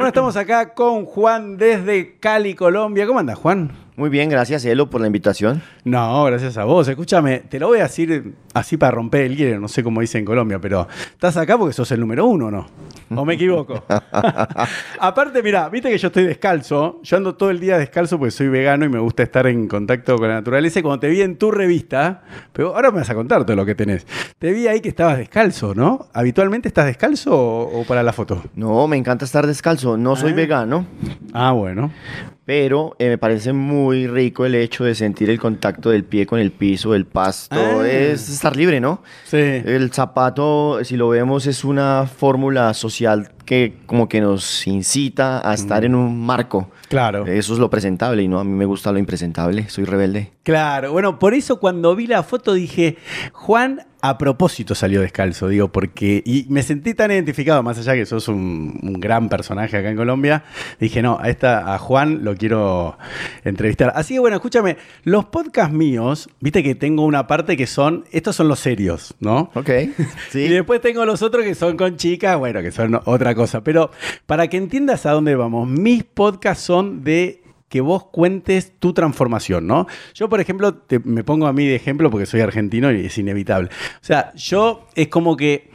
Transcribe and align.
Bueno, 0.00 0.08
estamos 0.08 0.36
acá 0.38 0.72
con 0.72 1.04
Juan 1.04 1.58
desde 1.58 2.16
Cali, 2.16 2.54
Colombia. 2.54 3.06
¿Cómo 3.06 3.18
andas, 3.18 3.36
Juan? 3.38 3.70
Muy 4.00 4.08
bien, 4.08 4.30
gracias 4.30 4.64
Elo 4.64 4.88
por 4.88 5.02
la 5.02 5.08
invitación. 5.08 5.60
No, 5.84 6.24
gracias 6.24 6.56
a 6.56 6.64
vos. 6.64 6.88
Escúchame, 6.88 7.40
te 7.40 7.60
lo 7.60 7.66
voy 7.66 7.80
a 7.80 7.82
decir 7.82 8.32
así 8.54 8.78
para 8.78 8.92
romper 8.92 9.20
el 9.26 9.36
hielo, 9.36 9.60
no 9.60 9.68
sé 9.68 9.82
cómo 9.82 10.00
dice 10.00 10.16
en 10.16 10.24
Colombia, 10.24 10.58
pero 10.58 10.88
estás 11.10 11.36
acá 11.36 11.58
porque 11.58 11.74
sos 11.74 11.92
el 11.92 12.00
número 12.00 12.24
uno, 12.24 12.50
¿no? 12.50 12.66
¿O 13.14 13.26
me 13.26 13.34
equivoco? 13.34 13.84
Aparte, 15.00 15.42
mira, 15.42 15.68
viste 15.68 15.90
que 15.90 15.98
yo 15.98 16.06
estoy 16.06 16.24
descalzo, 16.24 17.00
yo 17.02 17.16
ando 17.18 17.34
todo 17.34 17.50
el 17.50 17.60
día 17.60 17.76
descalzo 17.76 18.16
porque 18.18 18.30
soy 18.30 18.48
vegano 18.48 18.86
y 18.86 18.88
me 18.88 18.98
gusta 19.00 19.22
estar 19.22 19.46
en 19.46 19.68
contacto 19.68 20.16
con 20.16 20.28
la 20.28 20.34
naturaleza. 20.36 20.78
Y 20.78 20.82
cuando 20.82 21.00
te 21.00 21.08
vi 21.10 21.20
en 21.20 21.36
tu 21.36 21.50
revista, 21.50 22.22
pero 22.54 22.74
ahora 22.74 22.90
me 22.90 23.00
vas 23.00 23.10
a 23.10 23.14
contar 23.14 23.44
todo 23.44 23.54
lo 23.54 23.66
que 23.66 23.74
tenés, 23.74 24.06
te 24.38 24.50
vi 24.52 24.66
ahí 24.66 24.80
que 24.80 24.88
estabas 24.88 25.18
descalzo, 25.18 25.74
¿no? 25.74 26.06
¿Habitualmente 26.14 26.68
estás 26.68 26.86
descalzo 26.86 27.36
o, 27.38 27.80
o 27.82 27.84
para 27.84 28.02
la 28.02 28.14
foto? 28.14 28.42
No, 28.54 28.88
me 28.88 28.96
encanta 28.96 29.26
estar 29.26 29.46
descalzo, 29.46 29.98
no 29.98 30.16
soy 30.16 30.32
Ah. 30.32 30.36
vegano, 30.36 30.86
Ah, 31.34 31.52
bueno. 31.52 31.90
pero 32.46 32.96
eh, 32.98 33.08
me 33.10 33.18
parece 33.18 33.52
muy 33.52 33.89
rico 34.06 34.44
el 34.46 34.54
hecho 34.54 34.84
de 34.84 34.94
sentir 34.94 35.30
el 35.30 35.38
contacto 35.38 35.90
del 35.90 36.04
pie 36.04 36.26
con 36.26 36.38
el 36.40 36.50
piso, 36.52 36.94
el 36.94 37.04
pasto, 37.06 37.56
Ah. 37.80 37.88
es 37.88 38.28
estar 38.28 38.56
libre, 38.56 38.80
¿no? 38.80 39.02
Sí. 39.24 39.36
El 39.38 39.90
zapato, 39.92 40.80
si 40.84 40.96
lo 40.96 41.08
vemos, 41.08 41.46
es 41.46 41.64
una 41.64 42.06
fórmula 42.06 42.72
social 42.74 43.30
que 43.44 43.74
como 43.86 44.08
que 44.08 44.20
nos 44.20 44.66
incita 44.66 45.48
a 45.48 45.54
estar 45.54 45.84
en 45.84 45.94
un 45.94 46.20
marco. 46.24 46.62
Mm. 46.62 46.88
Claro. 46.88 47.26
Eso 47.26 47.52
es 47.52 47.58
lo 47.58 47.70
presentable 47.70 48.22
y 48.22 48.28
no, 48.28 48.40
a 48.40 48.44
mí 48.44 48.52
me 48.52 48.64
gusta 48.64 48.92
lo 48.92 48.98
impresentable, 48.98 49.68
soy 49.68 49.84
rebelde. 49.84 50.32
Claro, 50.42 50.92
bueno, 50.92 51.18
por 51.18 51.34
eso 51.34 51.60
cuando 51.60 51.94
vi 51.94 52.06
la 52.06 52.22
foto 52.22 52.52
dije, 52.54 52.96
Juan 53.32 53.82
a 54.02 54.18
propósito 54.18 54.74
salió 54.74 55.00
descalzo, 55.02 55.48
digo, 55.48 55.68
porque, 55.68 56.22
y 56.24 56.46
me 56.48 56.62
sentí 56.62 56.94
tan 56.94 57.10
identificado, 57.10 57.62
más 57.62 57.78
allá 57.78 57.94
que 57.94 58.06
sos 58.06 58.28
un, 58.28 58.78
un 58.82 58.94
gran 58.94 59.28
personaje 59.28 59.76
acá 59.76 59.90
en 59.90 59.96
Colombia, 59.96 60.44
dije, 60.78 61.02
no, 61.02 61.18
a, 61.20 61.28
esta, 61.28 61.74
a 61.74 61.78
Juan 61.78 62.24
lo 62.24 62.34
quiero 62.34 62.96
entrevistar. 63.44 63.92
Así 63.94 64.14
que 64.14 64.20
bueno, 64.20 64.36
escúchame, 64.36 64.78
los 65.04 65.26
podcasts 65.26 65.74
míos, 65.74 66.30
viste 66.40 66.62
que 66.62 66.74
tengo 66.74 67.04
una 67.04 67.26
parte 67.26 67.56
que 67.56 67.66
son, 67.66 68.04
estos 68.10 68.36
son 68.36 68.48
los 68.48 68.60
serios, 68.60 69.14
¿no? 69.20 69.50
Ok, 69.54 69.68
Y 69.70 69.92
sí. 70.30 70.48
después 70.48 70.80
tengo 70.80 71.04
los 71.04 71.22
otros 71.22 71.44
que 71.44 71.54
son 71.54 71.76
con 71.76 71.96
chicas, 71.96 72.38
bueno, 72.38 72.62
que 72.62 72.70
son 72.70 73.00
otra 73.04 73.34
cosa. 73.34 73.39
Pero 73.64 73.90
para 74.26 74.48
que 74.48 74.56
entiendas 74.56 75.06
a 75.06 75.12
dónde 75.12 75.34
vamos, 75.36 75.68
mis 75.68 76.04
podcasts 76.04 76.64
son 76.64 77.04
de 77.04 77.42
que 77.68 77.80
vos 77.80 78.06
cuentes 78.06 78.72
tu 78.78 78.92
transformación, 78.92 79.66
¿no? 79.66 79.86
Yo, 80.14 80.28
por 80.28 80.40
ejemplo, 80.40 80.82
me 81.04 81.22
pongo 81.22 81.46
a 81.46 81.52
mí 81.52 81.66
de 81.66 81.76
ejemplo 81.76 82.10
porque 82.10 82.26
soy 82.26 82.40
argentino 82.40 82.90
y 82.92 83.06
es 83.06 83.16
inevitable. 83.16 83.68
O 83.68 84.04
sea, 84.04 84.32
yo 84.34 84.86
es 84.94 85.08
como 85.08 85.36
que... 85.36 85.70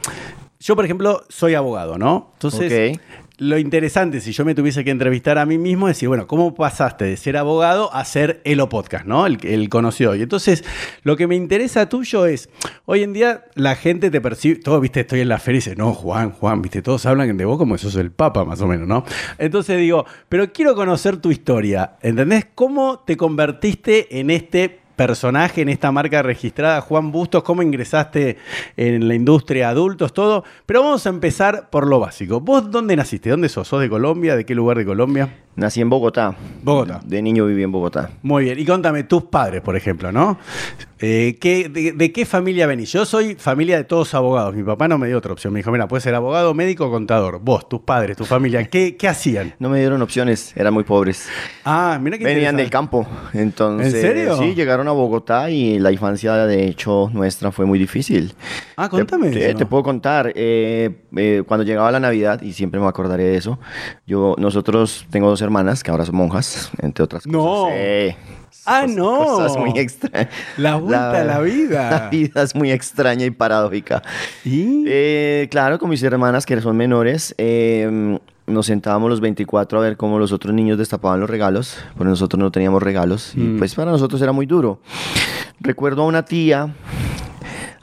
Yo, 0.60 0.76
por 0.76 0.84
ejemplo, 0.84 1.22
soy 1.28 1.54
abogado, 1.54 1.96
¿no? 1.96 2.32
Entonces. 2.34 2.98
Lo 3.38 3.58
interesante, 3.58 4.20
si 4.20 4.32
yo 4.32 4.44
me 4.44 4.54
tuviese 4.54 4.82
que 4.82 4.90
entrevistar 4.90 5.36
a 5.38 5.44
mí 5.44 5.58
mismo, 5.58 5.88
es 5.88 5.96
decir, 5.96 6.08
bueno, 6.08 6.26
¿cómo 6.26 6.54
pasaste 6.54 7.04
de 7.04 7.16
ser 7.16 7.36
abogado 7.36 7.92
a 7.92 8.04
ser 8.04 8.40
Elo 8.44 8.68
Podcast, 8.68 9.04
¿no? 9.04 9.26
El, 9.26 9.38
el 9.42 9.68
conocido. 9.68 10.14
Y 10.14 10.22
entonces, 10.22 10.64
lo 11.02 11.16
que 11.16 11.26
me 11.26 11.36
interesa 11.36 11.88
tuyo 11.88 12.24
es, 12.26 12.48
hoy 12.86 13.02
en 13.02 13.12
día 13.12 13.44
la 13.54 13.74
gente 13.74 14.10
te 14.10 14.20
percibe, 14.20 14.60
todo, 14.60 14.80
viste, 14.80 15.00
estoy 15.00 15.20
en 15.20 15.28
la 15.28 15.38
feria 15.38 15.58
y 15.58 15.60
dice, 15.60 15.76
no, 15.76 15.92
Juan, 15.92 16.30
Juan, 16.30 16.62
viste, 16.62 16.80
todos 16.80 17.04
hablan 17.04 17.36
de 17.36 17.44
vos 17.44 17.58
como 17.58 17.74
que 17.74 17.82
sos 17.82 17.96
el 17.96 18.10
papa, 18.10 18.44
más 18.44 18.60
o 18.62 18.66
menos, 18.66 18.88
¿no? 18.88 19.04
Entonces 19.36 19.78
digo, 19.78 20.06
pero 20.28 20.50
quiero 20.52 20.74
conocer 20.74 21.18
tu 21.18 21.30
historia, 21.30 21.96
¿entendés? 22.00 22.46
¿Cómo 22.54 23.00
te 23.00 23.16
convertiste 23.16 24.18
en 24.18 24.30
este 24.30 24.85
personaje 24.96 25.60
en 25.60 25.68
esta 25.68 25.92
marca 25.92 26.22
registrada, 26.22 26.80
Juan 26.80 27.12
Bustos, 27.12 27.42
cómo 27.42 27.62
ingresaste 27.62 28.38
en 28.76 29.06
la 29.06 29.14
industria 29.14 29.68
adultos, 29.68 30.12
todo. 30.12 30.44
Pero 30.64 30.82
vamos 30.82 31.06
a 31.06 31.10
empezar 31.10 31.68
por 31.70 31.86
lo 31.86 32.00
básico. 32.00 32.40
¿Vos 32.40 32.70
dónde 32.70 32.96
naciste? 32.96 33.30
¿Dónde 33.30 33.48
sos? 33.48 33.68
¿Sos 33.68 33.80
de 33.80 33.88
Colombia? 33.88 34.34
¿De 34.34 34.44
qué 34.44 34.54
lugar 34.54 34.78
de 34.78 34.84
Colombia? 34.84 35.45
Nací 35.56 35.80
en 35.80 35.88
Bogotá. 35.88 36.36
Bogotá. 36.62 37.00
De 37.04 37.22
niño 37.22 37.46
viví 37.46 37.62
en 37.62 37.72
Bogotá. 37.72 38.10
Muy 38.22 38.44
bien. 38.44 38.58
Y 38.58 38.64
contame, 38.66 39.04
tus 39.04 39.24
padres, 39.24 39.62
por 39.62 39.74
ejemplo, 39.74 40.12
¿no? 40.12 40.38
Eh, 40.98 41.36
¿qué- 41.40 41.68
de, 41.68 41.92
de 41.92 42.12
qué 42.12 42.24
familia 42.26 42.66
venís? 42.66 42.90
Yo 42.92 43.04
soy 43.04 43.34
familia 43.36 43.76
de 43.76 43.84
todos 43.84 44.14
abogados. 44.14 44.54
Mi 44.54 44.62
papá 44.62 44.86
no 44.88 44.96
me 44.98 45.06
dio 45.08 45.16
otra 45.18 45.32
opción. 45.32 45.52
Me 45.52 45.60
dijo, 45.60 45.70
mira, 45.70 45.88
puedes 45.88 46.04
ser 46.04 46.14
abogado, 46.14 46.52
médico 46.54 46.86
o 46.86 46.90
contador. 46.90 47.40
Vos, 47.42 47.68
tus 47.68 47.80
padres, 47.80 48.16
tu 48.16 48.24
familia, 48.24 48.64
¿qué, 48.68 48.96
qué 48.96 49.08
hacían? 49.08 49.54
No 49.58 49.68
me 49.70 49.78
dieron 49.78 50.00
opciones, 50.02 50.52
eran 50.56 50.72
muy 50.74 50.84
pobres. 50.84 51.28
Ah, 51.64 51.98
mira 52.02 52.18
qué 52.18 52.24
Venían 52.24 52.56
del 52.56 52.70
campo. 52.70 53.06
Entonces, 53.34 53.94
¿En 53.94 54.00
serio? 54.00 54.36
Sí, 54.38 54.54
llegaron 54.54 54.88
a 54.88 54.92
Bogotá 54.92 55.50
y 55.50 55.78
la 55.78 55.90
infancia, 55.92 56.34
de 56.46 56.66
hecho, 56.66 57.10
nuestra 57.12 57.50
fue 57.52 57.66
muy 57.66 57.78
difícil. 57.78 58.34
Ah, 58.76 58.88
contame 58.88 59.30
Te, 59.30 59.48
eso. 59.50 59.58
te 59.58 59.66
puedo 59.66 59.82
contar. 59.82 60.32
eh, 60.34 61.02
eh, 61.16 61.42
cuando 61.46 61.64
llegaba 61.64 61.90
la 61.90 62.00
Navidad, 62.00 62.40
y 62.42 62.52
siempre 62.52 62.80
me 62.80 62.86
acordaré 62.86 63.24
de 63.24 63.36
eso, 63.36 63.58
yo, 64.06 64.34
nosotros, 64.38 65.06
tengo 65.10 65.28
dos 65.28 65.40
hermanas 65.46 65.82
que 65.82 65.90
ahora 65.90 66.04
son 66.04 66.16
monjas, 66.16 66.70
entre 66.82 67.02
otras 67.04 67.22
cosas. 67.24 67.32
No. 67.32 67.68
Sí. 67.70 68.16
Ah, 68.68 68.82
Cos- 68.84 68.94
no. 68.96 69.18
Cosas 69.24 69.56
muy 69.56 69.78
extrañas. 69.78 70.28
La 70.56 70.74
vuelta 70.76 71.20
a 71.20 71.24
la 71.24 71.40
vida. 71.40 71.90
La 72.04 72.08
vida 72.10 72.42
es 72.42 72.54
muy 72.54 72.72
extraña 72.72 73.24
y 73.24 73.30
paradójica. 73.30 74.02
¿Y? 74.44 74.84
Eh, 74.88 75.46
claro, 75.50 75.78
con 75.78 75.88
mis 75.88 76.02
hermanas 76.02 76.44
que 76.44 76.60
son 76.60 76.76
menores, 76.76 77.34
eh, 77.38 78.18
nos 78.48 78.66
sentábamos 78.66 79.08
los 79.10 79.20
24 79.20 79.78
a 79.78 79.82
ver 79.82 79.96
cómo 79.96 80.18
los 80.18 80.32
otros 80.32 80.52
niños 80.54 80.78
destapaban 80.78 81.20
los 81.20 81.30
regalos, 81.30 81.78
porque 81.96 82.10
nosotros 82.10 82.38
no 82.40 82.50
teníamos 82.50 82.82
regalos 82.82 83.32
y 83.36 83.40
Mm. 83.40 83.58
pues 83.58 83.74
para 83.74 83.90
nosotros 83.92 84.20
era 84.22 84.32
muy 84.32 84.46
duro. 84.46 84.80
Recuerdo 85.60 86.02
a 86.02 86.06
una 86.06 86.24
tía, 86.24 86.74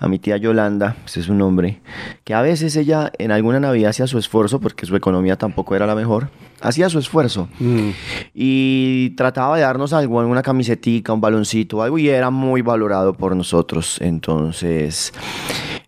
a 0.04 0.10
mi 0.10 0.20
tía 0.20 0.36
Yolanda, 0.36 0.98
ese 1.06 1.22
es 1.22 1.28
su 1.28 1.34
nombre, 1.34 1.80
que 2.26 2.34
a 2.34 2.42
veces 2.42 2.76
ella 2.76 3.10
en 3.18 3.32
alguna 3.32 3.62
Navidad 3.62 3.92
hacía 3.92 4.06
su 4.06 4.18
esfuerzo, 4.18 4.60
porque 4.60 4.86
su 4.86 4.96
economía 4.98 5.38
tampoco 5.38 5.76
era 5.78 5.88
la 5.88 5.96
mejor, 5.96 6.28
hacía 6.62 6.90
su 6.90 7.00
esfuerzo 7.00 7.48
Mm. 7.60 7.90
y 8.34 9.12
trataba 9.12 9.56
de 9.56 9.62
darnos 9.64 9.94
algo, 9.94 10.20
alguna 10.20 10.42
camisetica, 10.42 11.14
un 11.14 11.22
baloncito, 11.22 11.82
algo 11.82 11.98
y 11.98 12.10
era 12.10 12.30
muy 12.30 12.62
valorado 12.62 13.14
por 13.14 13.34
nosotros. 13.36 13.98
Entonces... 14.02 15.14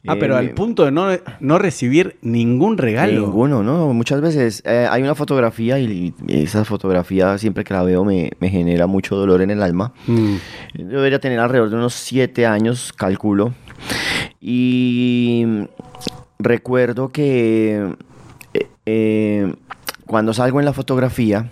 Ah, 0.08 0.16
pero 0.20 0.36
eh, 0.36 0.38
al 0.38 0.52
punto 0.52 0.86
de 0.86 0.92
no, 0.92 1.08
no 1.40 1.58
recibir 1.58 2.18
ningún 2.22 2.78
regalo. 2.78 3.22
Ninguno, 3.22 3.64
¿no? 3.64 3.92
Muchas 3.92 4.22
veces 4.22 4.62
eh, 4.64 4.88
hay 4.88 5.02
una 5.02 5.16
fotografía 5.16 5.80
y, 5.80 6.14
y 6.28 6.44
esa 6.44 6.64
fotografía 6.64 7.36
siempre 7.40 7.64
que 7.64 7.74
la 7.74 7.82
veo 7.82 8.06
me, 8.06 8.32
me 8.40 8.50
genera 8.50 8.86
mucho 8.86 9.16
dolor 9.16 9.42
en 9.42 9.50
el 9.50 9.64
alma. 9.64 9.94
Mm. 10.06 10.36
Yo 10.76 10.86
debería 10.86 11.20
tener 11.20 11.40
alrededor 11.40 11.72
de 11.72 11.78
unos 11.78 11.96
siete 11.96 12.46
años, 12.46 12.94
calculo. 12.94 13.54
Y 14.40 15.46
recuerdo 16.40 17.10
que 17.10 17.96
eh, 18.54 18.68
eh, 18.86 19.56
cuando 20.06 20.34
salgo 20.34 20.60
en 20.60 20.66
la 20.66 20.74
fotografía, 20.74 21.50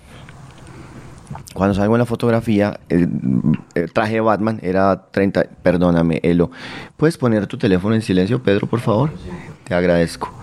cuando 1.53 1.75
salgo 1.75 1.95
en 1.95 1.99
la 1.99 2.05
fotografía, 2.05 2.79
el, 2.89 3.09
traje 3.93 4.13
de 4.15 4.21
Batman 4.21 4.59
era 4.61 5.07
30. 5.11 5.45
Perdóname, 5.61 6.19
Elo. 6.23 6.51
¿Puedes 6.97 7.17
poner 7.17 7.47
tu 7.47 7.57
teléfono 7.57 7.95
en 7.95 8.01
silencio, 8.01 8.41
Pedro, 8.41 8.67
por 8.67 8.79
favor? 8.79 9.11
Te 9.63 9.73
agradezco. 9.73 10.33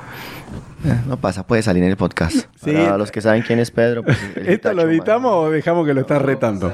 Eh, 0.85 0.95
No 1.07 1.17
pasa, 1.19 1.47
puede 1.47 1.63
salir 1.63 1.83
en 1.83 1.91
el 1.91 1.97
podcast. 1.97 2.47
Sí. 2.65 2.73
Para 2.73 2.97
los 2.99 3.11
que 3.11 3.21
saben 3.21 3.43
quién 3.43 3.59
es 3.59 3.71
Pedro, 3.71 4.03
pues, 4.03 4.19
¿Esto 4.37 4.73
lo 4.73 4.83
editamos 4.83 5.33
o 5.33 5.51
dejamos 5.51 5.87
que 5.87 5.95
lo 5.95 6.01
estás 6.03 6.21
retando? 6.23 6.73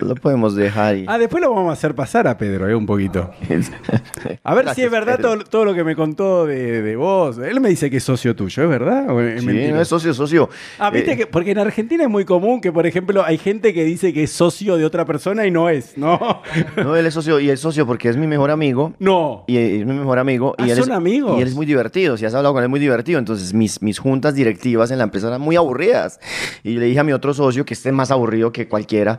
Lo 0.00 0.14
podemos 0.14 0.54
dejar 0.54 0.96
y... 0.96 1.04
Ah, 1.08 1.18
después 1.18 1.42
lo 1.42 1.52
vamos 1.52 1.70
a 1.70 1.72
hacer 1.72 1.94
pasar 1.94 2.26
a 2.28 2.36
Pedro, 2.38 2.68
eh, 2.68 2.74
un 2.74 2.86
poquito. 2.86 3.30
A 4.44 4.54
ver 4.54 4.68
si 4.74 4.82
es 4.82 4.90
verdad 4.90 5.18
todo, 5.20 5.38
todo 5.44 5.64
lo 5.64 5.74
que 5.74 5.84
me 5.84 5.96
contó 5.96 6.46
de, 6.46 6.82
de 6.82 6.96
vos. 6.96 7.38
Él 7.38 7.60
me 7.60 7.68
dice 7.68 7.90
que 7.90 7.96
es 7.98 8.04
socio 8.04 8.34
tuyo, 8.36 8.62
¿es 8.62 8.68
verdad? 8.68 9.10
¿O 9.10 9.20
es 9.20 9.40
Sí, 9.40 9.46
mentira? 9.46 9.74
no 9.74 9.80
es 9.80 9.88
socio, 9.88 10.14
socio. 10.14 10.48
Ah, 10.78 10.90
viste 10.90 11.12
Eh, 11.12 11.16
que, 11.16 11.26
porque 11.26 11.50
en 11.52 11.58
Argentina 11.58 12.04
es 12.04 12.10
muy 12.10 12.24
común 12.24 12.60
que, 12.60 12.72
por 12.72 12.86
ejemplo, 12.86 13.24
hay 13.24 13.38
gente 13.38 13.72
que 13.74 13.84
dice 13.84 14.12
que 14.12 14.22
es 14.24 14.30
socio 14.32 14.76
de 14.76 14.84
otra 14.84 15.04
persona 15.04 15.46
y 15.46 15.50
no 15.50 15.68
es, 15.68 15.96
¿no? 15.96 16.42
No, 16.76 16.94
él 16.96 17.06
es 17.06 17.14
socio 17.14 17.40
y 17.40 17.50
es 17.50 17.60
socio 17.60 17.86
porque 17.86 18.08
es 18.08 18.16
mi 18.16 18.26
mejor 18.26 18.50
amigo. 18.50 18.92
No. 18.98 19.44
Y 19.46 19.56
es 19.56 19.86
mi 19.86 19.94
mejor 19.94 20.18
amigo. 20.18 20.54
Ah, 20.58 20.66
y 20.66 20.70
él 20.70 20.76
¿son 20.76 20.90
es, 20.90 20.96
amigos? 20.96 21.38
Y 21.38 21.42
él 21.42 21.48
es 21.48 21.54
muy 21.54 21.66
divertido. 21.66 22.16
Si 22.16 22.24
has 22.24 22.34
hablado 22.34 22.52
con 22.54 22.62
él, 22.62 22.66
es 22.66 22.70
muy 22.70 22.80
divertido. 22.80 22.85
Entonces, 22.94 23.52
mis, 23.54 23.82
mis 23.82 23.98
juntas 23.98 24.34
directivas 24.34 24.90
en 24.90 24.98
la 24.98 25.04
empresa 25.04 25.28
eran 25.28 25.40
muy 25.40 25.56
aburridas. 25.56 26.20
Y 26.62 26.74
yo 26.74 26.80
le 26.80 26.86
dije 26.86 27.00
a 27.00 27.04
mi 27.04 27.12
otro 27.12 27.34
socio, 27.34 27.64
que 27.64 27.74
este 27.74 27.88
es 27.90 27.94
más 27.94 28.10
aburrido 28.10 28.52
que 28.52 28.68
cualquiera, 28.68 29.18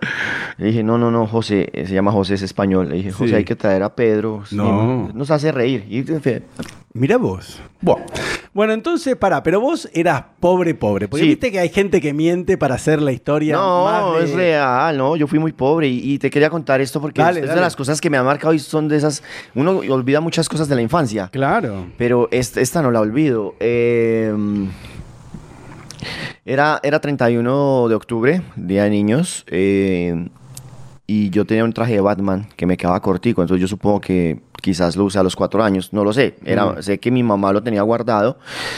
le 0.57 0.67
dije, 0.67 0.83
no, 0.83 0.97
no, 0.97 1.11
no, 1.11 1.27
José, 1.27 1.69
eh, 1.73 1.85
se 1.87 1.93
llama 1.93 2.11
José, 2.11 2.35
es 2.35 2.41
español. 2.41 2.89
Le 2.89 2.95
dije, 2.95 3.11
José, 3.11 3.29
Sí. 3.29 3.35
hay 3.35 3.43
que 3.45 3.55
traer 3.55 3.83
a 3.83 3.93
Pedro. 3.95 4.43
No. 4.51 5.09
nos 5.13 5.31
hace 5.31 5.51
reír. 5.51 5.85
Y, 5.89 6.03
Mira 6.97 7.17
vos. 7.17 7.61
Bueno, 8.53 8.73
entonces, 8.73 9.15
pará, 9.15 9.43
pero 9.43 9.61
vos 9.61 9.87
eras 9.93 10.23
pobre, 10.39 10.73
pobre. 10.73 11.07
Porque 11.07 11.23
Sí. 11.23 11.29
viste 11.29 11.51
que 11.51 11.59
hay 11.59 11.69
gente 11.69 12.01
que 12.01 12.11
miente 12.13 12.57
para 12.57 12.75
hacer 12.75 13.01
la 13.01 13.11
historia 13.11 13.55
No, 13.55 13.83
más 13.85 14.19
de- 14.19 14.25
es 14.25 14.33
real, 14.33 14.97
no, 14.97 15.15
yo 15.15 15.27
fui 15.27 15.37
muy 15.37 15.51
pobre 15.53 15.87
y, 15.87 16.13
y 16.13 16.17
te 16.17 16.29
quería 16.31 16.49
contar 16.49 16.81
esto 16.81 16.99
porque 16.99 17.21
Dale, 17.21 17.41
es, 17.41 17.49
de 17.49 17.55
las 17.61 17.75
cosas 17.75 18.01
que 18.01 18.09
me 18.09 18.17
han 18.17 18.25
marcado 18.25 18.53
y 18.53 18.59
son 18.59 18.87
de 18.87 18.97
esas, 18.97 19.21
uno 19.53 19.77
olvida 19.89 20.21
muchas 20.21 20.49
cosas 20.49 20.67
de 20.67 20.75
la 20.75 20.81
infancia. 20.81 21.29
Claro. 21.31 21.85
Pero 21.97 22.29
esta, 22.31 22.59
esta 22.61 22.81
no 22.81 22.89
la 22.89 22.99
olvido. 23.01 23.53
Eh, 23.59 24.33
era, 26.45 26.79
era 26.83 26.99
31 26.99 27.87
de 27.89 27.95
octubre, 27.95 28.41
Día 28.55 28.83
de 28.85 28.89
Niños, 28.89 29.45
eh, 29.49 30.29
y 31.05 31.29
yo 31.29 31.45
tenía 31.45 31.63
un 31.63 31.73
traje 31.73 31.93
de 31.93 32.01
Batman 32.01 32.47
que 32.55 32.65
me 32.65 32.77
quedaba 32.77 32.99
cortico, 33.01 33.41
entonces 33.41 33.61
yo 33.61 33.67
supongo 33.67 34.01
que 34.01 34.39
quizás 34.61 34.95
lo 34.95 35.05
usé 35.05 35.19
a 35.19 35.23
los 35.23 35.35
cuatro 35.35 35.63
años, 35.63 35.93
no 35.93 36.03
lo 36.03 36.13
sé. 36.13 36.35
Era. 36.43 36.81
Sé 36.81 36.99
que 36.99 37.11
mi 37.11 37.23
mamá 37.23 37.53
lo 37.53 37.63
tenía 37.63 37.81
guardado, 37.81 38.37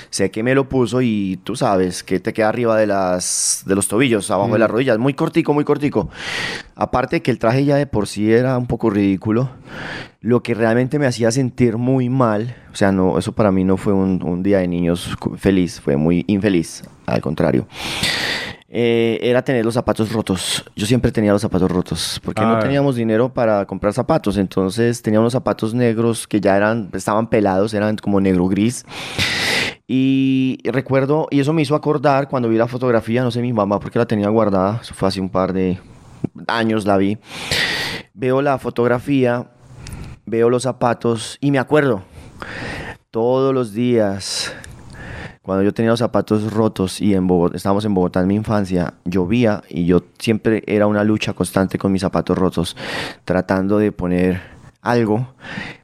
sé 0.09 0.31
que 0.31 0.43
me 0.43 0.55
lo 0.55 0.69
puso 0.69 1.01
y 1.01 1.39
tú 1.43 1.55
sabes 1.55 2.03
que 2.03 2.19
te 2.19 2.33
queda 2.33 2.49
arriba 2.49 2.77
de, 2.77 2.87
las, 2.87 3.63
de 3.65 3.75
los 3.75 3.87
tobillos, 3.87 4.29
abajo 4.31 4.53
de 4.53 4.59
las 4.59 4.69
rodillas, 4.69 4.97
muy 4.97 5.13
cortico, 5.13 5.53
muy 5.53 5.63
cortico. 5.63 6.09
Aparte 6.75 7.21
que 7.21 7.31
el 7.31 7.39
traje 7.39 7.65
ya 7.65 7.75
de 7.75 7.87
por 7.87 8.07
sí 8.07 8.31
era 8.31 8.57
un 8.57 8.67
poco 8.67 8.89
ridículo, 8.89 9.49
lo 10.21 10.43
que 10.43 10.53
realmente 10.53 10.99
me 10.99 11.05
hacía 11.05 11.31
sentir 11.31 11.77
muy 11.77 12.09
mal, 12.09 12.55
o 12.71 12.75
sea, 12.75 12.91
no, 12.91 13.17
eso 13.17 13.31
para 13.33 13.51
mí 13.51 13.63
no 13.63 13.77
fue 13.77 13.93
un, 13.93 14.21
un 14.23 14.43
día 14.43 14.59
de 14.59 14.67
niños 14.67 15.15
feliz, 15.37 15.79
fue 15.81 15.97
muy 15.97 16.25
infeliz, 16.27 16.83
al 17.05 17.21
contrario. 17.21 17.67
Eh, 18.71 19.17
era 19.23 19.41
tener 19.43 19.65
los 19.65 19.73
zapatos 19.73 20.11
rotos. 20.11 20.63
Yo 20.75 20.85
siempre 20.85 21.11
tenía 21.11 21.31
los 21.31 21.41
zapatos 21.41 21.71
rotos 21.71 22.21
porque 22.23 22.41
no 22.43 22.57
Ah. 22.57 22.59
teníamos 22.59 22.95
dinero 22.95 23.33
para 23.33 23.65
comprar 23.65 23.93
zapatos. 23.93 24.37
Entonces 24.37 25.01
tenía 25.01 25.19
unos 25.19 25.33
zapatos 25.33 25.73
negros 25.73 26.27
que 26.27 26.39
ya 26.39 26.55
eran, 26.55 26.89
estaban 26.93 27.27
pelados, 27.29 27.73
eran 27.73 27.95
como 27.97 28.21
negro 28.21 28.47
gris. 28.47 28.85
Y 29.87 30.59
recuerdo, 30.65 31.27
y 31.31 31.39
eso 31.39 31.51
me 31.51 31.63
hizo 31.63 31.73
acordar 31.73 32.27
cuando 32.29 32.47
vi 32.47 32.57
la 32.57 32.67
fotografía, 32.67 33.23
no 33.23 33.31
sé 33.31 33.41
mi 33.41 33.53
mamá 33.53 33.79
porque 33.79 33.97
la 33.97 34.05
tenía 34.05 34.29
guardada, 34.29 34.79
eso 34.83 34.93
fue 34.93 35.07
hace 35.07 35.19
un 35.19 35.29
par 35.29 35.51
de 35.51 35.79
años 36.47 36.85
la 36.85 36.97
vi. 36.97 37.17
Veo 38.13 38.43
la 38.43 38.59
fotografía, 38.59 39.49
veo 40.27 40.49
los 40.51 40.61
zapatos 40.63 41.39
y 41.41 41.49
me 41.49 41.57
acuerdo 41.57 42.03
todos 43.09 43.51
los 43.51 43.73
días 43.73 44.53
cuando 45.49 45.63
yo 45.63 45.73
tenía 45.73 45.89
los 45.89 45.97
zapatos 45.97 46.53
rotos 46.53 47.01
y 47.01 47.15
en 47.15 47.25
Bogotá, 47.25 47.57
estábamos 47.57 47.83
en 47.83 47.95
Bogotá 47.95 48.21
en 48.21 48.27
mi 48.27 48.35
infancia, 48.35 48.93
llovía 49.03 49.63
y 49.67 49.87
yo 49.87 50.03
siempre 50.19 50.61
era 50.67 50.85
una 50.85 51.03
lucha 51.03 51.33
constante 51.33 51.79
con 51.79 51.91
mis 51.91 52.03
zapatos 52.03 52.37
rotos, 52.37 52.77
tratando 53.25 53.79
de 53.79 53.91
poner 53.91 54.58
algo 54.81 55.27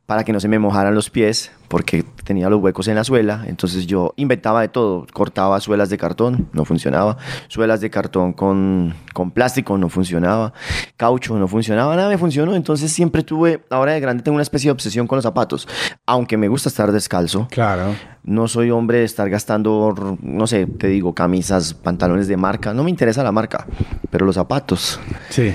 para 0.06 0.24
que 0.24 0.32
no 0.32 0.40
se 0.40 0.48
me 0.48 0.60
mojaran 0.60 0.94
los 0.94 1.10
pies, 1.10 1.52
porque 1.68 2.06
tenía 2.24 2.48
los 2.48 2.62
huecos 2.62 2.88
en 2.88 2.94
la 2.96 3.04
suela, 3.04 3.44
entonces 3.48 3.88
yo 3.88 4.14
inventaba 4.18 4.62
de 4.62 4.68
todo, 4.68 5.08
cortaba 5.12 5.60
suelas 5.60 5.90
de 5.90 5.98
cartón, 5.98 6.48
no 6.54 6.64
funcionaba, 6.64 7.18
suelas 7.48 7.82
de 7.82 7.90
cartón 7.90 8.34
con, 8.34 8.94
con 9.14 9.32
plástico, 9.32 9.76
no 9.80 9.90
funcionaba, 9.90 10.54
caucho, 10.96 11.40
no 11.40 11.48
funcionaba, 11.48 11.96
nada 11.96 12.08
me 12.10 12.20
funcionó, 12.20 12.54
entonces 12.56 12.92
siempre 12.92 13.24
tuve, 13.24 13.66
ahora 13.72 13.94
de 13.94 14.00
grande 14.00 14.22
tengo 14.22 14.36
una 14.36 14.44
especie 14.44 14.68
de 14.68 14.74
obsesión 14.74 15.08
con 15.08 15.16
los 15.18 15.24
zapatos, 15.24 15.68
aunque 16.06 16.38
me 16.38 16.48
gusta 16.48 16.70
estar 16.70 16.92
descalzo, 16.92 17.48
Claro. 17.50 17.96
no 18.24 18.48
soy 18.48 18.70
hombre 18.70 19.00
de 19.00 19.06
estar 19.06 19.28
gastando, 19.32 20.18
no 20.22 20.46
sé, 20.46 20.68
te 20.68 20.86
digo, 20.88 21.16
camisas, 21.16 21.74
pantalones 21.74 22.28
de 22.28 22.38
marca. 22.38 22.76
No 22.76 22.84
me 22.84 22.92
interesa 22.92 23.24
la 23.24 23.32
marca, 23.32 23.66
pero 24.12 24.24
los 24.28 24.36
zapatos, 24.36 25.00
Sí. 25.30 25.52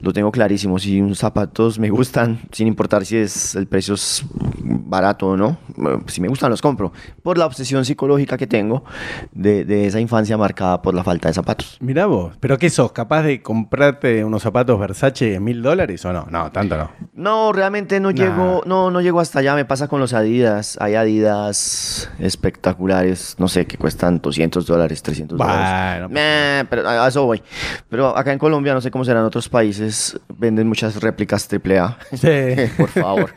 Lo 0.00 0.12
tengo 0.12 0.30
clarísimo. 0.30 0.78
Si 0.78 1.00
unos 1.00 1.18
zapatos 1.18 1.78
me 1.78 1.88
gustan, 1.90 2.40
sin 2.52 2.66
importar 2.68 3.04
si 3.06 3.16
es 3.16 3.54
el 3.54 3.66
precio 3.66 3.94
es 3.94 4.24
barato 4.62 5.28
o 5.28 5.36
no, 5.36 5.56
eh, 5.78 5.98
si 6.06 6.20
me 6.20 6.28
gustan 6.28 6.50
los 6.50 6.60
compro. 6.62 6.92
Por 7.22 7.38
la 7.38 7.46
obsesión 7.46 7.84
psicológica 7.84 8.36
que 8.36 8.46
tengo 8.46 8.84
de, 9.32 9.64
de 9.64 9.86
esa 9.86 10.00
infancia 10.00 10.36
marcada 10.36 10.82
por 10.82 10.94
la 10.94 11.02
falta 11.04 11.28
de 11.28 11.34
zapatos. 11.34 11.76
Mirá 11.80 12.06
vos, 12.06 12.34
¿pero 12.40 12.58
qué 12.58 12.70
sos? 12.70 12.92
¿Capaz 12.92 13.22
de 13.22 13.42
comprarte 13.42 14.24
unos 14.24 14.42
zapatos 14.42 14.78
Versace 14.78 15.34
en 15.34 15.44
mil 15.44 15.62
dólares 15.62 16.04
o 16.04 16.12
no? 16.12 16.26
No, 16.30 16.50
tanto 16.52 16.76
no. 16.76 16.90
No, 17.14 17.52
realmente 17.52 17.98
no 18.00 18.10
Nah. 18.12 18.14
llego, 18.16 18.62
no, 18.66 18.90
no 18.90 19.00
llego 19.00 19.20
hasta 19.20 19.40
allá. 19.40 19.54
Me 19.54 19.64
pasa 19.64 19.88
con 19.88 20.00
los 20.00 20.12
Adidas. 20.12 20.76
Hay 20.80 20.94
Adidas 20.94 22.10
espectaculares, 22.18 23.36
no 23.38 23.48
sé, 23.48 23.66
que 23.66 23.76
cuestan 23.76 24.20
200 24.20 24.66
dólares, 24.66 25.02
300 25.02 25.36
Bueno, 25.36 25.52
dólares. 25.52 26.00
pues 26.08 26.10
Meh, 26.12 26.64
pero 26.70 26.88
a 26.88 27.08
eso 27.08 27.24
voy. 27.26 27.42
Pero 27.88 28.16
acá 28.16 28.32
en 28.32 28.38
Colombia, 28.38 28.74
no 28.74 28.80
sé 28.80 28.90
cómo 28.90 29.04
será 29.04 29.20
en 29.20 29.26
otros 29.26 29.48
países, 29.48 29.85
venden 30.38 30.68
muchas 30.68 31.00
réplicas 31.02 31.48
AAA. 31.50 31.98
Sí. 32.12 32.72
Por 32.76 32.88
favor. 32.88 33.32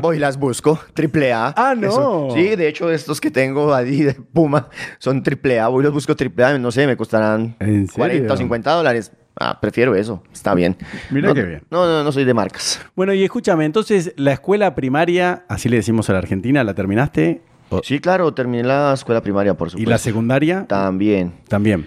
Voy 0.00 0.16
y 0.16 0.18
las 0.18 0.38
busco. 0.38 0.78
AAA. 0.96 1.54
Ah, 1.56 1.74
no. 1.76 1.88
Eso. 1.88 2.28
Sí, 2.34 2.56
de 2.56 2.68
hecho, 2.68 2.90
estos 2.90 3.20
que 3.20 3.30
tengo 3.30 3.72
Adidas, 3.74 4.16
Puma, 4.32 4.68
son 4.98 5.22
AAA. 5.22 5.68
Voy 5.68 5.82
y 5.82 5.84
los 5.84 5.92
busco 5.92 6.14
AAA. 6.14 6.58
No 6.58 6.70
sé, 6.70 6.86
me 6.86 6.96
costarán 6.96 7.56
¿En 7.60 7.86
40 7.86 7.94
o 7.94 8.28
serio? 8.28 8.36
50 8.36 8.70
dólares. 8.72 9.12
Ah, 9.38 9.58
prefiero 9.60 9.94
eso. 9.94 10.22
Está 10.32 10.54
bien. 10.54 10.76
Mirá 11.10 11.28
no, 11.28 11.34
qué 11.34 11.42
bien. 11.42 11.62
No, 11.70 11.86
no, 11.86 12.04
no 12.04 12.12
soy 12.12 12.24
de 12.24 12.34
marcas. 12.34 12.80
Bueno, 12.94 13.14
y 13.14 13.24
escúchame, 13.24 13.64
entonces, 13.64 14.12
la 14.16 14.32
escuela 14.32 14.74
primaria, 14.74 15.44
así 15.48 15.68
le 15.68 15.76
decimos 15.76 16.10
a 16.10 16.12
la 16.12 16.18
Argentina, 16.18 16.62
¿la 16.64 16.74
terminaste? 16.74 17.40
O- 17.72 17.80
Sí, 17.82 17.98
claro, 18.00 18.32
terminé 18.34 18.62
la 18.64 18.92
escuela 18.92 19.20
primaria, 19.22 19.54
por 19.54 19.68
¿Y 19.68 19.70
supuesto. 19.72 19.90
la 19.90 19.98
secundaria? 19.98 20.66
También, 20.68 21.32
También. 21.48 21.86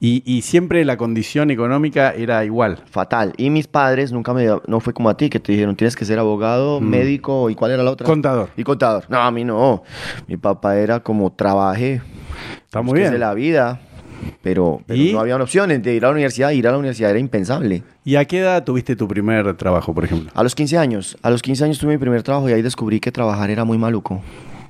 Y, 0.00 0.22
y 0.26 0.42
siempre 0.42 0.84
la 0.84 0.96
condición 0.96 1.50
económica 1.50 2.12
era 2.12 2.44
igual. 2.44 2.78
fatal. 2.90 3.32
Y 3.36 3.50
mis 3.50 3.66
padres 3.66 4.12
nunca 4.12 4.32
me... 4.34 4.46
No 4.66 4.80
fue 4.80 4.92
como 4.92 5.08
a 5.08 5.16
ti, 5.16 5.30
que 5.30 5.40
te 5.40 5.52
dijeron, 5.52 5.76
tienes 5.76 5.96
que 5.96 6.04
ser 6.04 6.18
abogado, 6.18 6.80
médico, 6.80 7.48
¿y 7.50 7.54
cuál 7.54 7.70
era 7.72 7.82
la 7.82 7.90
otra? 7.90 8.06
Contador. 8.06 8.50
Y 8.56 8.64
contador. 8.64 9.04
No, 9.08 9.18
a 9.18 9.30
mí 9.30 9.44
no. 9.44 9.82
Mi 10.28 10.36
papá 10.36 10.76
era 10.76 11.00
como, 11.00 11.32
trabaje, 11.32 12.02
Está 12.66 12.82
muy 12.82 12.98
bien. 13.00 13.18
la 13.18 13.32
vida. 13.34 13.80
Pero, 14.42 14.80
pero 14.86 14.98
¿Y? 15.00 15.12
no 15.12 15.20
había 15.20 15.36
opciones 15.36 15.82
de 15.82 15.94
ir 15.94 16.04
a 16.04 16.08
la 16.08 16.12
universidad. 16.12 16.50
Ir 16.50 16.66
a 16.68 16.72
la 16.72 16.78
universidad 16.78 17.10
era 17.10 17.18
impensable. 17.18 17.82
¿Y 18.04 18.16
a 18.16 18.24
qué 18.26 18.40
edad 18.40 18.62
tuviste 18.64 18.96
tu 18.96 19.08
primer 19.08 19.54
trabajo, 19.56 19.92
por 19.94 20.04
ejemplo? 20.04 20.30
A 20.34 20.42
los 20.42 20.54
15 20.54 20.78
años. 20.78 21.16
A 21.22 21.30
los 21.30 21.42
15 21.42 21.64
años 21.64 21.78
tuve 21.78 21.92
mi 21.92 21.98
primer 21.98 22.22
trabajo 22.22 22.48
y 22.48 22.52
ahí 22.52 22.62
descubrí 22.62 23.00
que 23.00 23.10
trabajar 23.12 23.50
era 23.50 23.64
muy 23.64 23.78
maluco. 23.78 24.22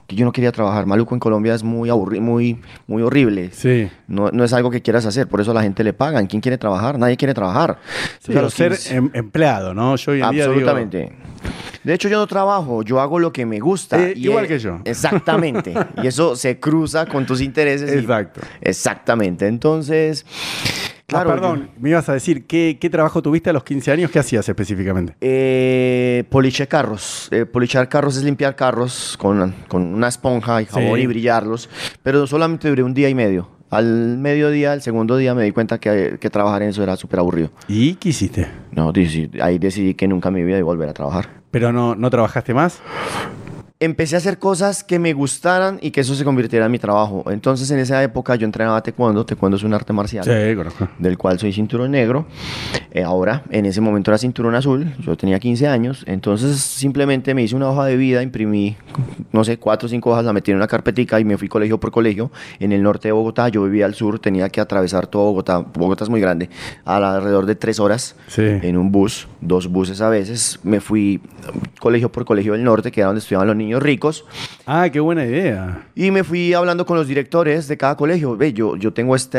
Que 0.07 0.17
yo 0.17 0.25
no 0.27 0.33
quería 0.33 0.53
trabajar. 0.53 0.85
Maluco 0.85 1.15
en 1.15 1.19
Colombia 1.21 1.55
es 1.55 1.63
muy 1.63 1.89
aburrido, 1.89 2.23
muy, 2.23 2.61
muy 2.87 3.03
horrible. 3.03 3.51
Sí. 3.53 3.89
No, 4.07 4.31
no 4.31 4.45
es 4.45 4.53
algo 4.53 4.71
que 4.71 4.83
quieras 4.83 5.07
hacer, 5.07 5.27
por 5.29 5.41
eso 5.41 5.53
a 5.53 5.55
la 5.55 5.63
gente 5.63 5.83
le 5.83 5.93
pagan. 5.95 6.27
¿Quién 6.27 6.43
quiere 6.43 6.59
trabajar? 6.59 6.99
Nadie 6.99 7.17
quiere 7.17 7.33
trabajar. 7.33 7.79
Sí, 8.21 8.33
Entonces, 8.33 8.37
a 8.37 8.41
o 8.41 8.43
los 8.43 8.55
ser 8.55 8.71
15 8.73 8.95
em- 8.97 9.11
empleado, 9.15 9.73
¿no? 9.73 9.97
Yo 9.97 10.13
hoy 10.13 10.21
en 10.23 10.31
día 10.31 10.43
digo- 10.45 10.53
Absolutamente. 10.53 11.13
De 11.85 11.93
hecho, 11.95 12.09
yo 12.09 12.17
no 12.19 12.27
trabajo, 12.27 12.83
yo 12.83 13.01
hago 13.01 13.19
lo 13.19 13.31
que 13.33 13.45
me 13.47 13.61
gusta. 13.61 13.99
Eh, 14.03 14.15
igual 14.17 14.47
que 14.47 14.59
yo. 14.59 14.81
Exactamente. 14.85 15.75
y 16.03 16.07
eso 16.07 16.35
se 16.37 16.59
cruza 16.59 17.07
con 17.07 17.25
tus 17.27 17.41
intereses. 17.41 17.91
y- 17.95 17.99
Exacto. 17.99 18.41
Exactamente. 18.61 19.47
Entonces, 19.47 20.25
claro. 21.07 21.31
ah, 21.31 21.35
perdón, 21.35 21.71
me 21.79 21.91
ibas 21.91 22.09
a 22.09 22.13
decir, 22.15 22.47
¿qué, 22.47 22.79
qué 22.81 22.91
trabajo 22.91 23.23
tuviste 23.23 23.51
a 23.51 23.53
los 23.53 23.65
15 23.65 23.93
años? 23.93 24.11
¿Qué 24.11 24.19
hacías 24.19 24.49
específicamente? 24.49 25.15
Eh, 25.21 26.25
poliché 26.31 26.67
carros. 26.69 27.29
Eh, 27.31 27.47
polichar 27.47 27.89
carros 27.89 28.17
es 28.17 28.25
limpiar 28.25 28.57
carros 28.57 29.17
con, 29.19 29.55
con 29.69 29.83
una 29.95 30.09
esponja 30.09 30.63
y 30.63 30.67
jabón 30.67 30.97
Sí. 30.97 31.03
y 31.03 31.07
brillarlos. 31.07 31.69
Pero 32.03 32.27
solamente 32.27 32.69
duré 32.69 32.83
un 32.83 32.95
día 32.95 33.09
y 33.09 33.15
medio. 33.15 33.51
Al 33.71 34.19
mediodía, 34.19 34.73
el 34.73 34.83
segundo 34.83 35.17
día, 35.17 35.35
me 35.35 35.43
di 35.43 35.51
cuenta 35.51 35.79
que, 35.81 36.17
que 36.21 36.31
trabajar 36.31 36.63
en 36.63 36.69
eso 36.69 36.83
era 36.83 36.97
súper 36.97 37.19
aburrido. 37.19 37.51
¿Y 37.67 37.95
qué 37.97 38.11
hiciste? 38.11 38.47
No, 38.71 38.93
ahí 39.41 39.59
decidí 39.59 39.95
que 39.95 40.07
nunca 40.07 40.31
me 40.31 40.41
iba 40.41 40.57
a 40.57 40.63
volver 40.63 40.89
a 40.89 40.93
trabajar. 40.95 41.29
¿Pero 41.51 41.73
no, 41.73 41.97
no 41.97 42.09
trabajaste 42.11 42.55
más? 42.55 42.81
Empecé 43.85 44.15
a 44.15 44.19
hacer 44.19 44.39
cosas 44.39 44.83
que 44.83 44.99
me 44.99 45.13
gustaran 45.13 45.79
y 45.83 45.91
que 45.91 46.01
eso 46.01 46.15
se 46.15 46.25
convirtiera 46.25 46.65
en 46.67 46.73
mi 46.73 46.79
trabajo. 46.79 47.25
Entonces, 47.31 47.71
en 47.71 47.79
esa 47.81 48.03
época 48.03 48.35
yo 48.37 48.47
entrenaba 48.47 48.83
taekwondo. 48.83 49.27
Taekwondo 49.27 49.59
es 49.59 49.63
un 49.63 49.75
arte 49.75 49.93
marcial. 49.93 50.25
Sí, 50.25 50.57
conozco. 50.57 50.89
del 50.99 51.19
cual 51.19 51.39
soy 51.39 51.53
cinturón 51.53 51.91
negro. 51.91 52.27
Eh, 52.93 53.03
ahora, 53.03 53.43
en 53.51 53.67
ese 53.67 53.81
momento 53.81 54.11
era 54.11 54.17
cinturón 54.19 54.55
azul, 54.55 54.91
yo 55.05 55.17
tenía 55.17 55.39
15 55.41 55.67
años, 55.67 56.05
entonces 56.07 56.59
simplemente 56.61 57.35
me 57.35 57.43
hice 57.43 57.57
una 57.57 57.69
hoja 57.69 57.85
de 57.87 57.97
vida, 57.97 58.23
imprimí, 58.23 58.77
no 59.33 59.43
sé, 59.43 59.59
cuatro 59.59 59.87
o 59.87 59.89
cinco 59.91 60.11
hojas, 60.13 60.25
la 60.25 60.33
metí 60.33 60.53
en 60.53 60.57
una 60.59 60.69
carpetica 60.69 61.19
y 61.19 61.25
me 61.25 61.37
fui 61.37 61.49
colegio 61.49 61.79
por 61.81 61.91
colegio. 61.91 62.31
En 62.61 62.71
el 62.73 62.83
norte 62.85 63.09
de 63.09 63.13
Bogotá, 63.13 63.49
yo 63.49 63.65
vivía 63.65 63.85
al 63.87 63.95
sur, 63.95 64.21
tenía 64.21 64.49
que 64.49 64.61
atravesar 64.61 65.09
todo 65.09 65.25
Bogotá, 65.25 65.59
Bogotá 65.59 66.05
es 66.05 66.11
muy 66.11 66.21
grande, 66.21 66.49
a 66.85 67.01
la- 67.01 67.17
alrededor 67.17 67.47
de 67.47 67.57
tres 67.57 67.81
horas 67.81 68.15
Sí. 68.29 68.43
en 68.45 68.77
un 68.79 68.93
bus, 68.93 69.27
dos 69.41 69.67
buses 69.69 70.01
a 70.01 70.09
veces. 70.09 70.61
Me 70.63 70.81
fui 70.81 71.21
colegio 71.81 72.11
por 72.13 72.25
colegio 72.25 72.53
del 72.53 72.63
norte, 72.63 72.93
que 72.93 73.01
era 73.01 73.09
donde 73.09 73.19
estudiaban 73.19 73.49
los 73.49 73.57
niños 73.57 73.74
ricos. 73.83 74.25
Ah, 74.67 74.89
qué 74.91 75.01
buena 75.01 75.25
idea. 75.25 75.89
Y 75.95 76.11
me 76.11 76.25
fui 76.25 76.55
hablando 76.55 76.87
con 76.87 76.97
los 76.97 77.07
directores 77.07 77.69
de 77.69 77.77
cada 77.77 77.97
colegio. 77.97 78.37
Ve, 78.37 78.53
yo, 78.53 78.77
yo 78.77 78.93
tengo 78.93 79.17
este 79.17 79.39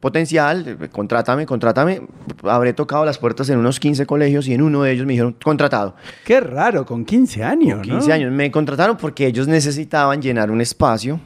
potencial, 0.00 0.78
contrátame, 0.90 1.46
contrátame. 1.46 2.02
Habré 2.42 2.72
tocado 2.72 3.04
las 3.04 3.18
puertas 3.18 3.48
en 3.48 3.58
unos 3.58 3.78
15 3.80 4.06
colegios 4.06 4.48
y 4.48 4.54
en 4.54 4.62
uno 4.62 4.82
de 4.82 4.92
ellos 4.92 5.06
me 5.06 5.12
dijeron, 5.12 5.36
contratado. 5.42 5.94
Qué 6.24 6.40
raro, 6.40 6.86
con 6.86 7.04
15 7.04 7.44
años, 7.44 7.78
¿no? 7.78 7.82
15 7.82 8.12
años. 8.12 8.32
Me 8.32 8.50
contrataron 8.50 8.96
porque 8.96 9.26
ellos 9.26 9.48
necesitaban 9.48 10.22
llenar 10.22 10.50
un 10.50 10.60
espacio 10.60 11.20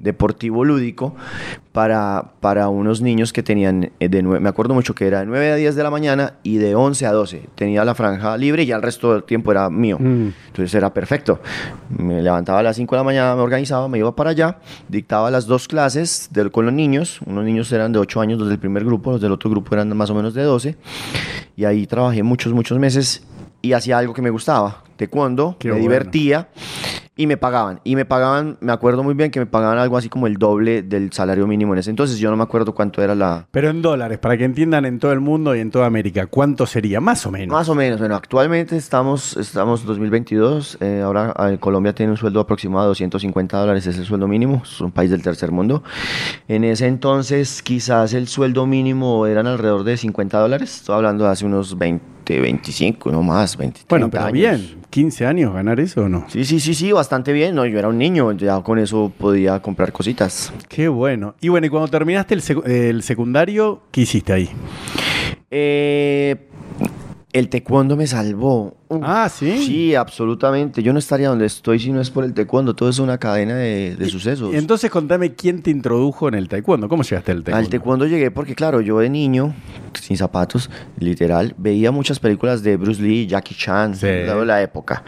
deportivo 0.00 0.64
lúdico 0.64 1.14
para, 1.72 2.32
para 2.40 2.68
unos 2.68 3.02
niños 3.02 3.32
que 3.32 3.42
tenían, 3.42 3.90
eh, 4.00 4.08
de 4.08 4.22
me 4.22 4.48
acuerdo 4.48 4.72
mucho 4.74 4.94
que 4.94 5.06
era 5.06 5.20
de 5.20 5.26
9 5.26 5.52
a 5.52 5.56
10 5.56 5.74
de 5.74 5.82
la 5.82 5.90
mañana 5.90 6.34
y 6.42 6.56
de 6.56 6.74
11 6.74 7.06
a 7.06 7.12
12. 7.12 7.42
Tenía 7.54 7.84
la 7.84 7.94
franja 7.94 8.36
libre 8.36 8.62
y 8.62 8.66
ya 8.66 8.76
el 8.76 8.82
resto 8.82 9.12
del 9.12 9.24
tiempo 9.24 9.50
era 9.52 9.68
mío. 9.68 9.98
Mm. 9.98 10.28
Entonces 10.48 10.74
era 10.74 10.92
perfecto. 10.94 11.40
Me 11.98 12.22
levantaba 12.22 12.60
a 12.60 12.62
las 12.62 12.76
5 12.76 12.94
de 12.94 12.98
la 13.00 13.04
mañana, 13.04 13.34
me 13.36 13.42
organizaba, 13.42 13.88
me 13.88 13.98
iba 13.98 14.14
para 14.16 14.30
allá, 14.30 14.58
dictaba 14.88 15.30
las 15.30 15.46
dos 15.46 15.68
clases 15.68 16.28
del- 16.32 16.50
con 16.50 16.64
los 16.64 16.72
niños. 16.74 17.20
Unos 17.26 17.44
niños 17.44 17.70
eran 17.72 17.92
de 17.92 17.98
8 17.98 18.20
años, 18.20 18.38
los 18.38 18.48
del 18.48 18.58
primer 18.58 18.84
grupo, 18.84 19.10
los 19.12 19.20
del 19.20 19.32
otro 19.32 19.50
grupo 19.50 19.74
eran 19.74 19.94
más 19.96 20.08
o 20.10 20.14
menos 20.14 20.32
de 20.34 20.42
12. 20.42 20.76
Y 21.56 21.64
ahí 21.64 21.86
trabajé 21.86 22.22
muchos, 22.22 22.52
muchos 22.52 22.78
meses 22.78 23.22
y 23.62 23.72
hacía 23.72 23.98
algo 23.98 24.14
que 24.14 24.22
me 24.22 24.30
gustaba. 24.30 24.82
Taekwondo, 24.96 25.56
Qué 25.58 25.68
me 25.68 25.72
bueno. 25.74 25.82
divertía. 25.88 26.48
Y 27.18 27.26
me 27.26 27.38
pagaban. 27.38 27.80
Y 27.82 27.96
me 27.96 28.04
pagaban, 28.04 28.58
me 28.60 28.72
acuerdo 28.72 29.02
muy 29.02 29.14
bien 29.14 29.30
que 29.30 29.40
me 29.40 29.46
pagaban 29.46 29.78
algo 29.78 29.96
así 29.96 30.10
como 30.10 30.26
el 30.26 30.36
doble 30.36 30.82
del 30.82 31.12
salario 31.12 31.46
mínimo 31.46 31.72
en 31.72 31.78
ese 31.78 31.88
entonces. 31.88 32.18
Yo 32.18 32.30
no 32.30 32.36
me 32.36 32.42
acuerdo 32.42 32.74
cuánto 32.74 33.02
era 33.02 33.14
la... 33.14 33.46
Pero 33.50 33.70
en 33.70 33.80
dólares, 33.80 34.18
para 34.18 34.36
que 34.36 34.44
entiendan 34.44 34.84
en 34.84 34.98
todo 34.98 35.12
el 35.12 35.20
mundo 35.20 35.56
y 35.56 35.60
en 35.60 35.70
toda 35.70 35.86
América, 35.86 36.26
¿cuánto 36.26 36.66
sería? 36.66 37.00
Más 37.00 37.24
o 37.24 37.30
menos. 37.30 37.54
Más 37.54 37.70
o 37.70 37.74
menos. 37.74 37.98
Bueno, 38.00 38.16
actualmente 38.16 38.76
estamos, 38.76 39.34
estamos 39.38 39.86
2022. 39.86 40.76
eh, 40.82 41.00
ahora 41.02 41.34
eh, 41.50 41.56
Colombia 41.58 41.94
tiene 41.94 42.12
un 42.12 42.18
sueldo 42.18 42.40
aproximado 42.40 42.84
de 42.84 42.88
250 42.88 43.56
dólares, 43.58 43.86
es 43.86 43.96
el 43.96 44.04
sueldo 44.04 44.28
mínimo. 44.28 44.60
Es 44.62 44.78
un 44.82 44.92
país 44.92 45.10
del 45.10 45.22
tercer 45.22 45.50
mundo. 45.52 45.82
En 46.48 46.64
ese 46.64 46.86
entonces 46.86 47.62
quizás 47.62 48.12
el 48.12 48.28
sueldo 48.28 48.66
mínimo 48.66 49.26
eran 49.26 49.46
alrededor 49.46 49.84
de 49.84 49.96
50 49.96 50.38
dólares. 50.38 50.74
Estoy 50.76 50.96
hablando 50.96 51.24
de 51.24 51.30
hace 51.30 51.46
unos 51.46 51.78
20, 51.78 52.40
25, 52.40 53.10
no 53.10 53.22
más, 53.22 53.56
20. 53.56 53.80
bueno, 53.88 54.10
30 54.10 54.10
pero 54.10 54.24
años. 54.26 54.60
bien, 54.60 54.80
15 54.90 55.26
años 55.26 55.54
ganar 55.54 55.78
eso 55.80 56.02
o 56.02 56.08
no. 56.08 56.24
Sí, 56.28 56.44
sí, 56.44 56.60
sí, 56.60 56.74
sí, 56.74 56.92
bastante 57.06 57.32
bien. 57.32 57.54
No, 57.54 57.64
yo 57.66 57.78
era 57.78 57.86
un 57.88 57.98
niño, 57.98 58.32
ya 58.32 58.60
con 58.62 58.80
eso 58.80 59.12
podía 59.16 59.60
comprar 59.62 59.92
cositas. 59.92 60.52
Qué 60.68 60.88
bueno. 60.88 61.36
Y 61.40 61.48
bueno, 61.50 61.68
y 61.68 61.70
cuando 61.70 61.86
terminaste 61.88 62.34
el, 62.34 62.42
secu- 62.42 62.66
el 62.66 63.04
secundario, 63.04 63.82
¿qué 63.92 64.00
hiciste 64.00 64.32
ahí? 64.32 64.50
Eh, 65.52 66.48
el 67.32 67.48
taekwondo 67.48 67.96
me 67.96 68.08
salvó. 68.08 68.74
Uf, 68.88 69.00
Ah, 69.02 69.28
¿sí? 69.28 69.58
Sí, 69.66 69.94
absolutamente. 69.94 70.82
Yo 70.82 70.92
no 70.92 70.98
estaría 70.98 71.28
donde 71.28 71.46
estoy 71.46 71.78
si 71.80 71.90
no 71.92 72.00
es 72.00 72.10
por 72.10 72.24
el 72.24 72.32
taekwondo. 72.34 72.74
Todo 72.74 72.88
es 72.88 72.98
una 72.98 73.18
cadena 73.18 73.54
de, 73.56 73.96
de 73.96 74.08
sucesos. 74.08 74.52
Y 74.54 74.56
entonces 74.56 74.90
contame 74.90 75.34
quién 75.34 75.62
te 75.62 75.70
introdujo 75.70 76.28
en 76.28 76.34
el 76.34 76.48
taekwondo. 76.48 76.88
¿Cómo 76.88 77.02
llegaste 77.02 77.32
al 77.32 77.42
taekwondo? 77.42 77.64
Al 77.64 77.68
taekwondo 77.70 78.06
llegué 78.06 78.30
porque, 78.30 78.54
claro, 78.54 78.80
yo 78.80 78.98
de 79.00 79.10
niño, 79.10 79.54
sin 80.00 80.16
zapatos, 80.16 80.70
literal, 80.98 81.54
veía 81.58 81.90
muchas 81.90 82.18
películas 82.20 82.62
de 82.62 82.76
Bruce 82.76 83.02
Lee, 83.02 83.26
Jackie 83.26 83.54
Chan, 83.54 83.94
Sí. 83.96 84.06
de 84.06 84.44
la 84.46 84.62
época. 84.62 85.02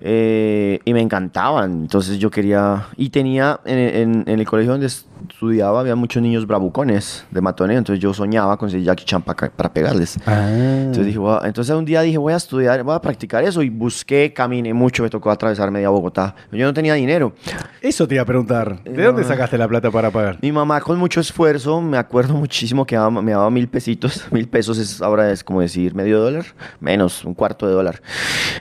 Eh, 0.00 0.78
y 0.84 0.92
me 0.92 1.00
encantaban. 1.00 1.72
Entonces 1.82 2.18
yo 2.18 2.30
quería. 2.30 2.86
Y 2.96 3.10
tenía 3.10 3.60
en, 3.64 3.78
en- 3.78 4.24
en 4.26 4.38
el 4.40 4.46
colegio 4.46 4.72
donde 4.72 4.86
estudiaba, 4.86 5.80
había 5.80 5.96
muchos 5.96 6.22
niños 6.22 6.46
bravucones 6.46 7.24
de 7.30 7.40
matoneo. 7.40 7.78
Entonces 7.78 8.02
yo 8.02 8.14
soñaba 8.14 8.56
con 8.56 8.70
ser 8.70 8.82
Jackie 8.82 9.04
Chan 9.04 9.22
para, 9.22 9.50
para 9.50 9.72
pegarles. 9.72 10.18
Ah. 10.26 10.46
Entonces, 10.50 11.06
dije, 11.06 11.18
entonces 11.44 11.74
un 11.74 11.84
día 11.84 12.02
dije, 12.02 12.18
voy 12.18 12.32
a 12.32 12.36
estudiar, 12.36 12.82
voy 12.84 12.94
a 12.94 12.97
practicar 13.00 13.44
eso. 13.44 13.62
Y 13.62 13.68
busqué, 13.70 14.32
caminé 14.32 14.72
mucho, 14.74 15.02
me 15.02 15.10
tocó 15.10 15.30
atravesar 15.30 15.70
media 15.70 15.88
Bogotá. 15.88 16.34
Yo 16.52 16.66
no 16.66 16.74
tenía 16.74 16.94
dinero. 16.94 17.32
Eso 17.80 18.06
te 18.08 18.14
iba 18.14 18.22
a 18.22 18.26
preguntar. 18.26 18.82
¿De 18.84 19.00
Eh, 19.02 19.04
dónde 19.06 19.24
sacaste 19.24 19.56
la 19.58 19.68
plata 19.68 19.90
para 19.90 20.10
pagar? 20.10 20.38
Mi 20.42 20.52
mamá 20.52 20.80
con 20.80 20.98
mucho 20.98 21.20
esfuerzo, 21.20 21.80
me 21.80 21.96
acuerdo 21.98 22.34
muchísimo 22.34 22.84
que 22.86 22.96
daba- 22.96 23.10
me 23.22 23.32
daba 23.32 23.50
mil 23.50 23.68
pesitos. 23.68 24.26
Mil 24.32 24.48
pesos 24.48 24.78
es, 24.78 25.00
ahora 25.02 25.30
es 25.32 25.42
como 25.44 25.60
decir 25.60 25.94
medio 25.94 26.20
dólar, 26.20 26.44
menos, 26.80 27.24
un 27.24 27.34
cuarto 27.34 27.66
de 27.66 27.72
dólar. 27.74 28.00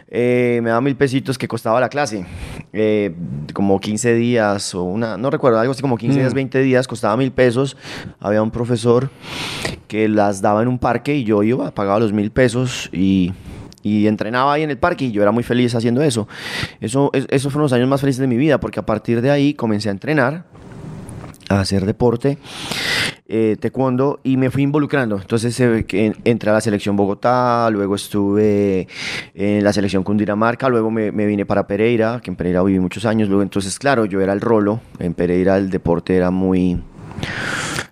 Eh, 0.07 0.59
me 0.63 0.69
daba 0.69 0.81
mil 0.81 0.95
pesitos 0.95 1.37
que 1.37 1.47
costaba 1.47 1.79
la 1.79 1.89
clase. 1.89 2.25
Eh, 2.73 3.13
como 3.53 3.79
15 3.79 4.13
días 4.13 4.73
o 4.75 4.83
una, 4.83 5.17
no 5.17 5.29
recuerdo, 5.29 5.59
algo 5.59 5.71
así 5.71 5.81
como 5.81 5.97
15 5.97 6.19
días, 6.19 6.33
Mm. 6.33 6.35
20 6.35 6.59
días, 6.61 6.87
costaba 6.87 7.17
mil 7.17 7.31
pesos. 7.31 7.75
Había 8.19 8.41
un 8.41 8.51
profesor 8.51 9.09
que 9.87 10.07
las 10.09 10.41
daba 10.41 10.61
en 10.61 10.67
un 10.67 10.79
parque 10.79 11.15
y 11.15 11.23
yo 11.23 11.43
iba, 11.43 11.71
pagaba 11.71 11.99
los 11.99 12.13
mil 12.13 12.31
pesos 12.31 12.89
y... 12.91 13.33
Y 13.87 14.07
entrenaba 14.07 14.53
ahí 14.53 14.63
en 14.63 14.69
el 14.71 14.77
parque 14.77 15.05
y 15.05 15.11
yo 15.11 15.21
era 15.21 15.31
muy 15.31 15.43
feliz 15.43 15.73
haciendo 15.75 16.01
eso. 16.01 16.27
Eso, 16.81 17.09
es- 17.13 17.25
esos 17.29 17.51
fueron 17.53 17.63
los 17.63 17.73
años 17.73 17.87
más 17.87 18.01
felices 18.01 18.19
de 18.19 18.27
mi 18.27 18.35
vida 18.37 18.59
porque 18.59 18.79
a 18.79 18.85
partir 18.85 19.21
de 19.21 19.31
ahí 19.31 19.53
comencé 19.53 19.89
a 19.89 19.91
entrenar 19.93 20.43
a 21.49 21.61
hacer 21.61 21.85
deporte, 21.85 22.37
eh, 23.29 23.55
taekwondo, 23.57 24.19
y 24.21 24.35
me 24.35 24.51
fui 24.51 24.63
involucrando. 24.63 25.15
Entonces 25.17 25.57
eh, 25.61 25.85
entré 26.25 26.49
a 26.49 26.53
la 26.53 26.59
selección 26.59 26.97
Bogotá, 26.97 27.69
luego 27.71 27.95
estuve 27.95 28.89
en 29.33 29.63
la 29.63 29.71
selección 29.71 30.03
Cundinamarca, 30.03 30.67
luego 30.67 30.91
me, 30.91 31.13
me 31.13 31.25
vine 31.25 31.45
para 31.45 31.65
Pereira, 31.65 32.19
que 32.21 32.31
en 32.31 32.35
Pereira 32.35 32.61
viví 32.63 32.79
muchos 32.81 33.05
años, 33.05 33.29
luego 33.29 33.43
entonces, 33.43 33.79
claro, 33.79 34.03
yo 34.03 34.19
era 34.19 34.33
el 34.33 34.41
rolo, 34.41 34.81
en 34.99 35.13
Pereira 35.13 35.55
el 35.57 35.69
deporte 35.69 36.17
era 36.17 36.31
muy... 36.31 36.81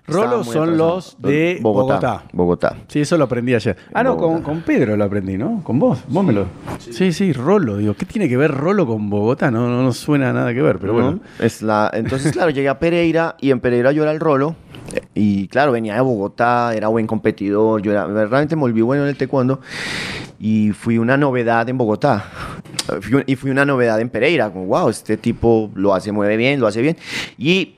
muy 0.08 0.44
son 0.54 0.78
los 0.78 1.18
de 1.20 1.60
Bogotá. 1.62 1.94
Bogotá. 1.96 2.24
Bogotá. 2.32 2.76
Sí, 2.88 3.02
eso 3.02 3.18
lo 3.18 3.26
aprendí 3.26 3.54
ayer. 3.56 3.76
Ah, 3.94 4.04
no, 4.04 4.18
con, 4.18 4.62
Pedro 4.62 4.96
lo 4.96 5.04
aprendí, 5.04 5.38
¿no? 5.38 5.62
Con 5.64 5.80
vos. 5.80 6.00
Vos 6.08 6.24
me 6.24 6.34
lo. 6.34 6.46
Sí, 6.80 7.12
sí, 7.12 7.34
Rolo. 7.34 7.78
Digo, 7.78 7.94
¿qué 7.96 8.06
tiene 8.06 8.30
que 8.30 8.38
ver 8.38 8.52
Rolo 8.52 8.86
con 8.86 9.10
Bogotá? 9.10 9.50
No, 9.50 9.68
no, 9.68 9.82
no 9.82 9.92
suena 9.94 10.30
a 10.30 10.34
nada 10.34 10.54
que 10.54 10.62
ver, 10.62 10.78
pero 10.80 10.94
¿no? 10.94 11.02
bueno. 11.02 11.20
Es 11.40 11.62
la, 11.62 11.90
entonces, 11.94 12.32
claro, 12.32 12.52
llegué 12.52 12.70
a 12.70 12.80
Pereira 12.80 13.36
y 13.40 13.52
en 13.52 13.60
Pereira 13.60 13.92
yo 13.92 14.04
era 14.04 14.12
el 14.12 14.20
rolo. 14.20 14.56
eh, 14.94 15.02
Y 15.16 15.48
claro, 15.48 15.72
venía 15.72 15.96
de 15.96 16.02
Bogotá, 16.02 16.74
era 16.76 16.88
buen 16.90 17.08
competidor. 17.08 17.82
Yo 17.82 17.92
era, 17.92 18.06
realmente 18.06 18.56
me 18.56 18.62
volví 18.62 18.82
bueno 18.82 19.04
en 19.04 19.10
el 19.10 19.18
taekwondo 19.18 19.60
y 20.40 20.72
fui 20.72 20.98
una 21.00 21.18
novedad 21.18 21.68
en 21.68 21.78
Bogotá. 21.78 22.26
Fui 23.02 23.24
y 23.26 23.36
fui 23.36 23.50
una 23.50 23.66
novedad 23.66 24.00
en 24.00 24.10
Pereira. 24.10 24.52
Como, 24.52 24.66
wow, 24.68 24.90
este 24.90 25.18
tipo 25.18 25.72
lo 25.74 25.96
hace, 25.96 26.12
mueve 26.12 26.38
bien, 26.38 26.60
lo 26.60 26.68
hace 26.68 26.82
bien. 26.84 26.96
Y 27.40 27.76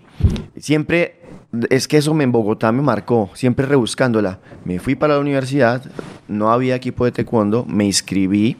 siempre. 0.57 1.16
Es 1.69 1.87
que 1.87 1.97
eso 1.97 2.13
me, 2.13 2.23
en 2.25 2.31
Bogotá 2.31 2.71
me 2.71 2.81
marcó, 2.81 3.29
siempre 3.33 3.65
rebuscándola. 3.65 4.39
Me 4.65 4.79
fui 4.79 4.95
para 4.95 5.13
la 5.15 5.19
universidad, 5.21 5.81
no 6.27 6.51
había 6.51 6.75
equipo 6.75 7.05
de 7.05 7.11
taekwondo, 7.11 7.65
me 7.65 7.85
inscribí 7.85 8.57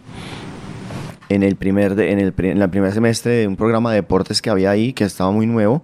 en 1.30 1.44
el 1.44 1.58
primer 1.58 1.96
de- 1.96 2.12
en 2.14 2.20
el, 2.20 2.34
en 2.38 2.62
el 2.62 2.70
primer 2.70 2.94
semestre 2.94 3.34
de 3.34 3.48
un 3.50 3.58
programa 3.58 3.90
de 3.92 3.98
deportes 3.98 4.42
que 4.42 4.50
había 4.50 4.72
ahí 4.72 4.94
que 4.94 5.04
estaba 5.04 5.30
muy 5.30 5.46
nuevo 5.46 5.84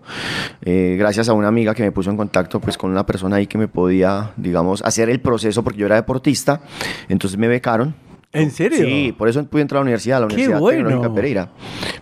eh, 0.62 0.96
gracias 0.98 1.28
a 1.28 1.34
una 1.34 1.50
amiga 1.50 1.76
que 1.76 1.84
me 1.84 1.92
puso 1.92 2.10
en 2.10 2.16
contacto 2.16 2.62
pues 2.62 2.78
con 2.78 2.90
una 2.92 3.06
persona 3.06 3.36
ahí 3.36 3.46
que 3.46 3.58
me 3.58 3.68
podía 3.68 4.32
digamos 4.38 4.82
hacer 4.86 5.10
el 5.10 5.20
proceso 5.20 5.62
porque 5.62 5.80
yo 5.80 5.86
era 5.88 5.96
deportista 5.96 6.62
entonces 7.10 7.38
me 7.38 7.50
becaron 7.50 7.94
¿En 8.34 8.50
serio? 8.52 8.80
Sí, 8.84 9.14
por 9.18 9.30
eso 9.30 9.44
pude 9.46 9.62
entrar 9.62 9.78
a 9.78 9.82
la 9.82 9.84
universidad, 9.84 10.18
a 10.18 10.22
la 10.22 10.28
¡Qué 10.28 10.34
Universidad 10.34 10.60
bueno! 10.60 10.78
Tecnológica 10.90 11.14
Pereira, 11.16 11.50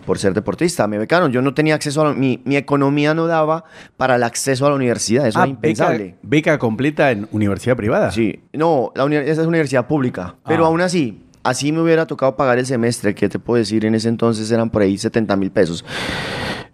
por 0.06 0.18
ser 0.18 0.32
deportista. 0.32 0.86
Me 0.86 0.96
becaron, 0.98 1.30
yo 1.30 1.42
no 1.42 1.52
tenía 1.52 1.74
acceso 1.74 2.00
a 2.00 2.04
la, 2.06 2.12
mi, 2.14 2.40
mi 2.44 2.56
economía 2.56 3.12
no 3.14 3.26
daba 3.26 3.64
para 3.98 4.16
el 4.16 4.22
acceso 4.22 4.64
a 4.66 4.70
la 4.70 4.76
universidad, 4.76 5.26
eso 5.26 5.38
Ah, 5.38 5.42
era 5.42 5.50
impensable. 5.50 6.04
beca, 6.04 6.18
beca 6.22 6.58
completa 6.58 7.10
en 7.10 7.28
universidad 7.32 7.76
privada. 7.76 8.10
Sí, 8.10 8.40
no, 8.54 8.92
la 8.94 9.04
esa 9.20 9.42
es 9.42 9.46
universidad 9.46 9.86
pública, 9.86 10.36
pero 10.46 10.64
Ah. 10.64 10.68
aún 10.68 10.80
así, 10.80 11.22
así 11.42 11.70
me 11.70 11.82
hubiera 11.82 12.06
tocado 12.06 12.34
pagar 12.34 12.58
el 12.58 12.64
semestre, 12.66 13.14
que 13.14 13.28
te 13.28 13.38
puedo 13.38 13.58
decir, 13.58 13.84
en 13.84 13.94
ese 13.94 14.08
entonces 14.08 14.50
eran 14.50 14.70
por 14.70 14.80
ahí 14.82 14.96
70 14.96 15.36
mil 15.36 15.50
pesos, 15.50 15.84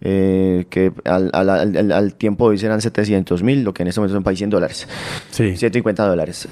eh, 0.01 0.65
que 0.69 0.93
al, 1.03 1.29
al- 1.33 1.91
al- 1.91 2.13
tiempo 2.15 2.45
de 2.45 2.51
hoy 2.51 2.57
serán 2.59 2.79
700 2.79 3.43
mil, 3.43 3.63
lo 3.63 3.73
que 3.73 3.83
en 3.83 3.89
este 3.89 3.99
momento 3.99 4.15
son 4.15 4.23
país 4.23 4.37
100 4.37 4.49
dólares, 4.51 4.87
Sí. 5.31 5.57
150 5.57 6.07
dólares. 6.07 6.47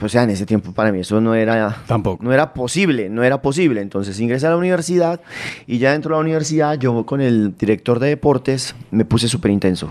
O 0.00 0.08
sea, 0.08 0.24
en 0.24 0.30
ese 0.30 0.44
tiempo 0.44 0.72
para 0.72 0.92
mí 0.92 1.00
eso 1.00 1.20
no 1.20 1.34
era, 1.34 1.74
Tampoco. 1.86 2.22
no 2.22 2.32
era 2.32 2.52
posible, 2.52 3.08
no 3.08 3.24
era 3.24 3.40
posible. 3.40 3.80
Entonces 3.80 4.20
ingresé 4.20 4.46
a 4.46 4.50
la 4.50 4.56
universidad 4.56 5.20
y 5.66 5.78
ya 5.78 5.92
dentro 5.92 6.10
de 6.10 6.16
la 6.16 6.20
universidad 6.20 6.78
yo 6.78 7.06
con 7.06 7.20
el 7.20 7.56
director 7.56 7.98
de 7.98 8.08
deportes 8.08 8.74
me 8.90 9.04
puse 9.04 9.26
súper 9.28 9.50
intenso. 9.50 9.88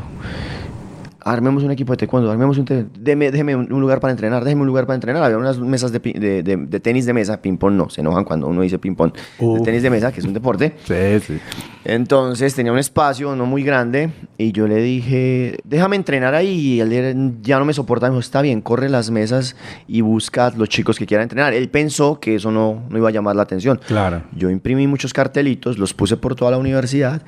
Armemos 1.27 1.63
un 1.63 1.72
equipo 1.72 1.91
de 1.91 1.98
taekwondo, 1.98 2.29
armemos 2.32 2.60
un... 2.60 2.65
Deme, 3.00 3.32
déjeme 3.32 3.55
un 3.55 3.67
lugar 3.82 4.00
para 4.00 4.12
entrenar, 4.12 4.44
déjeme 4.44 4.62
un 4.62 4.67
lugar 4.67 4.86
para 4.86 4.94
entrenar. 4.94 5.24
Había 5.24 5.39
unas 5.39 5.58
mesas 5.58 5.91
de, 5.91 5.98
de, 6.00 6.44
de- 6.44 6.55
de 6.58 6.79
tenis 6.79 7.08
de 7.08 7.13
mesa, 7.13 7.41
ping-pong 7.41 7.74
no, 7.74 7.89
se 7.89 8.01
enojan 8.01 8.24
cuando 8.25 8.46
uno 8.48 8.62
dice 8.62 8.77
ping-pong. 8.77 9.12
De 9.39 9.44
Uf. 9.44 9.63
tenis 9.63 9.82
de 9.82 9.89
mesa, 9.89 10.12
que 10.12 10.20
es 10.20 10.25
un 10.25 10.34
deporte. 10.34 10.75
Sí, 10.86 11.20
sí. 11.25 11.39
Entonces 11.84 12.53
tenía 12.55 12.72
un 12.72 12.77
espacio 12.79 13.36
no 13.36 13.46
muy 13.46 13.63
grande 13.63 14.10
y 14.38 14.51
yo 14.51 14.67
le 14.67 14.77
dije, 14.82 15.58
déjame 15.63 15.96
entrenar 15.96 16.34
ahí 16.36 16.50
y 16.75 16.79
él 16.79 17.36
ya 17.41 17.60
no 17.60 17.65
me 17.65 17.74
soporta, 17.74 18.08
me 18.08 18.12
dijo, 18.13 18.20
está 18.22 18.41
bien, 18.41 18.62
corre 18.62 18.89
las 18.89 19.12
mesas 19.12 19.55
y 19.88 20.01
busca 20.01 20.48
a 20.48 20.51
los 20.51 20.67
chicos 20.70 20.98
que 20.98 21.05
quieran 21.05 21.24
entrenar. 21.25 21.53
Él 21.53 21.70
pensó 21.70 22.20
que 22.20 22.36
eso 22.36 22.51
no, 22.51 22.84
no 22.89 22.98
iba 22.98 23.10
a 23.10 23.12
llamar 23.12 23.36
la 23.36 23.44
atención. 23.44 23.79
Claro. 23.88 24.22
Yo 24.36 24.50
imprimí 24.50 24.88
muchos 24.88 25.13
cartelitos, 25.13 25.77
los 25.79 25.94
puse 25.94 26.17
por 26.17 26.36
toda 26.36 26.51
la 26.51 26.58
universidad 26.58 27.22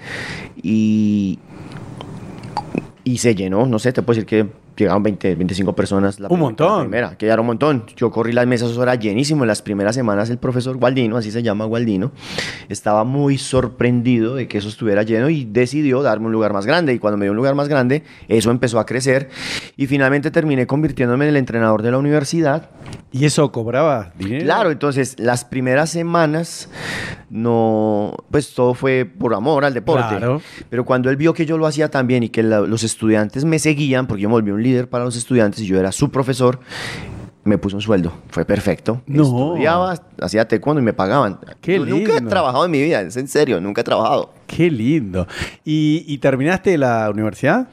y, 0.61 1.39
y 3.07 3.17
se 3.19 3.35
llenó, 3.35 3.65
no 3.65 3.79
sé, 3.79 3.93
te 3.93 4.01
puedo 4.01 4.15
decir 4.19 4.27
que 4.27 4.49
llegaron 4.83 5.03
20, 5.03 5.35
25 5.35 5.73
personas. 5.75 6.19
La 6.19 6.27
Un 6.27 6.29
prim- 6.35 6.39
montón. 6.41 6.77
la 6.77 6.81
primera, 6.83 7.17
que 7.17 7.25
ya 7.25 7.33
era 7.33 7.41
un 7.41 7.47
montón. 7.47 7.83
Yo 7.95 8.11
corrí 8.11 8.33
las 8.33 8.47
mesas, 8.47 8.71
eso 8.71 8.83
era 8.83 8.95
llenísimo. 8.95 9.43
En 9.43 9.47
las 9.47 9.61
primeras 9.61 9.95
semanas 9.95 10.29
el 10.29 10.37
profesor 10.37 10.77
Gualdino, 10.77 11.17
así 11.17 11.31
se 11.31 11.41
llama 11.43 11.65
Gualdino, 11.65 12.11
estaba 12.69 13.03
muy 13.03 13.37
sorprendido 13.37 14.35
de 14.35 14.47
que 14.47 14.57
eso 14.59 14.69
estuviera 14.69 15.03
lleno 15.03 15.29
y 15.29 15.45
decidió 15.45 16.01
darme 16.01 16.27
un 16.27 16.31
lugar 16.31 16.53
más 16.53 16.65
grande. 16.65 16.93
Y 16.93 16.99
cuando 16.99 17.17
me 17.17 17.25
dio 17.25 17.31
un 17.31 17.37
lugar 17.37 17.55
más 17.55 17.67
grande, 17.67 18.03
eso 18.27 18.51
empezó 18.51 18.79
a 18.79 18.85
crecer 18.85 19.29
y 19.75 19.87
finalmente 19.87 20.31
terminé 20.31 20.67
convirtiéndome 20.67 21.25
en 21.25 21.29
el 21.29 21.37
entrenador 21.37 21.81
de 21.81 21.91
la 21.91 21.97
universidad. 21.97 22.69
¿Y 23.11 23.25
eso 23.25 23.51
cobraba 23.51 24.11
dinero? 24.17 24.43
Claro, 24.43 24.71
entonces 24.71 25.15
las 25.19 25.43
primeras 25.45 25.89
semanas 25.89 26.69
no, 27.29 28.15
pues 28.31 28.53
todo 28.53 28.73
fue 28.73 29.05
por 29.05 29.33
amor 29.33 29.65
al 29.65 29.73
deporte. 29.73 30.07
Claro. 30.17 30.41
Pero 30.69 30.85
cuando 30.85 31.09
él 31.09 31.17
vio 31.17 31.33
que 31.33 31.45
yo 31.45 31.57
lo 31.57 31.65
hacía 31.67 31.89
tan 31.89 32.07
bien 32.07 32.23
y 32.23 32.29
que 32.29 32.43
la- 32.43 32.61
los 32.61 32.83
estudiantes 32.83 33.45
me 33.45 33.59
seguían, 33.59 34.07
porque 34.07 34.23
yo 34.23 34.29
me 34.29 34.33
volví 34.33 34.51
un 34.51 34.63
líder 34.67 34.89
para 34.89 35.05
los 35.05 35.15
estudiantes 35.15 35.61
y 35.61 35.65
yo 35.65 35.79
era 35.79 35.91
su 35.91 36.09
profesor, 36.09 36.59
me 37.43 37.57
puso 37.57 37.77
un 37.77 37.81
sueldo. 37.81 38.13
Fue 38.29 38.45
perfecto. 38.45 39.01
No. 39.07 39.23
Estudiaba, 39.23 39.95
hacía 40.21 40.47
taekwondo 40.47 40.81
y 40.81 40.83
me 40.83 40.93
pagaban. 40.93 41.39
Qué 41.61 41.77
Yo 41.77 41.85
Nunca 41.85 42.17
he 42.17 42.21
trabajado 42.21 42.65
en 42.65 42.71
mi 42.71 42.81
vida, 42.81 43.01
es 43.01 43.17
en 43.17 43.27
serio, 43.27 43.59
nunca 43.61 43.81
he 43.81 43.83
trabajado. 43.83 44.33
Qué 44.47 44.71
lindo. 44.71 45.27
¿Y, 45.65 46.03
y 46.07 46.17
terminaste 46.19 46.77
la 46.77 47.09
universidad? 47.11 47.67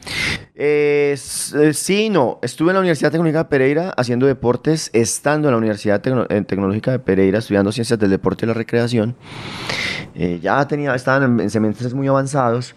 Eh, 0.57 1.17
eh, 1.17 1.73
sí, 1.73 2.11
no. 2.11 2.39
Estuve 2.43 2.71
en 2.71 2.75
la 2.75 2.81
Universidad 2.81 3.11
Tecnológica 3.11 3.39
de 3.45 3.49
Pereira 3.49 3.91
haciendo 3.97 4.27
deportes, 4.27 4.91
estando 4.93 5.49
en 5.49 5.53
la 5.53 5.59
Universidad 5.59 6.03
Tecno- 6.03 6.27
eh, 6.29 6.43
Tecnológica 6.43 6.91
de 6.93 6.99
Pereira 6.99 7.39
estudiando 7.39 7.73
ciencias 7.73 7.99
del 7.99 8.11
deporte 8.11 8.45
y 8.45 8.49
la 8.49 8.55
recreación. 8.55 9.17
Eh, 10.17 10.39
ya 10.43 10.67
tenía, 10.69 10.95
estaban 10.95 11.23
en, 11.25 11.41
en 11.41 11.51
semestres 11.51 11.95
muy 11.95 12.07
avanzados. 12.07 12.75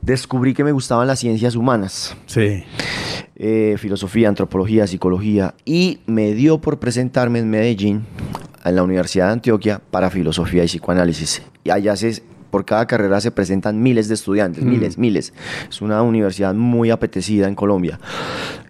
Descubrí 0.00 0.54
que 0.54 0.64
me 0.64 0.72
gustaban 0.72 1.06
las 1.06 1.20
ciencias 1.20 1.54
humanas, 1.54 2.16
Sí. 2.26 2.64
eh, 3.36 3.76
filosofía, 3.78 4.28
antropología, 4.28 4.86
psicología, 4.88 5.54
y 5.64 6.00
me 6.06 6.34
dio 6.34 6.60
por 6.60 6.80
presentarme 6.80 7.38
en 7.38 7.50
Medellín, 7.50 8.04
en 8.64 8.74
la 8.76 8.82
Universidad 8.82 9.26
de 9.26 9.32
Antioquia, 9.34 9.80
para 9.92 10.10
filosofía 10.10 10.64
y 10.64 10.66
psicoanálisis. 10.66 11.42
Y 11.62 11.70
allá 11.70 11.94
se, 11.94 12.22
por 12.52 12.64
cada 12.66 12.86
carrera 12.86 13.18
se 13.20 13.30
presentan 13.32 13.82
miles 13.82 14.06
de 14.08 14.14
estudiantes, 14.14 14.62
Mm. 14.62 14.68
miles, 14.68 14.98
miles. 14.98 15.32
Es 15.70 15.80
una 15.80 16.02
universidad 16.02 16.52
muy 16.54 16.90
apetecida 16.90 17.48
en 17.48 17.54
Colombia. 17.56 17.98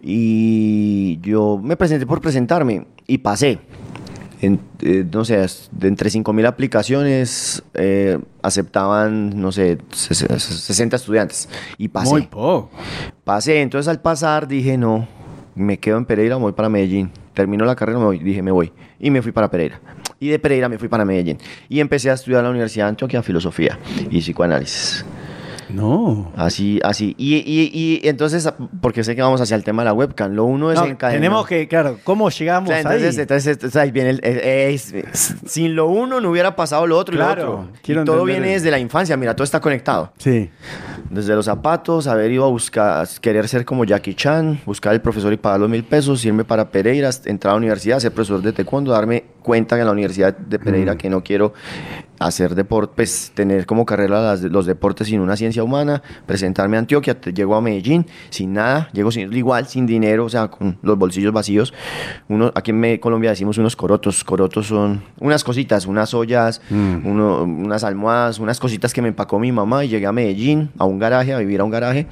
Y 0.00 1.18
yo 1.20 1.60
me 1.62 1.76
presenté 1.76 2.06
por 2.06 2.20
presentarme 2.20 2.86
y 3.06 3.18
pasé. 3.18 3.58
En, 4.40 4.58
eh, 4.80 5.04
no 5.12 5.24
sé, 5.24 5.44
de 5.70 5.88
entre 5.88 6.10
5.000 6.10 6.46
aplicaciones 6.46 7.62
eh, 7.74 8.18
aceptaban, 8.42 9.40
no 9.40 9.52
sé, 9.52 9.78
ses- 9.92 10.38
60 10.38 10.96
estudiantes. 10.96 11.48
Y 11.78 11.88
pasé. 11.88 12.10
Muy 12.10 12.22
poco. 12.22 12.70
Pasé, 13.24 13.62
entonces 13.62 13.88
al 13.88 14.00
pasar 14.00 14.48
dije, 14.48 14.76
no, 14.76 15.06
me 15.54 15.78
quedo 15.78 15.96
en 15.98 16.04
Pereira, 16.06 16.36
me 16.36 16.42
voy 16.42 16.52
para 16.52 16.68
Medellín. 16.68 17.10
Termino 17.34 17.64
la 17.64 17.74
carrera, 17.76 17.98
me 17.98 18.04
voy, 18.06 18.18
dije, 18.18 18.42
me 18.42 18.50
voy. 18.50 18.72
Y 18.98 19.10
me 19.10 19.22
fui 19.22 19.32
para 19.32 19.50
Pereira. 19.50 19.80
Y 20.22 20.28
de 20.28 20.38
Pereira 20.38 20.68
me 20.68 20.78
fui 20.78 20.86
para 20.86 21.04
Medellín. 21.04 21.36
Y 21.68 21.80
empecé 21.80 22.08
a 22.08 22.12
estudiar 22.12 22.38
en 22.38 22.44
la 22.44 22.50
Universidad 22.50 22.84
de 22.84 22.90
Antioquia 22.90 23.24
filosofía 23.24 23.76
y 24.08 24.20
psicoanálisis. 24.20 25.04
No. 25.74 26.30
Así, 26.36 26.80
así. 26.84 27.14
Y, 27.18 27.36
y, 27.36 27.70
y 27.72 28.08
entonces, 28.08 28.48
porque 28.80 29.04
sé 29.04 29.14
que 29.16 29.22
vamos 29.22 29.40
hacia 29.40 29.54
el 29.56 29.64
tema 29.64 29.82
de 29.82 29.86
la 29.86 29.92
webcam, 29.92 30.32
lo 30.32 30.44
uno 30.44 30.70
es 30.72 30.78
No, 30.78 30.96
tenemos 30.96 31.46
que, 31.46 31.66
claro, 31.68 31.98
¿cómo 32.04 32.30
llegamos 32.30 32.68
O 32.70 32.72
sea, 32.72 32.80
entonces, 32.80 33.16
ahí? 33.16 33.22
entonces, 33.22 33.52
entonces 33.54 33.76
ahí 33.80 33.90
viene 33.90 34.10
el- 34.10 34.20
es- 34.24 34.92
es- 34.92 35.34
sin 35.46 35.74
lo 35.74 35.86
uno 35.88 36.20
no 36.20 36.30
hubiera 36.30 36.54
pasado 36.56 36.86
lo 36.86 36.96
otro 36.98 37.14
y 37.14 37.18
Claro, 37.18 37.42
lo 37.44 37.52
otro. 37.60 37.68
quiero 37.82 38.02
Y 38.02 38.04
todo 38.04 38.24
viene 38.24 38.48
desde 38.48 38.70
la 38.70 38.78
infancia, 38.78 39.16
mira, 39.16 39.34
todo 39.34 39.44
está 39.44 39.60
conectado. 39.60 40.12
Sí. 40.18 40.50
Desde 41.10 41.34
los 41.34 41.44
zapatos, 41.44 42.06
haber 42.06 42.30
ido 42.30 42.44
a 42.44 42.48
buscar, 42.48 43.06
querer 43.20 43.48
ser 43.48 43.64
como 43.64 43.84
Jackie 43.84 44.14
Chan, 44.14 44.60
buscar 44.64 44.94
el 44.94 45.00
profesor 45.00 45.32
y 45.32 45.36
pagar 45.36 45.60
los 45.60 45.68
mil 45.68 45.84
pesos, 45.84 46.24
irme 46.24 46.44
para 46.44 46.70
Pereira, 46.70 47.10
entrar 47.26 47.50
a 47.50 47.54
la 47.54 47.58
universidad, 47.58 47.98
ser 47.98 48.12
profesor 48.12 48.40
de 48.40 48.52
taekwondo, 48.52 48.92
darme 48.92 49.24
cuenta 49.42 49.74
que 49.76 49.80
en 49.80 49.86
la 49.86 49.92
universidad 49.92 50.36
de 50.36 50.58
Pereira 50.58 50.94
Mm. 50.94 50.96
que 50.96 51.10
no 51.10 51.22
quiero 51.22 51.52
hacer 52.26 52.54
deporte, 52.54 52.92
pues 52.96 53.32
tener 53.34 53.66
como 53.66 53.84
carrera 53.86 54.20
las- 54.22 54.42
los 54.42 54.66
deportes 54.66 55.06
sin 55.08 55.20
una 55.20 55.36
ciencia 55.36 55.62
humana, 55.62 56.02
presentarme 56.26 56.76
a 56.76 56.80
Antioquia, 56.80 57.20
te- 57.20 57.32
llego 57.32 57.54
a 57.54 57.60
Medellín 57.60 58.06
sin 58.30 58.52
nada, 58.52 58.88
llego 58.92 59.10
sin, 59.10 59.32
igual 59.32 59.66
sin 59.66 59.86
dinero, 59.86 60.24
o 60.24 60.28
sea, 60.28 60.48
con 60.48 60.78
los 60.82 60.98
bolsillos 60.98 61.32
vacíos. 61.32 61.72
Uno, 62.28 62.50
aquí 62.54 62.70
en 62.70 62.98
Colombia 62.98 63.30
decimos 63.30 63.58
unos 63.58 63.76
corotos, 63.76 64.24
corotos 64.24 64.66
son 64.68 65.02
unas 65.20 65.44
cositas, 65.44 65.86
unas 65.86 66.14
ollas, 66.14 66.60
Mm. 66.70 67.06
uno- 67.06 67.42
unas 67.42 67.84
almohadas, 67.84 68.38
unas 68.38 68.58
cositas 68.60 68.92
que 68.92 69.02
me 69.02 69.08
empacó 69.08 69.38
mi 69.38 69.52
mamá 69.52 69.84
y 69.84 69.88
llegué 69.88 70.06
a 70.06 70.12
Medellín, 70.12 70.70
a 70.78 70.84
un 70.84 70.98
garaje, 70.98 71.32
a 71.34 71.38
vivir 71.38 71.60
a 71.60 71.64
un 71.64 71.70
garaje, 71.70 72.06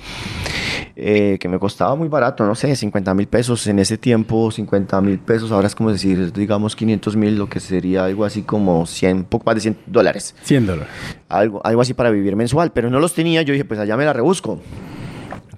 eh, 1.02 1.38
que 1.38 1.48
me 1.48 1.58
costaba 1.58 1.94
muy 1.94 2.08
barato, 2.08 2.44
no 2.44 2.54
sé, 2.54 2.76
50 2.76 3.14
mil 3.14 3.26
pesos 3.26 3.66
en 3.66 3.78
ese 3.78 3.96
tiempo, 3.96 4.50
50 4.50 5.00
mil 5.00 5.18
pesos, 5.18 5.50
ahora 5.50 5.66
es 5.66 5.74
como 5.74 5.90
decir, 5.90 6.30
digamos 6.32 6.76
500 6.76 7.16
mil, 7.16 7.36
lo 7.36 7.48
que 7.48 7.58
sería 7.58 8.04
algo 8.04 8.26
así 8.26 8.42
como 8.42 8.84
100, 8.84 9.24
poco 9.24 9.44
más 9.46 9.54
de 9.54 9.60
100 9.62 9.78
dólares, 9.86 10.34
100 10.42 10.66
dólares. 10.66 10.92
algo, 11.30 11.60
algo 11.64 11.80
así 11.80 11.94
para 11.94 12.10
vivir 12.10 12.36
mensual, 12.36 12.72
pero 12.72 12.90
no 12.90 13.00
los 13.00 13.14
tenía, 13.14 13.40
yo 13.40 13.52
dije, 13.52 13.64
pues 13.64 13.80
allá 13.80 13.96
me 13.96 14.04
la 14.04 14.12
rebusco. 14.12 14.60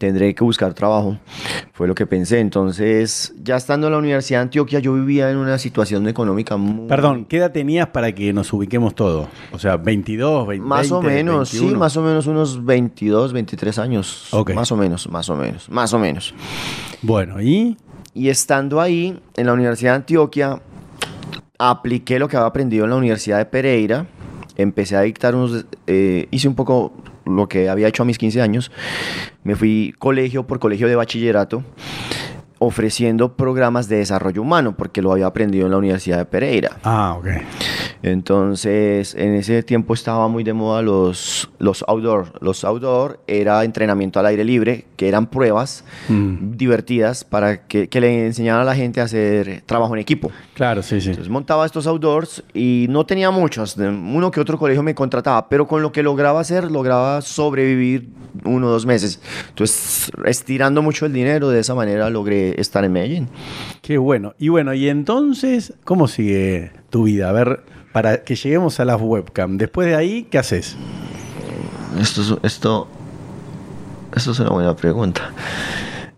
Tendré 0.03 0.35
que 0.35 0.43
buscar 0.43 0.75
trabajo, 0.75 1.17
fue 1.75 1.87
lo 1.87 1.95
que 1.95 2.09
pensé. 2.09 2.41
Entonces, 2.41 3.33
ya 3.41 3.55
estando 3.55 3.87
en 3.87 3.93
la 3.93 4.01
Universidad 4.01 4.41
de 4.41 4.43
Antioquia, 4.43 4.81
yo 4.81 4.95
vivía 4.95 5.31
en 5.31 5.37
una 5.37 5.59
situación 5.59 6.09
económica 6.09 6.57
muy... 6.57 6.89
Perdón, 6.89 7.25
¿qué 7.25 7.37
edad 7.37 7.53
tenías 7.53 7.87
para 7.87 8.13
que 8.13 8.33
nos 8.33 8.53
ubiquemos 8.53 8.97
todos? 8.97 9.29
O 9.53 9.61
sea, 9.61 9.77
22, 9.77 10.49
20, 10.49 10.67
Más 10.67 10.91
o 10.91 11.01
20, 11.01 11.15
menos, 11.15 11.51
sí, 11.51 11.59
21. 11.59 11.79
más 11.79 11.97
o 11.97 12.03
menos 12.03 12.27
unos 12.27 12.65
22, 12.65 13.33
23 13.33 13.79
años. 13.79 14.27
Ok. 14.33 14.55
Más 14.55 14.73
o 14.73 14.77
menos, 14.77 15.09
más 15.09 15.31
o 15.31 15.37
menos, 15.37 15.71
más 15.71 15.93
o 15.93 16.01
menos. 16.01 16.35
Bueno, 17.01 17.41
¿y? 17.41 17.77
Y 18.13 18.29
estando 18.29 18.81
ahí, 18.81 19.21
en 19.37 19.47
la 19.47 19.53
Universidad 19.53 19.93
de 19.93 19.97
Antioquia, 19.99 20.61
apliqué 21.61 22.19
lo 22.19 22.27
que 22.27 22.37
había 22.37 22.49
aprendido 22.49 22.87
en 22.87 22.91
la 22.91 22.97
Universidad 22.97 23.39
de 23.39 23.45
Pereira. 23.45 24.07
Empecé 24.57 24.97
a 24.97 25.03
dictar 25.03 25.37
unos... 25.37 25.65
eh, 25.87 26.27
hice 26.33 26.49
un 26.49 26.57
poco 26.57 26.93
lo 27.25 27.49
que 27.49 27.69
había 27.69 27.89
hecho 27.89 28.03
a 28.03 28.07
mis 28.07 28.19
15 28.19 28.41
años. 28.41 28.71
Me 29.45 29.57
fui 29.57 29.95
colegio 29.99 30.47
por 30.47 30.59
colegio 30.59 30.89
de 30.89 30.97
bachillerato 30.97 31.65
ofreciendo 32.59 33.35
programas 33.35 33.89
de 33.89 33.97
desarrollo 33.97 34.41
humano 34.41 34.77
porque 34.77 35.03
lo 35.03 35.11
había 35.11 35.27
aprendido 35.27 35.67
en 35.67 35.73
la 35.73 35.79
Universidad 35.79 36.19
de 36.19 36.25
Pereira. 36.27 36.79
Ah, 36.85 37.17
ok. 37.19 37.27
Entonces, 38.03 39.15
en 39.15 39.35
ese 39.35 39.63
tiempo 39.63 39.95
estaba 39.95 40.29
muy 40.29 40.45
de 40.45 40.53
moda 40.53 40.83
los, 40.83 41.51
los 41.59 41.85
outdoor. 41.89 42.33
Los 42.41 42.65
outdoor 42.65 43.21
era 43.27 43.63
entrenamiento 43.65 44.19
al 44.21 44.27
aire 44.27 44.45
libre, 44.45 44.87
que 44.97 45.09
eran 45.09 45.27
pruebas 45.27 45.85
Mm. 46.09 46.57
divertidas 46.57 47.25
para 47.25 47.67
que, 47.67 47.89
que 47.89 48.01
le 48.01 48.27
enseñaran 48.27 48.63
a 48.63 48.65
la 48.65 48.75
gente 48.75 49.01
a 49.01 49.05
hacer 49.05 49.63
trabajo 49.67 49.95
en 49.95 50.01
equipo. 50.01 50.31
Claro, 50.55 50.83
sí, 50.83 51.01
sí. 51.01 51.11
Entonces 51.11 51.31
montaba 51.31 51.65
estos 51.67 51.87
outdoors 51.87 52.43
y 52.55 52.87
no 52.89 53.05
tenía 53.07 53.31
muchos, 53.31 53.77
uno 53.77 54.31
que 54.31 54.41
otro 54.41 54.59
colegio 54.59 54.83
me 54.83 54.95
contrataba, 54.95 55.49
pero 55.49 55.67
con 55.67 55.83
lo 55.83 55.93
que 55.93 56.03
lograba 56.03 56.41
hacer, 56.41 56.71
lograba 56.71 57.21
sobrevivir 57.23 58.09
uno 58.45 58.67
o 58.67 58.71
dos 58.71 58.87
meses. 58.87 59.21
Entonces, 59.51 60.11
estirando 60.27 60.83
mucho 60.83 61.07
el 61.07 61.13
dinero, 61.13 61.51
de 61.51 61.61
esa 61.61 61.75
manera 61.75 62.11
logré 62.11 62.61
estar 62.61 62.85
en 62.85 62.93
Medellín. 62.93 63.29
Qué 63.81 63.99
bueno. 63.99 64.35
Y 64.39 64.49
bueno, 64.49 64.75
y 64.75 64.89
entonces, 64.89 65.75
¿cómo 65.85 66.09
sigue 66.09 66.73
tu 66.91 67.05
vida? 67.05 67.29
A 67.29 67.33
ver, 67.33 67.63
para 67.93 68.23
que 68.25 68.35
lleguemos 68.35 68.81
a 68.81 68.85
las 68.85 69.01
webcam. 69.01 69.59
Después 69.59 69.87
de 69.89 69.95
ahí, 69.97 70.25
¿qué 70.31 70.39
haces? 70.39 70.77
Esto, 72.01 72.23
es- 72.23 72.35
esto, 72.43 72.89
esto 74.15 74.31
es 74.33 74.41
una 74.41 74.51
buena 74.51 74.75
pregunta. 74.77 75.31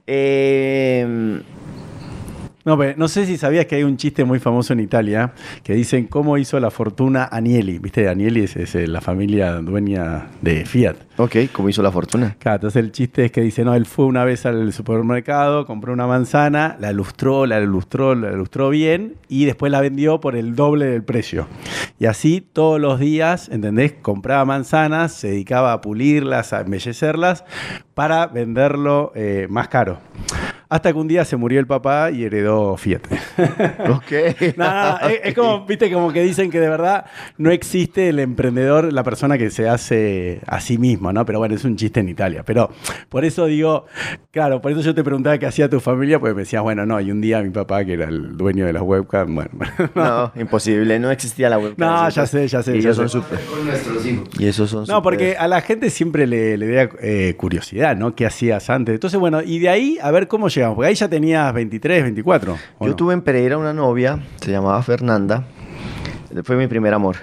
Eh, 0.06 1.40
No, 2.64 2.78
pero 2.78 2.94
no 2.96 3.08
sé 3.08 3.26
si 3.26 3.36
sabías 3.36 3.66
que 3.66 3.76
hay 3.76 3.82
un 3.82 3.98
chiste 3.98 4.24
muy 4.24 4.38
famoso 4.38 4.72
en 4.72 4.80
Italia 4.80 5.32
que 5.62 5.74
dicen 5.74 6.06
cómo 6.06 6.38
hizo 6.38 6.58
la 6.58 6.70
fortuna 6.70 7.24
Agnelli. 7.24 7.78
¿Viste? 7.78 8.08
Agnelli 8.08 8.44
es, 8.44 8.56
es, 8.56 8.74
eh, 8.74 8.86
la 8.86 9.02
familia 9.02 9.52
dueña 9.56 10.28
de 10.40 10.64
Fiat. 10.64 10.96
ok, 11.18 11.36
¿cómo 11.52 11.68
hizo 11.68 11.82
la 11.82 11.92
fortuna? 11.92 12.36
Claro, 12.38 12.56
entonces 12.56 12.82
el 12.82 12.90
chiste 12.90 13.26
es 13.26 13.32
que 13.32 13.42
dice, 13.42 13.64
no, 13.64 13.74
él 13.74 13.84
fue 13.84 14.06
una 14.06 14.24
vez 14.24 14.46
al 14.46 14.72
supermercado, 14.72 15.66
compró 15.66 15.92
una 15.92 16.06
manzana, 16.06 16.76
la 16.80 16.92
lustró, 16.92 17.44
la 17.44 17.60
lustró, 17.60 18.14
la 18.14 18.32
lustró 18.32 18.70
bien 18.70 19.16
y 19.28 19.44
después 19.44 19.70
la 19.70 19.82
vendió 19.82 20.20
por 20.20 20.34
el 20.34 20.56
doble 20.56 20.86
del 20.86 21.02
precio. 21.02 21.46
Y 21.98 22.06
así 22.06 22.40
todos 22.40 22.80
los 22.80 22.98
días, 22.98 23.50
¿entendés? 23.50 23.92
Compraba 23.92 24.44
manzanas, 24.46 25.12
se 25.12 25.28
dedicaba 25.28 25.74
a 25.74 25.80
pulirlas, 25.82 26.54
a 26.54 26.62
embellecerlas 26.62 27.44
para 27.92 28.26
venderlo 28.26 29.12
eh, 29.14 29.46
más 29.50 29.68
caro. 29.68 29.98
Hasta 30.74 30.92
que 30.92 30.98
un 30.98 31.06
día 31.06 31.24
se 31.24 31.36
murió 31.36 31.60
el 31.60 31.68
papá 31.68 32.10
y 32.10 32.24
heredó 32.24 32.76
Fiat. 32.76 33.02
Ok. 33.90 34.56
No, 34.56 34.64
no, 34.64 34.98
no, 34.98 35.08
es, 35.08 35.20
es 35.22 35.34
como, 35.34 35.64
viste, 35.66 35.92
como 35.92 36.12
que 36.12 36.20
dicen 36.22 36.50
que 36.50 36.58
de 36.58 36.68
verdad 36.68 37.06
no 37.38 37.52
existe 37.52 38.08
el 38.08 38.18
emprendedor, 38.18 38.92
la 38.92 39.04
persona 39.04 39.38
que 39.38 39.50
se 39.50 39.68
hace 39.68 40.40
a 40.48 40.60
sí 40.60 40.76
mismo, 40.76 41.12
¿no? 41.12 41.24
Pero 41.24 41.38
bueno, 41.38 41.54
es 41.54 41.64
un 41.64 41.76
chiste 41.76 42.00
en 42.00 42.08
Italia. 42.08 42.42
Pero 42.44 42.70
por 43.08 43.24
eso 43.24 43.46
digo, 43.46 43.86
claro, 44.32 44.60
por 44.60 44.72
eso 44.72 44.80
yo 44.80 44.96
te 44.96 45.04
preguntaba 45.04 45.38
qué 45.38 45.46
hacía 45.46 45.70
tu 45.70 45.78
familia, 45.78 46.18
porque 46.18 46.34
me 46.34 46.40
decías, 46.40 46.62
bueno, 46.62 46.84
no, 46.84 47.00
y 47.00 47.12
un 47.12 47.20
día 47.20 47.40
mi 47.40 47.50
papá, 47.50 47.84
que 47.84 47.92
era 47.92 48.06
el 48.06 48.36
dueño 48.36 48.66
de 48.66 48.72
las 48.72 48.82
webcams, 48.82 49.32
bueno. 49.32 49.50
No, 49.94 50.32
imposible, 50.34 50.98
no 50.98 51.12
existía 51.12 51.48
la 51.50 51.58
web. 51.58 51.74
No, 51.76 52.08
ya 52.08 52.26
sé, 52.26 52.48
ya 52.48 52.64
sé, 52.64 52.72
Y 52.76 52.80
ya 52.80 52.90
ellos 52.90 52.96
son 52.96 53.08
súper. 53.08 53.38
Y 54.40 54.46
esos 54.46 54.70
son 54.70 54.86
No, 54.88 55.02
porque 55.02 55.36
a 55.36 55.46
la 55.46 55.60
gente 55.60 55.88
siempre 55.90 56.26
le, 56.26 56.58
le 56.58 56.68
da 56.72 56.88
eh, 57.00 57.34
curiosidad, 57.36 57.96
¿no? 57.96 58.16
¿Qué 58.16 58.26
hacías 58.26 58.70
antes? 58.70 58.96
Entonces, 58.96 59.20
bueno, 59.20 59.40
y 59.40 59.60
de 59.60 59.68
ahí, 59.68 59.98
a 60.02 60.10
ver 60.10 60.26
cómo 60.26 60.48
llegamos. 60.64 60.76
Porque 60.76 60.88
ahí 60.88 60.94
ya 60.94 61.08
tenías 61.08 61.52
23, 61.52 62.02
24. 62.02 62.52
¿o 62.78 62.84
Yo 62.84 62.90
no? 62.90 62.96
tuve 62.96 63.14
en 63.14 63.22
Pereira 63.22 63.56
una 63.58 63.72
novia, 63.72 64.18
se 64.40 64.50
llamaba 64.50 64.82
Fernanda. 64.82 65.44
Fue 66.42 66.56
mi 66.56 66.66
primer 66.66 66.92
amor. 66.94 67.16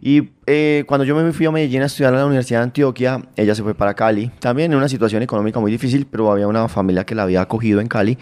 Y 0.00 0.30
eh, 0.46 0.84
cuando 0.86 1.04
yo 1.04 1.16
me 1.16 1.32
fui 1.32 1.44
a 1.46 1.50
Medellín 1.50 1.82
a 1.82 1.86
estudiar 1.86 2.12
en 2.12 2.20
la 2.20 2.26
Universidad 2.26 2.60
de 2.60 2.64
Antioquia, 2.64 3.20
ella 3.36 3.54
se 3.54 3.62
fue 3.62 3.74
para 3.74 3.94
Cali. 3.94 4.30
También 4.38 4.70
en 4.72 4.78
una 4.78 4.88
situación 4.88 5.22
económica 5.22 5.58
muy 5.58 5.72
difícil, 5.72 6.06
pero 6.08 6.30
había 6.30 6.46
una 6.46 6.68
familia 6.68 7.04
que 7.04 7.14
la 7.16 7.24
había 7.24 7.40
acogido 7.40 7.80
en 7.80 7.88
Cali. 7.88 8.16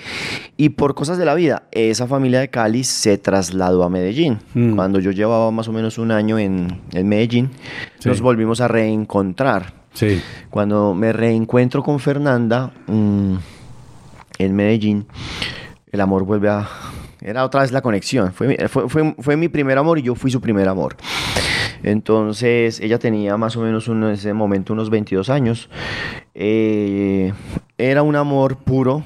Y 0.57 0.71
por 0.71 0.95
cosas 0.95 1.19
de 1.19 1.27
la 1.27 1.35
vida, 1.35 1.65
esa 1.73 2.07
familia 2.07 2.41
de 2.41 2.49
Cali 2.49 2.83
se 2.83 3.19
trasladó 3.19 3.85
a 3.85 3.91
Medellín. 3.91 4.39
Mm. 4.55 4.75
Cuando 4.75 5.01
yo 5.01 5.11
llevaba 5.11 5.51
más 5.51 5.69
o 5.69 5.73
menos 5.73 5.99
un 5.99 6.13
año 6.13 6.39
en, 6.39 6.81
en 6.93 7.09
Medellín, 7.09 7.51
Sí. 7.99 8.09
nos 8.09 8.21
volvimos 8.21 8.61
a 8.61 8.69
reencontrar. 8.69 9.75
Sí. 9.93 10.21
Cuando 10.51 10.95
me 10.95 11.13
reencuentro 11.13 11.83
con 11.83 12.01
Fernanda 12.01 12.73
mm, 12.87 13.35
en 14.38 14.55
Medellín, 14.55 15.07
el 15.92 16.01
amor 16.01 16.25
vuelve 16.25 16.49
a... 16.49 16.68
Era 17.20 17.44
otra 17.44 17.62
vez 17.62 17.72
la 17.72 17.81
conexión. 17.81 18.33
Fue, 18.33 18.68
fue, 18.68 19.14
fue- 19.18 19.37
mi 19.37 19.49
primer 19.49 19.79
amor 19.79 19.99
y 19.99 20.03
yo 20.03 20.14
fui 20.14 20.31
su 20.31 20.40
primer 20.40 20.68
amor. 20.68 20.96
Entonces, 21.83 22.79
ella 22.81 22.99
tenía 22.99 23.37
más 23.37 23.57
o 23.57 23.62
menos 23.62 23.88
en 23.88 24.05
ese 24.05 24.33
momento 24.33 24.72
unos 24.72 24.90
22 24.90 25.29
años. 25.31 25.68
Eh, 26.35 27.33
era 27.79 28.03
un 28.03 28.16
amor 28.16 28.57
puro. 28.59 29.03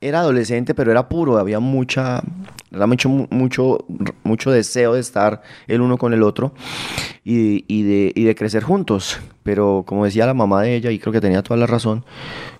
Era 0.00 0.20
adolescente, 0.20 0.74
pero 0.74 0.90
era 0.90 1.08
puro. 1.08 1.38
Había 1.38 1.60
mucha, 1.60 2.22
era 2.70 2.86
mucho, 2.86 3.08
mucho, 3.08 3.84
mucho 4.24 4.50
deseo 4.50 4.94
de 4.94 5.00
estar 5.00 5.42
el 5.66 5.80
uno 5.80 5.96
con 5.98 6.12
el 6.12 6.22
otro 6.22 6.54
y, 7.24 7.64
y, 7.68 7.82
de, 7.82 8.12
y 8.14 8.24
de 8.24 8.34
crecer 8.34 8.62
juntos. 8.62 9.20
Pero 9.42 9.84
como 9.86 10.04
decía 10.04 10.26
la 10.26 10.34
mamá 10.34 10.62
de 10.62 10.74
ella, 10.76 10.90
y 10.90 10.98
creo 10.98 11.12
que 11.12 11.20
tenía 11.20 11.42
toda 11.42 11.58
la 11.58 11.66
razón, 11.66 12.04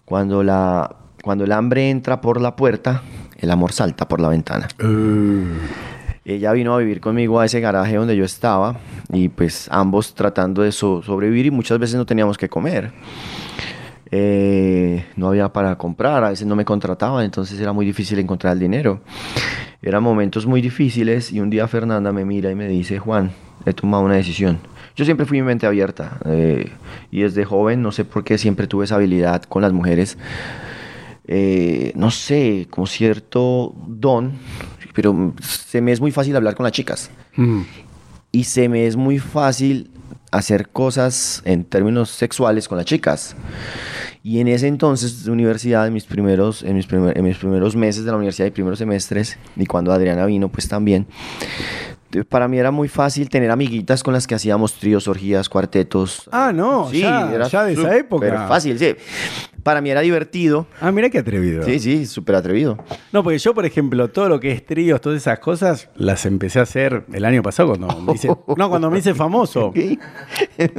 cuando, 0.04 0.42
la, 0.42 0.96
cuando 1.22 1.44
el 1.44 1.52
hambre 1.52 1.88
entra 1.88 2.20
por 2.20 2.40
la 2.40 2.54
puerta, 2.56 3.02
el 3.38 3.50
amor 3.50 3.72
salta 3.72 4.06
por 4.08 4.20
la 4.20 4.28
ventana. 4.28 4.68
Ella 6.24 6.52
vino 6.52 6.74
a 6.74 6.78
vivir 6.78 7.00
conmigo 7.00 7.40
a 7.40 7.46
ese 7.46 7.58
garaje 7.60 7.96
donde 7.96 8.16
yo 8.16 8.24
estaba 8.24 8.76
y 9.12 9.28
pues 9.28 9.66
ambos 9.72 10.14
tratando 10.14 10.62
de 10.62 10.70
so- 10.70 11.02
sobrevivir 11.02 11.46
y 11.46 11.50
muchas 11.50 11.78
veces 11.80 11.96
no 11.96 12.06
teníamos 12.06 12.38
que 12.38 12.48
comer. 12.48 12.92
Eh, 14.14 15.06
no 15.16 15.28
había 15.28 15.48
para 15.52 15.76
comprar, 15.78 16.22
a 16.22 16.30
veces 16.30 16.46
no 16.46 16.54
me 16.54 16.64
contrataban, 16.64 17.24
entonces 17.24 17.58
era 17.58 17.72
muy 17.72 17.86
difícil 17.86 18.18
encontrar 18.18 18.52
el 18.52 18.58
dinero. 18.60 19.00
Eran 19.80 20.02
momentos 20.02 20.46
muy 20.46 20.60
difíciles 20.60 21.32
y 21.32 21.40
un 21.40 21.50
día 21.50 21.66
Fernanda 21.66 22.12
me 22.12 22.24
mira 22.24 22.50
y 22.50 22.54
me 22.54 22.68
dice, 22.68 22.98
Juan, 22.98 23.32
he 23.64 23.72
tomado 23.72 24.04
una 24.04 24.14
decisión. 24.14 24.58
Yo 24.94 25.04
siempre 25.06 25.24
fui 25.26 25.40
mi 25.40 25.46
mente 25.46 25.66
abierta 25.66 26.18
eh, 26.26 26.70
y 27.10 27.22
desde 27.22 27.44
joven, 27.44 27.80
no 27.82 27.90
sé 27.90 28.04
por 28.04 28.22
qué, 28.22 28.36
siempre 28.38 28.66
tuve 28.66 28.84
esa 28.84 28.96
habilidad 28.96 29.42
con 29.44 29.62
las 29.62 29.72
mujeres. 29.72 30.18
Eh, 31.26 31.92
no 31.94 32.10
sé, 32.10 32.66
como 32.70 32.86
cierto 32.86 33.74
don, 33.86 34.32
pero 34.92 35.34
se 35.40 35.80
me 35.80 35.92
es 35.92 36.00
muy 36.00 36.10
fácil 36.10 36.34
hablar 36.36 36.54
con 36.56 36.64
las 36.64 36.72
chicas 36.72 37.10
Mm. 37.36 37.62
y 38.32 38.44
se 38.44 38.68
me 38.68 38.86
es 38.86 38.96
muy 38.96 39.18
fácil 39.18 39.90
hacer 40.32 40.68
cosas 40.70 41.40
en 41.44 41.64
términos 41.64 42.10
sexuales 42.10 42.66
con 42.68 42.76
las 42.78 42.86
chicas. 42.86 43.36
Y 44.24 44.40
en 44.40 44.48
ese 44.48 44.66
entonces 44.68 45.24
de 45.24 45.30
universidad, 45.30 45.86
en 45.86 45.92
mis 45.94 46.04
primeros, 46.04 46.62
en 46.62 46.76
mis 46.76 46.86
primer- 46.86 47.16
en 47.18 47.24
mis 47.24 47.36
primeros 47.38 47.74
meses 47.76 48.04
de 48.04 48.10
la 48.10 48.16
universidad 48.16 48.46
y 48.46 48.50
primeros 48.50 48.78
semestres, 48.78 49.36
y 49.56 49.66
cuando 49.66 49.92
Adriana 49.92 50.24
vino, 50.26 50.48
pues 50.48 50.68
también, 50.68 51.06
para 52.28 52.48
mí 52.48 52.58
era 52.58 52.70
muy 52.70 52.88
fácil 52.88 53.28
tener 53.28 53.50
amiguitas 53.50 54.02
con 54.02 54.14
las 54.14 54.26
que 54.26 54.34
hacíamos 54.34 54.74
tríos, 54.74 55.08
orgías, 55.08 55.48
cuartetos. 55.48 56.28
Ah, 56.32 56.52
no, 56.54 56.90
ya- 56.92 57.46
ya 57.48 57.64
de 57.64 57.72
esa 57.72 57.96
época. 57.96 58.46
fácil, 58.48 58.78
sí. 58.78 58.94
Para 59.62 59.80
mí 59.80 59.90
era 59.90 60.00
divertido. 60.00 60.66
Ah, 60.80 60.90
mira 60.90 61.08
qué 61.08 61.18
atrevido. 61.18 61.62
Sí, 61.62 61.78
sí, 61.78 62.04
súper 62.06 62.34
atrevido. 62.34 62.78
No, 63.12 63.22
porque 63.22 63.38
yo, 63.38 63.54
por 63.54 63.64
ejemplo, 63.64 64.08
todo 64.08 64.28
lo 64.28 64.40
que 64.40 64.50
es 64.50 64.66
tríos, 64.66 65.00
todas 65.00 65.18
esas 65.18 65.38
cosas, 65.38 65.88
las 65.94 66.26
empecé 66.26 66.58
a 66.58 66.62
hacer 66.62 67.04
el 67.12 67.24
año 67.24 67.42
pasado 67.44 67.68
cuando 67.68 68.00
me 68.00 68.14
hice, 68.14 68.26
no, 68.56 68.68
cuando 68.68 68.90
me 68.90 68.98
hice 68.98 69.14
famoso. 69.14 69.72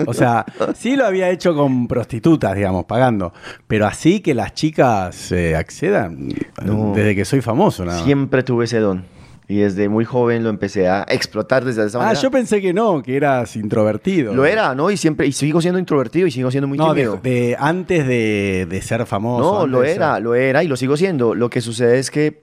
O 0.06 0.13
sea, 0.13 0.46
sí 0.76 0.98
lo 0.98 1.06
había 1.06 1.30
hecho 1.30 1.56
con 1.56 1.88
prostitutas, 1.88 2.56
digamos, 2.56 2.84
pagando. 2.84 3.34
Pero 3.67 3.86
así 3.88 4.19
que 4.19 4.34
las 4.34 4.54
chicas 4.54 5.32
eh, 5.32 5.56
accedan 5.56 6.28
No. 6.65 6.91
desde 6.93 7.15
que 7.15 7.24
soy 7.24 7.39
famoso, 7.39 7.86
nada. 7.86 8.04
Siempre 8.04 8.43
tuve 8.43 8.65
ese 8.65 8.80
don. 8.80 9.06
Y 9.47 9.58
desde 9.58 9.89
muy 9.89 10.06
joven 10.06 10.43
lo 10.43 10.49
empecé 10.49 10.88
a 10.88 11.06
explotar 11.10 11.65
desde 11.65 11.86
esa 11.86 11.97
Ah, 11.97 12.01
manera. 12.03 12.19
yo 12.21 12.32
pensé 12.32 12.62
que 12.62 12.73
no, 12.73 13.03
que 13.03 13.17
eras 13.17 13.56
introvertido. 13.58 14.34
Lo 14.34 14.45
era, 14.45 14.73
¿no? 14.73 14.89
Y 14.89 14.95
siempre, 14.97 15.27
y 15.27 15.34
sigo 15.34 15.62
siendo 15.62 15.79
introvertido 15.79 16.25
y 16.27 16.32
sigo 16.32 16.49
siendo 16.49 16.67
muy 16.67 16.77
No, 16.77 16.89
tímido. 16.93 17.19
de- 17.21 17.56
antes 17.60 18.08
de, 18.08 18.65
de 18.69 18.82
ser 18.82 19.06
famoso. 19.06 19.43
no, 19.43 19.58
antes 19.62 19.71
lo 19.71 19.82
de 19.82 19.91
era, 19.91 20.19
lo 20.19 20.34
era 20.36 20.63
y 20.63 20.67
lo 20.67 20.77
sigo 20.77 20.95
siendo. 20.95 21.36
Lo 21.36 21.49
que 21.49 21.60
sucede 21.60 21.99
es 21.99 22.10
que, 22.10 22.41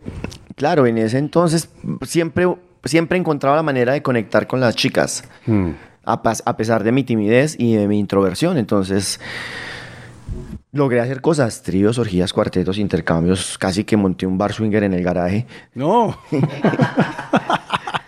claro, 0.57 0.87
en 0.87 0.99
ese 0.99 1.17
entonces 1.19 1.71
siempre, 2.03 2.47
siempre 2.85 3.17
encontraba 3.19 3.57
la 3.57 3.63
manera 3.63 3.95
de 3.95 4.03
conectar 4.03 4.47
con 4.47 4.61
las 4.61 4.77
chicas, 4.77 5.25
Mm. 5.47 5.71
a, 6.05 6.23
pas- 6.23 6.43
a 6.45 6.57
pesar 6.59 6.85
de 6.85 6.93
mi 6.93 7.03
timidez 7.03 7.57
y 7.59 7.75
de 7.77 7.89
mi 7.89 7.99
introversión. 7.99 8.59
Entonces, 8.59 9.21
logré 10.73 11.01
hacer 11.01 11.21
cosas, 11.21 11.63
tríos, 11.63 11.99
orgías, 11.99 12.33
cuartetos, 12.33 12.79
intercambios. 12.79 13.59
Casi 13.59 13.85
que 13.85 13.97
monté 13.97 14.27
un 14.27 14.39
bar 14.39 14.53
swinger 14.53 14.85
en 14.85 14.95
el 14.95 15.03
garaje. 15.03 15.47
No. 15.75 16.19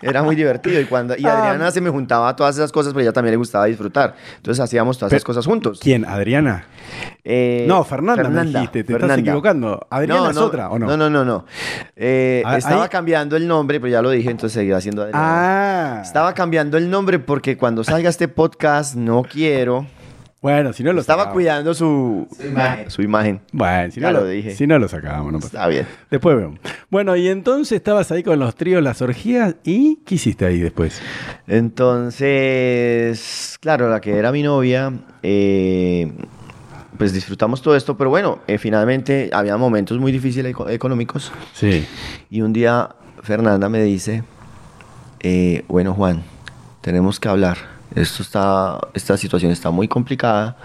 Era 0.01 0.21
muy 0.21 0.35
divertido 0.35 0.81
y 0.81 0.85
cuando 0.85 1.15
y 1.17 1.25
Ah. 1.25 1.39
Adriana 1.39 1.71
se 1.71 1.79
me 1.79 1.89
juntaba 1.89 2.27
a 2.27 2.35
todas 2.35 2.55
esas 2.57 2.73
cosas, 2.73 2.91
pero 2.91 3.03
ella 3.03 3.13
también 3.13 3.31
le 3.31 3.37
gustaba 3.37 3.65
disfrutar. 3.65 4.15
Entonces 4.35 4.61
hacíamos 4.61 4.97
todas 4.97 5.09
Pero- 5.11 5.17
esas 5.17 5.25
cosas 5.25 5.45
juntos. 5.45 5.79
¿Quién? 5.81 6.03
¿Adriana? 6.03 6.65
Eh, 7.23 7.63
No, 7.69 7.85
Fernanda 7.85 8.27
me 8.29 8.43
dijiste, 8.43 8.83
te 8.83 8.93
estás 8.93 9.17
equivocando. 9.17 9.87
¿Adriana 9.89 10.29
es 10.31 10.37
otra, 10.37 10.69
o 10.71 10.77
no? 10.77 10.87
No, 10.87 10.97
no, 10.97 11.09
no, 11.09 11.23
no. 11.23 11.45
Eh, 11.95 12.43
Ah, 12.45 12.57
estaba 12.57 12.83
ahí- 12.83 12.89
cambiando 12.89 13.37
el 13.37 13.47
nombre, 13.47 13.79
pero 13.79 13.91
ya 13.93 14.01
lo 14.01 14.09
dije, 14.09 14.29
entonces 14.29 14.55
seguirá 14.59 14.81
siendo 14.81 15.03
Adriana. 15.03 15.99
Ah. 15.99 16.01
Estaba 16.03 16.33
cambiando 16.33 16.77
el 16.77 16.89
nombre 16.89 17.19
porque 17.19 17.55
cuando 17.55 17.85
salga 17.85 18.09
este 18.09 18.27
podcast 18.27 18.95
no 18.95 19.23
quiero. 19.23 19.87
Bueno, 20.43 20.73
si 20.73 20.83
no 20.83 20.91
lo 20.93 20.99
Estaba 21.01 21.31
cuidando 21.31 21.73
su, 21.73 22.27
su 22.89 23.01
imagen. 23.01 23.39
Bueno, 23.53 23.91
si 23.91 24.01
Ya 24.01 24.07
no 24.11 24.19
lo 24.19 24.25
lo, 24.25 24.27
dije. 24.27 24.53
Si 24.55 24.67
no 24.67 24.77
lo 24.77 24.87
sacábamos, 24.89 25.31
no 25.31 25.39
pasa 25.39 25.47
Está 25.47 25.67
bien. 25.67 25.87
Después 26.11 26.35
vemos. 26.35 26.59
Bueno, 26.91 27.15
y 27.15 27.29
entonces 27.29 27.77
estabas 27.77 28.11
ahí 28.11 28.23
con 28.23 28.37
los 28.39 28.53
tríos, 28.55 28.83
las 28.83 29.01
orgías, 29.01 29.55
¿y 29.63 29.97
qué 30.05 30.15
hiciste 30.15 30.45
ahí 30.45 30.59
después? 30.59 31.01
Entonces, 31.47 33.57
claro, 33.61 33.89
la 33.89 34.01
que 34.01 34.17
era 34.17 34.31
mi 34.31 34.43
novia, 34.43 34.91
eh, 35.23 36.11
pues 36.97 37.13
disfrutamos 37.13 37.61
todo 37.61 37.75
esto, 37.75 37.97
pero 37.97 38.09
bueno, 38.09 38.39
eh, 38.47 38.57
finalmente 38.57 39.29
había 39.33 39.57
momentos 39.57 39.97
muy 39.99 40.11
difíciles 40.11 40.51
eco- 40.53 40.69
económicos. 40.69 41.31
Sí. 41.53 41.85
Y 42.29 42.41
un 42.41 42.53
día 42.53 42.89
Fernanda 43.21 43.69
me 43.69 43.81
dice, 43.83 44.23
eh, 45.21 45.63
bueno 45.67 45.93
Juan, 45.93 46.23
tenemos 46.81 47.19
que 47.19 47.29
hablar. 47.29 47.57
Esto 47.95 48.23
está, 48.23 48.79
esta 48.93 49.17
situación 49.17 49.51
está 49.51 49.69
muy 49.71 49.87
complicada. 49.87 50.57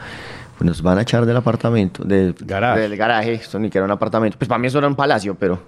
Pues 0.56 0.66
nos 0.66 0.82
van 0.82 0.98
a 0.98 1.02
echar 1.02 1.24
del 1.24 1.36
apartamento, 1.36 2.02
del 2.02 2.34
Garaje. 2.40 2.80
del 2.80 2.96
garaje. 2.96 3.34
Esto 3.34 3.58
ni 3.60 3.70
que 3.70 3.78
era 3.78 3.84
un 3.84 3.90
apartamento. 3.92 4.36
Pues 4.36 4.48
para 4.48 4.58
mí 4.58 4.66
eso 4.66 4.78
era 4.78 4.88
un 4.88 4.96
palacio, 4.96 5.36
pero, 5.36 5.62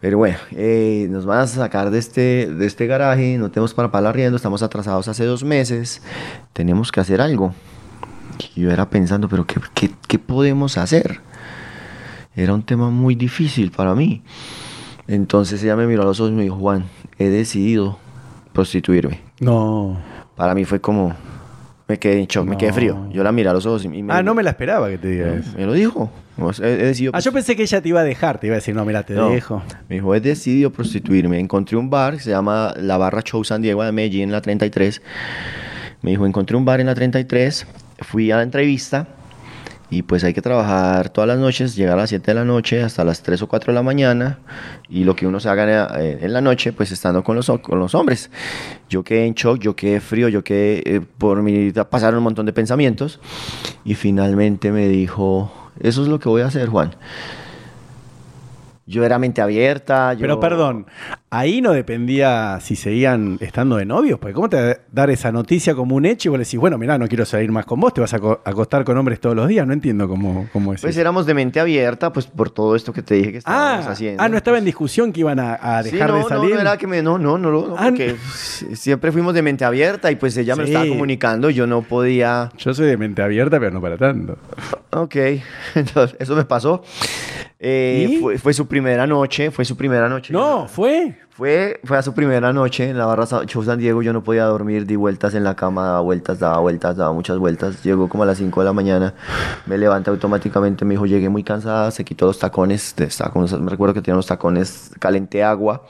pero 0.00 0.16
bueno, 0.16 0.38
eh, 0.52 1.06
nos 1.10 1.26
van 1.26 1.40
a 1.40 1.46
sacar 1.46 1.90
de 1.90 1.98
este, 1.98 2.46
de 2.46 2.66
este 2.66 2.86
garaje. 2.86 3.36
No 3.36 3.50
tenemos 3.50 3.74
para 3.74 3.90
pagar 3.90 4.10
arriendo. 4.10 4.36
Estamos 4.36 4.62
atrasados 4.62 5.06
hace 5.08 5.24
dos 5.24 5.44
meses. 5.44 6.00
Tenemos 6.54 6.90
que 6.90 7.00
hacer 7.00 7.20
algo. 7.20 7.54
Y 8.54 8.62
yo 8.62 8.70
era 8.70 8.88
pensando, 8.88 9.28
pero 9.28 9.46
¿qué, 9.46 9.60
qué, 9.74 9.90
qué 10.08 10.18
podemos 10.18 10.78
hacer? 10.78 11.20
Era 12.34 12.54
un 12.54 12.62
tema 12.62 12.88
muy 12.88 13.14
difícil 13.14 13.70
para 13.70 13.94
mí. 13.94 14.22
Entonces 15.06 15.62
ella 15.62 15.76
me 15.76 15.86
miró 15.86 16.02
a 16.02 16.06
los 16.06 16.20
ojos 16.20 16.32
y 16.32 16.34
me 16.34 16.42
dijo, 16.44 16.56
Juan, 16.56 16.86
he 17.18 17.28
decidido 17.28 17.98
prostituirme. 18.54 19.20
No. 19.40 19.98
Para 20.36 20.54
mí 20.54 20.64
fue 20.64 20.80
como, 20.80 21.14
me 21.86 21.98
quedé 21.98 22.18
en 22.20 22.26
shock, 22.26 22.46
me 22.46 22.56
quedé 22.56 22.72
frío. 22.72 23.08
Yo 23.12 23.22
la 23.22 23.30
miré 23.32 23.48
a 23.48 23.52
los 23.52 23.66
ojos 23.66 23.84
y 23.84 23.88
me, 23.88 24.12
Ah, 24.12 24.22
no 24.22 24.34
me 24.34 24.42
la 24.42 24.50
esperaba 24.50 24.88
que 24.88 24.98
te 24.98 25.08
diga 25.08 25.34
eso. 25.34 25.50
me 25.56 25.66
lo 25.66 25.72
dijo. 25.72 26.10
He, 26.60 26.66
he 26.66 26.76
decidido 26.86 27.12
Ah, 27.14 27.20
yo 27.20 27.32
pensé 27.32 27.54
que 27.54 27.62
ella 27.62 27.80
te 27.80 27.88
iba 27.88 28.00
a 28.00 28.04
dejar, 28.04 28.40
te 28.40 28.48
iba 28.48 28.54
a 28.54 28.58
decir, 28.58 28.74
no, 28.74 28.84
mira, 28.84 29.04
te 29.04 29.14
No. 29.14 29.28
dejo. 29.28 29.62
Me 29.88 29.96
dijo, 29.96 30.12
he 30.14 30.20
decidido 30.20 30.70
prostituirme. 30.70 31.38
Encontré 31.38 31.76
un 31.76 31.88
bar 31.90 32.14
que 32.14 32.20
se 32.20 32.30
llama 32.30 32.74
La 32.76 32.96
Barra 32.96 33.22
Show 33.22 33.44
San 33.44 33.62
Diego 33.62 33.84
de 33.84 33.92
Medellín, 33.92 34.24
en 34.24 34.32
la 34.32 34.40
33. 34.40 35.00
Me 36.02 36.10
dijo, 36.10 36.26
encontré 36.26 36.56
un 36.56 36.64
bar 36.64 36.80
en 36.80 36.86
la 36.86 36.94
33. 36.96 37.66
Fui 38.00 38.30
a 38.32 38.36
la 38.38 38.42
entrevista 38.42 39.06
y 39.94 40.02
pues 40.02 40.24
hay 40.24 40.34
que 40.34 40.42
trabajar 40.42 41.08
todas 41.10 41.28
las 41.28 41.38
noches, 41.38 41.76
llegar 41.76 41.96
a 41.96 42.02
las 42.02 42.10
7 42.10 42.28
de 42.28 42.34
la 42.34 42.44
noche 42.44 42.82
hasta 42.82 43.04
las 43.04 43.22
3 43.22 43.42
o 43.42 43.46
4 43.46 43.72
de 43.72 43.74
la 43.76 43.82
mañana 43.84 44.40
y 44.88 45.04
lo 45.04 45.14
que 45.14 45.24
uno 45.24 45.38
se 45.38 45.48
haga 45.48 46.00
eh, 46.00 46.18
en 46.20 46.32
la 46.32 46.40
noche, 46.40 46.72
pues 46.72 46.90
estando 46.90 47.22
con 47.22 47.36
los, 47.36 47.48
con 47.62 47.78
los 47.78 47.94
hombres. 47.94 48.28
Yo 48.88 49.04
quedé 49.04 49.26
en 49.26 49.34
shock, 49.34 49.60
yo 49.60 49.76
quedé 49.76 50.00
frío, 50.00 50.28
yo 50.28 50.42
quedé, 50.42 50.96
eh, 50.96 51.00
por 51.00 51.42
mi 51.42 51.70
pasaron 51.70 52.18
un 52.18 52.24
montón 52.24 52.44
de 52.44 52.52
pensamientos 52.52 53.20
y 53.84 53.94
finalmente 53.94 54.72
me 54.72 54.88
dijo, 54.88 55.52
eso 55.78 56.02
es 56.02 56.08
lo 56.08 56.18
que 56.18 56.28
voy 56.28 56.42
a 56.42 56.46
hacer, 56.46 56.68
Juan. 56.68 56.96
Yo 58.86 59.04
era 59.04 59.20
mente 59.20 59.42
abierta. 59.42 60.16
Pero 60.18 60.40
perdón, 60.40 60.86
ahí 61.36 61.60
no 61.60 61.72
dependía 61.72 62.58
si 62.60 62.76
seguían 62.76 63.38
estando 63.40 63.76
de 63.76 63.84
novios, 63.84 64.18
porque 64.18 64.34
¿cómo 64.34 64.48
te 64.48 64.56
va 64.56 64.70
a 64.70 64.76
dar 64.92 65.10
esa 65.10 65.32
noticia 65.32 65.74
como 65.74 65.96
un 65.96 66.06
hecho 66.06 66.28
y 66.28 66.30
vos 66.30 66.38
le 66.38 66.44
decís, 66.44 66.60
bueno, 66.60 66.78
mirá, 66.78 66.96
no 66.98 67.08
quiero 67.08 67.24
salir 67.24 67.50
más 67.50 67.66
con 67.66 67.80
vos, 67.80 67.92
te 67.92 68.00
vas 68.00 68.14
a 68.14 68.18
aco- 68.18 68.40
acostar 68.44 68.84
con 68.84 68.96
hombres 68.96 69.18
todos 69.20 69.34
los 69.34 69.48
días? 69.48 69.66
No 69.66 69.72
entiendo 69.72 70.06
cómo, 70.08 70.48
cómo 70.52 70.72
es 70.74 70.80
Pues 70.80 70.92
eso. 70.94 71.00
éramos 71.00 71.26
de 71.26 71.34
mente 71.34 71.58
abierta, 71.60 72.12
pues 72.12 72.26
por 72.26 72.50
todo 72.50 72.76
esto 72.76 72.92
que 72.92 73.02
te 73.02 73.14
dije 73.16 73.32
que 73.32 73.38
estábamos 73.38 73.86
Ah, 73.86 73.90
haciendo. 73.92 74.22
ah, 74.22 74.28
no 74.28 74.36
estaba 74.36 74.58
en 74.58 74.64
discusión 74.64 75.12
que 75.12 75.20
iban 75.20 75.40
a, 75.40 75.54
a 75.54 75.82
Sí, 75.82 75.90
dejar 75.90 76.10
no, 76.10 76.16
de 76.16 76.22
no, 76.22 76.28
salir. 76.28 76.54
No, 76.54 76.60
era 76.60 76.76
que 76.76 76.86
me, 76.86 77.02
no, 77.02 77.18
no, 77.18 77.36
no, 77.36 77.50
no, 77.50 77.74
Ah, 77.76 77.86
porque 77.88 78.14
siempre 78.74 79.10
fuimos 79.10 79.34
de 79.34 79.42
mente 79.42 79.64
abierta 79.64 80.10
y 80.10 80.16
pues 80.16 80.36
ella 80.36 80.54
me 80.56 80.62
lo 80.62 80.68
estaba 80.68 80.86
comunicando 80.86 81.50
y 81.50 81.54
yo 81.54 81.66
no 81.66 81.82
podía. 81.82 82.50
Yo 82.58 82.72
soy 82.74 82.86
de 82.86 82.96
mente 82.96 83.22
abierta, 83.22 83.58
pero 83.58 83.72
no 83.72 83.80
para 83.80 83.96
tanto. 83.98 84.38
Ok, 84.90 85.16
entonces 85.74 86.16
eso 86.20 86.36
me 86.36 86.44
pasó. 86.44 86.82
Eh, 87.66 88.20
fue 88.42 88.52
su 88.52 88.66
primera 88.66 89.06
noche, 89.06 89.50
fue 89.50 89.64
su 89.64 89.76
primera 89.76 90.08
noche. 90.08 90.32
No, 90.32 90.68
fue. 90.68 91.16
Fue, 91.36 91.80
fue 91.82 91.98
a 91.98 92.02
su 92.02 92.14
primera 92.14 92.52
noche 92.52 92.88
en 92.90 92.96
la 92.96 93.06
barra 93.06 93.26
Show 93.26 93.64
San 93.64 93.80
Diego. 93.80 94.02
Yo 94.02 94.12
no 94.12 94.22
podía 94.22 94.44
dormir, 94.44 94.86
di 94.86 94.94
vueltas 94.94 95.34
en 95.34 95.42
la 95.42 95.56
cama, 95.56 95.84
daba 95.86 96.00
vueltas, 96.00 96.38
daba 96.38 96.60
vueltas, 96.60 96.96
daba 96.96 97.12
muchas 97.12 97.38
vueltas. 97.38 97.82
Llegó 97.82 98.08
como 98.08 98.22
a 98.22 98.26
las 98.26 98.38
5 98.38 98.60
de 98.60 98.64
la 98.66 98.72
mañana, 98.72 99.14
me 99.66 99.76
levanté 99.76 100.10
automáticamente. 100.10 100.84
Me 100.84 100.94
dijo, 100.94 101.06
llegué 101.06 101.28
muy 101.28 101.42
cansada, 101.42 101.90
se 101.90 102.04
quitó 102.04 102.26
los 102.26 102.38
tacones. 102.38 102.94
unos- 103.34 103.60
me 103.60 103.68
recuerdo 103.68 103.94
que 103.94 104.00
tenía 104.00 104.14
unos 104.14 104.26
tacones, 104.28 104.92
calenté 105.00 105.42
agua, 105.42 105.82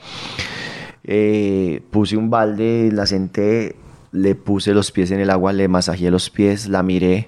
eh, 1.03 1.83
puse 1.91 2.17
un 2.17 2.29
balde, 2.31 2.89
la 2.91 3.05
senté. 3.05 3.75
le 4.11 4.33
puse 4.33 4.73
los 4.73 4.91
pies 4.93 5.11
en 5.11 5.19
el 5.19 5.29
agua, 5.29 5.51
le 5.51 5.67
masajeé 5.67 6.09
los 6.09 6.29
pies, 6.29 6.69
la 6.69 6.83
miré 6.83 7.27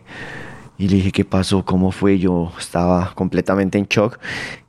y 0.78 0.88
le 0.88 0.96
dije, 0.96 1.12
¿qué 1.12 1.26
pasó? 1.26 1.66
¿Cómo 1.66 1.92
fue? 1.92 2.18
Yo 2.18 2.54
estaba 2.58 3.12
completamente 3.14 3.78
en 3.78 3.88
shock. 3.88 4.18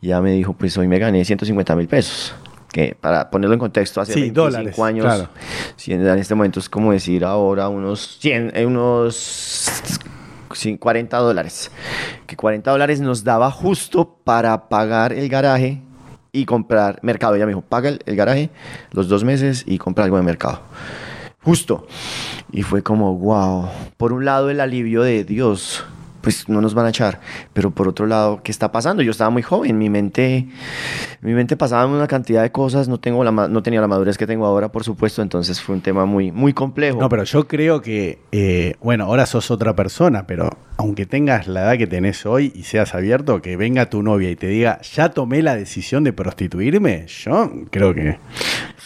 Y 0.00 0.06
ella 0.08 0.20
me 0.20 0.32
dijo, 0.32 0.52
pues 0.52 0.76
hoy 0.76 0.88
me 0.88 0.98
gané 0.98 1.24
150 1.24 1.76
mil 1.76 1.86
pesos. 1.86 2.34
Que 2.72 2.96
para 3.00 3.30
ponerlo 3.30 3.54
en 3.54 3.60
contexto, 3.60 4.00
hace 4.00 4.12
Sí, 4.12 4.20
25 4.20 4.44
dólares, 4.44 4.78
años, 4.78 5.04
claro. 5.04 5.28
si 5.76 5.92
en 5.92 6.06
este 6.06 6.34
momento 6.34 6.60
es 6.60 6.68
como 6.68 6.92
decir 6.92 7.24
ahora 7.24 7.68
unos 7.68 8.18
100, 8.20 8.52
eh, 8.54 8.66
unos 8.66 9.16
sí, 10.52 10.76
40 10.76 11.16
dólares. 11.16 11.70
Que 12.26 12.36
40 12.36 12.70
dólares 12.70 13.00
nos 13.00 13.24
daba 13.24 13.50
justo 13.50 14.18
para 14.24 14.68
pagar 14.68 15.12
el 15.12 15.28
garaje 15.28 15.80
y 16.32 16.44
comprar 16.44 16.98
mercado. 17.02 17.34
Ella 17.36 17.46
me 17.46 17.52
dijo, 17.52 17.62
paga 17.62 17.88
el, 17.88 18.00
el 18.04 18.16
garaje 18.16 18.50
los 18.92 19.08
dos 19.08 19.24
meses 19.24 19.64
y 19.66 19.78
compra 19.78 20.04
algo 20.04 20.16
de 20.18 20.22
mercado. 20.22 20.60
Justo. 21.42 21.86
Y 22.52 22.62
fue 22.62 22.82
como, 22.82 23.14
wow. 23.14 23.68
Por 23.96 24.12
un 24.12 24.24
lado, 24.24 24.50
el 24.50 24.60
alivio 24.60 25.02
de 25.02 25.24
Dios, 25.24 25.84
pues 26.20 26.48
no 26.48 26.60
nos 26.60 26.74
van 26.74 26.86
a 26.86 26.88
echar. 26.90 27.20
Pero 27.52 27.70
por 27.70 27.88
otro 27.88 28.06
lado, 28.06 28.40
¿qué 28.42 28.50
está 28.50 28.72
pasando? 28.72 29.02
Yo 29.02 29.10
estaba 29.10 29.30
muy 29.30 29.42
joven, 29.42 29.78
mi 29.78 29.90
mente, 29.90 30.48
mi 31.20 31.32
mente 31.32 31.56
pasaba 31.56 31.86
una 31.86 32.06
cantidad 32.06 32.42
de 32.42 32.52
cosas, 32.52 32.88
no, 32.88 32.98
tengo 32.98 33.24
la, 33.24 33.30
no 33.30 33.62
tenía 33.62 33.80
la 33.80 33.88
madurez 33.88 34.18
que 34.18 34.26
tengo 34.26 34.46
ahora, 34.46 34.70
por 34.70 34.84
supuesto, 34.84 35.22
entonces 35.22 35.60
fue 35.60 35.74
un 35.74 35.80
tema 35.80 36.04
muy, 36.04 36.32
muy 36.32 36.52
complejo. 36.52 37.00
No, 37.00 37.08
pero 37.08 37.24
yo 37.24 37.46
creo 37.46 37.80
que, 37.82 38.18
eh, 38.32 38.74
bueno, 38.80 39.04
ahora 39.04 39.26
sos 39.26 39.50
otra 39.50 39.74
persona, 39.74 40.26
pero 40.26 40.50
aunque 40.76 41.06
tengas 41.06 41.48
la 41.48 41.62
edad 41.62 41.78
que 41.78 41.86
tenés 41.86 42.24
hoy 42.26 42.52
y 42.54 42.62
seas 42.62 42.94
abierto, 42.94 43.42
que 43.42 43.56
venga 43.56 43.90
tu 43.90 44.02
novia 44.02 44.30
y 44.30 44.36
te 44.36 44.48
diga, 44.48 44.80
ya 44.82 45.10
tomé 45.10 45.42
la 45.42 45.56
decisión 45.56 46.04
de 46.04 46.12
prostituirme, 46.12 47.06
yo 47.06 47.50
creo 47.70 47.94
que... 47.94 48.18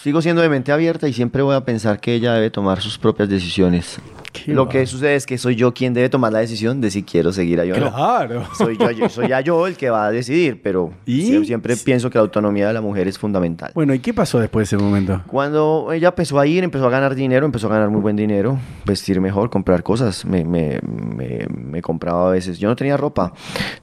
Sigo 0.02 0.20
siendo 0.20 0.42
de 0.42 0.48
mente 0.48 0.72
abierta 0.72 1.06
y 1.06 1.12
siempre 1.12 1.42
voy 1.42 1.54
a 1.54 1.64
pensar 1.64 2.00
que 2.00 2.14
ella 2.14 2.32
debe 2.32 2.50
tomar 2.50 2.80
sus 2.80 2.98
propias 2.98 3.28
decisiones. 3.28 4.00
Qué 4.32 4.54
Lo 4.54 4.68
que 4.68 4.86
sucede 4.86 5.14
es 5.14 5.26
que 5.26 5.36
soy 5.36 5.56
yo 5.56 5.74
quien 5.74 5.92
debe 5.92 6.08
tomar 6.08 6.32
la 6.32 6.38
decisión 6.38 6.80
de 6.80 6.90
si 6.90 7.02
quiero 7.02 7.32
seguir 7.32 7.60
ahí 7.60 7.70
o 7.70 7.76
no. 7.78 7.90
Claro. 7.92 8.44
Soy 8.56 8.78
yo, 8.78 8.90
yo- 8.90 9.08
soy 9.10 9.28
ya 9.28 9.40
yo 9.42 9.66
el 9.66 9.76
que 9.76 9.90
va 9.90 10.06
a 10.06 10.10
decidir, 10.10 10.60
pero 10.62 10.90
¿Y? 11.04 11.22
sie- 11.30 11.44
siempre 11.44 11.76
pienso 11.76 12.08
que 12.08 12.16
la 12.18 12.22
autonomía 12.22 12.66
de 12.68 12.72
la 12.72 12.80
mujer 12.80 13.08
es 13.08 13.18
fundamental. 13.18 13.72
Bueno, 13.74 13.92
¿y 13.92 13.98
qué 13.98 14.14
pasó 14.14 14.40
después 14.40 14.70
de 14.70 14.76
ese 14.76 14.82
momento? 14.82 15.20
Cuando 15.26 15.90
ella 15.92 16.08
empezó 16.08 16.40
a 16.40 16.46
ir, 16.46 16.64
empezó 16.64 16.86
a 16.86 16.90
ganar 16.90 17.14
dinero, 17.14 17.44
empezó 17.44 17.66
a 17.66 17.70
ganar 17.70 17.90
muy 17.90 18.00
buen 18.00 18.16
dinero, 18.16 18.58
vestir 18.86 19.20
mejor, 19.20 19.50
comprar 19.50 19.82
cosas. 19.82 20.24
Me, 20.24 20.44
me- 20.44 20.80
me- 20.82 21.46
me 21.54 21.82
compraba 21.82 22.28
a 22.28 22.32
veces. 22.32 22.58
Yo 22.58 22.68
no 22.68 22.76
tenía 22.76 22.96
ropa. 22.96 23.32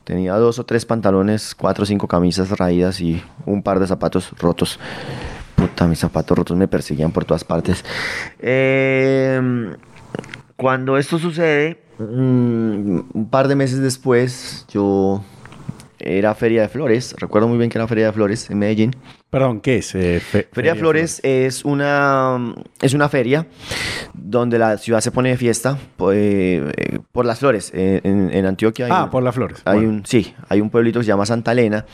Tenía 0.04 0.34
dos 0.36 0.58
o 0.58 0.66
tres 0.66 0.84
pantalones, 0.86 1.54
cuatro 1.54 1.84
o 1.84 1.86
cinco 1.86 2.08
camisas 2.08 2.50
raídas 2.58 3.00
y 3.02 3.22
un 3.46 3.62
par 3.62 3.80
de 3.80 3.86
zapatos 3.86 4.32
rotos. 4.40 4.80
Puta, 5.56 5.86
mis 5.88 6.00
zapatos 6.00 6.38
rotos 6.38 6.56
me 6.58 6.68
perseguían 6.70 7.12
por 7.12 7.26
todas 7.26 7.44
partes. 7.44 7.84
Eh, 8.40 9.40
cuando 10.60 10.98
esto 10.98 11.18
sucede, 11.20 11.78
mm, 12.00 13.00
un 13.14 13.30
par 13.32 13.48
de 13.48 13.56
meses 13.56 13.80
después, 13.80 14.66
yo 14.70 15.24
era 16.00 16.36
Feria 16.36 16.64
de 16.64 16.68
Flores. 16.68 17.16
Recuerdo 17.18 17.48
muy 17.48 17.58
bien 17.58 17.70
que 17.70 17.78
era 17.78 17.88
Feria 17.88 18.08
de 18.08 18.12
Flores 18.12 18.50
en 18.50 18.60
Medellín. 18.60 18.92
Perdón, 19.30 19.62
¿qué 19.62 19.78
es? 19.78 19.94
eh, 19.94 20.20
fe- 20.20 20.48
Feria 20.52 20.74
Flores 20.76 21.20
es 21.24 21.64
una, 21.64 22.56
es 22.82 22.94
una 22.96 23.10
feria 23.10 23.46
donde 24.16 24.58
la 24.58 24.78
ciudad 24.80 25.02
se 25.02 25.12
pone 25.12 25.30
de 25.30 25.38
fiesta 25.38 25.78
eh, 26.12 26.72
eh, 26.76 27.00
por 27.12 27.26
las 27.26 27.38
flores. 27.40 27.72
En, 27.76 28.32
en 28.34 28.46
Antioquia 28.48 28.86
hay, 28.88 28.92
Ah, 28.92 29.04
un- 29.04 29.10
por 29.12 29.22
las 29.22 29.36
flores. 29.36 29.62
hay 29.66 29.76
Bueno. 29.76 29.90
un, 29.92 30.06
sí, 30.06 30.34
hay 30.48 30.62
un 30.62 30.72
pueblito 30.72 31.00
que 31.00 31.04
se 31.04 31.10
llama 31.10 31.28
Santa 31.28 31.52
Elena 31.52 31.86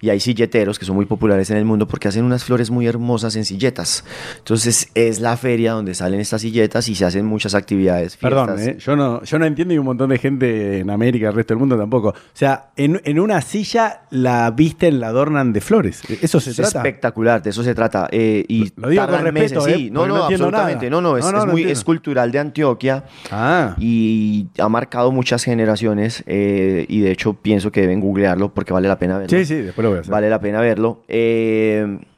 y 0.00 0.08
hay 0.08 0.18
silleteros 0.20 0.78
que 0.78 0.86
son 0.86 0.96
muy 0.96 1.04
populares 1.04 1.50
en 1.50 1.58
el 1.58 1.66
mundo 1.66 1.86
porque 1.86 2.08
hacen 2.08 2.24
unas 2.24 2.42
flores 2.44 2.70
muy 2.70 2.86
hermosas 2.86 3.36
en 3.36 3.44
silletas. 3.44 4.02
Entonces 4.38 4.88
es 4.94 5.20
la 5.20 5.36
feria 5.36 5.72
donde 5.72 5.94
salen 5.94 6.20
estas 6.20 6.40
silletas 6.40 6.88
y 6.88 6.94
se 6.94 7.04
hacen 7.04 7.26
muchas 7.26 7.54
actividades. 7.54 8.16
Perdón, 8.16 8.56
fiestas. 8.56 8.66
eh, 8.66 8.78
yo, 8.78 8.96
no, 8.96 9.22
yo 9.24 9.38
no 9.38 9.44
entiendo 9.44 9.74
y 9.74 9.78
un 9.78 9.84
montón 9.84 10.08
de 10.08 10.18
gente 10.18 10.78
en 10.78 10.88
América, 10.88 11.28
el 11.28 11.34
resto 11.34 11.52
del 11.52 11.58
mundo 11.58 11.76
tampoco. 11.76 12.08
O 12.08 12.14
sea, 12.32 12.70
en, 12.76 13.00
en 13.04 13.20
una 13.20 13.42
silla 13.42 14.02
la 14.10 14.50
visten, 14.52 15.00
la 15.00 15.08
adornan 15.08 15.52
de 15.52 15.60
flores. 15.60 16.00
¿Eso 16.22 16.40
se 16.40 16.50
Es 16.50 16.56
trata? 16.56 16.77
Espectacular, 16.78 17.42
de 17.42 17.50
eso 17.50 17.62
se 17.62 17.74
trata. 17.74 18.08
eh, 18.10 18.44
y 18.48 18.72
Lo 18.76 18.88
digo 18.88 19.06
con 19.06 19.14
respeto, 19.24 19.32
meses, 19.32 19.66
eh, 19.66 19.74
sí. 19.76 19.90
No, 19.90 20.06
no, 20.06 20.24
absolutamente. 20.24 20.90
nada. 20.90 21.00
No, 21.02 21.10
no, 21.10 21.16
es, 21.18 21.24
No, 21.24 21.32
no, 21.32 21.38
es 21.38 21.44
no 21.46 21.52
muy, 21.52 21.62
es 21.64 21.84
cultural 21.84 22.32
de 22.32 22.38
Antioquia. 22.38 23.04
Ah, 23.30 23.74
y 23.78 24.46
ha 24.58 24.68
marcado 24.68 25.12
muchas 25.12 25.44
generaciones 25.44 26.22
eh, 26.26 26.86
y 26.88 27.00
de 27.00 27.10
hecho 27.10 27.34
pienso 27.34 27.70
que 27.72 27.80
deben 27.82 28.00
googlearlo 28.00 28.52
porque 28.54 28.72
vale 28.72 28.88
la 28.88 28.98
pena 28.98 29.18
verlo. 29.18 29.38
sí, 29.38 29.44
sí, 29.44 29.54
después 29.56 29.82
lo 29.82 29.90
voy 29.90 29.98
a 29.98 30.00
hacer. 30.00 30.12
Vale 30.12 30.30
la 30.30 30.40
pena 30.40 30.60
verlo. 30.60 31.02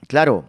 Claro, 0.09 0.44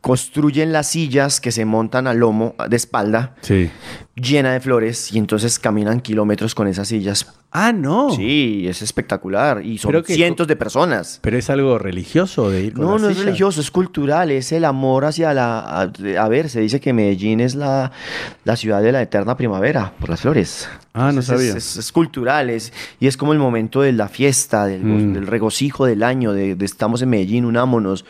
construyen 0.00 0.72
las 0.72 0.86
sillas 0.88 1.40
que 1.40 1.50
se 1.52 1.64
montan 1.64 2.06
al 2.06 2.18
lomo 2.18 2.54
de 2.68 2.76
espalda 2.76 3.34
Sí. 3.40 3.70
Llena 4.20 4.52
de 4.52 4.60
flores 4.60 5.12
y 5.12 5.18
entonces 5.18 5.58
caminan 5.58 6.00
kilómetros 6.00 6.54
con 6.54 6.68
esas 6.68 6.88
sillas. 6.88 7.26
Ah, 7.50 7.72
no. 7.72 8.10
Sí, 8.14 8.66
es 8.68 8.82
espectacular 8.82 9.64
y 9.64 9.78
son 9.78 10.02
que- 10.02 10.14
cientos 10.14 10.46
de 10.46 10.54
personas. 10.54 11.18
¿Pero 11.22 11.38
es 11.38 11.48
algo 11.48 11.78
religioso 11.78 12.50
de 12.50 12.64
ir 12.64 12.72
con 12.74 12.84
No, 12.84 12.98
no 12.98 13.08
es 13.08 13.14
silla? 13.16 13.24
religioso, 13.26 13.62
es 13.62 13.70
cultural, 13.70 14.30
es 14.30 14.52
el 14.52 14.66
amor 14.66 15.06
hacia 15.06 15.32
la... 15.32 15.60
A, 15.60 15.90
a 16.20 16.28
ver, 16.28 16.50
se 16.50 16.60
dice 16.60 16.78
que 16.78 16.92
Medellín 16.92 17.40
es 17.40 17.54
la, 17.54 17.90
la 18.44 18.56
ciudad 18.56 18.82
de 18.82 18.92
la 18.92 19.00
eterna 19.00 19.34
primavera, 19.34 19.94
por 19.98 20.10
las 20.10 20.20
flores. 20.20 20.68
Ah, 20.92 21.04
no 21.04 21.20
Entonces, 21.20 21.26
sabía. 21.38 21.50
Es, 21.50 21.56
es- 21.56 21.76
es 21.78 21.92
cultural, 21.92 22.50
es- 22.50 22.70
y 23.00 23.06
es 23.06 23.16
como 23.16 23.32
el 23.32 23.38
momento 23.38 23.80
de 23.80 23.92
la 23.94 24.08
fiesta, 24.08 24.66
del, 24.66 24.84
Mm. 24.84 25.14
del 25.14 25.26
regocijo 25.26 25.86
del 25.86 26.02
año, 26.02 26.32
de, 26.34 26.54
de 26.54 26.64
estamos 26.66 27.00
en 27.00 27.08
Medellín, 27.08 27.46
unámonos. 27.46 28.04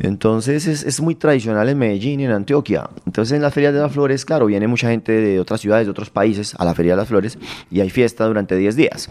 Entonces 0.00 0.66
es, 0.66 0.82
es 0.82 1.00
muy 1.00 1.14
tradicional 1.14 1.68
en 1.70 1.78
Medellín 1.78 2.20
y 2.20 2.24
en 2.26 2.32
Antioquia. 2.32 2.90
Entonces 3.06 3.34
en 3.36 3.42
las 3.42 3.54
ferias 3.54 3.72
de 3.72 3.80
las 3.80 3.92
flores, 3.92 4.24
claro, 4.24 4.46
viene 4.46 4.66
mucha 4.66 4.90
gente 4.90 5.12
de 5.12 5.35
otras 5.40 5.60
ciudades, 5.60 5.86
de 5.86 5.90
otros 5.90 6.10
países 6.10 6.54
a 6.58 6.64
la 6.64 6.74
feria 6.74 6.92
de 6.92 6.96
las 6.96 7.08
flores 7.08 7.38
y 7.70 7.80
hay 7.80 7.90
fiesta 7.90 8.26
durante 8.26 8.56
10 8.56 8.76
días 8.76 9.10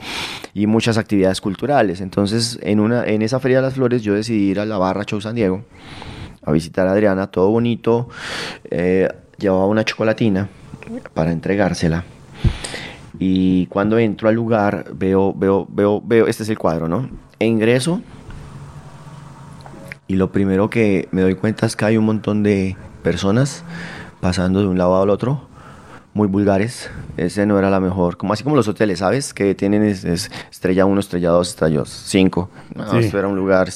y 0.53 0.67
muchas 0.67 0.97
actividades 0.97 1.41
culturales. 1.41 2.01
Entonces 2.01 2.59
en, 2.61 2.79
una, 2.79 3.05
en 3.05 3.21
esa 3.21 3.39
feria 3.39 3.57
de 3.57 3.63
las 3.63 3.73
flores 3.75 4.03
yo 4.03 4.13
decidí 4.13 4.49
ir 4.49 4.59
a 4.59 4.65
la 4.65 4.77
barra 4.77 5.03
Show 5.03 5.21
San 5.21 5.35
Diego 5.35 5.63
a 6.43 6.51
visitar 6.51 6.87
a 6.87 6.91
Adriana, 6.91 7.27
todo 7.27 7.49
bonito. 7.49 8.07
eh, 8.69 9.09
llevaba 9.37 9.65
una 9.67 9.83
chocolatina 9.83 10.49
para 11.13 11.31
entregársela. 11.31 12.03
Y 13.17 13.67
cuando 13.67 13.97
entro 13.97 14.29
al 14.29 14.35
lugar, 14.35 14.87
veo, 14.93 15.33
veo, 15.33 15.65
veo, 15.69 16.01
veo, 16.01 16.27
este 16.27 16.43
es 16.43 16.49
el 16.49 16.57
cuadro, 16.57 16.87
¿no? 16.87 17.09
E 17.39 17.45
ingreso. 17.45 18.01
Y 20.07 20.15
lo 20.15 20.31
primero 20.31 20.69
que 20.69 21.07
me 21.11 21.21
doy 21.21 21.35
cuenta 21.35 21.65
es 21.65 21.75
que 21.75 21.85
hay 21.85 21.97
un 21.97 22.05
montón 22.05 22.43
de 22.43 22.75
personas 23.03 23.63
pasando 24.19 24.61
de 24.61 24.67
un 24.67 24.77
lado 24.77 25.01
al 25.01 25.09
otro, 25.09 25.47
muy 26.15 26.27
vulgares. 26.29 26.89
Ese 27.17 27.45
no 27.45 27.59
era 27.59 27.69
la 27.69 27.79
mejor. 27.79 28.17
Como 28.17 28.33
así 28.33 28.43
como 28.43 28.55
los 28.55 28.67
hoteles, 28.67 28.99
¿sabes? 28.99 29.33
Que 29.33 29.53
tienen 29.53 29.83
es- 29.83 30.05
es 30.05 30.31
estrella 30.49 30.85
1, 30.85 30.99
estrella 30.99 31.29
2, 31.29 31.49
estrella 31.49 31.83
5. 31.85 32.49
No, 32.73 32.89
Sí. 32.91 32.97
esto 32.99 33.19
era 33.19 33.27
un 33.27 33.35
lugar, 33.35 33.67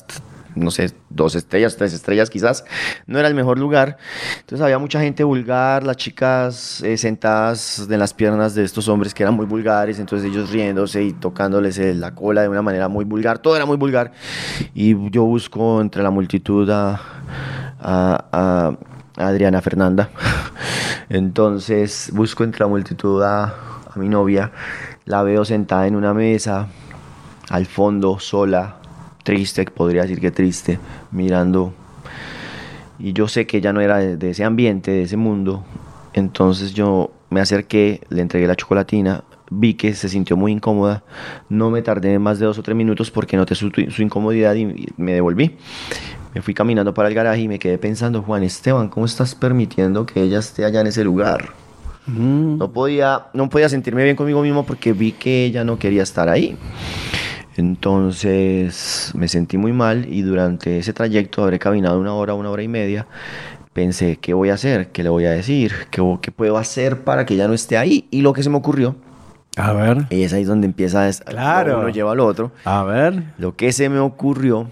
no 0.55 0.71
sé, 0.71 0.91
dos 1.09 1.35
estrellas, 1.35 1.75
tres 1.75 1.93
estrellas 1.93 2.29
quizás. 2.29 2.63
No 3.07 3.19
era 3.19 3.27
el 3.27 3.35
mejor 3.35 3.59
lugar. 3.59 3.97
Entonces 4.39 4.63
había 4.63 4.79
mucha 4.79 5.01
gente 5.01 5.25
vulgar, 5.25 5.83
las 5.83 5.97
chicas 5.97 6.81
eh, 6.81 6.97
sentadas 6.97 7.85
en 7.89 7.99
las 7.99 8.13
piernas 8.13 8.55
de 8.55 8.63
estos 8.63 8.87
hombres 8.87 9.13
que 9.13 9.23
eran 9.23 9.35
muy 9.35 9.45
vulgares, 9.45 9.99
entonces 9.99 10.29
ellos 10.31 10.49
riéndose 10.49 11.03
y 11.03 11.11
tocándoles 11.11 11.77
eh, 11.77 11.93
la 11.93 12.15
cola 12.15 12.41
de 12.41 12.47
una 12.47 12.61
manera 12.61 12.87
muy 12.87 13.03
vulgar. 13.03 13.39
Todo 13.39 13.57
era 13.57 13.65
muy 13.65 13.75
vulgar. 13.75 14.13
Y 14.73 14.95
yo 15.11 15.25
busco 15.25 15.81
entre 15.81 16.03
la 16.03 16.09
multitud 16.09 16.69
a, 16.69 17.01
a- 17.81 18.25
a 18.31 18.77
Adriana 19.19 19.61
Fernanda. 19.61 20.09
Entonces 21.09 22.11
busco 22.13 22.43
entre 22.43 22.61
la 22.61 22.67
multitud 22.67 23.21
a, 23.23 23.53
mi 23.95 24.07
novia. 24.07 24.51
La 25.05 25.23
veo 25.23 25.43
sentada 25.43 25.87
en 25.87 25.95
una 25.95 26.13
mesa, 26.13 26.67
al 27.49 27.65
fondo, 27.65 28.19
sola, 28.19 28.77
triste, 29.23 29.65
podría 29.65 30.03
decir 30.03 30.19
que 30.21 30.31
triste, 30.31 30.79
mirando. 31.11 31.73
Y 32.99 33.13
yo 33.13 33.27
sé 33.27 33.47
que 33.47 33.57
ella 33.57 33.73
no 33.73 33.81
era 33.81 33.97
de, 33.97 34.29
ese 34.29 34.43
ambiente, 34.43 34.91
de 34.91 35.03
ese 35.03 35.17
mundo. 35.17 35.65
Entonces 36.13 36.73
yo 36.73 37.11
me 37.29 37.41
acerqué, 37.41 38.01
le 38.09 38.21
entregué 38.21 38.45
la 38.47 38.55
chocolatina, 38.55 39.23
vi 39.49 39.73
que 39.73 39.95
se 39.95 40.07
sintió 40.09 40.37
muy 40.37 40.51
incómoda. 40.51 41.03
No 41.49 41.71
me 41.71 41.81
tardé 41.81 42.19
más 42.19 42.39
de 42.39 42.45
dos 42.45 42.59
o 42.59 42.63
tres 42.63 42.77
minutos 42.77 43.09
porque 43.09 43.35
noté 43.35 43.55
su, 43.55 43.71
incomodidad 43.97 44.53
y 44.55 44.87
me 44.97 45.13
devolví. 45.13 45.57
Me 46.33 46.41
fui 46.41 46.53
caminando 46.53 46.93
para 46.93 47.07
el 47.09 47.15
garaje 47.15 47.41
y 47.41 47.47
me 47.47 47.57
quedé 47.59 47.77
pensando, 47.77 48.21
Juan 48.21 48.43
Esteban, 48.43 48.89
¿cómo 48.89 49.05
estás 49.05 49.33
permitiendo 49.35 50.05
que 50.05 50.21
ella 50.21 50.39
esté 50.39 50.63
allá 50.65 50.81
en 50.81 50.87
ese 50.87 51.03
lugar? 51.03 51.49
Mm. 52.05 52.57
No 52.57 52.71
podía, 52.71 53.27
no 53.33 53.49
podía 53.49 53.67
sentirme 53.69 54.03
bien 54.03 54.15
conmigo 54.15 54.41
mismo 54.41 54.65
porque 54.65 54.93
vi 54.93 55.11
que 55.11 55.45
ella 55.45 55.63
no 55.63 55.79
quería 55.79 56.03
estar 56.03 56.29
ahí. 56.29 56.55
Entonces 57.57 59.11
me 59.15 59.27
sentí 59.27 59.57
muy 59.57 59.73
mal 59.73 60.05
y 60.11 60.21
durante 60.21 60.77
ese 60.79 60.93
trayecto 60.93 61.43
habré 61.43 61.59
caminado 61.59 61.99
una 61.99 62.13
hora, 62.13 62.33
una 62.33 62.49
hora 62.49 62.63
y 62.63 62.67
media. 62.67 63.07
Pensé, 63.73 64.17
¿qué 64.17 64.33
voy 64.33 64.49
a 64.49 64.53
hacer? 64.55 64.89
¿Qué 64.91 65.03
le 65.03 65.09
voy 65.09 65.25
a 65.25 65.31
decir? 65.31 65.73
¿Qué, 65.91 66.01
qué 66.21 66.31
puedo 66.31 66.57
hacer 66.57 67.03
para 67.03 67.25
que 67.25 67.33
ella 67.35 67.47
no 67.47 67.53
esté 67.53 67.77
ahí? 67.77 68.07
Y 68.11 68.21
lo 68.21 68.33
que 68.33 68.43
se 68.43 68.49
me 68.49 68.57
ocurrió, 68.57 68.95
A 69.57 69.73
ver. 69.73 70.05
y 70.09 70.23
es 70.23 70.33
ahí 70.33 70.43
donde 70.43 70.67
empieza, 70.67 71.07
es, 71.07 71.21
Claro. 71.21 71.79
uno 71.79 71.89
lleva 71.89 72.11
al 72.13 72.19
otro. 72.19 72.51
A 72.65 72.83
ver. 72.83 73.23
Lo 73.37 73.55
que 73.55 73.71
se 73.71 73.89
me 73.89 73.99
ocurrió 73.99 74.67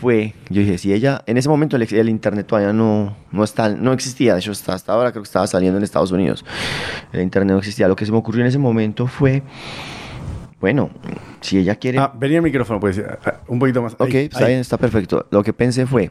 fue, 0.00 0.34
yo 0.48 0.62
dije, 0.62 0.78
si 0.78 0.92
ella, 0.92 1.22
en 1.26 1.36
ese 1.36 1.48
momento 1.48 1.76
el, 1.76 1.82
el 1.94 2.08
internet 2.08 2.46
todavía 2.46 2.72
no, 2.72 3.16
no, 3.32 3.44
está, 3.44 3.68
no 3.68 3.92
existía, 3.92 4.32
de 4.32 4.40
hecho 4.40 4.52
hasta, 4.52 4.72
hasta 4.72 4.92
ahora 4.94 5.12
creo 5.12 5.22
que 5.22 5.26
estaba 5.26 5.46
saliendo 5.46 5.76
en 5.76 5.84
Estados 5.84 6.10
Unidos, 6.10 6.44
el 7.12 7.20
internet 7.20 7.52
no 7.52 7.58
existía, 7.58 7.86
lo 7.86 7.96
que 7.96 8.06
se 8.06 8.12
me 8.12 8.18
ocurrió 8.18 8.40
en 8.40 8.48
ese 8.48 8.58
momento 8.58 9.06
fue, 9.06 9.42
bueno, 10.58 10.90
si 11.42 11.58
ella 11.58 11.74
quiere... 11.76 11.98
Ah, 11.98 12.12
venía 12.16 12.38
el 12.38 12.42
micrófono, 12.42 12.80
pues, 12.80 13.00
un 13.48 13.58
poquito 13.58 13.82
más. 13.82 13.94
Ok, 13.94 14.00
Ahí, 14.14 14.16
está 14.24 14.38
ahí. 14.40 14.46
bien, 14.48 14.60
está 14.60 14.76
perfecto. 14.76 15.26
Lo 15.30 15.42
que 15.42 15.52
pensé 15.52 15.86
fue, 15.86 16.10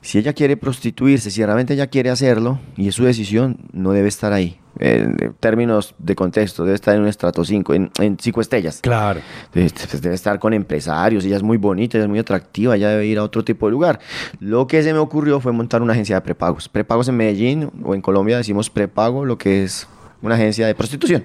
si 0.00 0.18
ella 0.18 0.32
quiere 0.32 0.56
prostituirse, 0.56 1.30
si 1.30 1.44
realmente 1.44 1.74
ella 1.74 1.86
quiere 1.88 2.10
hacerlo 2.10 2.60
y 2.76 2.88
es 2.88 2.94
su 2.94 3.04
decisión, 3.04 3.58
no 3.72 3.92
debe 3.92 4.08
estar 4.08 4.32
ahí. 4.32 4.58
En 4.84 5.34
términos 5.40 5.94
de 5.96 6.14
contexto, 6.14 6.62
debe 6.62 6.74
estar 6.74 6.94
en 6.94 7.00
un 7.00 7.08
estrato 7.08 7.42
5, 7.42 7.72
en, 7.72 7.90
en 7.98 8.18
cinco 8.20 8.42
estrellas. 8.42 8.80
Claro. 8.82 9.20
Debe, 9.54 9.70
pues, 9.70 10.02
debe 10.02 10.14
estar 10.14 10.38
con 10.38 10.52
empresarios, 10.52 11.24
ella 11.24 11.36
es 11.36 11.42
muy 11.42 11.56
bonita, 11.56 11.96
ella 11.96 12.04
es 12.04 12.10
muy 12.10 12.18
atractiva, 12.18 12.76
ella 12.76 12.90
debe 12.90 13.06
ir 13.06 13.16
a 13.16 13.22
otro 13.22 13.42
tipo 13.42 13.64
de 13.64 13.72
lugar. 13.72 13.98
Lo 14.40 14.66
que 14.66 14.82
se 14.82 14.92
me 14.92 14.98
ocurrió 14.98 15.40
fue 15.40 15.52
montar 15.52 15.80
una 15.80 15.94
agencia 15.94 16.16
de 16.16 16.20
prepagos. 16.20 16.68
Prepagos 16.68 17.08
en 17.08 17.16
Medellín 17.16 17.70
o 17.82 17.94
en 17.94 18.02
Colombia 18.02 18.36
decimos 18.36 18.68
prepago, 18.68 19.24
lo 19.24 19.38
que 19.38 19.64
es 19.64 19.88
una 20.20 20.34
agencia 20.34 20.66
de 20.66 20.74
prostitución. 20.74 21.24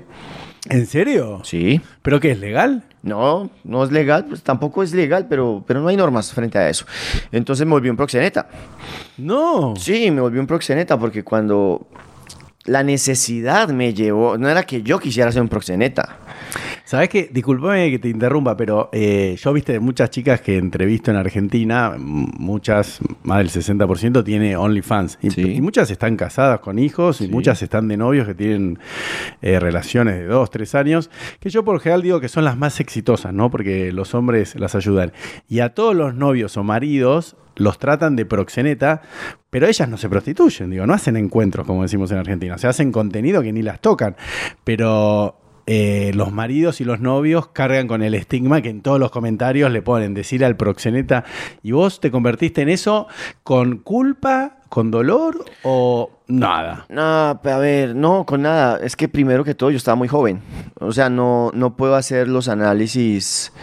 ¿En 0.69 0.85
serio? 0.85 1.41
Sí. 1.43 1.81
¿Pero 2.01 2.21
qué 2.21 2.31
es 2.31 2.39
legal? 2.39 2.83
No, 3.01 3.49
no 3.63 3.83
es 3.83 3.91
legal, 3.91 4.25
pues 4.25 4.41
tampoco 4.43 4.83
es 4.83 4.93
legal, 4.93 5.27
pero, 5.29 5.63
pero 5.65 5.79
no 5.79 5.87
hay 5.87 5.95
normas 5.95 6.33
frente 6.33 6.57
a 6.57 6.69
eso. 6.69 6.85
Entonces 7.31 7.65
me 7.65 7.71
volví 7.71 7.89
un 7.89 7.97
proxeneta. 7.97 8.47
No. 9.17 9.73
Sí, 9.77 10.11
me 10.11 10.21
volví 10.21 10.37
un 10.37 10.47
proxeneta 10.47 10.97
porque 10.99 11.23
cuando 11.23 11.87
la 12.65 12.83
necesidad 12.83 13.69
me 13.69 13.93
llevó, 13.93 14.37
no 14.37 14.49
era 14.49 14.63
que 14.63 14.81
yo 14.83 14.99
quisiera 14.99 15.31
ser 15.31 15.41
un 15.41 15.47
proxeneta. 15.47 16.17
¿Sabes 16.83 17.09
qué? 17.09 17.29
Disculpame 17.31 17.91
que 17.91 17.99
te 17.99 18.09
interrumpa, 18.09 18.57
pero 18.57 18.89
eh, 18.91 19.37
yo 19.39 19.53
viste 19.53 19.79
muchas 19.79 20.09
chicas 20.09 20.41
que 20.41 20.57
entrevisto 20.57 21.11
en 21.11 21.17
Argentina, 21.17 21.93
m- 21.95 22.27
muchas, 22.37 22.99
más 23.23 23.37
del 23.37 23.49
60% 23.49 24.23
tiene 24.23 24.57
OnlyFans. 24.57 25.19
Y, 25.21 25.29
Sí. 25.29 25.41
y 25.53 25.61
muchas 25.61 25.89
están 25.91 26.15
casadas 26.17 26.59
con 26.61 26.79
hijos 26.79 27.21
y 27.21 27.27
muchas 27.27 27.61
están 27.61 27.87
de 27.87 27.97
novios 27.97 28.25
que 28.27 28.33
tienen 28.33 28.79
eh, 29.43 29.59
relaciones 29.59 30.15
de 30.15 30.25
dos, 30.25 30.49
tres 30.49 30.73
años, 30.73 31.11
que 31.39 31.49
yo 31.51 31.63
por 31.63 31.79
general 31.79 32.01
digo 32.01 32.19
que 32.19 32.27
son 32.27 32.43
las 32.43 32.57
más 32.57 32.79
exitosas, 32.79 33.33
¿no? 33.33 33.51
Porque 33.51 33.91
los 33.91 34.15
hombres 34.15 34.55
las 34.55 34.73
ayudan. 34.73 35.13
Y 35.47 35.59
a 35.59 35.75
todos 35.75 35.95
los 35.95 36.15
novios 36.15 36.57
o 36.57 36.63
maridos 36.63 37.35
los 37.59 37.77
tratan 37.77 38.15
de 38.15 38.25
proxeneta, 38.25 39.01
pero 39.49 39.67
ellas 39.67 39.87
no 39.87 39.97
se 39.97 40.09
prostituyen, 40.09 40.69
digo, 40.69 40.85
no 40.85 40.93
hacen 40.93 41.17
encuentros, 41.17 41.65
como 41.65 41.83
decimos 41.83 42.11
en 42.11 42.17
Argentina. 42.17 42.55
O 42.55 42.57
sea, 42.57 42.71
hacen 42.71 42.91
contenido 42.91 43.41
que 43.41 43.53
ni 43.53 43.61
las 43.61 43.79
tocan. 43.81 44.15
Pero 44.63 45.35
eh, 45.71 46.09
los 46.15 46.31
maridos 46.31 46.81
y 46.81 46.83
los 46.83 46.99
novios 46.99 47.49
cargan 47.49 47.87
con 47.87 48.01
el 48.01 48.15
estigma 48.15 48.59
que 48.63 48.69
en 48.69 48.81
todos 48.81 48.99
los 48.99 49.11
comentarios 49.11 49.71
le 49.71 49.83
ponen 49.83 50.15
decir 50.15 50.43
al 50.43 50.57
proxeneta. 50.57 51.25
¿Y 51.61 51.73
vos 51.73 51.99
te 51.99 52.09
convertiste 52.09 52.63
en 52.63 52.69
eso 52.69 53.07
con 53.43 53.77
culpa, 53.77 54.57
con 54.69 54.89
dolor 54.89 55.45
o 55.61 56.09
nada? 56.27 56.87
No, 56.89 57.03
a 57.03 57.57
ver, 57.59 57.95
no, 57.95 58.25
con 58.25 58.41
nada. 58.41 58.79
Es 58.81 58.95
que 58.95 59.07
primero 59.07 59.43
que 59.43 59.53
todo 59.53 59.69
yo 59.69 59.77
estaba 59.77 59.93
muy 59.93 60.07
joven. 60.07 60.41
O 60.79 60.91
sea, 60.91 61.11
no, 61.11 61.51
no 61.53 61.77
puedo 61.77 61.93
hacer 61.93 62.27
los 62.27 62.47
análisis, 62.47 63.53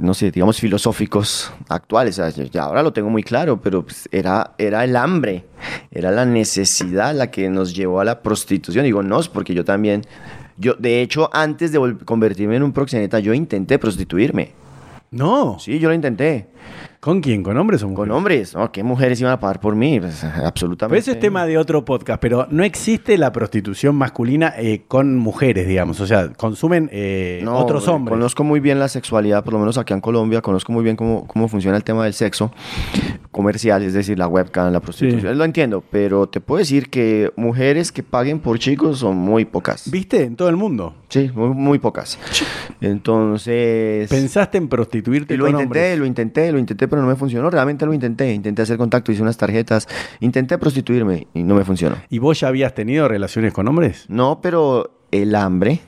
no 0.00 0.14
sé, 0.14 0.30
digamos 0.30 0.58
filosóficos 0.60 1.52
actuales. 1.68 2.18
O 2.18 2.30
sea, 2.30 2.44
ya- 2.46 2.62
ahora 2.64 2.82
lo 2.82 2.92
tengo 2.92 3.10
muy 3.10 3.22
claro, 3.22 3.60
pero 3.60 3.84
pues, 3.84 4.08
era, 4.12 4.54
era 4.58 4.84
el 4.84 4.96
hambre, 4.96 5.44
era 5.90 6.10
la 6.10 6.24
necesidad 6.24 7.14
la 7.14 7.30
que 7.30 7.48
nos 7.48 7.74
llevó 7.74 8.00
a 8.00 8.04
la 8.04 8.22
prostitución. 8.22 8.84
Digo, 8.84 9.02
no, 9.02 9.20
es 9.20 9.28
porque 9.28 9.54
yo 9.54 9.64
también, 9.64 10.02
yo, 10.56 10.74
de 10.74 11.02
hecho, 11.02 11.30
antes 11.32 11.72
de 11.72 11.96
convertirme 12.04 12.56
en 12.56 12.62
un 12.62 12.72
proxeneta, 12.72 13.18
yo 13.20 13.34
intenté 13.34 13.78
prostituirme. 13.78 14.52
No. 15.10 15.58
Sí, 15.60 15.78
yo 15.78 15.88
lo 15.88 15.94
intenté. 15.94 16.48
¿Con 17.04 17.20
quién? 17.20 17.42
¿Con 17.42 17.58
hombres 17.58 17.82
o 17.82 17.88
mujeres? 17.90 18.08
Con 18.08 18.16
hombres, 18.16 18.54
¿no? 18.54 18.72
¿Qué 18.72 18.82
mujeres 18.82 19.20
iban 19.20 19.34
a 19.34 19.38
pagar 19.38 19.60
por 19.60 19.76
mí? 19.76 20.00
Pues, 20.00 20.24
Pero 20.34 20.46
absolutamente. 20.46 20.98
eso 20.98 21.10
es 21.10 21.20
tema 21.20 21.44
de 21.44 21.58
otro 21.58 21.84
podcast, 21.84 22.18
pero 22.18 22.46
no 22.48 22.64
existe 22.64 23.18
la 23.18 23.30
prostitución 23.30 23.94
masculina 23.94 24.54
eh, 24.56 24.84
con 24.88 25.14
mujeres, 25.18 25.68
digamos. 25.68 26.00
O 26.00 26.06
sea, 26.06 26.32
consumen 26.32 26.88
eh, 26.92 27.42
No, 27.44 27.58
otros 27.58 27.88
hombres. 27.88 28.14
Conozco 28.14 28.42
muy 28.42 28.58
bien 28.58 28.78
la 28.78 28.88
sexualidad, 28.88 29.44
por 29.44 29.52
lo 29.52 29.58
menos 29.58 29.76
aquí 29.76 29.92
en 29.92 30.00
Colombia, 30.00 30.40
conozco 30.40 30.72
muy 30.72 30.82
bien 30.82 30.96
cómo, 30.96 31.26
cómo 31.26 31.46
funciona 31.46 31.76
el 31.76 31.84
tema 31.84 32.04
del 32.04 32.14
sexo 32.14 32.50
comercial, 33.30 33.82
es 33.82 33.92
decir, 33.92 34.18
la 34.18 34.26
webcam, 34.26 34.72
la 34.72 34.80
prostitución. 34.80 35.32
Sí. 35.32 35.38
Lo 35.38 35.44
entiendo, 35.44 35.84
pero 35.90 36.26
te 36.26 36.40
puedo 36.40 36.60
decir 36.60 36.88
que 36.88 37.30
mujeres 37.36 37.92
que 37.92 38.02
paguen 38.02 38.38
por 38.38 38.58
chicos 38.58 39.00
son 39.00 39.18
muy 39.18 39.44
pocas. 39.44 39.90
¿Viste? 39.90 40.22
En 40.22 40.36
todo 40.36 40.48
el 40.48 40.56
mundo. 40.56 40.94
Sí, 41.10 41.30
muy, 41.34 41.50
muy 41.50 41.78
pocas. 41.78 42.18
Entonces... 42.80 44.08
¿Pensaste 44.08 44.56
en 44.56 44.68
prostituirte 44.68 45.34
Y 45.34 45.36
lo 45.36 45.44
con 45.44 45.52
intenté, 45.52 45.64
hombres? 45.66 45.98
lo 45.98 46.06
intenté, 46.06 46.52
lo 46.52 46.58
intenté, 46.58 46.88
pero 46.94 47.02
no 47.02 47.08
me 47.08 47.16
funcionó. 47.16 47.50
Realmente 47.50 47.84
lo 47.84 47.92
intenté. 47.92 48.32
Intenté 48.32 48.62
hacer 48.62 48.78
contacto, 48.78 49.10
hice 49.10 49.20
unas 49.20 49.36
tarjetas, 49.36 49.88
intenté 50.20 50.58
prostituirme 50.58 51.26
y 51.34 51.42
no 51.42 51.56
me 51.56 51.64
funcionó. 51.64 51.96
¿Y 52.08 52.20
vos 52.20 52.38
ya 52.38 52.48
habías 52.48 52.72
tenido 52.74 53.08
relaciones 53.08 53.52
con 53.52 53.66
hombres? 53.66 54.04
No, 54.08 54.40
pero 54.40 55.00
el 55.10 55.34
hambre, 55.34 55.80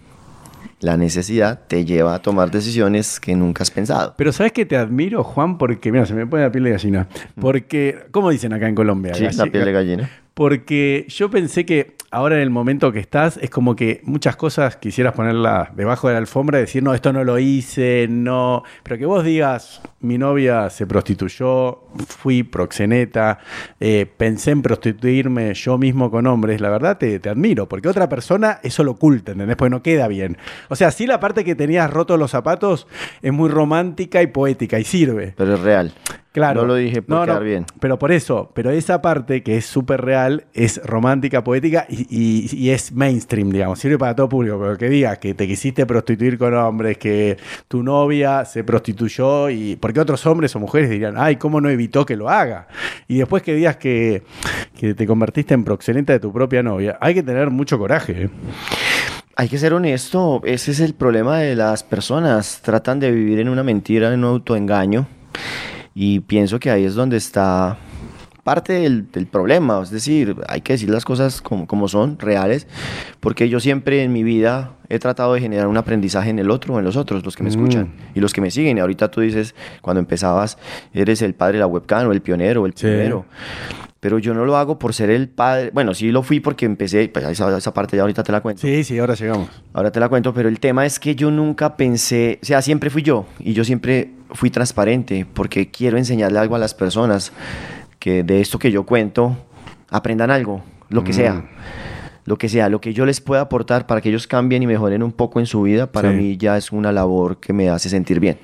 la 0.80 0.96
necesidad, 0.96 1.60
te 1.68 1.84
lleva 1.84 2.16
a 2.16 2.22
tomar 2.22 2.50
decisiones 2.50 3.20
que 3.20 3.36
nunca 3.36 3.62
has 3.62 3.70
pensado. 3.70 4.14
Pero 4.16 4.32
¿sabes 4.32 4.50
que 4.50 4.66
te 4.66 4.76
admiro, 4.76 5.22
Juan? 5.22 5.58
Porque, 5.58 5.92
mira, 5.92 6.06
se 6.06 6.14
me 6.14 6.26
pone 6.26 6.42
la 6.42 6.50
piel 6.50 6.64
de 6.64 6.70
gallina. 6.70 7.08
Porque, 7.40 8.06
¿cómo 8.10 8.30
dicen 8.30 8.52
acá 8.52 8.68
en 8.68 8.74
Colombia? 8.74 9.14
Sí, 9.14 9.28
la 9.36 9.46
piel 9.46 9.64
de 9.64 9.72
gallina. 9.72 10.10
Porque 10.36 11.06
yo 11.08 11.30
pensé 11.30 11.64
que 11.64 11.96
ahora 12.10 12.36
en 12.36 12.42
el 12.42 12.50
momento 12.50 12.92
que 12.92 12.98
estás 12.98 13.38
es 13.38 13.48
como 13.48 13.74
que 13.74 14.02
muchas 14.04 14.36
cosas 14.36 14.76
quisieras 14.76 15.14
ponerlas 15.14 15.74
debajo 15.74 16.08
de 16.08 16.12
la 16.12 16.18
alfombra 16.18 16.58
y 16.58 16.60
decir, 16.60 16.82
no, 16.82 16.92
esto 16.92 17.10
no 17.10 17.24
lo 17.24 17.38
hice, 17.38 18.06
no. 18.10 18.62
Pero 18.82 18.98
que 18.98 19.06
vos 19.06 19.24
digas, 19.24 19.80
mi 20.00 20.18
novia 20.18 20.68
se 20.68 20.86
prostituyó, 20.86 21.84
fui 22.06 22.42
proxeneta, 22.42 23.38
eh, 23.80 24.04
pensé 24.14 24.50
en 24.50 24.60
prostituirme 24.60 25.54
yo 25.54 25.78
mismo 25.78 26.10
con 26.10 26.26
hombres, 26.26 26.60
la 26.60 26.68
verdad 26.68 26.98
te, 26.98 27.18
te 27.18 27.30
admiro, 27.30 27.66
porque 27.66 27.88
otra 27.88 28.06
persona 28.06 28.60
eso 28.62 28.84
lo 28.84 28.90
oculta, 28.90 29.32
¿entendés? 29.32 29.56
Porque 29.56 29.70
no 29.70 29.82
queda 29.82 30.06
bien. 30.06 30.36
O 30.68 30.76
sea, 30.76 30.90
sí 30.90 31.06
la 31.06 31.18
parte 31.18 31.44
que 31.44 31.54
tenías 31.54 31.90
roto 31.90 32.18
los 32.18 32.32
zapatos 32.32 32.86
es 33.22 33.32
muy 33.32 33.48
romántica 33.48 34.20
y 34.20 34.26
poética 34.26 34.78
y 34.78 34.84
sirve. 34.84 35.32
Pero 35.34 35.54
es 35.54 35.60
real. 35.60 35.94
Claro. 36.36 36.60
No 36.60 36.66
lo 36.66 36.74
dije 36.74 37.00
por 37.00 37.26
No, 37.26 37.40
bien. 37.40 37.64
Pero 37.80 37.98
por 37.98 38.12
eso, 38.12 38.50
pero 38.52 38.70
esa 38.70 39.00
parte 39.00 39.42
que 39.42 39.56
es 39.56 39.64
súper 39.64 40.02
real 40.02 40.44
es 40.52 40.78
romántica, 40.84 41.42
poética 41.42 41.86
y, 41.88 42.02
y- 42.10 42.54
y 42.54 42.68
es 42.70 42.92
mainstream, 42.92 43.48
digamos. 43.48 43.78
Sirve 43.78 43.96
para 43.96 44.14
todo 44.14 44.28
público, 44.28 44.58
pero 44.60 44.76
que 44.76 44.90
digas 44.90 45.16
que 45.16 45.32
te 45.32 45.46
quisiste 45.46 45.86
prostituir 45.86 46.36
con 46.36 46.52
hombres, 46.52 46.98
que 46.98 47.38
tu 47.68 47.82
novia 47.82 48.44
se 48.44 48.64
prostituyó 48.64 49.48
y. 49.48 49.76
Porque 49.76 49.98
otros 49.98 50.26
hombres 50.26 50.54
o 50.54 50.60
mujeres 50.60 50.90
dirían, 50.90 51.14
ay, 51.16 51.36
¿cómo 51.36 51.58
no 51.62 51.70
evitó 51.70 52.04
que 52.04 52.16
lo 52.16 52.28
haga? 52.28 52.68
Y 53.08 53.16
después 53.16 53.42
que 53.42 53.54
digas 53.54 53.76
que, 53.78 54.22
que 54.78 54.92
te 54.92 55.06
convertiste 55.06 55.54
en 55.54 55.64
proxeneta 55.64 56.12
de 56.12 56.20
tu 56.20 56.34
propia 56.34 56.62
novia, 56.62 56.98
hay 57.00 57.14
que 57.14 57.22
tener 57.22 57.48
mucho 57.48 57.78
coraje. 57.78 58.24
¿eh? 58.24 58.30
Hay 59.36 59.48
que 59.48 59.56
ser 59.56 59.72
honesto, 59.72 60.42
ese 60.44 60.72
es 60.72 60.80
el 60.80 60.92
problema 60.92 61.38
de 61.38 61.56
las 61.56 61.82
personas. 61.82 62.60
Tratan 62.62 63.00
de 63.00 63.10
vivir 63.10 63.38
en 63.40 63.48
una 63.48 63.62
mentira, 63.62 64.12
en 64.12 64.18
un 64.22 64.24
autoengaño. 64.32 65.06
Y 65.98 66.20
pienso 66.20 66.60
que 66.60 66.70
ahí 66.70 66.84
es 66.84 66.94
donde 66.94 67.16
está 67.16 67.78
parte 68.44 68.74
del, 68.74 69.10
del 69.10 69.26
problema. 69.26 69.80
Es 69.82 69.90
decir, 69.90 70.36
hay 70.46 70.60
que 70.60 70.74
decir 70.74 70.90
las 70.90 71.06
cosas 71.06 71.40
como, 71.40 71.66
como 71.66 71.88
son, 71.88 72.18
reales. 72.18 72.66
Porque 73.18 73.48
yo 73.48 73.60
siempre 73.60 74.02
en 74.02 74.12
mi 74.12 74.22
vida 74.22 74.74
he 74.90 74.98
tratado 74.98 75.32
de 75.32 75.40
generar 75.40 75.66
un 75.68 75.78
aprendizaje 75.78 76.28
en 76.30 76.38
el 76.38 76.50
otro 76.50 76.74
o 76.74 76.78
en 76.78 76.84
los 76.84 76.96
otros, 76.96 77.24
los 77.24 77.34
que 77.34 77.42
me 77.42 77.48
Mm. 77.48 77.52
escuchan 77.52 77.92
y 78.14 78.20
los 78.20 78.34
que 78.34 78.42
me 78.42 78.50
siguen. 78.50 78.76
Y 78.76 78.80
ahorita 78.80 79.10
tú 79.10 79.22
dices, 79.22 79.54
cuando 79.80 79.98
empezabas, 80.00 80.58
eres 80.92 81.22
el 81.22 81.34
padre 81.34 81.54
de 81.54 81.60
la 81.60 81.66
webcam 81.66 82.06
o 82.06 82.12
el 82.12 82.20
pionero 82.20 82.62
o 82.62 82.66
el 82.66 82.72
Sí. 82.74 82.86
primero. 82.86 83.24
Pero 83.98 84.18
yo 84.18 84.34
no 84.34 84.44
lo 84.44 84.56
hago 84.58 84.78
por 84.78 84.92
ser 84.94 85.08
el 85.10 85.28
padre. 85.30 85.70
Bueno, 85.72 85.94
sí 85.94 86.12
lo 86.12 86.22
fui 86.22 86.38
porque 86.40 86.66
empecé, 86.66 87.08
pues 87.08 87.24
esa, 87.24 87.56
esa 87.56 87.72
parte 87.74 87.96
ya 87.96 88.02
ahorita 88.02 88.22
te 88.22 88.30
la 88.30 88.42
cuento. 88.42 88.60
Sí, 88.60 88.84
sí, 88.84 88.98
ahora 88.98 89.14
llegamos. 89.14 89.48
Ahora 89.72 89.90
te 89.90 89.98
la 89.98 90.08
cuento, 90.10 90.34
pero 90.34 90.48
el 90.50 90.60
tema 90.60 90.84
es 90.86 91.00
que 91.00 91.16
yo 91.16 91.30
nunca 91.30 91.74
pensé, 91.76 92.38
o 92.42 92.44
sea, 92.46 92.60
siempre 92.62 92.90
fui 92.90 93.02
yo 93.02 93.24
y 93.40 93.54
yo 93.54 93.64
siempre 93.64 94.10
fui 94.32 94.50
transparente 94.50 95.26
porque 95.32 95.70
quiero 95.70 95.98
enseñarle 95.98 96.38
algo 96.38 96.56
a 96.56 96.58
las 96.58 96.74
personas 96.74 97.32
que 97.98 98.22
de 98.22 98.40
esto 98.40 98.58
que 98.58 98.70
yo 98.70 98.84
cuento 98.84 99.36
aprendan 99.90 100.30
algo, 100.30 100.62
lo 100.88 101.04
que 101.04 101.12
Mm. 101.12 101.14
sea. 101.14 101.44
Lo 102.26 102.36
que 102.38 102.48
sea, 102.48 102.68
lo 102.68 102.80
que 102.80 102.92
yo 102.92 103.06
les 103.06 103.20
pueda 103.20 103.40
aportar 103.42 103.86
para 103.86 104.00
que 104.00 104.08
ellos 104.08 104.26
cambien 104.26 104.62
y 104.62 104.66
mejoren 104.66 105.02
un 105.02 105.12
poco 105.12 105.38
en 105.40 105.46
su 105.46 105.62
vida, 105.62 105.86
para 105.90 106.10
Sí. 106.10 106.16
mí 106.16 106.36
ya 106.36 106.56
es 106.56 106.72
una 106.72 106.90
labor 106.92 107.38
que 107.38 107.52
me 107.52 107.70
hace 107.70 107.88
sentir 107.88 108.18
bien. 108.20 108.38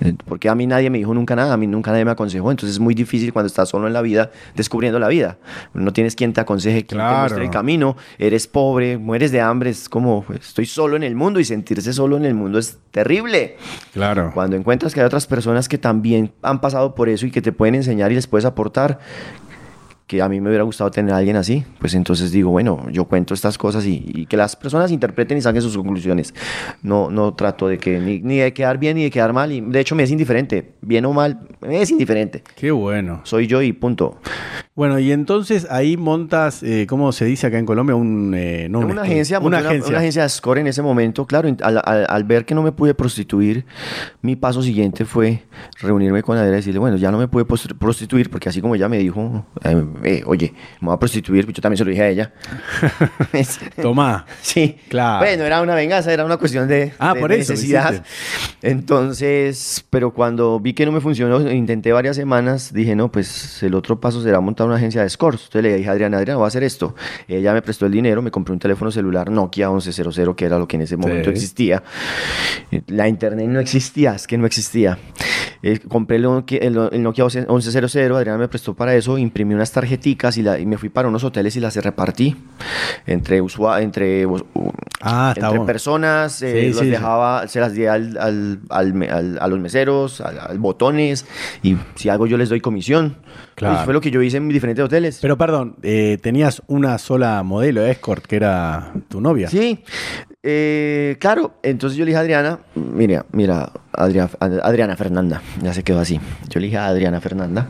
Eh, 0.00 0.14
Porque 0.26 0.48
a 0.48 0.54
mí 0.54 0.66
nadie 0.66 0.88
me 0.90 0.98
dijo 0.98 1.12
nunca 1.14 1.36
nada, 1.36 1.52
a 1.52 1.56
mí 1.56 1.66
nunca 1.66 1.90
nadie 1.92 2.04
me 2.04 2.10
aconsejó, 2.10 2.50
entonces 2.50 2.76
es 2.76 2.80
muy 2.80 2.94
difícil 2.94 3.32
cuando 3.32 3.46
estás 3.46 3.68
solo 3.68 3.86
en 3.86 3.92
la 3.92 4.00
vida 4.02 4.30
descubriendo 4.54 4.98
la 4.98 5.08
vida. 5.08 5.36
No 5.74 5.92
tienes 5.92 6.16
quien 6.16 6.32
te 6.32 6.40
aconseje, 6.40 6.84
quien 6.86 7.00
te 7.00 7.06
muestre 7.14 7.44
el 7.44 7.50
camino, 7.50 7.96
eres 8.18 8.46
pobre, 8.46 8.96
mueres 8.98 9.30
de 9.32 9.40
hambre, 9.42 9.70
es 9.70 9.88
como 9.88 10.24
estoy 10.34 10.64
solo 10.66 10.96
en 10.96 11.02
el 11.02 11.14
mundo 11.14 11.38
y 11.38 11.44
sentirse 11.44 11.92
solo 11.92 12.16
en 12.16 12.24
el 12.24 12.34
mundo 12.34 12.58
es 12.58 12.78
terrible. 12.90 13.56
Claro. 13.92 14.30
Cuando 14.32 14.56
encuentras 14.56 14.94
que 14.94 15.00
hay 15.00 15.06
otras 15.06 15.26
personas 15.26 15.68
que 15.68 15.76
también 15.78 16.32
han 16.42 16.60
pasado 16.62 16.94
por 16.94 17.08
eso 17.10 17.26
y 17.26 17.30
que 17.30 17.42
te 17.42 17.52
pueden 17.52 17.74
enseñar 17.74 18.10
y 18.12 18.14
les 18.14 18.26
puedes 18.26 18.46
aportar, 18.46 18.98
que 20.06 20.22
a 20.22 20.28
mí 20.28 20.40
me 20.40 20.48
hubiera 20.50 20.62
gustado 20.62 20.88
tener 20.90 21.12
a 21.12 21.16
alguien 21.16 21.34
así, 21.34 21.64
pues 21.80 21.92
entonces 21.94 22.30
digo, 22.30 22.50
bueno, 22.50 22.86
yo 22.92 23.06
cuento 23.06 23.34
estas 23.34 23.58
cosas 23.58 23.84
y, 23.86 24.04
y 24.06 24.26
que 24.26 24.36
las 24.36 24.54
personas 24.54 24.92
interpreten 24.92 25.36
y 25.36 25.40
saquen 25.42 25.62
sus 25.62 25.76
conclusiones. 25.76 26.32
No, 26.82 27.10
no 27.10 27.34
trato 27.34 27.66
de 27.66 27.78
que 27.78 27.98
ni, 27.98 28.20
ni 28.20 28.36
de 28.36 28.52
quedar 28.52 28.78
bien 28.78 28.96
ni 28.96 29.02
de 29.02 29.10
quedar 29.10 29.32
mal, 29.32 29.50
y 29.50 29.60
de 29.60 29.80
hecho 29.80 29.96
me 29.96 30.04
es 30.04 30.10
indiferente, 30.12 30.74
bien 30.80 31.04
o 31.06 31.12
mal, 31.12 31.40
me 31.60 31.82
es 31.82 31.90
indiferente. 31.90 32.44
Qué 32.54 32.70
bueno. 32.70 33.20
Soy 33.24 33.48
yo 33.48 33.62
y 33.62 33.72
punto. 33.72 34.20
Bueno, 34.76 34.98
y 34.98 35.10
entonces 35.10 35.66
ahí 35.70 35.96
montas, 35.96 36.62
eh, 36.62 36.86
¿cómo 36.88 37.10
se 37.10 37.24
dice 37.24 37.46
acá 37.46 37.58
en 37.58 37.66
Colombia? 37.66 37.96
Un, 37.96 38.34
eh, 38.36 38.68
no 38.70 38.80
una, 38.80 39.02
agencia, 39.02 39.40
una 39.40 39.58
agencia. 39.58 39.88
una 39.88 39.98
agencia 39.98 40.22
de 40.22 40.28
score 40.28 40.58
en 40.58 40.66
ese 40.66 40.82
momento. 40.82 41.26
Claro, 41.26 41.48
al, 41.62 41.80
al- 41.84 42.06
al 42.08 42.24
ver 42.24 42.44
que 42.44 42.54
no 42.54 42.62
me 42.62 42.72
pude 42.72 42.94
prostituir, 42.94 43.64
mi 44.22 44.36
paso 44.36 44.62
siguiente 44.62 45.04
fue 45.06 45.42
reunirme 45.80 46.22
con 46.22 46.36
Adriana 46.36 46.56
y 46.58 46.60
decirle, 46.60 46.78
bueno, 46.78 46.96
ya 46.98 47.10
no 47.10 47.16
me 47.18 47.26
pude 47.26 47.44
prostituir, 47.46 48.28
porque 48.30 48.50
así 48.50 48.60
como 48.60 48.74
ella 48.74 48.88
me 48.88 48.98
dijo, 48.98 49.46
eh, 49.64 49.82
eh, 50.04 50.22
oye, 50.26 50.52
me 50.80 50.86
voy 50.86 50.94
a 50.94 50.98
prostituir, 50.98 51.46
yo 51.46 51.60
también 51.62 51.78
se 51.78 51.84
lo 51.84 51.90
dije 51.90 52.02
a 52.02 52.08
ella. 52.08 52.32
Tomá. 53.82 54.26
Sí, 54.42 54.78
Claro. 54.88 55.24
Bueno, 55.24 55.44
era 55.44 55.60
una 55.62 55.74
venganza, 55.74 56.12
era 56.12 56.24
una 56.24 56.36
cuestión 56.36 56.68
de, 56.68 56.92
Ah, 56.98 57.14
de 57.14 57.20
por 57.20 57.32
eso, 57.32 57.52
necesidad. 57.52 58.04
Entonces, 58.62 59.84
pero 59.90 60.12
cuando 60.12 60.60
vi 60.60 60.72
que 60.74 60.84
no 60.86 60.92
me 60.92 61.00
funcionó, 61.00 61.40
intenté 61.50 61.92
varias 61.92 62.16
semanas, 62.16 62.72
dije, 62.72 62.94
no, 62.94 63.10
pues 63.10 63.62
el 63.62 63.74
otro 63.74 64.00
paso 64.00 64.22
será 64.22 64.40
montar 64.40 64.66
una 64.66 64.76
agencia 64.76 65.02
de 65.02 65.10
scores. 65.10 65.40
Entonces 65.44 65.62
le 65.70 65.76
dije 65.76 65.88
a 65.88 65.92
Adriana, 65.92 66.18
Adriana, 66.18 66.38
voy 66.38 66.44
a 66.44 66.48
hacer 66.48 66.62
esto. 66.64 66.94
Ella 67.28 67.52
me 67.52 67.62
prestó 67.62 67.86
el 67.86 67.92
dinero, 67.92 68.22
me 68.22 68.30
compré 68.30 68.52
un 68.52 68.58
teléfono 68.58 68.90
celular 68.90 69.30
Nokia 69.30 69.68
1100, 69.70 70.34
que 70.34 70.44
era 70.44 70.58
lo 70.58 70.66
que 70.68 70.76
en 70.76 70.82
ese 70.82 70.96
momento 70.96 71.30
Sí. 71.30 71.36
existía. 71.36 71.82
La 72.88 73.08
internet 73.08 73.46
no 73.48 73.60
existía, 73.60 74.14
es 74.14 74.26
que 74.26 74.36
no 74.38 74.46
existía. 74.46 74.98
Eh, 75.62 75.78
compré 75.88 76.16
el 76.16 76.22
Nokia, 76.22 76.58
el, 76.58 76.76
el 76.92 77.02
Nokia 77.02 77.24
1100, 77.24 78.12
Adriana 78.14 78.38
me 78.38 78.48
prestó 78.48 78.74
para 78.74 78.94
eso, 78.94 79.16
imprimí 79.18 79.54
unas 79.54 79.72
tarjeticas 79.72 80.36
y, 80.36 80.42
la- 80.42 80.58
y 80.58 80.66
me 80.66 80.76
fui 80.78 80.88
para 80.88 81.08
unos 81.08 81.24
hoteles 81.24 81.56
y 81.56 81.60
las 81.60 81.76
repartí 81.76 82.36
entre 83.06 83.42
usua- 83.42 83.82
entre, 83.82 84.26
Ah, 85.00 85.32
entre 85.36 85.48
bueno. 85.48 85.66
personas, 85.66 86.42
eh, 86.42 86.68
Sí, 86.68 86.72
sí, 86.72 86.78
sí. 86.84 86.90
dejaba, 86.90 87.46
se 87.48 87.60
las 87.60 87.72
di 87.74 87.86
al, 87.86 88.16
al- 88.18 88.60
al 88.70 89.38
a 89.40 89.48
los 89.48 89.58
meseros, 89.58 90.20
al, 90.20 90.38
al 90.38 90.58
botones, 90.58 91.26
y 91.62 91.76
si 91.94 92.08
algo 92.08 92.26
yo 92.26 92.36
les 92.36 92.48
doy 92.48 92.60
comisión. 92.60 93.16
Claro. 93.54 93.80
Y 93.80 93.84
fue 93.84 93.94
lo 93.94 94.00
que 94.02 94.10
yo 94.10 94.20
hice 94.20 94.36
en 94.36 94.48
diferentes 94.48 94.84
hoteles. 94.84 95.18
Pero 95.22 95.38
perdón, 95.38 95.76
eh, 95.82 96.18
tenías 96.22 96.62
una 96.66 96.98
sola 96.98 97.42
modelo 97.42 97.86
escort 97.86 98.24
que 98.26 98.36
era 98.36 98.92
tu 99.08 99.20
novia. 99.20 99.48
Sí, 99.48 99.82
eh, 100.48 101.16
claro, 101.18 101.54
entonces 101.64 101.98
yo 101.98 102.04
le 102.04 102.10
dije 102.10 102.18
a 102.18 102.20
Adriana, 102.20 102.60
mira, 102.76 103.26
mira, 103.32 103.72
Adriana, 103.92 104.96
Fernanda, 104.96 105.42
ya 105.60 105.74
se 105.74 105.82
quedó 105.82 105.98
así. 105.98 106.20
Yo 106.48 106.60
le 106.60 106.66
dije 106.66 106.78
a 106.78 106.86
Adriana 106.86 107.20
Fernanda, 107.20 107.66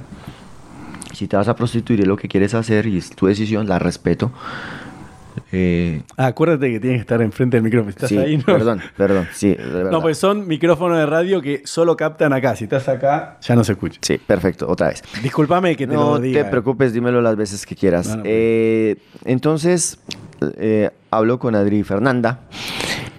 si 1.14 1.26
te 1.26 1.38
vas 1.38 1.48
a 1.48 1.56
prostituir 1.56 2.00
es 2.00 2.06
lo 2.06 2.18
que 2.18 2.28
quieres 2.28 2.52
hacer 2.52 2.86
y 2.86 2.98
es 2.98 3.08
tu 3.16 3.28
decisión, 3.28 3.66
la 3.66 3.78
respeto. 3.78 4.30
Eh, 5.52 6.02
Ah, 6.16 6.26
acuérdate 6.26 6.70
que 6.72 6.80
tienes 6.80 6.98
que 6.98 7.02
estar 7.02 7.22
enfrente 7.22 7.56
del 7.56 7.64
micrófono. 7.64 7.90
¿Estás 7.90 8.08
sí, 8.08 8.18
ahí? 8.18 8.36
No? 8.36 8.44
perdón, 8.44 8.80
perdón, 8.96 9.28
sí. 9.32 9.56
No, 9.90 10.02
pues 10.02 10.18
son 10.18 10.46
micrófonos 10.48 10.98
de 10.98 11.06
radio 11.06 11.40
que 11.40 11.62
solo 11.64 11.96
captan 11.96 12.32
acá. 12.32 12.56
Si 12.56 12.64
estás 12.64 12.88
acá, 12.88 13.38
ya 13.40 13.54
no 13.54 13.62
se 13.62 13.72
escucha. 13.72 13.98
Sí, 14.02 14.18
perfecto, 14.18 14.68
otra 14.68 14.88
vez. 14.88 15.02
Discúlpame 15.22 15.76
que 15.76 15.86
te 15.86 15.94
no 15.94 16.14
lo 16.14 16.18
diga. 16.18 16.44
te 16.44 16.50
preocupes, 16.50 16.92
dímelo 16.92 17.20
las 17.20 17.36
veces 17.36 17.64
que 17.64 17.76
quieras. 17.76 18.08
No, 18.08 18.16
no, 18.16 18.22
pues. 18.22 18.32
Eh, 18.34 18.96
entonces, 19.24 19.98
eh, 20.58 20.90
hablo 21.10 21.38
con 21.38 21.54
Adri 21.54 21.82
Fernanda 21.84 22.40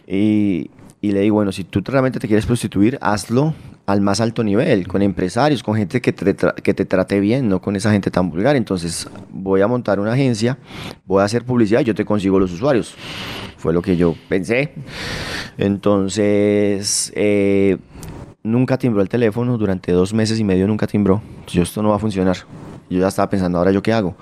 y, 0.06 0.70
y 1.02 1.12
le 1.12 1.22
digo, 1.22 1.36
bueno, 1.36 1.52
si 1.52 1.64
tú 1.64 1.82
realmente 1.86 2.20
te 2.20 2.28
quieres 2.28 2.46
prostituir, 2.46 2.98
hazlo 3.02 3.54
al 3.86 4.02
más 4.02 4.20
alto 4.20 4.44
nivel, 4.44 4.88
con 4.88 5.02
empresarios, 5.02 5.64
con 5.64 5.76
gente 5.76 6.02
que 6.02 6.12
te, 6.12 6.36
que 6.36 6.74
te 6.74 6.86
trate 6.86 7.20
bien, 7.20 7.48
no 7.48 7.62
con 7.62 7.76
esa 7.76 7.92
gente 7.92 8.12
tan 8.12 8.30
vulgar. 8.30 8.56
Entonces, 8.56 9.08
voy 9.30 9.62
a 9.62 9.68
montar 9.68 10.00
una 10.00 10.14
agencia, 10.14 10.58
voy 11.06 11.22
a 11.22 11.26
hacer 11.26 11.46
publicidad 11.46 11.82
yo 11.82 11.96
te 11.96 12.04
consigo 12.04 12.40
los 12.40 12.52
usuarios. 12.52 12.96
Fue 13.58 13.74
lo 13.74 13.82
que 13.82 13.96
yo 13.96 14.16
pensé. 14.28 14.74
Entonces, 15.58 17.14
eh, 17.16 17.78
nunca 18.44 18.78
timbró 18.78 19.02
el 19.02 19.10
teléfono, 19.10 19.58
durante 19.58 19.92
dos 19.92 20.14
meses 20.14 20.40
y 20.40 20.44
medio 20.44 20.68
nunca 20.68 20.88
timbró. 20.88 21.22
Yo, 21.48 21.64
esto 21.64 21.82
no 21.82 21.90
va 21.90 21.96
a 21.96 22.00
funcionar. 22.00 22.38
Yo 22.90 23.00
ya 23.00 23.08
estaba 23.08 23.30
pensando, 23.30 23.58
ahora 23.58 23.72
yo 23.72 23.82
qué 23.82 23.94
hago. 23.94 24.16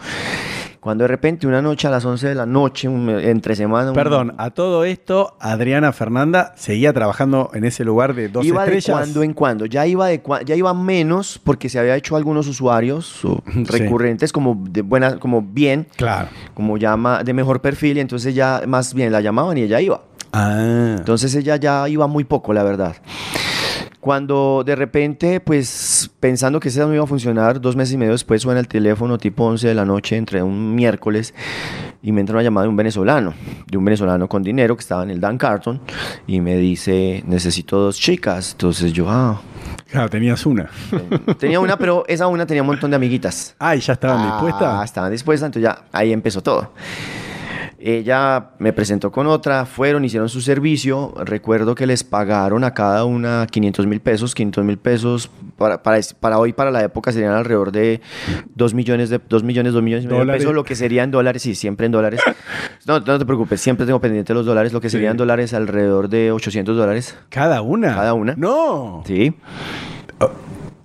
Cuando 0.85 1.03
de 1.03 1.07
repente 1.07 1.47
una 1.47 1.63
noche 1.63 1.87
a 1.87 1.89
las 1.89 2.05
11 2.05 2.27
de 2.27 2.35
la 2.35 2.45
noche, 2.45 2.87
un- 2.87 3.09
entre 3.09 3.55
semana... 3.55 3.89
un- 3.89 3.95
Perdón, 3.95 4.35
a 4.37 4.51
todo 4.51 4.83
esto, 4.85 5.35
Adriana 5.39 5.91
Fernanda 5.93 6.53
seguía 6.57 6.93
trabajando 6.93 7.49
en 7.55 7.65
ese 7.65 7.83
lugar 7.83 8.13
de 8.13 8.29
dos 8.29 8.45
iba 8.45 8.63
de 8.67 8.77
estrellas. 8.77 9.01
cuando 9.01 9.23
en 9.23 9.33
cuando, 9.33 9.65
ya 9.65 9.87
iba 9.87 10.05
de 10.05 10.21
cua- 10.21 10.43
ya 10.45 10.53
iba 10.53 10.71
menos 10.75 11.39
porque 11.43 11.69
se 11.69 11.79
había 11.79 11.95
hecho 11.95 12.15
algunos 12.15 12.47
usuarios 12.47 13.19
Sí. 13.51 13.63
recurrentes 13.65 14.31
como 14.31 14.63
de 14.69 14.83
buena, 14.83 15.17
como 15.17 15.41
bien, 15.41 15.87
Claro. 15.95 16.27
como 16.53 16.77
llama 16.77 17.23
de 17.23 17.33
mejor 17.33 17.61
perfil 17.61 17.97
y 17.97 18.01
entonces 18.01 18.35
ya 18.35 18.61
más 18.67 18.93
bien 18.93 19.11
la 19.11 19.21
llamaban 19.21 19.57
y 19.57 19.61
ella 19.63 19.81
iba. 19.81 20.01
Ah. 20.33 20.97
Entonces 20.99 21.33
ella 21.33 21.55
ya 21.55 21.89
iba 21.89 22.05
muy 22.05 22.25
poco, 22.25 22.53
la 22.53 22.61
verdad. 22.61 22.95
Cuando 24.05 24.61
de 24.63 24.75
repente, 24.75 25.39
pues 25.39 26.11
pensando 26.19 26.59
que 26.59 26.69
ese 26.69 26.79
no 26.81 26.93
iba 26.93 27.03
a 27.03 27.07
funcionar, 27.07 27.59
dos 27.59 27.75
meses 27.75 27.95
y 27.95 27.97
medio 27.97 28.11
después 28.11 28.39
suena 28.39 28.59
el 28.59 28.67
teléfono 28.67 29.17
tipo 29.17 29.43
11 29.45 29.67
de 29.69 29.73
la 29.73 29.83
noche 29.83 30.15
entre 30.15 30.43
un 30.43 30.75
miércoles 30.75 31.33
y 32.03 32.11
me 32.11 32.21
entra 32.21 32.35
una 32.35 32.43
llamada 32.43 32.65
de 32.65 32.69
un 32.69 32.75
venezolano, 32.75 33.33
de 33.65 33.75
un 33.75 33.83
venezolano 33.83 34.29
con 34.29 34.43
dinero 34.43 34.75
que 34.75 34.81
estaba 34.81 35.01
en 35.01 35.09
el 35.09 35.19
Dan 35.19 35.39
Carton 35.39 35.81
y 36.27 36.39
me 36.39 36.55
dice, 36.55 37.23
necesito 37.25 37.79
dos 37.79 37.99
chicas. 37.99 38.51
Entonces 38.51 38.93
yo, 38.93 39.09
ah, 39.09 39.41
Claro, 39.89 40.07
tenías 40.07 40.45
una. 40.45 40.69
tenía 41.39 41.59
una, 41.59 41.75
pero 41.75 42.03
esa 42.07 42.27
una 42.27 42.45
tenía 42.45 42.61
un 42.61 42.67
montón 42.67 42.91
de 42.91 42.97
amiguitas. 42.97 43.55
Ah, 43.57 43.75
¿y 43.75 43.79
ya 43.79 43.93
estaban 43.93 44.19
Ah, 44.21 44.33
dispuestas? 44.33 44.85
Estaban 44.85 45.11
dispuestas, 45.11 45.47
entonces 45.47 45.63
ya 45.63 45.85
ahí 45.91 46.13
empezó 46.13 46.43
todo. 46.43 46.73
Ella 47.77 48.51
me 48.59 48.71
presentó 48.73 49.11
con 49.11 49.27
otra, 49.27 49.65
fueron, 49.65 50.05
hicieron 50.05 50.29
su 50.29 50.41
servicio. 50.41 51.13
Recuerdo 51.23 51.75
que 51.75 51.85
les 51.85 52.03
pagaron 52.03 52.63
a 52.63 52.73
cada 52.73 53.03
una 53.05 53.47
500 53.51 53.85
mil 53.87 53.99
pesos. 53.99 54.33
500 54.33 54.63
mil 54.63 54.77
pesos 54.77 55.29
para, 55.57 55.83
para, 55.83 55.99
para 56.19 56.39
hoy, 56.39 56.53
para 56.53 56.71
la 56.71 56.83
época, 56.83 57.11
serían 57.11 57.33
alrededor 57.33 57.71
de 57.71 58.01
2 58.55 58.73
millones, 58.73 59.09
de 59.09 59.19
2 59.27 59.43
millones, 59.43 59.73
2 59.73 59.83
millones 59.83 60.03
de 60.07 60.25
pesos, 60.25 60.53
lo 60.53 60.63
que 60.63 60.75
sería 60.75 61.03
en 61.03 61.11
dólares, 61.11 61.41
sí, 61.41 61.53
siempre 61.55 61.85
en 61.85 61.91
dólares. 61.91 62.21
No, 62.85 62.99
no 62.99 63.19
te 63.19 63.25
preocupes, 63.25 63.59
siempre 63.61 63.85
tengo 63.85 63.99
pendiente 63.99 64.33
los 64.33 64.45
dólares, 64.45 64.71
lo 64.71 64.79
que 64.79 64.89
serían 64.89 65.13
Sí. 65.13 65.17
dólares 65.17 65.53
alrededor 65.53 66.07
de 66.09 66.31
800 66.31 66.77
dólares. 66.77 67.17
¿Cada 67.29 67.61
una? 67.61 67.93
Cada 67.95 68.13
una. 68.13 68.35
No. 68.37 69.03
Sí. 69.05 69.35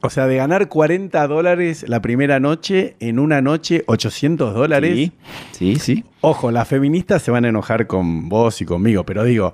O 0.03 0.09
sea, 0.09 0.27
de 0.27 0.37
ganar 0.37 0.69
40 0.69 1.27
dólares 1.29 1.85
la 1.87 2.01
primera 2.01 2.41
noche, 2.41 2.97
en 3.01 3.19
una 3.19 3.43
noche 3.43 3.85
800 3.87 4.55
dólares. 4.55 4.95
Sí, 4.95 5.13
sí, 5.53 5.77
sí. 5.77 6.05
Ojo, 6.23 6.51
las 6.51 6.69
feministas 6.69 7.23
se 7.23 7.31
van 7.31 7.45
a 7.45 7.49
enojar 7.49 7.87
con 7.87 8.29
vos 8.29 8.61
y 8.63 8.65
conmigo, 8.65 9.05
pero 9.05 9.25
digo, 9.25 9.53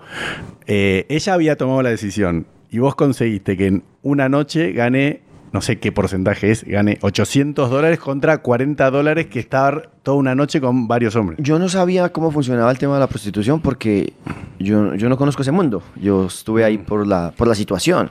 eh, 0.66 1.04
ella 1.08 1.34
había 1.34 1.56
tomado 1.56 1.82
la 1.82 1.90
decisión 1.90 2.46
y 2.70 2.78
vos 2.78 2.94
conseguiste 2.94 3.56
que 3.56 3.66
en 3.66 3.84
una 4.02 4.28
noche 4.28 4.72
gane, 4.72 5.22
no 5.56 5.62
sé 5.62 5.78
qué 5.78 5.90
porcentaje 5.90 6.50
es, 6.50 6.64
gane 6.64 6.98
800 7.00 7.70
dólares 7.70 7.98
contra 7.98 8.36
40 8.42 8.90
dólares 8.90 9.28
que 9.28 9.40
estar 9.40 9.88
toda 10.02 10.18
una 10.18 10.34
noche 10.34 10.60
con 10.60 10.86
varios 10.86 11.16
hombres. 11.16 11.38
Yo 11.40 11.58
no 11.58 11.70
sabía 11.70 12.10
cómo 12.10 12.30
funcionaba 12.30 12.70
el 12.70 12.76
tema 12.76 12.92
de 12.92 13.00
la 13.00 13.06
prostitución 13.06 13.62
porque 13.62 14.12
yo, 14.58 14.94
yo 14.96 15.08
no 15.08 15.16
conozco 15.16 15.40
ese 15.40 15.52
mundo. 15.52 15.82
Yo 15.98 16.26
estuve 16.26 16.62
ahí 16.62 16.76
por 16.76 17.06
la, 17.06 17.32
por 17.34 17.48
la 17.48 17.54
situación. 17.54 18.10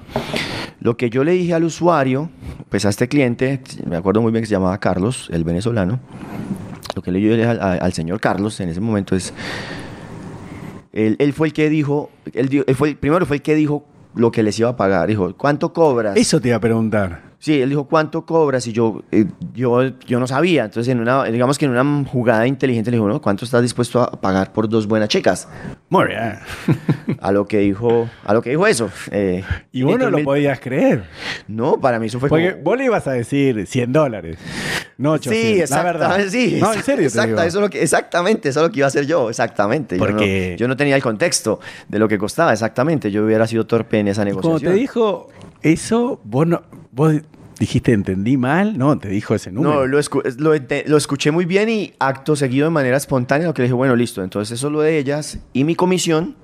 Lo 0.79 0.97
que 0.97 1.11
yo 1.11 1.23
le 1.23 1.33
dije 1.33 1.53
al 1.53 1.65
usuario, 1.65 2.31
pues 2.69 2.83
a 2.87 2.89
este 2.89 3.07
cliente, 3.07 3.61
me 3.87 3.95
acuerdo 3.95 4.23
muy 4.23 4.31
bien 4.31 4.41
que 4.41 4.47
se 4.47 4.55
llamaba 4.55 4.79
Carlos, 4.79 5.29
el 5.31 5.43
venezolano, 5.43 5.99
lo 6.95 7.03
que 7.03 7.11
le 7.11 7.19
dije 7.19 7.45
al, 7.45 7.93
señor 7.93 8.19
Carlos 8.19 8.59
en 8.59 8.69
ese 8.69 8.81
momento 8.81 9.15
es, 9.15 9.35
él, 10.93 11.15
él 11.19 11.31
fue 11.31 11.45
el 11.45 11.53
que 11.53 11.69
dijo, 11.69 12.09
él, 12.33 12.63
él 12.65 12.75
fue, 12.75 12.95
primero 12.95 13.23
fue 13.27 13.35
el 13.35 13.43
que 13.43 13.53
dijo 13.53 13.85
lo 14.15 14.31
que 14.31 14.41
les 14.41 14.57
iba 14.57 14.69
a 14.69 14.75
pagar. 14.75 15.07
Dijo, 15.07 15.35
¿cuánto 15.37 15.73
cobras? 15.73 16.17
Eso 16.17 16.41
te 16.41 16.47
iba 16.47 16.57
a 16.57 16.61
preguntar. 16.61 17.24
Sí, 17.45 17.61
él 17.61 17.69
dijo, 17.69 17.83
¿cuánto 17.83 18.25
cobras? 18.25 18.65
Y 18.65 18.71
yo, 18.73 19.03
eh, 19.11 19.25
yo, 19.53 19.83
yo 20.07 20.19
no 20.19 20.25
sabía. 20.25 20.65
Entonces, 20.65 20.91
en 20.91 20.99
una, 20.99 21.25
digamos 21.25 21.59
que 21.59 21.65
en 21.65 21.77
una 21.77 22.03
jugada 22.09 22.47
inteligente 22.47 22.89
le 22.89 22.97
dijo, 22.97 23.07
¿no? 23.07 23.21
¿Cuánto 23.21 23.45
estás 23.45 23.61
dispuesto 23.61 24.01
a 24.01 24.19
pagar 24.19 24.51
por 24.51 24.67
dos 24.67 24.87
buenas 24.87 25.09
chicas? 25.09 25.47
Muy 25.89 26.07
bien. 26.07 26.39
A 27.21 27.31
lo 27.31 27.45
que 27.45 27.59
dijo, 27.59 28.09
a 28.25 28.33
lo 28.33 28.41
que 28.41 28.49
dijo 28.49 28.65
eso. 28.65 28.89
eh, 29.11 29.43
y 29.71 29.83
vos 29.83 29.91
no 29.93 29.97
500 30.09 30.11
lo 30.11 30.17
mil- 30.17 30.25
podías 30.25 30.59
creer. 30.59 31.03
No, 31.47 31.79
para 31.79 31.99
mí 31.99 32.07
eso 32.07 32.19
fue 32.19 32.29
Porque 32.29 32.53
como- 32.53 32.63
vos 32.63 32.77
le 32.79 32.85
ibas 32.85 33.05
a 33.07 33.11
decir 33.11 33.67
100 33.67 33.93
dólares. 33.93 34.37
No 34.97 35.11
800. 35.11 35.39
Sí, 35.51 35.57
la 35.57 35.63
exactamente, 35.63 35.99
verdad. 35.99 36.29
sí. 36.31 36.57
No, 36.59 36.73
en 36.73 36.83
serio 36.83 37.05
Exacta, 37.05 37.45
eso 37.45 37.59
es 37.59 37.61
lo 37.61 37.69
que, 37.69 37.81
exactamente, 37.83 38.49
eso 38.49 38.61
es 38.61 38.65
lo 38.67 38.71
que 38.71 38.79
iba 38.79 38.85
a 38.85 38.89
hacer 38.89 39.05
yo, 39.05 39.29
exactamente. 39.29 39.97
Yo 39.99 40.03
no- 40.03 40.11
Porque- 40.11 40.55
Yo 40.57 40.67
no, 40.67 40.75
tenía 40.75 40.95
el 40.95 41.03
contexto 41.03 41.59
de 41.87 41.99
lo 41.99 42.07
que 42.07 42.17
costaba, 42.17 42.53
exactamente. 42.53 43.11
Yo 43.11 43.23
hubiera 43.23 43.45
sido 43.45 43.67
torpe 43.67 43.99
en 43.99 44.07
esa 44.07 44.25
negociación. 44.25 44.59
cuando 44.61 44.71
te 44.71 44.75
dijo 44.79 45.27
eso, 45.61 46.19
vos 46.23 46.47
no, 46.47 46.63
vos 46.91 47.13
dijiste 47.59 47.93
entendí 47.93 48.37
mal, 48.37 48.77
no, 48.77 48.97
te 48.97 49.09
dijo 49.09 49.35
ese 49.35 49.51
número. 49.51 49.81
No, 49.81 49.87
lo, 49.87 49.99
escu- 49.99 50.23
lo, 50.37 50.53
lo 50.89 50.97
escuché 50.97 51.31
muy 51.31 51.45
bien 51.45 51.69
y 51.69 51.93
acto 51.99 52.35
seguido 52.35 52.65
de 52.65 52.71
manera 52.71 52.97
espontánea, 52.97 53.47
lo 53.47 53.53
que 53.53 53.61
le 53.61 53.67
dije, 53.67 53.73
bueno, 53.75 53.95
listo, 53.95 54.23
entonces 54.23 54.57
eso 54.57 54.67
es 54.67 54.73
lo 54.73 54.81
de 54.81 54.97
ellas 54.97 55.39
y 55.53 55.63
mi 55.63 55.75
comisión, 55.75 56.35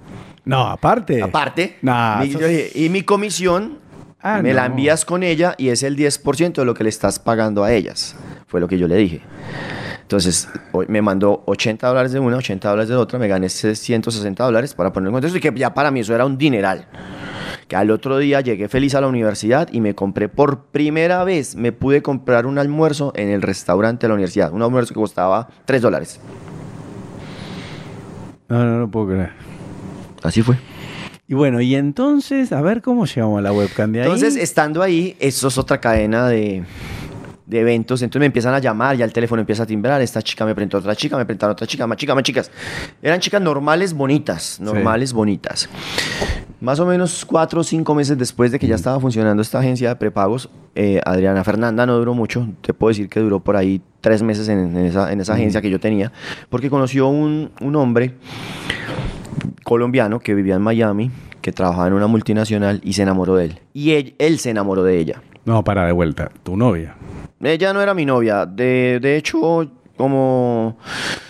No, 0.46 0.68
aparte. 0.68 1.22
aparte, 1.22 1.78
Nah, 1.82 2.20
mi- 2.24 2.32
sos- 2.32 2.42
yo 2.42 2.48
dije, 2.48 2.72
y 2.76 2.90
mi 2.90 3.04
comisión 3.04 3.80
Ah, 4.24 4.40
me 4.44 4.54
la 4.54 4.68
envías 4.68 5.04
con 5.04 5.24
ella 5.24 5.56
y 5.58 5.70
es 5.70 5.82
el 5.82 5.96
10% 5.96 6.62
de 6.62 6.66
lo 6.66 6.76
que 6.76 6.84
le 6.84 6.90
estás 6.92 7.18
pagando 7.18 7.64
a 7.64 7.74
ellas, 7.74 8.16
fue 8.46 8.60
lo 8.60 8.68
que 8.68 8.78
yo 8.78 8.88
le 8.88 8.96
dije. 8.96 9.22
Entonces, 10.04 10.48
me 10.90 11.02
mandó 11.02 11.42
80 11.48 11.88
dólares 11.88 12.12
de 12.12 12.20
una, 12.20 12.38
80 12.38 12.70
dólares 12.70 12.90
de 12.90 12.96
otra, 12.98 13.18
me 13.18 13.28
gané 13.28 13.50
160 13.50 14.44
dólares 14.44 14.76
para 14.76 14.94
poner 14.94 15.08
en 15.08 15.14
contexto 15.14 15.38
y 15.38 15.42
que 15.42 15.52
ya 15.58 15.74
para 15.74 15.90
mí 15.90 16.02
eso 16.02 16.14
era 16.14 16.26
un 16.26 16.38
dineral. 16.38 16.86
Que 17.72 17.78
al 17.78 17.90
otro 17.90 18.18
día 18.18 18.42
llegué 18.42 18.68
feliz 18.68 18.96
a 18.96 19.00
la 19.00 19.08
universidad 19.08 19.70
y 19.72 19.80
me 19.80 19.96
compré 19.96 20.28
por 20.28 20.66
primera 20.66 21.24
vez, 21.24 21.56
me 21.56 21.72
pude 21.72 22.02
comprar 22.02 22.46
un 22.46 22.58
almuerzo 22.58 23.14
en 23.16 23.30
el 23.30 23.42
restaurante 23.42 24.02
de 24.02 24.08
la 24.10 24.16
universidad. 24.16 24.52
Un 24.52 24.62
almuerzo 24.62 24.94
que 24.94 25.00
costaba 25.00 25.48
3 25.64 25.82
dólares. 25.82 26.20
No, 28.50 28.66
no, 28.66 28.78
no 28.78 28.92
puedo 28.92 29.08
creer. 29.08 29.32
Así 30.22 30.42
fue. 30.42 30.58
Y 31.30 31.34
bueno, 31.34 31.62
y 31.62 31.76
entonces, 31.76 32.52
a 32.52 32.62
ver 32.62 32.82
cómo 32.82 33.06
llegamos 33.06 33.40
a 33.40 33.42
la 33.42 33.54
webcam 33.54 33.94
de 33.94 34.02
ahí. 34.02 34.06
Entonces, 34.06 34.36
estando 34.36 34.84
ahí, 34.84 35.16
eso 35.22 35.48
es 35.48 35.58
otra 35.58 35.80
cadena 35.80 36.28
de, 36.28 36.66
de 37.46 37.60
eventos. 37.62 38.02
Entonces 38.02 38.20
me 38.20 38.26
empiezan 38.26 38.54
a 38.54 38.60
llamar, 38.60 38.98
ya 38.98 39.06
el 39.06 39.14
teléfono 39.14 39.40
empieza 39.40 39.64
a 39.64 39.66
timbrar. 39.66 40.02
Esta 40.02 40.22
chica 40.22 40.46
me 40.46 40.54
presentó 40.54 40.80
otra 40.80 40.94
chica, 40.94 41.16
me 41.16 41.26
presentaron 41.26 41.54
otra 41.54 41.66
chica, 41.66 41.88
más 41.88 41.96
chicas, 41.96 42.16
más 42.16 42.24
chicas. 42.24 42.52
Eran 43.02 43.22
chicas 43.22 43.42
normales, 43.42 43.94
bonitas, 43.94 44.60
normales, 44.60 45.14
bonitas. 45.14 45.70
Más 46.62 46.80
o 46.80 46.86
menos 46.86 47.26
cuatro 47.26 47.62
o 47.62 47.64
cinco 47.64 47.96
meses 47.96 48.16
después 48.20 48.52
de 48.52 48.60
que 48.60 48.68
ya 48.68 48.76
estaba 48.76 49.00
funcionando 49.00 49.42
esta 49.42 49.58
agencia 49.58 49.90
de 49.90 49.96
prepagos, 49.96 50.48
eh, 50.76 51.02
Adriana 51.04 51.44
Fernanda 51.44 51.88
no 51.88 51.98
duró 51.98 52.14
mucho. 52.14 52.48
Te 52.62 52.72
puedo 52.72 52.90
decir 52.90 53.10
que 53.10 53.20
duró 53.20 53.40
por 53.40 53.58
ahí 53.58 53.82
tres 54.00 54.22
meses 54.22 54.48
en, 54.48 54.78
en 54.78 54.86
esa, 54.86 55.12
en 55.12 55.20
esa 55.20 55.34
agencia 55.34 55.60
que 55.60 55.72
yo 55.72 55.80
tenía, 55.80 56.12
porque 56.50 56.70
conoció 56.70 57.08
un, 57.08 57.50
un 57.62 57.76
hombre 57.76 58.14
colombiano 59.64 60.20
que 60.20 60.36
vivía 60.36 60.54
en 60.54 60.62
Miami, 60.62 61.10
que 61.42 61.52
trabajaba 61.52 61.88
en 61.88 61.94
una 61.94 62.06
multinacional 62.06 62.80
y 62.84 62.94
se 62.94 63.02
enamoró 63.02 63.38
de 63.38 63.46
él. 63.46 63.60
Y 63.74 63.94
él, 63.94 64.14
él 64.20 64.38
se 64.38 64.52
enamoró 64.52 64.84
de 64.84 65.00
ella. 65.00 65.24
No, 65.46 65.64
para 65.64 65.88
de 65.88 65.92
vuelta. 65.94 66.30
Tu 66.44 66.56
novia. 66.56 66.96
Ella 67.42 67.74
no 67.74 67.82
era 67.82 67.96
mi 67.96 68.06
novia. 68.06 68.46
De, 68.46 69.00
de 69.02 69.18
hecho, 69.18 69.68
como... 70.02 70.78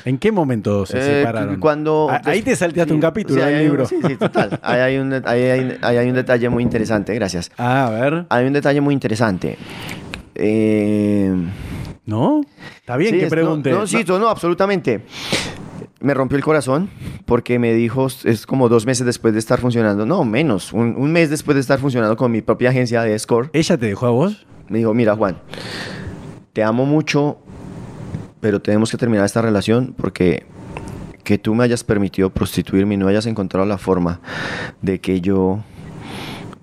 ¿En 0.05 0.17
qué 0.17 0.31
momento 0.31 0.85
se 0.85 0.97
eh, 0.97 1.01
separaron? 1.19 1.59
Cuando... 1.59 2.07
Ah, 2.09 2.21
ahí 2.25 2.41
te 2.41 2.55
salteaste 2.55 2.89
sí, 2.91 2.95
un 2.95 3.01
capítulo 3.01 3.41
sí, 3.41 3.45
del 3.45 3.55
hay 3.57 3.63
libro. 3.65 3.85
sí, 3.85 3.97
sí, 4.07 4.15
total. 4.15 4.59
Ahí 4.63 4.79
hay, 4.79 4.97
un, 4.97 5.13
ahí 5.25 5.41
hay- 5.43 5.77
ahí 5.81 5.97
hay 5.97 6.07
un 6.09 6.15
detalle 6.15 6.47
muy 6.49 6.63
interesante, 6.63 7.13
gracias. 7.13 7.51
Ah, 7.57 7.87
a 7.87 7.89
ver. 7.89 8.25
Hay 8.29 8.45
un 8.45 8.53
detalle 8.53 8.79
muy 8.81 8.93
interesante. 8.93 9.57
Eh, 10.35 11.33
¿No? 12.05 12.41
Está 12.77 12.97
bien 12.97 13.13
sí, 13.15 13.19
que 13.19 13.27
pregunte. 13.27 13.71
No, 13.71 13.79
no, 13.81 13.87
sí, 13.87 14.03
no, 14.07 14.17
no, 14.19 14.27
absolutamente. 14.29 15.01
Me 15.99 16.13
rompió 16.15 16.35
el 16.37 16.43
corazón 16.43 16.89
porque 17.25 17.59
me 17.59 17.73
dijo, 17.73 18.07
es 18.23 18.45
como 18.47 18.69
dos 18.69 18.85
meses 18.87 19.05
después 19.05 19.33
de 19.33 19.39
estar 19.39 19.59
funcionando, 19.59 20.05
no, 20.05 20.23
menos, 20.25 20.73
un, 20.73 20.95
un 20.97 21.11
mes 21.11 21.29
después 21.29 21.53
de 21.55 21.61
estar 21.61 21.77
funcionando 21.79 22.17
con 22.17 22.31
mi 22.31 22.41
propia 22.41 22.69
agencia 22.71 23.03
de 23.03 23.17
Score, 23.19 23.49
¿Ella 23.53 23.77
te 23.77 23.85
dejó 23.85 24.07
a 24.07 24.09
vos? 24.09 24.45
me 24.67 24.79
dijo, 24.79 24.95
mira 24.95 25.15
Juan, 25.15 25.37
te 26.53 26.63
amo 26.63 26.85
mucho, 26.87 27.37
pero 28.41 28.61
tenemos 28.61 28.91
que 28.91 28.97
terminar 28.97 29.25
esta 29.25 29.41
relación 29.41 29.93
porque 29.95 30.43
que 31.23 31.37
tú 31.37 31.55
me 31.55 31.63
hayas 31.63 31.83
permitido 31.83 32.29
prostituirme 32.31 32.95
y 32.95 32.97
no 32.97 33.07
hayas 33.07 33.25
encontrado 33.27 33.65
la 33.65 33.77
forma 33.77 34.19
de 34.81 34.99
que 34.99 35.21
yo 35.21 35.63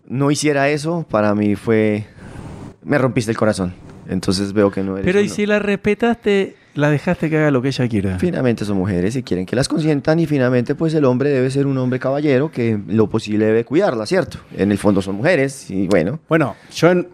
no 0.08 0.30
hiciera 0.30 0.68
eso, 0.68 1.06
para 1.08 1.34
mí 1.34 1.54
fue, 1.54 2.06
me 2.82 2.98
rompiste 2.98 3.30
el 3.30 3.36
corazón. 3.36 3.74
Entonces 4.08 4.52
veo 4.54 4.70
que 4.70 4.82
no 4.82 4.96
eres 4.96 5.04
Pero 5.04 5.20
y 5.20 5.26
uno. 5.26 5.34
si 5.34 5.46
la 5.46 5.58
respetaste, 5.58 6.56
la 6.74 6.90
dejaste 6.90 7.28
que 7.28 7.36
haga 7.36 7.50
lo 7.50 7.60
que 7.60 7.68
ella 7.68 7.86
quiera. 7.88 8.18
Finalmente 8.18 8.64
son 8.64 8.78
mujeres 8.78 9.16
y 9.16 9.22
quieren 9.22 9.44
que 9.44 9.54
las 9.54 9.68
consientan 9.68 10.18
y 10.18 10.26
finalmente 10.26 10.74
pues 10.74 10.94
el 10.94 11.04
hombre 11.04 11.28
debe 11.28 11.50
ser 11.50 11.66
un 11.66 11.76
hombre 11.76 11.98
caballero 11.98 12.50
que 12.50 12.78
lo 12.88 13.08
posible 13.08 13.44
debe 13.46 13.64
cuidarla, 13.66 14.06
¿cierto? 14.06 14.38
En 14.56 14.72
el 14.72 14.78
fondo 14.78 15.02
son 15.02 15.16
mujeres 15.16 15.70
y 15.70 15.86
bueno. 15.88 16.20
Bueno, 16.28 16.56
yo 16.74 16.90
en... 16.90 17.08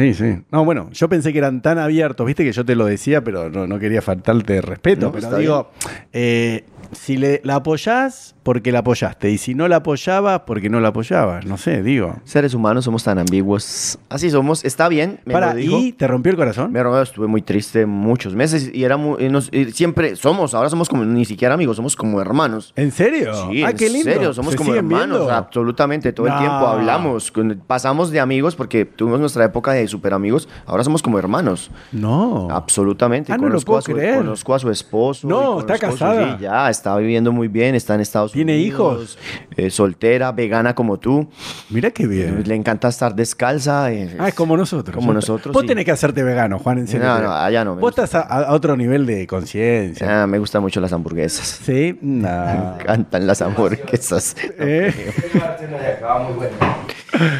Sí, 0.00 0.14
sí. 0.14 0.38
No, 0.50 0.64
bueno, 0.64 0.88
yo 0.92 1.08
pensé 1.10 1.30
que 1.30 1.38
eran 1.38 1.60
tan 1.60 1.78
abiertos, 1.78 2.26
viste 2.26 2.42
que 2.42 2.52
yo 2.52 2.64
te 2.64 2.74
lo 2.74 2.86
decía, 2.86 3.22
pero 3.22 3.50
no, 3.50 3.66
no 3.66 3.78
quería 3.78 4.00
faltarte 4.00 4.54
de 4.54 4.62
respeto. 4.62 5.06
No, 5.06 5.12
pero 5.12 5.36
digo, 5.36 5.70
eh, 6.12 6.64
si 6.92 7.16
le, 7.16 7.40
la 7.44 7.56
apoyás, 7.56 8.34
porque 8.42 8.72
la 8.72 8.80
apoyaste. 8.80 9.30
Y 9.30 9.38
si 9.38 9.54
no 9.54 9.68
la 9.68 9.76
apoyabas, 9.76 10.40
porque 10.46 10.68
no 10.70 10.80
la 10.80 10.88
apoyabas. 10.88 11.44
No 11.46 11.56
sé, 11.56 11.82
digo. 11.82 12.16
Seres 12.24 12.54
humanos 12.54 12.84
somos 12.84 13.04
tan 13.04 13.18
ambiguos. 13.18 13.98
Así 14.08 14.30
somos, 14.30 14.64
está 14.64 14.88
bien, 14.88 15.20
me 15.24 15.32
Para, 15.34 15.50
lo 15.50 15.54
dijo. 15.56 15.76
¿y 15.78 15.92
te 15.92 16.06
rompió 16.06 16.30
el 16.30 16.36
corazón? 16.36 16.72
Me 16.72 16.82
robó, 16.82 17.00
estuve 17.00 17.26
muy 17.26 17.42
triste 17.42 17.86
muchos 17.86 18.34
meses 18.34 18.70
y 18.72 18.84
era 18.84 18.96
muy, 18.96 19.24
y 19.24 19.28
nos- 19.28 19.52
y 19.52 19.70
siempre 19.72 20.16
somos, 20.16 20.54
ahora 20.54 20.68
somos 20.70 20.88
como 20.88 21.04
ni 21.04 21.24
siquiera 21.24 21.54
amigos, 21.54 21.76
somos 21.76 21.94
como 21.96 22.20
hermanos. 22.20 22.72
¿En 22.76 22.90
serio? 22.92 23.32
Sí, 23.50 23.62
ah, 23.62 23.70
en 23.70 23.76
qué 23.76 23.88
lindo. 23.88 24.10
serio, 24.10 24.32
somos 24.34 24.52
¿Se 24.52 24.56
como 24.58 24.74
hermanos, 24.74 25.18
viendo? 25.18 25.32
absolutamente, 25.32 26.12
todo 26.12 26.26
No. 26.28 26.32
el 26.34 26.38
tiempo 26.40 26.66
hablamos, 26.66 27.32
pasamos 27.66 28.10
de 28.10 28.20
amigos 28.20 28.56
porque 28.56 28.84
tuvimos 28.84 29.20
nuestra 29.20 29.44
época 29.44 29.72
de 29.72 29.86
super 29.86 30.14
amigos, 30.14 30.48
ahora 30.66 30.82
somos 30.84 31.02
como 31.02 31.18
hermanos. 31.18 31.70
No. 31.92 32.48
Absolutamente. 32.50 33.32
Ah, 33.32 33.36
no 33.38 33.48
lo 33.48 33.60
puedo 33.60 33.78
a 33.78 33.82
su, 33.82 33.92
creer. 33.92 34.16
conozco 34.18 34.54
a 34.54 34.58
su 34.58 34.70
esposo. 34.70 35.28
No, 35.28 35.60
está 35.60 35.78
casada. 35.78 36.36
sí, 36.38 36.42
ya, 36.44 36.70
está 36.80 36.96
viviendo 36.96 37.30
muy 37.30 37.48
bien, 37.48 37.74
está 37.74 37.94
en 37.94 38.00
Estados 38.00 38.32
¿Tiene 38.32 38.54
Unidos. 38.54 38.68
hijos? 38.68 39.18
eh, 39.56 39.70
soltera, 39.70 40.32
vegana 40.32 40.74
como 40.74 40.98
tú. 40.98 41.28
Mira 41.68 41.90
qué 41.90 42.06
bien. 42.06 42.42
Le 42.46 42.54
encanta 42.54 42.88
estar 42.88 43.14
descalza. 43.14 43.92
eh, 43.92 44.16
Ah, 44.18 44.28
es 44.28 44.34
como 44.34 44.56
nosotros. 44.56 44.94
Como 44.96 45.12
nosotros. 45.12 45.52
Vos 45.52 45.62
sí. 45.62 45.68
tenés 45.68 45.84
que 45.84 45.90
hacerte 45.92 46.22
vegano, 46.22 46.58
Juan, 46.58 46.78
en 46.78 46.88
serio. 46.88 47.06
No, 47.06 47.20
no, 47.20 47.32
allá 47.34 47.64
no 47.64 47.74
me 47.74 47.80
Vos 47.82 47.90
gusta. 47.90 48.04
estás 48.04 48.24
a, 48.30 48.44
a 48.44 48.52
otro 48.54 48.76
nivel 48.76 49.04
de 49.06 49.26
conciencia. 49.26 50.22
Ah, 50.22 50.26
me 50.26 50.38
gustan 50.38 50.62
mucho 50.62 50.80
las 50.80 50.92
hamburguesas. 50.92 51.60
Sí, 51.64 51.98
no. 52.00 52.28
Me 52.80 52.80
encantan 52.82 53.26
las 53.26 53.42
hamburguesas. 53.42 54.34
Eh. 54.58 54.92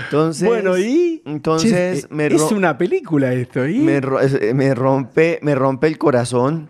Entonces, 0.05 0.47
bueno, 0.49 0.77
y. 0.79 1.23
Entonces, 1.25 2.03
Che, 2.03 2.15
me, 2.15 2.27
es 2.27 2.43
una 2.53 2.77
película 2.77 3.33
esto. 3.33 3.67
¿y? 3.67 3.79
me, 3.79 3.97
eh, 3.99 4.53
me 4.55 4.75
rompe, 4.75 5.39
me 5.43 5.55
rompe 5.55 5.87
el 5.87 5.97
corazón. 5.99 6.69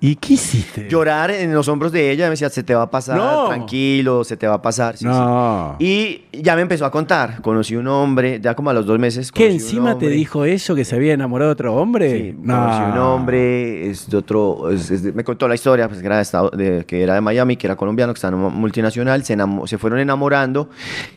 ¿Y 0.00 0.14
qué 0.14 0.34
hiciste? 0.34 0.88
Llorar 0.88 1.32
en 1.32 1.52
los 1.52 1.66
hombros 1.66 1.90
de 1.90 2.12
ella. 2.12 2.26
Me 2.26 2.30
decía, 2.30 2.48
se 2.50 2.62
te 2.62 2.72
va 2.72 2.82
a 2.82 2.90
pasar, 2.90 3.16
No. 3.16 3.48
tranquilo, 3.48 4.22
se 4.22 4.36
te 4.36 4.46
va 4.46 4.54
a 4.54 4.62
pasar. 4.62 4.96
Sí, 4.96 5.04
sí. 5.04 5.10
no. 5.10 5.74
Y 5.80 6.22
ya 6.32 6.54
me 6.54 6.62
empezó 6.62 6.84
a 6.86 6.90
contar. 6.92 7.42
Conocí 7.42 7.74
un 7.74 7.88
hombre, 7.88 8.38
ya 8.40 8.54
como 8.54 8.70
a 8.70 8.72
los 8.74 8.86
dos 8.86 8.96
meses. 9.00 9.32
¿Qué 9.32 9.48
conocí 9.48 9.56
un 9.56 9.60
encima 9.88 9.98
te 9.98 10.08
dijo 10.08 10.44
eso 10.44 10.76
que 10.76 10.84
se 10.84 10.94
había 10.94 11.14
enamorado 11.14 11.48
de 11.48 11.52
otro 11.54 11.74
hombre? 11.74 12.10
Sí, 12.30 12.36
conocí 12.46 12.82
un 12.92 12.98
hombre, 12.98 13.90
es 13.90 14.08
de 14.08 14.16
otro, 14.18 14.70
es- 14.70 14.88
es 14.92 15.02
de- 15.02 15.12
me 15.12 15.24
contó 15.24 15.48
la 15.48 15.56
historia, 15.56 15.88
pues 15.88 16.00
que 16.00 16.06
era, 16.06 16.16
de, 16.16 16.22
Estado- 16.22 16.50
de- 16.50 16.84
que 16.86 17.02
era 17.02 17.14
de 17.14 17.20
Miami, 17.20 17.56
que 17.56 17.66
era 17.66 17.74
colombiano, 17.74 18.12
que 18.12 18.18
estaba 18.18 18.36
en 18.36 18.40
una 18.44 18.50
multinacional, 18.54 19.24
se, 19.24 19.36
se 19.66 19.78
fueron 19.78 19.98
enamorando 19.98 20.70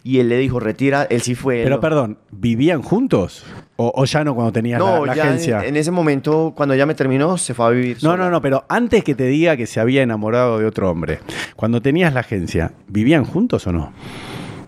y 0.04 0.18
él 0.20 0.30
le 0.30 0.38
dijo, 0.40 0.60
retira, 0.60 1.04
él 1.04 1.22
sí 1.22 1.36
fue. 1.36 1.62
Pero 1.64 1.80
perdón, 1.80 2.18
¿vivían 2.32 2.82
juntos? 2.82 3.44
¿O, 3.78 3.92
o 3.96 4.06
ya 4.06 4.24
no 4.24 4.36
cuando 4.36 4.52
tenías 4.52 4.80
la, 4.80 4.86
no, 5.00 5.06
la 5.06 5.16
ya 5.16 5.24
en, 5.24 5.30
agencia? 5.30 5.66
en 5.66 5.76
ese 5.76 5.90
momento, 5.92 6.54
cuando 6.56 6.76
ella 6.76 6.86
me 6.86 6.94
terminó, 6.94 7.38
se 7.38 7.54
fue 7.54 7.66
a 7.66 7.70
vivir 7.70 7.96
No, 7.96 8.12
sola. 8.12 8.26
no, 8.26 8.30
no, 8.30 8.42
pero 8.42 8.64
antes 8.70 9.04
que 9.04 9.16
te 9.16 9.26
diga 9.26 9.58
que 9.58 9.66
se 9.66 9.80
había 9.80 10.04
enamorado 10.04 10.60
de 10.60 10.66
otro 10.66 10.90
hombre, 10.92 11.20
cuando 11.56 11.82
tenías 11.82 12.14
la 12.14 12.20
agencia, 12.20 12.74
¿vivían 12.88 13.26
juntos 13.26 13.66
o 13.68 13.72
no? 13.72 13.92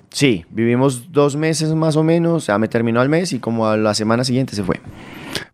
Sí, 0.09 0.45
vivimos 0.51 1.11
dos 1.11 1.35
meses 1.35 1.73
más 1.73 1.95
o 1.95 2.03
menos, 2.03 2.33
o 2.33 2.39
sea, 2.39 2.57
me 2.57 2.67
terminó 2.67 3.01
al 3.01 3.09
mes 3.09 3.33
y 3.33 3.39
como 3.39 3.67
a 3.67 3.77
la 3.77 3.93
semana 3.93 4.23
siguiente 4.23 4.55
se 4.55 4.63
fue. 4.63 4.79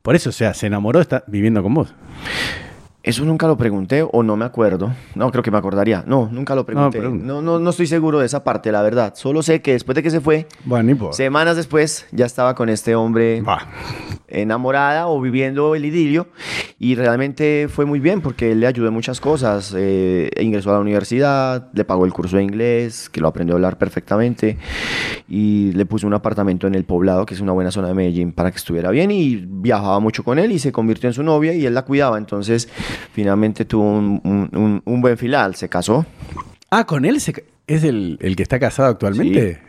Por 0.01 0.15
eso, 0.15 0.29
o 0.29 0.33
sea, 0.33 0.53
se 0.53 0.67
enamoró, 0.67 0.99
está 1.01 1.23
viviendo 1.27 1.61
con 1.63 1.73
vos. 1.73 1.93
Eso 3.01 3.23
nunca 3.23 3.47
lo 3.47 3.57
pregunté 3.57 4.03
o 4.03 4.23
no 4.23 4.35
me 4.35 4.43
acuerdo. 4.43 4.91
No, 5.15 5.31
creo 5.31 5.41
que 5.41 5.51
me 5.51 5.57
acordaría. 5.57 6.03
No, 6.05 6.27
nunca 6.31 6.53
lo 6.53 6.65
pregunté. 6.65 6.99
No, 6.99 7.41
no, 7.41 7.57
no 7.57 7.69
estoy 7.69 7.87
seguro 7.87 8.19
de 8.19 8.25
esa 8.25 8.43
parte, 8.43 8.73
la 8.73 8.81
verdad. 8.81 9.13
Solo 9.15 9.41
sé 9.41 9.61
que 9.61 9.71
después 9.71 9.95
de 9.95 10.03
que 10.03 10.09
se 10.11 10.19
fue, 10.19 10.47
Bueno. 10.65 11.13
Semanas 11.13 11.55
después 11.55 12.05
ya 12.11 12.25
estaba 12.25 12.55
con 12.55 12.67
este 12.67 12.95
hombre 12.95 13.41
Bah. 13.41 13.67
enamorada 14.27 15.07
o 15.07 15.21
viviendo 15.21 15.75
el 15.75 15.85
idilio 15.85 16.27
y 16.77 16.95
realmente 16.95 17.67
fue 17.69 17.85
muy 17.85 17.99
bien 17.99 18.21
porque 18.21 18.51
él 18.51 18.59
le 18.59 18.67
ayudó 18.67 18.87
en 18.89 18.93
muchas 18.93 19.21
cosas. 19.21 19.73
Eh, 19.77 20.29
ingresó 20.39 20.71
a 20.71 20.73
la 20.73 20.79
universidad, 20.79 21.69
le 21.73 21.85
pagó 21.85 22.05
el 22.05 22.11
curso 22.13 22.37
de 22.37 22.43
inglés, 22.43 23.09
que 23.09 23.21
lo 23.21 23.27
aprendió 23.29 23.55
a 23.55 23.57
hablar 23.57 23.77
perfectamente 23.77 24.57
y 25.27 25.71
le 25.73 25.85
puso 25.85 26.05
un 26.05 26.13
apartamento 26.13 26.67
en 26.67 26.75
el 26.75 26.83
poblado, 26.83 27.25
que 27.25 27.33
es 27.33 27.39
una 27.39 27.51
buena 27.53 27.71
zona 27.71 27.87
de 27.87 27.93
Medellín, 27.93 28.33
para 28.33 28.51
que 28.51 28.57
estuviera 28.57 28.91
bien 28.91 29.09
y 29.11 29.35
viajaba 29.47 29.99
mucho 29.99 30.23
con 30.23 30.37
él 30.37 30.51
y 30.51 30.59
se 30.59 30.71
convirtió 30.71 31.07
en 31.09 31.13
su 31.13 31.23
novia 31.23 31.53
y 31.53 31.65
él 31.65 31.73
la 31.73 31.83
cuidaba. 31.85 32.17
Entonces 32.17 32.67
finalmente 33.13 33.65
tuvo 33.65 33.83
un, 33.83 34.21
un- 34.23 34.49
un- 34.59 34.81
un 34.85 35.01
buen 35.01 35.17
final, 35.17 35.55
se 35.55 35.69
casó. 35.69 36.05
Ah, 36.69 36.85
con 36.85 37.05
él 37.05 37.19
se 37.21 37.43
es 37.67 37.83
el, 37.83 38.17
el 38.21 38.35
que 38.35 38.43
está 38.43 38.59
casado 38.59 38.89
actualmente. 38.89 39.59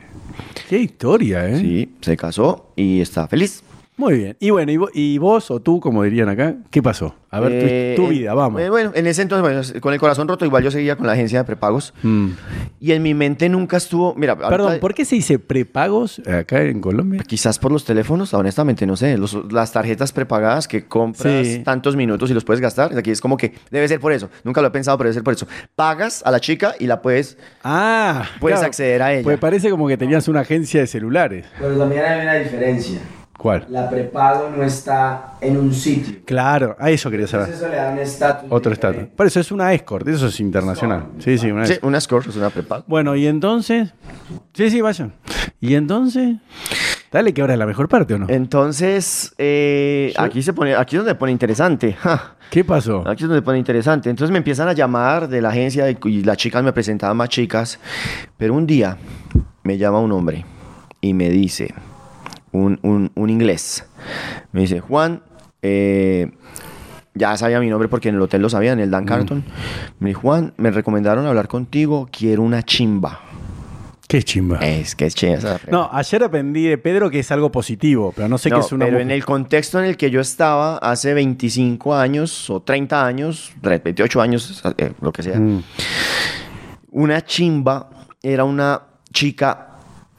Qué 0.68 0.78
historia, 0.78 1.48
¿eh? 1.48 1.58
Sí, 1.58 1.94
se 2.00 2.16
casó 2.16 2.72
y 2.76 3.00
está 3.00 3.26
feliz. 3.28 3.62
Muy 4.00 4.14
bien. 4.14 4.36
Y 4.40 4.48
bueno, 4.48 4.72
y 4.72 4.76
vos, 4.78 4.90
y 4.94 5.18
vos 5.18 5.50
o 5.50 5.60
tú, 5.60 5.78
como 5.78 6.02
dirían 6.04 6.30
acá, 6.30 6.54
¿qué 6.70 6.82
pasó? 6.82 7.14
A 7.32 7.38
ver, 7.38 7.50
tu- 7.60 7.66
Eh, 7.68 7.92
tu, 7.96 8.08
vida, 8.08 8.32
vamos. 8.34 8.60
eh, 8.60 8.70
bueno, 8.70 8.90
en 8.94 9.06
ese 9.06 9.20
entonces, 9.22 9.42
bueno, 9.72 9.80
con 9.82 9.92
el 9.92 10.00
corazón 10.00 10.26
roto, 10.26 10.44
igual 10.46 10.64
yo 10.64 10.70
seguía 10.70 10.96
con 10.96 11.06
la 11.06 11.12
agencia 11.12 11.38
de 11.40 11.44
prepagos. 11.44 11.92
Mm. 12.02 12.28
Y 12.80 12.92
en 12.92 13.02
mi 13.02 13.12
mente 13.14 13.48
nunca 13.50 13.76
estuvo. 13.76 14.14
Mira, 14.16 14.36
Perdón, 14.36 14.60
ahorita- 14.62 14.80
¿por 14.80 14.94
qué 14.94 15.04
se 15.04 15.16
dice 15.16 15.38
prepagos 15.38 16.20
acá 16.26 16.62
en 16.62 16.80
Colombia? 16.80 17.22
Quizás 17.26 17.58
por 17.58 17.70
los 17.72 17.84
teléfonos, 17.84 18.32
honestamente, 18.34 18.86
no 18.86 18.96
sé. 18.96 19.18
los- 19.18 19.36
las 19.52 19.70
tarjetas 19.70 20.12
prepagadas 20.12 20.66
que 20.66 20.86
compras 20.86 21.46
Sí. 21.46 21.58
tantos 21.62 21.94
minutos 21.94 22.30
y 22.30 22.34
los 22.34 22.42
puedes 22.42 22.60
gastar. 22.62 22.96
Aquí 22.96 23.10
es 23.10 23.20
como 23.20 23.36
que 23.36 23.52
debe 23.70 23.86
ser 23.86 24.00
por 24.00 24.12
eso. 24.12 24.30
Nunca 24.44 24.62
lo 24.62 24.68
he 24.68 24.70
pensado, 24.70 24.96
pero 24.96 25.08
debe 25.08 25.14
ser 25.14 25.22
por 25.24 25.34
eso. 25.34 25.46
Pagas 25.76 26.22
a 26.24 26.30
la 26.30 26.40
chica 26.40 26.74
y 26.80 26.86
la 26.86 27.02
puedes. 27.02 27.36
Ah, 27.62 28.24
Puedes 28.40 28.62
acceder 28.62 29.02
a 29.02 29.12
ella. 29.12 29.22
Pues 29.24 29.38
parece 29.38 29.68
como 29.70 29.86
que 29.88 29.96
tenías 29.98 30.26
una 30.26 30.40
agencia 30.40 30.80
de 30.80 30.86
celulares. 30.86 31.44
Pero 31.60 31.76
también 31.76 32.02
hay 32.04 32.22
una 32.22 32.34
diferencia. 32.36 32.98
¿Cuál? 33.40 33.64
La 33.70 33.88
prepago 33.88 34.50
no 34.54 34.62
está 34.62 35.32
en 35.40 35.56
un 35.56 35.72
sitio. 35.72 36.16
Claro, 36.26 36.76
a 36.78 36.90
eso 36.90 37.10
quería 37.10 37.26
saber. 37.26 37.46
Entonces 37.46 37.62
eso 37.66 37.70
le 37.74 37.80
da 37.82 37.90
un 37.92 37.98
estatus. 37.98 38.46
Otro 38.52 38.70
estatus. 38.70 39.04
Por 39.16 39.26
eso 39.26 39.40
es 39.40 39.50
una 39.50 39.72
escort, 39.72 40.06
eso 40.08 40.26
es 40.26 40.38
internacional. 40.40 41.06
Sí, 41.20 41.38
sí, 41.38 41.50
una 41.50 41.64
Sí, 41.64 41.72
escort. 41.72 41.88
una 41.88 41.96
escort 41.98 42.26
es 42.28 42.36
una 42.36 42.50
prepago. 42.50 42.84
Bueno, 42.86 43.16
y 43.16 43.26
entonces. 43.26 43.94
Sí, 44.52 44.68
sí, 44.70 44.82
vayan. 44.82 45.14
Y 45.58 45.74
entonces. 45.74 46.36
Dale, 47.10 47.32
que 47.32 47.40
ahora 47.40 47.54
es 47.54 47.58
la 47.58 47.64
mejor 47.64 47.88
parte, 47.88 48.12
¿o 48.12 48.18
no? 48.18 48.26
Entonces, 48.28 49.34
eh, 49.38 50.12
aquí 50.18 50.42
se 50.42 50.52
pone, 50.52 50.74
aquí 50.76 50.96
es 50.96 51.00
donde 51.02 51.14
pone 51.14 51.32
interesante. 51.32 51.94
ja. 51.98 52.36
¿Qué 52.50 52.62
pasó? 52.62 53.08
Aquí 53.08 53.22
es 53.22 53.28
donde 53.28 53.40
pone 53.42 53.58
interesante. 53.58 54.10
Entonces 54.10 54.30
me 54.32 54.38
empiezan 54.38 54.68
a 54.68 54.74
llamar 54.74 55.28
de 55.28 55.40
la 55.40 55.48
agencia 55.48 55.90
y- 55.90 55.96
y 56.04 56.24
las 56.24 56.36
chicas 56.36 56.62
me 56.62 56.74
presentaban 56.74 57.16
más 57.16 57.30
chicas. 57.30 57.78
Pero 58.36 58.52
un 58.52 58.66
día 58.66 58.98
me 59.62 59.78
llama 59.78 59.98
un 60.00 60.12
hombre 60.12 60.44
y 61.00 61.14
me 61.14 61.30
dice, 61.30 61.72
un, 62.52 62.78
un- 62.82 63.10
un 63.14 63.30
inglés, 63.30 63.84
me 64.52 64.62
dice, 64.62 64.80
Juan, 64.80 65.22
eh, 65.62 66.30
ya 67.14 67.36
sabía 67.36 67.60
mi 67.60 67.68
nombre 67.68 67.88
porque 67.88 68.08
en 68.08 68.14
el 68.16 68.20
hotel 68.22 68.42
lo 68.42 68.48
sabía, 68.48 68.72
en 68.72 68.80
el 68.80 68.90
Dan 68.90 69.04
Carton. 69.04 69.44
Me 69.98 70.08
dijo, 70.10 70.22
Juan, 70.22 70.54
me 70.56 70.70
recomendaron 70.70 71.26
hablar 71.26 71.48
contigo, 71.48 72.08
quiero 72.10 72.42
una 72.42 72.62
chimba. 72.62 73.20
Qué 74.08 74.22
chimba. 74.24 74.58
Es 74.58 74.96
que 74.96 75.06
es 75.06 75.14
chimba. 75.14 75.60
No, 75.70 75.88
ayer 75.92 76.24
aprendí 76.24 76.66
de 76.66 76.78
Pedro 76.78 77.10
que 77.10 77.20
es 77.20 77.30
algo 77.30 77.52
positivo, 77.52 78.12
pero 78.16 78.28
no 78.28 78.38
sé 78.38 78.50
No, 78.50 78.56
qué 78.56 78.66
es 78.66 78.72
una 78.72 78.86
pero 78.86 78.96
mujer. 78.96 79.06
en 79.06 79.10
el 79.12 79.24
contexto 79.24 79.78
en 79.78 79.84
el 79.84 79.96
que 79.96 80.10
yo 80.10 80.20
estaba 80.20 80.78
hace 80.78 81.14
25 81.14 81.94
años 81.94 82.50
o 82.50 82.60
30 82.60 83.06
años, 83.06 83.52
28 83.62 84.20
años, 84.20 84.62
eh, 84.78 84.92
lo 85.00 85.12
que 85.12 85.22
sea, 85.22 85.38
Mm. 85.38 85.62
una 86.92 87.24
chimba 87.24 87.88
era 88.22 88.42
una 88.44 88.82
chica, 89.12 89.69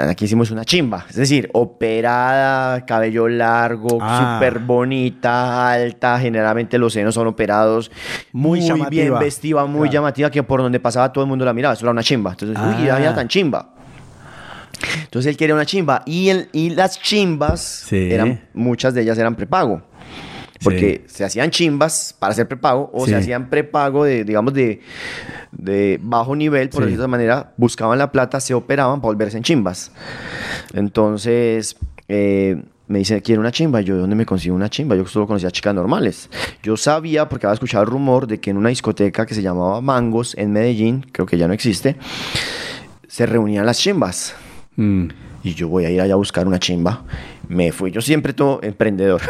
aquí 0.10 0.26
hicimos 0.26 0.52
una 0.52 0.66
chimba, 0.66 1.06
es 1.10 1.16
decir, 1.16 1.50
operada, 1.54 2.86
cabello 2.86 3.28
largo, 3.28 3.98
Ah. 4.02 4.36
súper 4.36 4.60
bonita, 4.60 5.72
alta, 5.72 6.20
generalmente 6.20 6.78
los 6.78 6.94
senos 6.94 7.14
son 7.16 7.28
operados, 7.28 7.92
Muy 8.32 8.62
muy, 8.62 8.82
bien 8.90 9.18
vestida, 9.20 9.66
muy 9.66 9.90
Claro. 9.90 9.94
llamativa, 9.94 10.30
que 10.32 10.44
por 10.44 10.62
donde 10.62 10.80
pasaba 10.80 11.12
todo 11.12 11.24
el 11.24 11.30
mundo 11.30 11.46
la 11.46 11.54
miraba, 11.54 11.74
eso 11.74 11.86
era 11.86 11.92
una 11.92 12.04
chimba. 12.04 12.32
Entonces, 12.32 12.58
uy, 12.58 12.90
Ah. 12.90 13.00
era 13.00 13.14
tan 13.16 13.28
chimba. 13.28 13.70
Entonces 15.04 15.30
él 15.30 15.38
quería 15.38 15.54
una 15.54 15.66
chimba 15.66 16.02
y, 16.06 16.30
el, 16.30 16.50
y 16.54 16.72
las 16.72 17.00
chimbas, 17.00 17.62
Sí. 17.88 18.12
eran, 18.12 18.42
muchas 18.54 18.94
de 18.94 19.02
ellas 19.02 19.18
eran 19.18 19.36
prepago. 19.36 19.82
Porque 20.64 21.04
se 21.08 21.24
hacían 21.26 21.50
chimbas 21.50 22.16
para 22.20 22.32
hacer 22.34 22.48
prepago 22.48 22.90
o 22.94 23.06
Sí. 23.06 23.12
se 23.12 23.18
hacían 23.18 23.50
prepago 23.50 24.04
de, 24.04 24.24
digamos, 24.24 24.54
de, 24.54 24.82
de 25.52 26.00
bajo 26.02 26.36
nivel, 26.36 26.70
por 26.70 26.82
Sí. 26.82 26.86
decirlo 26.86 27.04
de 27.04 27.08
manera, 27.08 27.54
buscaban 27.58 27.98
la 27.98 28.12
plata, 28.12 28.40
se 28.40 28.54
operaban 28.54 29.02
para 29.02 29.14
volverse 29.14 29.38
en 29.38 29.44
chimbas. 29.44 29.92
Entonces, 30.74 31.76
eh, 32.08 32.62
me 32.88 33.00
dice, 33.00 33.22
quiero 33.22 33.42
una 33.42 33.52
chimba. 33.52 33.82
Yo, 33.82 33.96
¿de 33.96 34.02
dónde 34.02 34.16
me 34.16 34.26
consigo 34.26 34.56
una 34.56 34.70
chimba? 34.70 34.96
Yo 34.96 35.06
solo 35.08 35.26
conocía 35.28 35.50
chicas 35.52 35.74
normales. 35.74 36.30
Yo 36.62 36.76
sabía, 36.78 37.30
porque 37.30 37.46
había 37.48 37.54
escuchado 37.54 37.84
el 37.84 37.90
rumor 37.90 38.28
de 38.28 38.40
que 38.40 38.50
en 38.50 38.58
una 38.58 38.70
discoteca 38.70 39.26
que 39.26 39.34
se 39.34 39.42
llamaba 39.42 39.80
Mangos 39.82 40.36
en 40.38 40.52
Medellín, 40.52 41.06
creo 41.12 41.26
que 41.26 41.38
ya 41.38 41.48
no 41.48 41.54
existe, 41.54 41.96
se 43.08 43.26
reunían 43.26 43.66
las 43.66 43.78
chimbas. 43.80 44.36
Mm. 44.76 45.08
Y 45.44 45.54
yo 45.56 45.70
voy 45.70 45.86
a 45.86 45.90
ir 45.90 46.02
allá 46.02 46.14
a 46.14 46.18
buscar 46.18 46.48
una 46.48 46.60
chimba. 46.60 47.04
Me 47.52 47.74
fui, 47.74 47.92
yo 47.92 48.00
siempre 48.00 48.32
todo 48.32 48.62
emprendedor. 48.64 49.22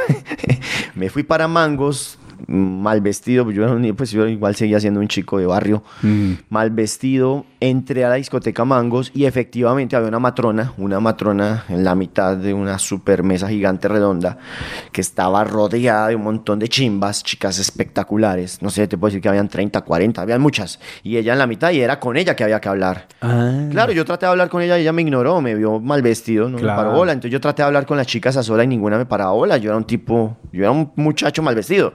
me 0.93 1.09
fui 1.09 1.23
para 1.23 1.47
Mangos, 1.47 2.19
mal 2.47 3.01
vestido, 3.01 3.43
pues 3.43 3.55
yo, 3.55 3.63
era 3.63 3.73
un 3.73 3.81
niño, 3.81 3.95
pues 3.95 4.11
yo 4.11 4.27
igual 4.27 4.55
seguía 4.55 4.79
siendo 4.79 4.99
un 4.99 5.07
chico 5.07 5.37
de 5.37 5.45
barrio, 5.45 5.83
Mm. 6.01 6.31
mal 6.49 6.71
vestido, 6.71 7.45
entré 7.59 8.05
a 8.05 8.09
la 8.09 8.15
discoteca 8.15 8.65
Mangos 8.65 9.11
y 9.13 9.25
efectivamente 9.25 9.95
había 9.95 10.07
una 10.09 10.19
matrona, 10.19 10.73
una 10.77 10.99
matrona 10.99 11.63
en 11.69 11.83
la 11.83 11.95
mitad 11.95 12.35
de 12.37 12.53
una 12.53 12.79
super 12.79 13.23
mesa 13.23 13.47
gigante 13.49 13.87
redonda 13.87 14.37
que 14.91 15.01
estaba 15.01 15.43
rodeada 15.43 16.07
de 16.07 16.15
un 16.15 16.23
montón 16.23 16.59
de 16.59 16.67
chimbas, 16.67 17.23
chicas 17.23 17.59
espectaculares, 17.59 18.61
no 18.61 18.69
sé, 18.69 18.87
te 18.87 18.97
puedo 18.97 19.09
decir 19.11 19.21
que 19.21 19.29
habían 19.29 19.47
30, 19.49 19.81
40, 19.81 20.21
habían 20.21 20.41
muchas, 20.41 20.79
y 21.03 21.17
ella 21.17 21.33
en 21.33 21.39
la 21.39 21.47
mitad 21.47 21.71
y 21.71 21.81
era 21.81 21.99
con 21.99 22.17
ella 22.17 22.35
que 22.35 22.43
había 22.43 22.59
que 22.61 22.69
hablar. 22.69 23.07
Ah. 23.21 23.67
Claro, 23.71 23.91
yo 23.91 24.05
traté 24.05 24.25
de 24.25 24.31
hablar 24.31 24.49
con 24.49 24.61
ella 24.61 24.77
y 24.77 24.81
ella 24.81 24.93
me 24.93 25.01
ignoró, 25.01 25.41
me 25.41 25.55
vio 25.55 25.79
mal 25.79 26.01
vestido, 26.01 26.49
no 26.49 26.57
Claro. 26.57 26.81
me 26.81 26.85
paró 26.87 26.97
bola. 26.97 27.11
Entonces 27.11 27.31
yo 27.31 27.41
traté 27.41 27.61
de 27.61 27.67
hablar 27.67 27.85
con 27.85 27.97
las 27.97 28.07
chicas 28.07 28.37
a 28.37 28.43
sola 28.43 28.63
y 28.63 28.67
ninguna 28.67 28.97
me 28.97 29.05
paraba 29.05 29.31
bola. 29.31 29.57
Yo 29.57 29.69
era 29.69 29.77
un 29.77 29.83
tipo, 29.85 30.37
yo 30.51 30.61
era 30.63 30.71
un 30.71 30.91
muchacho 30.95 31.41
mal 31.41 31.55
vestido. 31.55 31.93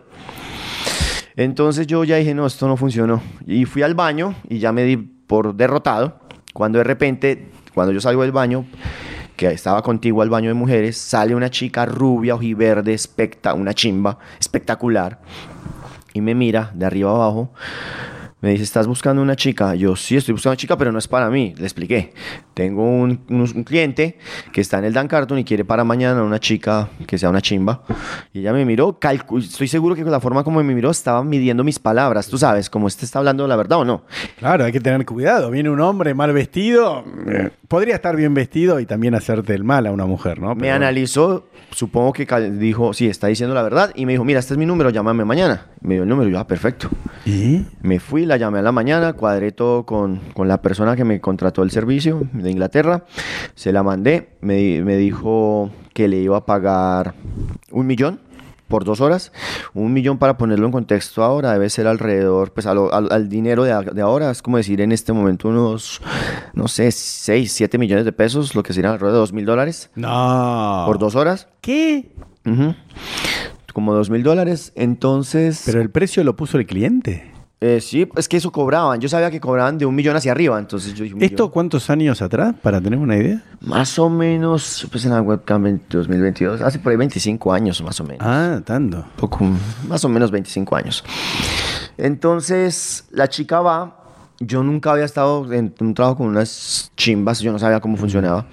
Entonces 1.36 1.86
yo 1.86 2.02
ya 2.04 2.16
dije, 2.16 2.34
no, 2.34 2.46
esto 2.46 2.66
no 2.66 2.76
funcionó. 2.76 3.22
Y 3.46 3.66
fui 3.66 3.82
al 3.82 3.94
baño 3.94 4.34
y 4.48 4.58
ya 4.58 4.72
me 4.72 4.84
di 4.84 4.96
por 4.96 5.54
derrotado. 5.54 6.18
Cuando 6.54 6.78
de 6.78 6.84
repente, 6.84 7.50
cuando 7.74 7.92
yo 7.92 8.00
salgo 8.00 8.22
del 8.22 8.32
baño, 8.32 8.64
que 9.36 9.48
estaba 9.48 9.82
contigo 9.82 10.22
al 10.22 10.30
baño 10.30 10.48
de 10.48 10.54
mujeres, 10.54 10.96
sale 10.96 11.34
una 11.34 11.50
chica 11.50 11.84
rubia, 11.84 12.34
ojiverde, 12.34 12.94
especta, 12.94 13.52
una 13.52 13.74
chimba, 13.74 14.18
espectacular. 14.40 15.20
Y 16.14 16.22
me 16.22 16.34
mira 16.34 16.70
de 16.74 16.86
arriba 16.86 17.10
abajo. 17.10 17.52
Me 18.42 18.50
dice, 18.50 18.64
¿estás 18.64 18.86
buscando 18.86 19.22
una 19.22 19.34
chica? 19.34 19.74
Yo, 19.74 19.96
sí, 19.96 20.14
estoy 20.14 20.32
buscando 20.32 20.52
una 20.52 20.56
chica, 20.58 20.76
pero 20.76 20.92
no 20.92 20.98
es 20.98 21.08
para 21.08 21.30
mí. 21.30 21.54
Le 21.56 21.64
expliqué. 21.64 22.12
Tengo 22.52 22.82
un, 22.84 23.24
un- 23.30 23.40
un 23.40 23.64
cliente 23.64 24.18
que 24.52 24.60
está 24.60 24.78
en 24.78 24.84
el 24.84 24.92
Dan 24.92 25.08
Carton 25.08 25.38
y 25.38 25.44
quiere 25.44 25.64
para 25.64 25.84
mañana 25.84 26.22
una 26.22 26.38
chica 26.38 26.90
que 27.06 27.16
sea 27.16 27.30
una 27.30 27.40
chimba. 27.40 27.82
Y 28.34 28.40
ella 28.40 28.52
me 28.52 28.66
miró, 28.66 28.98
estoy 29.38 29.68
seguro 29.68 29.94
que 29.94 30.02
con 30.02 30.12
la 30.12 30.20
forma 30.20 30.44
como 30.44 30.62
me 30.62 30.74
miró 30.74 30.90
estaba 30.90 31.24
midiendo 31.24 31.64
mis 31.64 31.78
palabras. 31.78 32.28
Tú 32.28 32.36
sabes, 32.36 32.68
como 32.68 32.88
este 32.88 33.06
está 33.06 33.20
hablando 33.20 33.46
la 33.48 33.56
verdad 33.56 33.78
o 33.78 33.84
no. 33.86 34.04
Claro, 34.38 34.64
hay 34.66 34.72
que 34.72 34.80
tener 34.80 35.04
cuidado. 35.06 35.50
Viene 35.50 35.70
un 35.70 35.80
hombre 35.80 36.12
mal 36.12 36.32
vestido. 36.34 37.04
Podría 37.68 37.94
estar 37.96 38.14
bien 38.16 38.34
vestido 38.34 38.78
y 38.80 38.86
también 38.86 39.14
hacerte 39.14 39.54
el 39.54 39.64
mal 39.64 39.86
a 39.86 39.92
una 39.92 40.06
mujer, 40.06 40.40
¿no? 40.40 40.54
Me 40.54 40.70
analizó, 40.70 41.48
supongo 41.70 42.12
que 42.12 42.26
dijo, 42.52 42.92
sí, 42.92 43.06
está 43.08 43.26
diciendo 43.26 43.54
la 43.54 43.62
verdad. 43.62 43.92
Y 43.94 44.06
me 44.06 44.12
dijo, 44.12 44.24
mira, 44.24 44.38
este 44.38 44.54
es 44.54 44.58
mi 44.58 44.66
número, 44.66 44.90
llámame 44.90 45.24
mañana. 45.24 45.66
Me 45.80 45.94
dio 45.94 46.04
el 46.04 46.08
número, 46.08 46.28
y 46.28 46.32
yo, 46.32 46.38
ah, 46.38 46.46
perfecto. 46.46 46.88
¿Y? 47.24 47.64
Me 47.82 47.98
fui, 47.98 48.24
la 48.24 48.36
llamé 48.36 48.60
a 48.60 48.62
la 48.62 48.72
mañana, 48.72 49.14
cuadré 49.14 49.52
todo 49.52 49.84
con, 49.84 50.20
con 50.34 50.48
la 50.48 50.62
persona 50.62 50.94
que 50.96 51.04
me 51.04 51.20
contrató 51.20 51.62
el 51.62 51.70
servicio 51.70 52.22
de 52.32 52.50
Inglaterra, 52.50 53.04
se 53.54 53.72
la 53.72 53.82
mandé, 53.82 54.30
me, 54.40 54.82
me 54.82 54.96
dijo 54.96 55.70
que 55.92 56.08
le 56.08 56.18
iba 56.18 56.36
a 56.36 56.46
pagar 56.46 57.14
un 57.72 57.86
millón 57.86 58.20
por 58.68 58.84
dos 58.84 59.00
horas, 59.00 59.32
un 59.74 59.92
millón 59.92 60.18
para 60.18 60.36
ponerlo 60.36 60.66
en 60.66 60.72
contexto 60.72 61.22
ahora, 61.22 61.52
debe 61.52 61.70
ser 61.70 61.86
alrededor, 61.86 62.52
pues 62.52 62.66
a 62.66 62.74
lo- 62.74 62.92
al, 62.92 63.12
al 63.12 63.28
dinero 63.28 63.62
de, 63.64 64.00
ahora, 64.02 64.30
es 64.30 64.42
como 64.42 64.56
decir 64.56 64.80
en 64.80 64.90
este 64.92 65.12
momento 65.12 65.48
unos, 65.48 66.00
no 66.54 66.66
sé, 66.68 66.90
6, 66.90 67.52
7 67.52 67.78
millones 67.78 68.04
de 68.04 68.12
pesos, 68.12 68.54
lo 68.54 68.62
que 68.62 68.72
serían 68.72 68.92
alrededor 68.94 69.14
de 69.14 69.18
dos 69.20 69.32
mil 69.32 69.44
dólares 69.46 69.90
No. 69.94 70.82
por 70.86 70.98
dos 70.98 71.14
horas. 71.14 71.48
¿Qué? 71.60 72.12
Como 73.72 73.94
dos 73.94 74.08
mil 74.10 74.22
dólares, 74.22 74.72
entonces... 74.74 75.62
Pero 75.66 75.80
el 75.80 75.90
precio 75.90 76.24
lo 76.24 76.34
puso 76.34 76.58
el 76.58 76.66
cliente. 76.66 77.30
Eh, 77.58 77.80
sí, 77.80 78.06
es 78.16 78.28
que 78.28 78.36
eso 78.36 78.52
cobraban. 78.52 79.00
Yo 79.00 79.08
sabía 79.08 79.30
que 79.30 79.40
cobraban 79.40 79.78
de 79.78 79.86
un 79.86 79.94
millón 79.94 80.14
hacia 80.14 80.30
arriba, 80.32 80.58
entonces 80.58 80.92
yo 80.94 81.04
dije 81.04 81.14
un 81.14 81.22
¿Esto 81.22 81.44
millón. 81.44 81.52
cuántos 81.52 81.88
años 81.88 82.20
atrás? 82.20 82.54
Para 82.62 82.82
tener 82.82 82.98
una 82.98 83.16
idea. 83.16 83.42
Más 83.62 83.98
o 83.98 84.10
menos, 84.10 84.86
pues 84.90 85.06
en 85.06 85.12
la 85.12 85.22
webcam 85.22 85.66
en 85.66 85.80
2022, 85.88 86.60
hace 86.60 86.78
por 86.78 86.90
ahí 86.92 86.98
25 86.98 87.52
años 87.54 87.82
más 87.82 87.98
o 88.00 88.04
menos. 88.04 88.18
Ah, 88.20 88.60
tanto. 88.62 89.06
Poco, 89.16 89.46
más 89.88 90.04
o 90.04 90.08
menos 90.10 90.30
25 90.30 90.76
años. 90.76 91.02
Entonces, 91.96 93.04
la 93.10 93.28
chica 93.28 93.60
va. 93.60 94.02
Yo 94.38 94.62
nunca 94.62 94.92
había 94.92 95.04
estado 95.04 95.50
en 95.52 95.74
un 95.80 95.94
trabajo 95.94 96.18
con 96.18 96.26
unas 96.26 96.92
chimbas, 96.96 97.40
yo 97.40 97.52
no 97.52 97.58
sabía 97.58 97.80
cómo 97.80 97.96
funcionaba. 97.96 98.46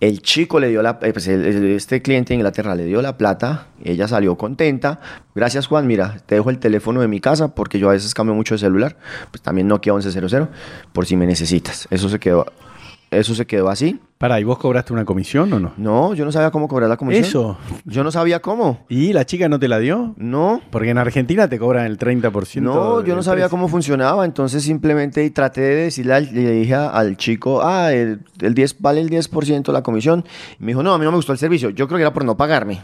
El 0.00 0.20
chico 0.20 0.58
le 0.58 0.68
dio 0.68 0.82
la, 0.82 0.98
eh, 1.02 1.12
pues 1.12 1.28
este 1.28 2.02
cliente 2.02 2.30
de 2.30 2.36
Inglaterra 2.36 2.74
le 2.74 2.84
dio 2.84 3.00
la 3.02 3.16
plata, 3.16 3.68
ella 3.84 4.08
salió 4.08 4.36
contenta. 4.36 5.00
Gracias 5.34 5.68
Juan, 5.68 5.86
mira, 5.86 6.16
te 6.26 6.34
dejo 6.34 6.50
el 6.50 6.58
teléfono 6.58 7.00
de 7.00 7.08
mi 7.08 7.20
casa 7.20 7.54
porque 7.54 7.78
yo 7.78 7.88
a 7.88 7.92
veces 7.92 8.14
cambio 8.14 8.34
mucho 8.34 8.54
de 8.54 8.58
celular, 8.58 8.96
pues 9.30 9.42
también 9.42 9.68
Nokia 9.68 9.92
1100 9.92 10.48
por 10.92 11.06
si 11.06 11.16
me 11.16 11.26
necesitas. 11.26 11.86
Eso 11.90 12.08
se 12.08 12.18
quedó, 12.18 12.46
eso 13.10 13.34
se 13.34 13.46
quedó 13.46 13.68
así. 13.68 14.00
Pará, 14.22 14.38
¿y 14.38 14.44
vos 14.44 14.56
cobraste 14.56 14.92
una 14.92 15.04
comisión 15.04 15.52
o 15.52 15.58
no? 15.58 15.72
No, 15.76 16.14
yo 16.14 16.24
no 16.24 16.30
sabía 16.30 16.52
cómo 16.52 16.68
cobrar 16.68 16.88
la 16.88 16.96
comisión. 16.96 17.24
Eso. 17.24 17.58
Yo 17.84 18.04
no 18.04 18.12
sabía 18.12 18.38
cómo. 18.40 18.84
¿Y 18.88 19.12
la 19.12 19.26
chica 19.26 19.48
no 19.48 19.58
te 19.58 19.66
la 19.66 19.80
dio? 19.80 20.14
No. 20.16 20.60
Porque 20.70 20.90
en 20.90 20.98
Argentina 20.98 21.48
te 21.48 21.58
cobran 21.58 21.86
el 21.86 21.98
30%. 21.98 22.60
No, 22.60 23.02
yo 23.04 23.16
no 23.16 23.24
sabía 23.24 23.46
precio. 23.46 23.50
cómo 23.50 23.66
funcionaba, 23.66 24.24
entonces 24.24 24.62
simplemente 24.62 25.28
traté 25.30 25.62
de 25.62 25.74
decirle, 25.74 26.14
al- 26.14 26.32
le 26.32 26.52
dije 26.52 26.72
al 26.72 27.16
chico, 27.16 27.62
ah, 27.64 27.92
el, 27.92 28.20
el 28.40 28.54
10, 28.54 28.76
vale 28.80 29.00
el 29.00 29.10
10% 29.10 29.72
la 29.72 29.82
comisión. 29.82 30.24
Y 30.60 30.62
me 30.62 30.68
dijo, 30.68 30.84
no, 30.84 30.94
a 30.94 30.98
mí 30.98 31.04
no 31.04 31.10
me 31.10 31.16
gustó 31.16 31.32
el 31.32 31.38
servicio, 31.38 31.70
yo 31.70 31.88
creo 31.88 31.96
que 31.98 32.02
era 32.02 32.12
por 32.12 32.24
no 32.24 32.36
pagarme. 32.36 32.80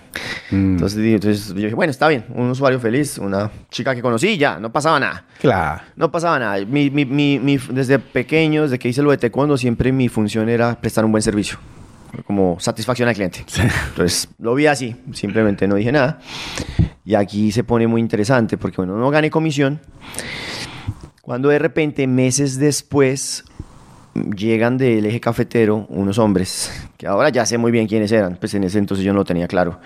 Mm, 0.51 0.73
Entonces, 0.73 1.49
yo 1.51 1.55
dije, 1.55 1.75
bueno, 1.75 1.93
está 1.93 2.09
bien, 2.09 2.25
un 2.35 2.51
usuario 2.51 2.81
feliz, 2.81 3.17
una 3.19 3.49
chica 3.71 3.95
que 3.95 4.03
conocí, 4.03 4.37
ya, 4.39 4.59
no 4.59 4.73
pasaba 4.73 4.99
nada. 4.99 5.25
claro. 5.41 5.83
No 5.95 6.11
pasaba 6.11 6.41
nada. 6.41 6.65
Mi, 6.65 6.91
mi- 6.91 7.05
mi- 7.05 7.39
mi- 7.39 7.59
desde 7.71 8.01
pequeño, 8.01 8.63
desde 8.63 8.79
que 8.81 8.89
hice 8.89 9.03
lo 9.03 9.13
de 9.13 9.19
taekwondo, 9.19 9.57
siempre 9.57 9.93
mi 9.93 10.09
función 10.09 10.49
era 10.49 10.75
prestar 10.81 11.05
un 11.05 11.13
buen 11.13 11.23
servicio. 11.23 11.28
Como 12.27 12.59
satisfacción 12.59 13.09
al 13.09 13.15
cliente. 13.15 13.45
Entonces, 13.91 14.29
lo 14.39 14.55
vi 14.55 14.67
así. 14.67 14.97
Simplemente 15.13 15.69
no 15.69 15.75
dije 15.75 15.93
nada. 15.93 16.21
Y 17.05 17.15
aquí 17.15 17.53
se 17.53 17.65
pone 17.65 17.87
muy 17.87 18.01
interesante 18.01 18.57
porque, 18.57 18.77
bueno, 18.77 18.97
no 18.97 19.11
gané 19.11 19.31
comisión. 19.31 19.81
Cuando 21.23 21.51
de 21.51 21.59
repente, 21.59 22.07
meses 22.07 22.59
después, 22.59 23.45
llegan 24.37 24.79
del 24.79 25.07
eje 25.07 25.21
cafetero 25.21 25.87
unos 25.89 26.19
hombres, 26.19 26.89
que 26.97 27.07
ahora 27.07 27.29
ya 27.29 27.47
sé 27.47 27.59
muy 27.59 27.71
bien 27.71 27.87
quiénes 27.87 28.13
eran, 28.13 28.37
pues 28.37 28.55
en 28.55 28.65
ese 28.65 28.79
entonces 28.79 29.05
yo 29.05 29.13
no 29.13 29.19
lo 29.19 29.25
tenía 29.25 29.49
claro. 29.49 29.81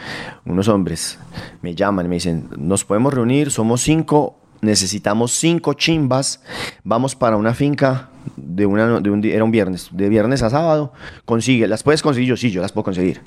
Unos 0.45 0.69
hombres 0.69 1.19
me 1.61 1.75
llaman 1.75 2.07
y 2.07 2.09
me 2.09 2.17
dicen, 2.17 2.49
nos 2.57 2.85
podemos 2.85 3.13
reunir, 3.13 3.51
somos 3.51 3.83
cinco, 3.83 4.39
necesitamos 4.61 5.33
cinco 5.33 5.75
chimbas, 5.75 6.43
vamos 6.85 7.15
para 7.15 7.37
una 7.37 7.55
finca 7.55 8.11
de, 8.37 8.67
una, 8.67 9.01
de 9.01 9.11
un 9.11 9.25
era 9.25 9.45
un 9.45 9.51
viernes, 9.51 9.89
de 9.93 10.09
viernes 10.09 10.43
a 10.43 10.51
sábado, 10.51 10.93
consigue, 11.25 11.67
¿las 11.67 11.83
puedes 11.83 12.03
conseguir? 12.03 12.29
Yo 12.29 12.37
sí, 12.37 12.51
yo 12.51 12.61
las 12.63 12.73
puedo 12.73 12.85
conseguir. 12.85 13.21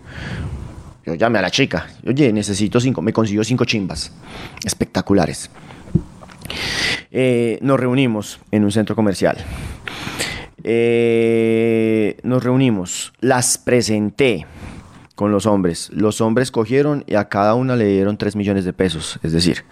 Yo 1.05 1.13
llamé 1.13 1.39
a 1.39 1.43
la 1.43 1.51
chica, 1.51 1.87
oye, 2.07 2.33
necesito 2.33 2.79
cinco, 2.79 3.01
me 3.01 3.13
consiguió 3.13 3.43
cinco 3.43 3.65
chimbas 3.65 4.11
espectaculares. 4.63 5.51
Eh, 7.11 7.59
nos 7.61 7.79
reunimos 7.79 8.39
en 8.51 8.63
un 8.63 8.71
centro 8.71 8.95
comercial. 8.95 9.37
Eh, 10.63 12.17
nos 12.23 12.43
reunimos, 12.43 13.13
las 13.19 13.57
presenté 13.59 14.47
con 15.15 15.31
los 15.31 15.45
hombres. 15.45 15.89
Los 15.93 16.21
hombres 16.21 16.51
cogieron 16.51 17.03
y 17.07 17.15
a 17.15 17.29
cada 17.29 17.55
una 17.55 17.75
le 17.75 17.87
dieron 17.87 18.17
3 18.17 18.35
millones 18.35 18.65
de 18.65 18.73
pesos. 18.73 19.17
Es 19.23 19.31
decir, 19.31 19.63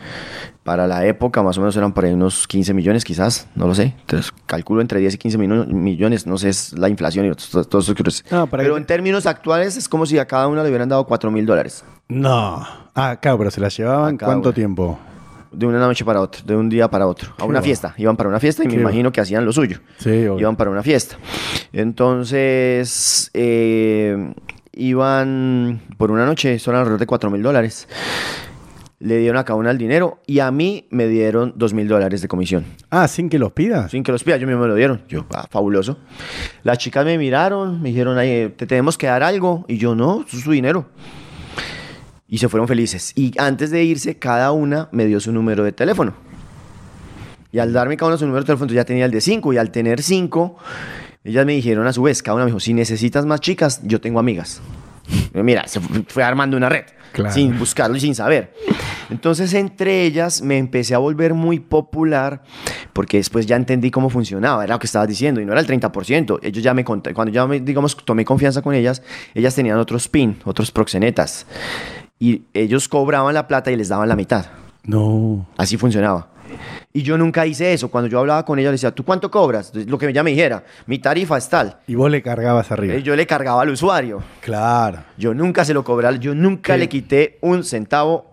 para 0.63 0.87
la 0.87 1.05
época 1.05 1.43
más 1.43 1.57
o 1.57 1.61
menos 1.61 1.75
eran 1.75 1.93
para 1.93 2.07
unos 2.07 2.47
15 2.47 2.73
millones 2.73 3.03
quizás, 3.03 3.47
no 3.55 3.67
lo 3.67 3.75
sé. 3.75 3.93
Entonces 4.01 4.33
calculo 4.45 4.81
entre 4.81 4.99
10 4.99 5.15
y 5.15 5.17
15 5.17 5.37
millones, 5.37 6.25
no 6.25 6.37
sé, 6.37 6.49
es 6.49 6.77
la 6.77 6.89
inflación 6.89 7.25
y 7.25 7.31
todo, 7.31 7.65
todo 7.65 7.81
eso. 7.81 7.93
No, 8.31 8.47
pero 8.47 8.77
en 8.77 8.85
términos 8.85 9.25
actuales 9.25 9.77
es 9.77 9.87
como 9.89 10.05
si 10.05 10.17
a 10.17 10.25
cada 10.25 10.47
una 10.47 10.63
le 10.63 10.69
hubieran 10.69 10.89
dado 10.89 11.05
4 11.05 11.29
mil 11.29 11.45
dólares. 11.45 11.83
No. 12.07 12.65
Ah, 12.95 13.17
claro, 13.21 13.37
pero 13.37 13.51
se 13.51 13.59
las 13.61 13.75
llevaban 13.75 14.17
cuánto 14.17 14.53
tiempo? 14.53 14.99
de 15.53 15.67
una 15.67 15.79
noche 15.79 16.03
para 16.03 16.19
otra, 16.19 16.41
de 16.43 16.55
un 16.55 16.67
día 16.67 16.89
para 16.89 17.05
otro, 17.07 17.33
a 17.37 17.45
una 17.45 17.61
fiesta. 17.61 17.93
Iban 17.97 18.17
para 18.17 18.27
una 18.27 18.39
fiesta 18.39 18.63
y 18.63 18.67
me 18.67 18.75
imagino 18.75 19.11
que 19.11 19.21
hacían 19.21 19.45
lo 19.45 19.53
suyo. 19.53 19.79
Sí, 19.99 20.09
Iban 20.09 20.55
para 20.55 20.71
una 20.71 20.81
fiesta. 20.81 21.17
Entonces, 21.71 23.29
eh, 23.33 24.33
iban 24.73 25.81
por 25.97 26.11
una 26.11 26.25
noche, 26.25 26.59
son 26.59 26.75
alrededor 26.75 26.99
de 26.99 27.05
4 27.05 27.29
mil 27.29 27.41
dólares. 27.41 27.87
Le 28.99 29.17
dieron 29.17 29.37
a 29.37 29.43
cada 29.43 29.59
una 29.59 29.71
el 29.71 29.77
dinero 29.77 30.21
y 30.25 30.39
a 30.39 30.49
mí 30.51 30.87
me 30.89 31.07
dieron 31.07 31.53
2 31.57 31.73
mil 31.73 31.87
dólares 31.87 32.21
de 32.21 32.27
comisión. 32.27 32.65
Ah, 32.89 33.07
sin 33.07 33.29
que 33.29 33.37
los 33.37 33.51
pida. 33.51 33.89
Sin 33.89 34.03
que 34.03 34.11
los 34.11 34.23
pida, 34.23 34.37
yo 34.37 34.47
mismo 34.47 34.61
me 34.61 34.67
lo 34.67 34.75
dieron. 34.75 35.01
Yo, 35.09 35.25
ah, 35.33 35.45
fabuloso. 35.49 35.97
Las 36.63 36.77
chicas 36.77 37.03
me 37.03 37.17
miraron, 37.17 37.81
me 37.81 37.89
dijeron, 37.89 38.17
te 38.17 38.65
tenemos 38.65 38.97
que 38.97 39.07
dar 39.07 39.23
algo. 39.23 39.65
Y 39.67 39.77
yo, 39.77 39.93
no, 39.93 40.23
eso 40.25 40.37
es 40.37 40.43
su 40.43 40.51
dinero 40.51 40.87
y 42.33 42.39
se 42.39 42.49
fueron 42.49 42.67
felices. 42.67 43.11
Y 43.15 43.31
antes 43.37 43.69
de 43.69 43.83
irse, 43.83 44.17
cada 44.17 44.51
una 44.53 44.89
me 44.91 45.05
dio 45.05 45.19
su 45.19 45.31
número 45.31 45.63
de 45.63 45.71
teléfono. 45.71 46.15
Y 47.51 47.59
al 47.59 47.71
darme 47.71 47.95
cada 47.95 48.09
una 48.09 48.17
su 48.17 48.25
número 48.25 48.41
de 48.41 48.47
teléfono, 48.47 48.73
ya 48.73 48.85
tenía 48.85 49.05
el 49.05 49.11
de 49.11 49.21
cinco. 49.21 49.53
Y 49.53 49.57
al 49.57 49.69
tener 49.69 50.01
cinco, 50.01 50.57
ellas 51.23 51.45
me 51.45 51.53
dijeron 51.53 51.87
a 51.87 51.93
su 51.93 52.03
vez, 52.03 52.21
cada 52.21 52.35
una 52.35 52.45
me 52.45 52.51
dijo, 52.51 52.59
si 52.59 52.73
necesitas 52.73 53.25
más 53.25 53.39
chicas, 53.41 53.81
yo 53.83 54.01
tengo 54.01 54.19
amigas. 54.19 54.61
mira, 55.33 55.67
se 55.67 55.79
fue 55.79 56.23
armando 56.23 56.57
una 56.57 56.69
red, 56.69 56.85
sin 57.29 57.57
buscarlo 57.57 57.97
y 57.97 57.99
sin 57.99 58.15
saber. 58.15 58.53
Entonces, 59.09 59.53
entre 59.53 60.03
ellas 60.03 60.41
me 60.41 60.57
empecé 60.57 60.95
a 60.95 60.97
volver 60.97 61.33
muy 61.33 61.59
popular 61.59 62.43
porque 62.93 63.17
después 63.17 63.45
ya 63.45 63.55
entendí 63.55 63.91
cómo 63.91 64.09
funcionaba, 64.09 64.63
era 64.63 64.75
lo 64.75 64.79
que 64.79 64.87
estabas 64.87 65.07
diciendo, 65.07 65.41
y 65.41 65.45
no 65.45 65.51
era 65.51 65.61
el 65.61 65.67
30%. 65.67 66.39
Ellos 66.41 66.63
ya 66.63 66.73
me 66.73 66.83
contaron, 66.83 67.15
cuando 67.15 67.33
ya, 67.33 67.45
me, 67.45 67.59
digamos, 67.59 67.95
tomé 67.97 68.25
confianza 68.25 68.61
con 68.61 68.73
ellas, 68.73 69.01
ellas 69.33 69.55
tenían 69.55 69.77
otros 69.77 70.07
PIN, 70.07 70.39
otros 70.45 70.71
proxenetas 70.71 71.45
y 72.23 72.43
ellos 72.53 72.87
cobraban 72.87 73.33
la 73.33 73.47
plata 73.47 73.69
y 73.69 73.75
les 73.75 73.89
daban 73.89 74.07
la 74.07 74.15
mitad. 74.15 74.45
No. 74.85 75.45
Así 75.57 75.75
funcionaba. 75.75 76.29
Y 76.91 77.01
yo 77.03 77.17
nunca 77.17 77.45
hice 77.45 77.73
eso. 77.73 77.89
Cuando 77.89 78.09
yo 78.09 78.19
hablaba 78.19 78.45
con 78.45 78.59
ella, 78.59 78.69
le 78.69 78.73
decía, 78.73 78.91
¿tú 78.91 79.03
cuánto 79.03 79.29
cobras? 79.29 79.71
Lo 79.73 79.97
que 79.97 80.07
ella 80.07 80.23
me 80.23 80.31
dijera, 80.31 80.63
mi 80.85 80.99
tarifa 80.99 81.37
es 81.37 81.49
tal. 81.49 81.77
Y 81.87 81.95
vos 81.95 82.09
le 82.09 82.21
cargabas 82.21 82.71
arriba. 82.71 82.95
Yo 82.97 83.15
le 83.15 83.25
cargaba 83.25 83.61
al 83.61 83.69
usuario. 83.69 84.21
Claro. 84.41 84.99
Yo 85.17 85.33
nunca 85.33 85.65
se 85.65 85.73
lo 85.73 85.83
cobré, 85.83 86.19
yo 86.19 86.35
nunca 86.35 86.77
le 86.77 86.87
quité 86.89 87.37
un 87.41 87.63
centavo 87.63 88.31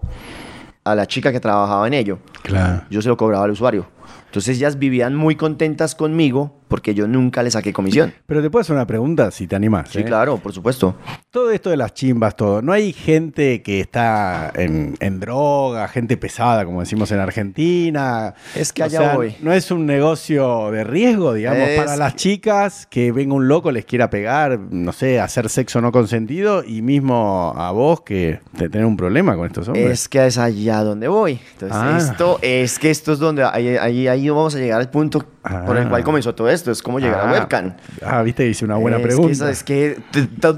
a 0.85 0.95
la 0.95 1.07
chica 1.07 1.33
que 1.33 1.41
trabajaba 1.41 1.87
en 1.87 1.95
ello. 1.95 2.18
Claro. 2.43 2.83
Yo 2.91 3.03
se 3.03 3.09
lo 3.09 3.16
cobraba 3.16 3.45
al 3.45 3.51
usuario. 3.51 3.87
Entonces 4.27 4.57
ellas 4.57 4.79
vivían 4.79 5.14
muy 5.14 5.37
contentas 5.37 5.95
conmigo 5.95 6.60
porque 6.71 6.95
yo 6.95 7.09
nunca 7.09 7.43
le 7.43 7.51
saqué 7.51 7.73
comisión. 7.73 8.14
Pero 8.27 8.41
te 8.41 8.49
puedo 8.49 8.61
hacer 8.61 8.77
una 8.77 8.87
pregunta 8.87 9.33
si 9.33 9.49
te 9.49 9.57
animas. 9.57 9.89
Sí, 9.91 9.99
¿eh? 9.99 10.05
claro, 10.05 10.39
por 10.39 10.53
supuesto. 10.53 10.95
Todo 11.31 11.51
esto 11.51 11.68
de 11.68 11.77
las 11.77 11.95
chimbas, 11.95 12.37
todo. 12.37 12.62
¿No 12.62 12.73
hay 12.73 12.93
gente 12.93 13.61
que 13.61 13.81
está 13.81 14.53
en, 14.55 15.21
droga, 15.21 15.89
gente 15.89 16.16
pesada, 16.16 16.64
como 16.64 16.79
decimos 16.81 17.11
en 17.11 17.18
Argentina? 17.18 18.35
Es 18.55 18.73
que 18.73 18.85
allá 18.85 19.16
voy. 19.16 19.35
¿No 19.41 19.53
es 19.53 19.73
un 19.73 19.85
negocio 19.85 20.71
de 20.71 20.85
riesgo, 20.85 21.35
digamos, 21.35 21.68
para 21.77 21.97
las 21.97 22.14
chicas 22.14 22.87
que 22.89 23.11
venga 23.11 23.35
un 23.35 23.49
loco, 23.49 23.73
les 23.73 23.85
quiera 23.85 24.09
pegar, 24.09 24.61
no 24.71 24.93
sé, 24.93 25.18
hacer 25.18 25.49
sexo 25.49 25.81
no 25.81 25.91
consentido 25.91 26.62
y 26.64 26.83
mismo 26.83 27.53
a 27.57 27.73
vos 27.73 28.03
que 28.03 28.39
te 28.57 28.68
tenés 28.68 28.87
un 28.87 28.97
problema 28.97 29.35
con 29.35 29.47
estos 29.47 29.66
hombres? 29.66 29.91
Es 29.91 30.09
que 30.09 30.25
es 30.25 30.39
allá 30.39 30.85
donde 30.85 31.09
voy. 31.09 31.41
Entonces, 31.55 31.77
ah. 31.77 31.99
esto 31.99 32.39
es 32.43 32.79
que 32.79 32.91
esto 32.91 33.12
es 33.12 33.18
donde 33.18 33.43
ahí, 33.43 33.77
ahí, 33.77 34.07
ahí 34.07 34.29
vamos 34.29 34.55
a 34.55 34.59
llegar 34.59 34.81
al 34.81 34.89
punto 34.89 35.25
por 35.66 35.77
el 35.77 35.89
cual 35.89 36.03
ah. 36.03 36.05
comenzó 36.05 36.33
todo 36.33 36.49
esto. 36.49 36.60
Es 36.69 36.83
como 36.83 36.99
llegar 36.99 37.21
a 37.21 37.31
ah. 37.31 37.33
webcam. 37.33 37.75
Ah, 38.05 38.23
viste, 38.23 38.47
hice 38.47 38.65
una 38.65 38.77
buena 38.77 38.99
pregunta. 38.99 39.51
es 39.51 39.63
que 39.65 39.99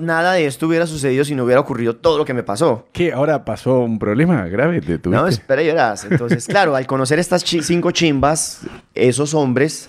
nada 0.01 0.33
de 0.33 0.47
esto 0.47 0.67
hubiera 0.67 0.87
sucedido 0.87 1.25
si 1.25 1.35
no 1.35 1.45
hubiera 1.45 1.61
ocurrido 1.61 1.97
todo 1.97 2.19
lo 2.19 2.25
que 2.25 2.35
me 2.35 2.43
pasó. 2.43 2.87
¿Qué? 2.93 3.13
¿Ahora 3.13 3.45
pasó 3.45 3.81
un 3.81 3.99
problema 3.99 4.47
grave? 4.47 4.81
¿Te 4.81 4.99
no, 5.09 5.27
espera 5.27 5.63
y 5.63 5.67
verás. 5.67 6.07
Entonces, 6.11 6.47
claro, 6.49 6.75
al 6.77 6.87
conocer 6.87 7.19
estas 7.19 7.43
cinco 7.43 7.91
chimbas, 7.91 8.63
esos 8.95 9.35
hombres 9.35 9.89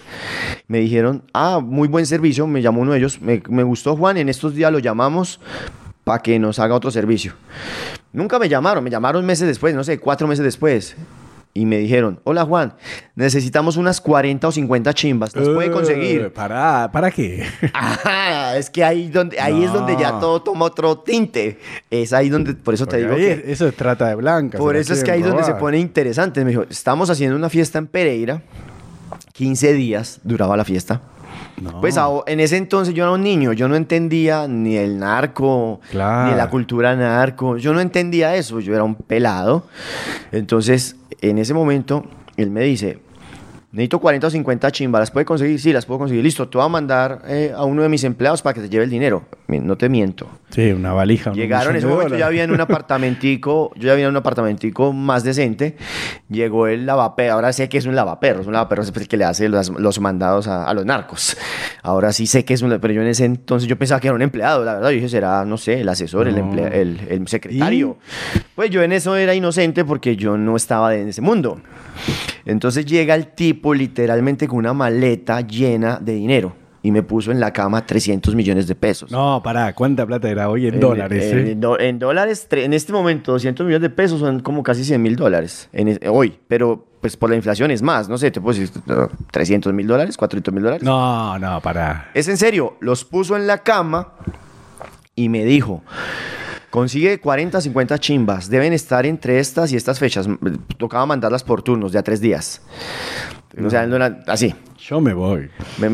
me 0.67 0.79
dijeron, 0.79 1.23
ah, 1.33 1.59
muy 1.59 1.87
buen 1.87 2.05
servicio. 2.05 2.47
Me 2.47 2.61
llamó 2.61 2.81
uno 2.81 2.93
de 2.93 2.99
ellos. 2.99 3.21
Me, 3.21 3.41
me 3.49 3.63
gustó 3.63 3.95
Juan, 3.95 4.17
en 4.17 4.29
estos 4.29 4.55
días 4.55 4.71
lo 4.71 4.79
llamamos 4.79 5.39
para 6.03 6.21
que 6.21 6.37
nos 6.39 6.59
haga 6.59 6.75
otro 6.75 6.91
servicio. 6.91 7.33
Nunca 8.11 8.37
me 8.37 8.49
llamaron, 8.49 8.83
me 8.83 8.89
llamaron 8.89 9.25
meses 9.25 9.47
después, 9.47 9.73
no 9.73 9.83
sé, 9.83 9.99
cuatro 9.99 10.27
meses 10.27 10.43
después 10.43 10.95
y 11.55 11.65
me 11.65 11.77
dijeron, 11.77 12.19
hola 12.23 12.45
Juan, 12.45 12.73
necesitamos 13.15 13.77
unas 13.77 14.01
40 14.01 14.47
o 14.47 14.51
50 14.51 14.93
chimbas, 14.93 15.35
¿las 15.35 15.47
puede 15.49 15.69
conseguir? 15.69 16.21
Eh, 16.21 16.29
¿Para, 16.31 16.91
¿para 16.91 17.11
qué? 17.11 17.45
es 18.57 18.69
que 18.71 18.83
ahí, 18.83 19.09
donde, 19.09 19.39
ahí 19.39 19.63
es 19.63 19.71
donde 19.71 19.95
ya 19.95 20.19
todo 20.19 20.41
toma 20.41 20.65
otro 20.65 20.97
tinte. 20.97 21.59
Es 21.91 22.11
ahí 22.11 22.29
donde, 22.29 22.55
por 22.55 22.73
eso 22.73 22.87
te 22.87 22.97
digo 22.97 23.15
que... 23.15 23.43
Eso 23.45 23.67
es 23.67 23.75
trata 23.75 24.07
de 24.07 24.15
blanca. 24.15 24.57
Por 24.57 24.75
eso 24.75 24.93
es 24.93 25.03
que 25.03 25.11
ahí 25.11 25.21
es 25.21 25.27
donde 25.27 25.43
se 25.43 25.53
pone 25.53 25.77
interesante. 25.77 26.43
Me 26.43 26.51
dijo, 26.51 26.65
estamos 26.69 27.09
haciendo 27.11 27.35
una 27.35 27.49
fiesta 27.49 27.77
en 27.77 27.85
Pereira, 27.85 28.41
15 29.33 29.73
días 29.73 30.21
duraba 30.23 30.57
la 30.57 30.65
fiesta. 30.65 31.01
Pues 31.81 31.97
en 32.25 32.39
ese 32.39 32.57
entonces 32.57 32.93
yo 32.93 33.03
era 33.03 33.13
un 33.13 33.23
niño, 33.23 33.53
yo 33.53 33.67
no 33.67 33.75
entendía 33.75 34.47
ni 34.47 34.75
el 34.75 34.99
narco, 34.99 35.79
ni 35.91 35.99
la 35.99 36.49
cultura 36.49 36.95
narco, 36.95 37.57
yo 37.57 37.73
no 37.73 37.79
entendía 37.79 38.35
eso, 38.35 38.59
yo 38.59 38.73
era 38.73 38.83
un 38.83 38.95
pelado. 38.95 39.67
Entonces 40.31 40.95
en 41.21 41.37
ese 41.37 41.53
momento, 41.53 42.03
él 42.37 42.51
me 42.51 42.61
dice, 42.61 42.99
necesito 43.73 43.99
40 43.99 44.27
o 44.27 44.29
50 44.29 44.71
chimbas, 44.71 44.99
¿las 44.99 45.11
puede 45.11 45.25
conseguir? 45.25 45.59
Sí, 45.59 45.73
las 45.73 45.87
puedo 45.87 45.97
conseguir. 45.97 46.23
Listo, 46.23 46.47
te 46.47 46.59
voy 46.59 46.65
a 46.65 46.69
mandar 46.69 47.23
eh, 47.27 47.51
a 47.55 47.65
uno 47.65 47.81
de 47.81 47.89
mis 47.89 48.03
empleados 48.03 48.43
para 48.43 48.53
que 48.53 48.61
te 48.61 48.69
lleve 48.69 48.83
el 48.83 48.89
dinero. 48.91 49.23
No 49.47 49.75
te 49.77 49.89
miento. 49.89 50.29
Sí, 50.51 50.71
una 50.71 50.93
valija. 50.93 51.33
Llegaron, 51.33 51.71
en 51.71 51.77
ese 51.77 51.87
momento 51.87 52.15
ya 52.15 52.27
había 52.27 52.43
en 52.43 52.51
un 52.51 52.61
apartamentico, 52.61 53.71
yo 53.75 53.87
ya 53.87 53.93
había 53.93 54.05
en 54.05 54.11
un 54.11 54.17
apartamentico 54.17 54.93
más 54.93 55.23
decente. 55.23 55.75
Llegó 56.29 56.67
el 56.67 56.85
lavaperro, 56.85 57.33
ahora 57.33 57.51
sé 57.51 57.67
que 57.67 57.79
es 57.79 57.87
un 57.87 57.95
lavaperro, 57.95 58.41
es 58.41 58.47
un 58.47 58.53
lavaperro 58.53 58.83
es 58.83 58.93
el 58.95 59.07
que 59.07 59.17
le 59.17 59.25
hace 59.25 59.49
los, 59.49 59.99
mandados 59.99 60.47
a, 60.47 60.71
los 60.75 60.85
narcos. 60.85 61.35
Ahora 61.81 62.13
sí 62.13 62.27
sé 62.27 62.45
que 62.45 62.53
es 62.53 62.61
un, 62.61 62.79
pero 62.79 62.93
yo 62.93 63.01
en 63.01 63.07
ese 63.07 63.25
entonces 63.25 63.67
yo 63.67 63.75
pensaba 63.75 63.99
que 63.99 64.07
era 64.07 64.15
un 64.15 64.21
empleado, 64.21 64.63
la 64.63 64.75
verdad. 64.75 64.89
Yo 64.89 64.95
dije, 64.95 65.09
será, 65.09 65.43
no 65.45 65.57
sé, 65.57 65.81
el 65.81 65.89
asesor, 65.89 66.27
el, 66.27 66.37
el, 66.37 67.27
secretario. 67.27 67.97
Pues 68.53 68.69
yo 68.69 68.83
en 68.83 68.91
eso 68.91 69.15
era 69.15 69.33
inocente 69.33 69.83
porque 69.83 70.15
yo 70.15 70.37
no 70.37 70.55
estaba 70.55 70.95
en 70.95 71.07
ese 71.07 71.21
mundo. 71.21 71.59
Entonces 72.45 72.85
llega 72.85 73.15
el 73.15 73.27
tipo 73.27 73.73
literalmente 73.73 74.47
con 74.47 74.59
una 74.59 74.73
maleta 74.73 75.41
llena 75.41 75.99
de 76.01 76.13
dinero 76.13 76.63
y 76.83 76.91
me 76.91 77.01
puso 77.01 77.31
en 77.31 77.39
la 77.39 77.53
cama 77.53 77.85
300 77.85 78.35
millones 78.35 78.67
de 78.67 78.75
pesos. 78.75 79.09
No, 79.09 79.41
para, 79.41 79.73
¿cuánta 79.73 80.05
plata 80.05 80.29
era 80.29 80.49
hoy 80.49 80.67
en, 80.67 80.79
dólares? 80.81 81.31
En, 81.31 81.47
eh? 81.47 81.57
en, 81.79 81.99
dólares, 81.99 82.45
en 82.51 82.73
este 82.73 82.91
momento, 82.91 83.31
200 83.31 83.65
millones 83.65 83.81
de 83.81 83.89
pesos 83.89 84.19
son 84.19 84.41
como 84.41 84.61
casi 84.63 84.83
100 84.83 85.01
mil 85.01 85.15
dólares 85.15 85.69
hoy, 86.09 86.37
pero 86.47 86.85
pues 86.99 87.15
por 87.17 87.29
la 87.29 87.37
inflación 87.37 87.71
es 87.71 87.81
más, 87.81 88.09
no 88.09 88.17
sé, 88.17 88.31
te 88.31 88.41
puedo 88.41 88.59
decir 88.59 88.81
300 89.31 89.73
mil 89.73 89.87
dólares, 89.87 90.17
400 90.17 90.53
mil 90.53 90.63
dólares. 90.63 90.83
No, 90.83 91.39
no, 91.39 91.61
para. 91.61 92.11
Es 92.13 92.27
en 92.27 92.37
serio, 92.37 92.75
los 92.81 93.05
puso 93.05 93.37
en 93.37 93.47
la 93.47 93.59
cama 93.59 94.13
y 95.15 95.29
me 95.29 95.45
dijo, 95.45 95.83
Consigue 96.73 97.19
40, 97.19 97.61
50 97.61 97.99
chimbas. 97.99 98.49
Deben 98.49 98.73
estar 98.73 99.05
entre 99.05 99.37
estas 99.37 99.71
y 99.71 99.75
estas 99.75 99.99
fechas. 99.99 100.27
Tocaba 100.79 101.05
mandarlas 101.05 101.43
por 101.43 101.61
turnos 101.61 101.91
de 101.91 101.99
a 101.99 102.01
tres 102.01 102.19
días. 102.19 102.63
O 103.63 103.69
sea, 103.69 103.87
así. 104.25 104.55
Yo 104.79 104.99
me 104.99 105.13
voy. 105.13 105.51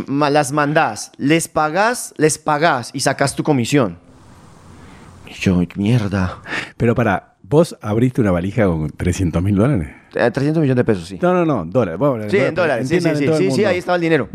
las 0.07 0.53
mandás. 0.53 1.11
Les 1.17 1.49
pagás, 1.49 2.13
les 2.15 2.37
pagás 2.37 2.91
y 2.93 3.01
sacás 3.01 3.35
tu 3.35 3.43
comisión. 3.43 3.97
Yo, 5.41 5.61
mierda. 5.75 6.37
Pero 6.77 6.95
para, 6.95 7.35
¿vos 7.43 7.77
abriste 7.81 8.21
una 8.21 8.31
valija 8.31 8.63
con 8.65 8.89
300 8.89 9.43
mil 9.43 9.55
dólares? 9.57 9.89
300 10.13 10.45
eh, 10.45 10.61
millones 10.61 10.77
de 10.77 10.83
pesos, 10.85 11.05
sí. 11.09 11.19
No, 11.21 11.33
no, 11.33 11.43
no, 11.43 11.65
dólares. 11.65 12.31
sí, 12.31 12.37
en 12.37 12.55
dólares. 12.55 12.87
Sí, 12.87 13.01
sí, 13.01 13.09
sí, 13.17 13.27
sí, 13.37 13.51
sí, 13.51 13.65
ahí 13.65 13.79
estaba 13.79 13.97
el 13.97 14.01
dinero. 14.01 14.29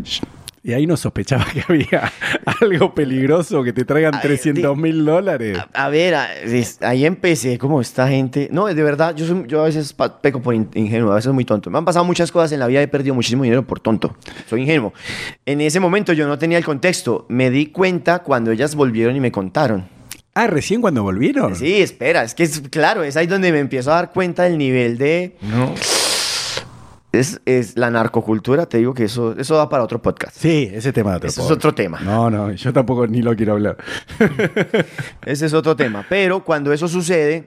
Y 0.67 0.73
ahí 0.73 0.87
no 0.87 0.97
sospechaba 0.97 1.45
que 1.53 1.63
había 1.69 2.11
algo 2.59 2.95
peligroso, 2.95 3.61
que 3.63 3.71
te 3.71 3.85
traigan 3.85 4.15
Ay, 4.15 4.21
300 4.23 4.75
mil 4.75 5.05
dólares. 5.05 5.59
A, 5.75 5.85
a 5.85 5.89
ver, 5.89 6.15
a- 6.15 6.33
es- 6.41 6.81
ahí 6.81 7.05
empecé 7.05 7.59
como 7.59 7.81
esta 7.81 8.07
gente. 8.07 8.49
No, 8.51 8.65
de 8.65 8.81
verdad, 8.83 9.15
yo, 9.15 9.27
soy- 9.27 9.43
yo 9.47 9.61
a 9.61 9.65
veces 9.65 9.95
peco 10.23 10.41
por 10.41 10.55
in- 10.55 10.67
ingenuo, 10.73 11.11
a 11.11 11.15
veces 11.17 11.31
muy 11.33 11.45
tonto. 11.45 11.69
Me 11.69 11.77
han 11.77 11.85
pasado 11.85 12.03
muchas 12.03 12.31
cosas 12.31 12.51
en 12.51 12.59
la 12.61 12.65
vida, 12.65 12.81
he 12.81 12.87
perdido 12.87 13.13
muchísimo 13.13 13.43
dinero 13.43 13.61
por 13.67 13.79
tonto. 13.79 14.15
Soy 14.49 14.61
ingenuo. 14.63 14.91
En 15.45 15.61
ese 15.61 15.79
momento 15.79 16.13
yo 16.13 16.27
no 16.27 16.39
tenía 16.39 16.57
el 16.57 16.65
contexto. 16.65 17.27
Me 17.29 17.51
di 17.51 17.67
cuenta 17.67 18.23
cuando 18.23 18.49
ellas 18.49 18.73
volvieron 18.73 19.15
y 19.15 19.19
me 19.19 19.31
contaron. 19.31 19.87
Ah, 20.33 20.47
recién 20.47 20.81
cuando 20.81 21.03
volvieron. 21.03 21.55
Sí, 21.55 21.75
espera, 21.79 22.23
es 22.23 22.33
que 22.33 22.41
es 22.41 22.59
claro, 22.71 23.03
es 23.03 23.15
ahí 23.17 23.27
donde 23.27 23.51
me 23.51 23.59
empiezo 23.59 23.91
a 23.91 23.95
dar 23.95 24.11
cuenta 24.11 24.43
del 24.43 24.57
nivel 24.57 24.97
de. 24.97 25.35
Es, 27.19 27.41
es 27.45 27.77
la 27.77 27.89
narcocultura, 27.89 28.65
te 28.65 28.77
digo 28.77 28.93
que 28.93 29.05
eso, 29.05 29.35
eso 29.37 29.55
da 29.55 29.69
para 29.69 29.83
otro 29.83 30.01
podcast. 30.01 30.35
Sí, 30.37 30.69
ese 30.73 30.91
tema 30.93 31.11
de 31.11 31.17
otro 31.17 31.29
Eso 31.29 31.45
es 31.45 31.51
otro 31.51 31.73
tema. 31.73 31.99
No, 32.01 32.29
no, 32.29 32.51
yo 32.51 32.73
tampoco 32.73 33.07
ni 33.07 33.21
lo 33.21 33.35
quiero 33.35 33.53
hablar. 33.53 33.77
Ese 35.25 35.45
es 35.47 35.53
otro 35.53 35.75
tema. 35.75 36.05
Pero 36.07 36.43
cuando 36.43 36.71
eso 36.71 36.87
sucede, 36.87 37.45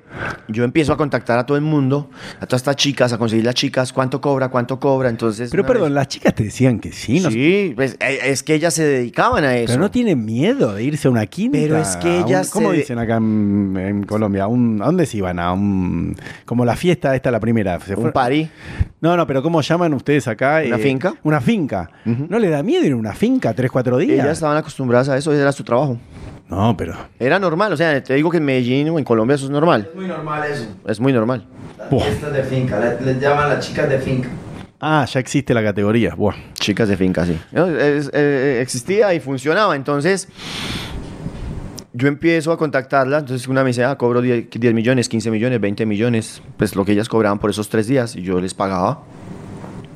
yo 0.48 0.64
empiezo 0.64 0.92
a 0.92 0.96
contactar 0.96 1.38
a 1.38 1.46
todo 1.46 1.56
el 1.56 1.62
mundo, 1.64 2.10
a 2.40 2.46
todas 2.46 2.60
estas 2.62 2.76
chicas, 2.76 3.12
a 3.12 3.18
conseguir 3.18 3.44
las 3.44 3.54
chicas, 3.54 3.92
cuánto 3.92 4.20
cobra, 4.20 4.48
cuánto 4.48 4.78
cobra. 4.80 5.08
Entonces. 5.08 5.50
Pero 5.50 5.64
perdón, 5.64 5.90
vez- 5.90 5.94
las 5.94 6.08
chicas 6.08 6.34
te 6.34 6.44
decían 6.44 6.80
que 6.80 6.92
sí, 6.92 7.20
¿no? 7.20 7.30
Sí, 7.30 7.72
pues, 7.76 7.96
eh, 8.00 8.18
es 8.24 8.42
que 8.42 8.54
ellas 8.54 8.74
se 8.74 8.84
dedicaban 8.84 9.44
a 9.44 9.56
eso. 9.56 9.72
Pero 9.72 9.80
no 9.80 9.90
tienen 9.90 10.24
miedo 10.24 10.74
de 10.74 10.82
irse 10.82 11.08
a 11.08 11.10
una 11.10 11.26
quinta. 11.26 11.58
Pero 11.58 11.78
es 11.78 11.96
que 11.96 12.08
un- 12.08 12.24
ellas 12.26 12.50
¿Cómo 12.50 12.70
se- 12.70 12.78
dicen 12.78 12.98
acá 12.98 13.16
en, 13.16 13.76
en 13.78 14.02
Colombia? 14.04 14.44
A, 14.44 14.46
un- 14.48 14.80
¿A 14.82 14.86
dónde 14.86 15.06
se 15.06 15.18
iban? 15.18 15.38
A 15.38 15.52
un. 15.52 16.16
Como 16.44 16.64
la 16.64 16.76
fiesta 16.76 17.14
esta, 17.14 17.30
la 17.30 17.40
primera. 17.40 17.78
Se 17.80 17.94
Un 17.94 18.12
party. 18.12 18.48
No, 19.00 19.16
no, 19.16 19.26
pero 19.26 19.42
¿cómo 19.42 19.57
llaman 19.60 19.94
ustedes 19.94 20.28
acá? 20.28 20.62
¿Una 20.66 20.76
Eh, 20.76 20.80
finca? 20.80 21.14
Una 21.22 21.40
finca. 21.40 21.90
¿No 22.04 22.38
le 22.38 22.48
da 22.50 22.62
miedo 22.62 22.84
ir 22.84 22.92
a 22.92 22.96
una 22.96 23.14
finca 23.14 23.52
tres, 23.54 23.70
cuatro 23.70 23.96
días? 23.98 24.20
Ellas 24.24 24.32
estaban 24.38 24.56
acostumbradas 24.56 25.08
a 25.08 25.16
eso, 25.16 25.32
ese 25.32 25.40
era 25.42 25.52
su 25.52 25.64
trabajo. 25.64 25.98
No, 26.48 26.74
pero. 26.76 26.94
Era 27.18 27.38
normal, 27.38 27.72
o 27.72 27.76
sea, 27.76 28.02
te 28.02 28.14
digo 28.14 28.30
que 28.30 28.38
en 28.38 28.44
Medellín 28.44 28.88
o 28.88 28.98
en 28.98 29.04
Colombia 29.04 29.34
eso 29.34 29.44
es 29.44 29.50
normal. 29.50 29.86
Es 29.90 29.94
muy 29.94 30.06
normal 30.06 30.42
eso. 30.50 30.66
Es 30.86 30.98
muy 31.00 31.12
normal. 31.12 31.44
Las 31.78 31.90
Buah. 31.90 32.04
fiestas 32.04 32.32
de 32.32 32.42
finca. 32.42 32.78
Le- 32.80 33.04
Les 33.04 33.20
llaman 33.20 33.48
las 33.50 33.66
chicas 33.66 33.88
de 33.88 33.98
finca. 33.98 34.28
Ah, 34.80 35.04
ya 35.12 35.20
existe 35.20 35.52
la 35.52 35.62
categoría. 35.62 36.14
Buah. 36.14 36.34
Chicas 36.54 36.88
de 36.88 36.96
finca, 36.96 37.26
sí. 37.26 37.38
No, 37.52 37.66
es- 37.66 38.10
eh, 38.14 38.60
existía 38.62 39.12
y 39.12 39.20
funcionaba. 39.20 39.76
Entonces, 39.76 40.28
yo 41.92 42.08
empiezo 42.08 42.52
a 42.52 42.56
contactarla. 42.58 43.18
Entonces, 43.18 43.48
una 43.48 43.62
me 43.62 43.68
dice, 43.68 43.84
ah, 43.84 43.96
cobro 43.96 44.20
10, 44.22 44.48
10 44.50 44.72
millones, 44.74 45.08
15 45.08 45.30
millones, 45.30 45.60
20 45.60 45.84
millones. 45.84 46.40
Pues 46.56 46.76
lo 46.76 46.84
que 46.84 46.92
ellas 46.92 47.08
cobraban 47.08 47.38
por 47.38 47.50
esos 47.50 47.68
tres 47.68 47.86
días 47.88 48.14
y 48.16 48.22
yo 48.22 48.40
les 48.40 48.54
pagaba. 48.54 49.00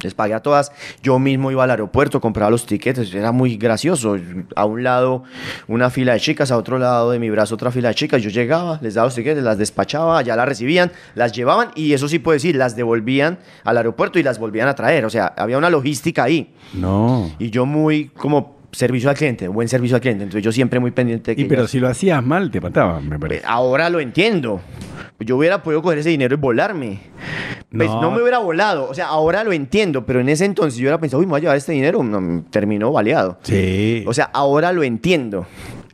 Les 0.03 0.15
pagué 0.15 0.35
a 0.35 0.41
todas. 0.41 0.73
Yo 1.03 1.19
mismo 1.19 1.51
iba 1.51 1.65
al 1.65 1.71
aeropuerto, 1.71 2.21
compraba 2.21 2.51
los 2.51 2.67
tiquetes. 2.67 3.13
Era 3.15 3.33
muy 3.33 3.57
gracioso. 3.57 4.17
A 4.57 4.65
un 4.65 4.83
lado 4.83 5.25
una 5.69 5.91
fila 5.91 6.13
de 6.15 6.21
chicas, 6.21 6.51
a 6.51 6.57
otro 6.57 6.79
lado 6.79 7.11
de 7.11 7.19
mi 7.19 7.31
brazo 7.31 7.55
otra 7.55 7.71
fila 7.71 7.89
de 7.89 7.95
chicas. 7.95 8.23
Yo 8.23 8.31
llegaba, 8.31 8.79
les 8.83 8.95
daba 8.95 9.07
los 9.07 9.15
tiquetes, 9.15 9.43
las 9.43 9.59
despachaba, 9.59 10.23
ya 10.23 10.37
las 10.37 10.47
recibían, 10.49 10.91
las 11.15 11.33
llevaban 11.33 11.69
y 11.75 11.93
eso 11.93 12.09
sí 12.09 12.19
puedo 12.19 12.35
decir, 12.35 12.57
las 12.57 12.77
devolvían 12.77 13.39
al 13.65 13.77
aeropuerto 13.77 14.19
y 14.19 14.23
las 14.23 14.39
volvían 14.39 14.69
a 14.69 14.75
traer. 14.75 15.05
O 15.05 15.11
sea, 15.11 15.27
había 15.37 15.59
una 15.59 15.71
logística 15.71 16.25
ahí. 16.25 16.55
No. 16.75 17.31
Y 17.39 17.51
yo 17.51 17.67
muy 17.67 18.09
como 18.09 18.61
servicio 18.73 19.11
al 19.11 19.17
cliente, 19.17 19.49
buen 19.49 19.69
servicio 19.69 19.97
al 19.97 20.01
cliente. 20.01 20.25
Entonces 20.25 20.43
yo 20.43 20.51
siempre 20.51 20.81
muy 20.81 20.91
pendiente 20.93 21.33
de 21.33 21.37
que 21.37 21.43
Y 21.43 21.45
pero 21.45 21.63
ellas- 21.63 21.71
si 21.71 21.79
lo 21.79 21.89
hacías 21.89 22.25
mal, 22.25 22.51
te 22.51 22.61
mataban, 22.61 23.09
me 23.09 23.19
parece. 23.19 23.43
Ahora 23.47 23.91
lo 23.91 24.01
entiendo. 24.01 24.61
Yo 25.21 25.37
hubiera 25.37 25.63
podido 25.63 25.83
coger 25.83 25.99
ese 25.99 26.09
dinero 26.09 26.35
y 26.35 26.39
volarme. 26.39 27.01
Pues 27.77 27.89
No. 27.89 28.01
no. 28.03 28.11
me 28.11 28.21
hubiera 28.21 28.39
volado. 28.39 28.89
O 28.89 28.95
sea, 28.95 29.07
ahora 29.09 29.43
lo 29.45 29.53
entiendo, 29.53 30.05
pero 30.05 30.21
en 30.21 30.29
ese 30.29 30.45
entonces 30.45 30.77
yo 30.79 30.83
hubiera 30.85 30.99
pensado, 30.99 31.21
uy, 31.21 31.27
me 31.27 31.31
voy 31.31 31.39
a 31.39 31.43
llevar 31.43 31.57
este 31.57 31.73
dinero. 31.73 32.03
No, 32.03 32.45
terminó 32.51 32.93
baleado. 32.93 33.39
Sí. 33.43 34.05
O 34.07 34.13
sea, 34.15 34.31
ahora 34.33 34.73
lo 34.73 34.83
entiendo. 34.83 35.47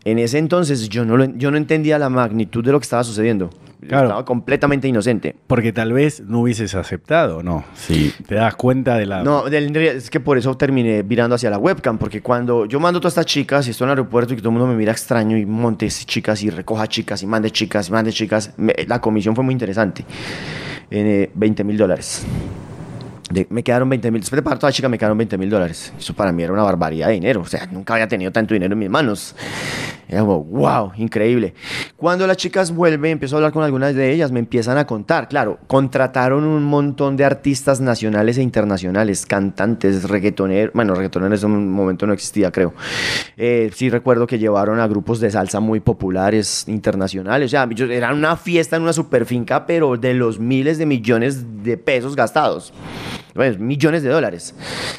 En 0.04 0.18
ese 0.18 0.38
entonces 0.38 0.88
yo 0.88 1.04
no, 1.04 1.16
lo- 1.16 1.26
yo 1.36 1.50
no 1.50 1.56
entendía 1.56 1.98
la 1.98 2.08
magnitud 2.08 2.64
de 2.64 2.72
lo 2.72 2.80
que 2.80 2.84
estaba 2.84 3.04
sucediendo. 3.04 3.50
Claro. 3.86 4.06
Estaba 4.06 4.24
completamente 4.24 4.88
inocente. 4.88 5.36
Porque 5.46 5.72
tal 5.72 5.92
vez 5.92 6.20
no 6.26 6.40
hubieses 6.40 6.74
aceptado, 6.74 7.44
¿no? 7.44 7.64
Si 7.76 8.12
te 8.26 8.34
das 8.34 8.56
cuenta 8.56 8.96
de 8.96 9.06
la... 9.06 9.22
No, 9.22 9.44
del- 9.44 9.74
es 9.76 10.10
que 10.10 10.18
por 10.18 10.36
eso 10.36 10.56
terminé 10.56 11.02
virando 11.04 11.36
hacia 11.36 11.48
la 11.48 11.58
webcam, 11.58 11.96
porque 11.96 12.20
cuando 12.20 12.66
yo 12.66 12.80
mando 12.80 12.98
a 12.98 13.00
todas 13.00 13.12
estas 13.12 13.26
chicas 13.26 13.66
y 13.68 13.70
estoy 13.70 13.84
en 13.84 13.90
el 13.90 13.98
aeropuerto 13.98 14.32
y 14.32 14.36
que 14.36 14.42
todo 14.42 14.50
el 14.50 14.58
mundo 14.58 14.66
me 14.72 14.76
mira 14.76 14.90
extraño 14.90 15.36
y 15.36 15.46
montes 15.46 16.04
chicas 16.06 16.42
y 16.42 16.50
recoja 16.50 16.88
chicas 16.88 17.22
y 17.22 17.26
mande 17.28 17.52
chicas 17.52 17.88
y 17.88 17.92
mande 17.92 18.12
chicas, 18.12 18.52
me- 18.56 18.74
la 18.88 19.00
comisión 19.00 19.36
fue 19.36 19.44
muy 19.44 19.52
interesante. 19.52 20.04
En 20.90 21.06
eh, 21.06 21.30
20 21.34 21.64
mil 21.64 21.76
dólares. 21.76 22.24
Me 23.50 23.62
quedaron 23.62 23.90
20 23.90 24.10
mil, 24.10 24.20
después 24.22 24.38
de 24.38 24.42
pagar 24.42 24.58
toda 24.58 24.70
la 24.70 24.72
chica 24.72 24.88
me 24.88 24.96
quedaron 24.96 25.18
20 25.18 25.36
mil 25.36 25.50
dólares. 25.50 25.92
Eso 25.98 26.14
para 26.14 26.32
mí 26.32 26.42
era 26.42 26.52
una 26.52 26.62
barbaridad 26.62 27.08
de 27.08 27.14
dinero. 27.14 27.42
O 27.42 27.46
sea, 27.46 27.66
nunca 27.66 27.94
había 27.94 28.08
tenido 28.08 28.32
tanto 28.32 28.54
dinero 28.54 28.72
en 28.72 28.78
mis 28.78 28.88
manos. 28.88 29.34
Era 30.08 30.22
como, 30.22 30.42
wow, 30.42 30.92
increíble. 30.96 31.52
Cuando 31.96 32.26
las 32.26 32.38
chicas 32.38 32.74
vuelven, 32.74 33.12
empiezo 33.12 33.36
a 33.36 33.38
hablar 33.38 33.52
con 33.52 33.62
algunas 33.62 33.94
de 33.94 34.10
ellas, 34.10 34.32
me 34.32 34.40
empiezan 34.40 34.78
a 34.78 34.86
contar. 34.86 35.28
Claro, 35.28 35.58
contrataron 35.66 36.44
un 36.44 36.64
montón 36.64 37.16
de 37.16 37.26
artistas 37.26 37.80
nacionales 37.80 38.38
e 38.38 38.42
internacionales, 38.42 39.26
cantantes, 39.26 40.08
reggaetoneros. 40.08 40.72
Bueno, 40.72 40.94
reggaetoneros 40.94 41.44
en 41.44 41.50
un 41.50 41.70
momento 41.70 42.06
no 42.06 42.14
existía, 42.14 42.50
creo. 42.50 42.72
Eh, 43.36 43.70
sí 43.74 43.90
recuerdo 43.90 44.26
que 44.26 44.38
llevaron 44.38 44.80
a 44.80 44.86
grupos 44.86 45.20
de 45.20 45.30
salsa 45.30 45.60
muy 45.60 45.80
populares 45.80 46.64
internacionales. 46.68 47.46
O 47.46 47.50
sea, 47.50 47.68
era 47.90 48.14
una 48.14 48.36
fiesta 48.36 48.76
en 48.76 48.82
una 48.82 48.94
super 48.94 49.26
finca, 49.26 49.66
pero 49.66 49.98
de 49.98 50.14
los 50.14 50.38
miles 50.38 50.78
de 50.78 50.86
millones 50.86 51.62
de 51.62 51.76
pesos 51.76 52.16
gastados. 52.16 52.72
Bueno, 53.38 53.56
millones 53.60 54.02
de 54.02 54.08
dólares. 54.08 54.52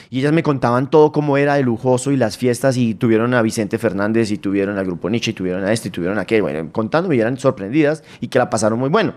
Y 0.10 0.20
ellas 0.20 0.32
me 0.32 0.44
contaban 0.44 0.90
todo 0.90 1.12
cómo 1.12 1.36
era 1.36 1.56
de 1.56 1.64
lujoso 1.64 2.14
y 2.14 2.16
las 2.16 2.38
fiestas 2.38 2.78
y 2.78 2.96
tuvieron 2.96 3.34
a 3.34 3.42
Vicente 3.42 3.78
Fernández 3.78 4.32
y 4.32 4.38
tuvieron 4.38 4.78
al 4.78 4.86
grupo 4.86 5.10
Nietzsche 5.10 5.32
y 5.32 5.34
tuvieron 5.34 5.66
a 5.66 5.74
este 5.74 5.90
y 5.90 5.92
tuvieron 5.92 6.18
a 6.18 6.22
aquel. 6.22 6.42
Bueno, 6.42 6.72
contándome 6.72 7.18
y 7.18 7.20
eran 7.20 7.38
sorprendidas 7.38 8.02
y 8.22 8.30
que 8.30 8.40
la 8.40 8.50
pasaron 8.50 8.80
muy 8.80 8.88
bueno. 8.88 9.14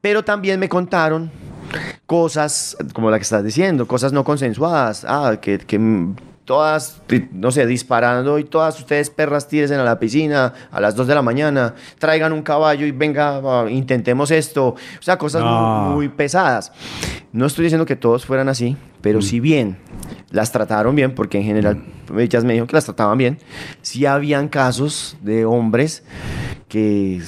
Pero 0.00 0.24
también 0.24 0.58
me 0.58 0.68
contaron 0.68 1.30
cosas 2.06 2.76
como 2.94 3.12
la 3.12 3.18
que 3.18 3.22
estás 3.22 3.44
diciendo, 3.44 3.86
cosas 3.86 4.12
no 4.12 4.24
consensuadas. 4.24 5.04
Ah, 5.06 5.38
que, 5.40 5.58
que 5.58 5.78
todas, 6.46 7.02
no 7.32 7.50
sé, 7.50 7.66
disparando 7.66 8.38
y 8.38 8.44
todas 8.44 8.78
ustedes 8.78 9.10
perras 9.10 9.48
tírense 9.48 9.74
a 9.74 9.82
la 9.84 9.98
piscina 9.98 10.54
a 10.70 10.80
las 10.80 10.96
2 10.96 11.06
de 11.08 11.14
la 11.14 11.20
mañana, 11.22 11.74
traigan 11.98 12.32
un 12.32 12.40
caballo 12.42 12.86
y 12.86 12.92
venga, 12.92 13.42
intentemos 13.68 14.30
esto. 14.30 14.68
O 14.68 14.76
sea, 15.02 15.18
cosas 15.18 15.42
No. 15.42 15.80
muy, 15.88 15.94
muy 15.94 16.08
pesadas. 16.08 16.72
No 17.32 17.44
estoy 17.46 17.64
diciendo 17.64 17.84
que 17.84 17.96
todos 17.96 18.24
fueran 18.24 18.48
así, 18.48 18.76
pero 19.02 19.20
si 19.20 19.40
bien 19.40 19.76
las 20.30 20.52
trataron 20.52 20.94
bien, 20.96 21.14
porque 21.14 21.38
en 21.38 21.44
general 21.44 21.84
ellas 22.16 22.44
me 22.44 22.52
dijeron 22.54 22.68
que 22.68 22.76
las 22.76 22.84
trataban 22.84 23.18
bien, 23.18 23.38
sí 23.82 24.06
habían 24.06 24.48
casos 24.48 25.16
de 25.20 25.44
hombres 25.44 26.04
que 26.68 27.20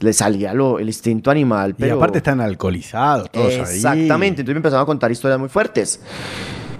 les 0.00 0.16
salía 0.16 0.52
lo, 0.52 0.78
el 0.78 0.88
instinto 0.88 1.30
animal. 1.30 1.70
y 1.70 1.74
Pero 1.80 1.96
aparte 1.96 2.18
están 2.18 2.40
alcoholizados 2.40 3.30
todos 3.30 3.46
ahí. 3.54 3.60
Exactamente, 3.60 4.42
entonces 4.42 4.54
me 4.54 4.58
empezaron 4.58 4.82
a 4.82 4.86
contar 4.86 5.10
historias 5.12 5.38
muy 5.38 5.48
fuertes. 5.48 6.00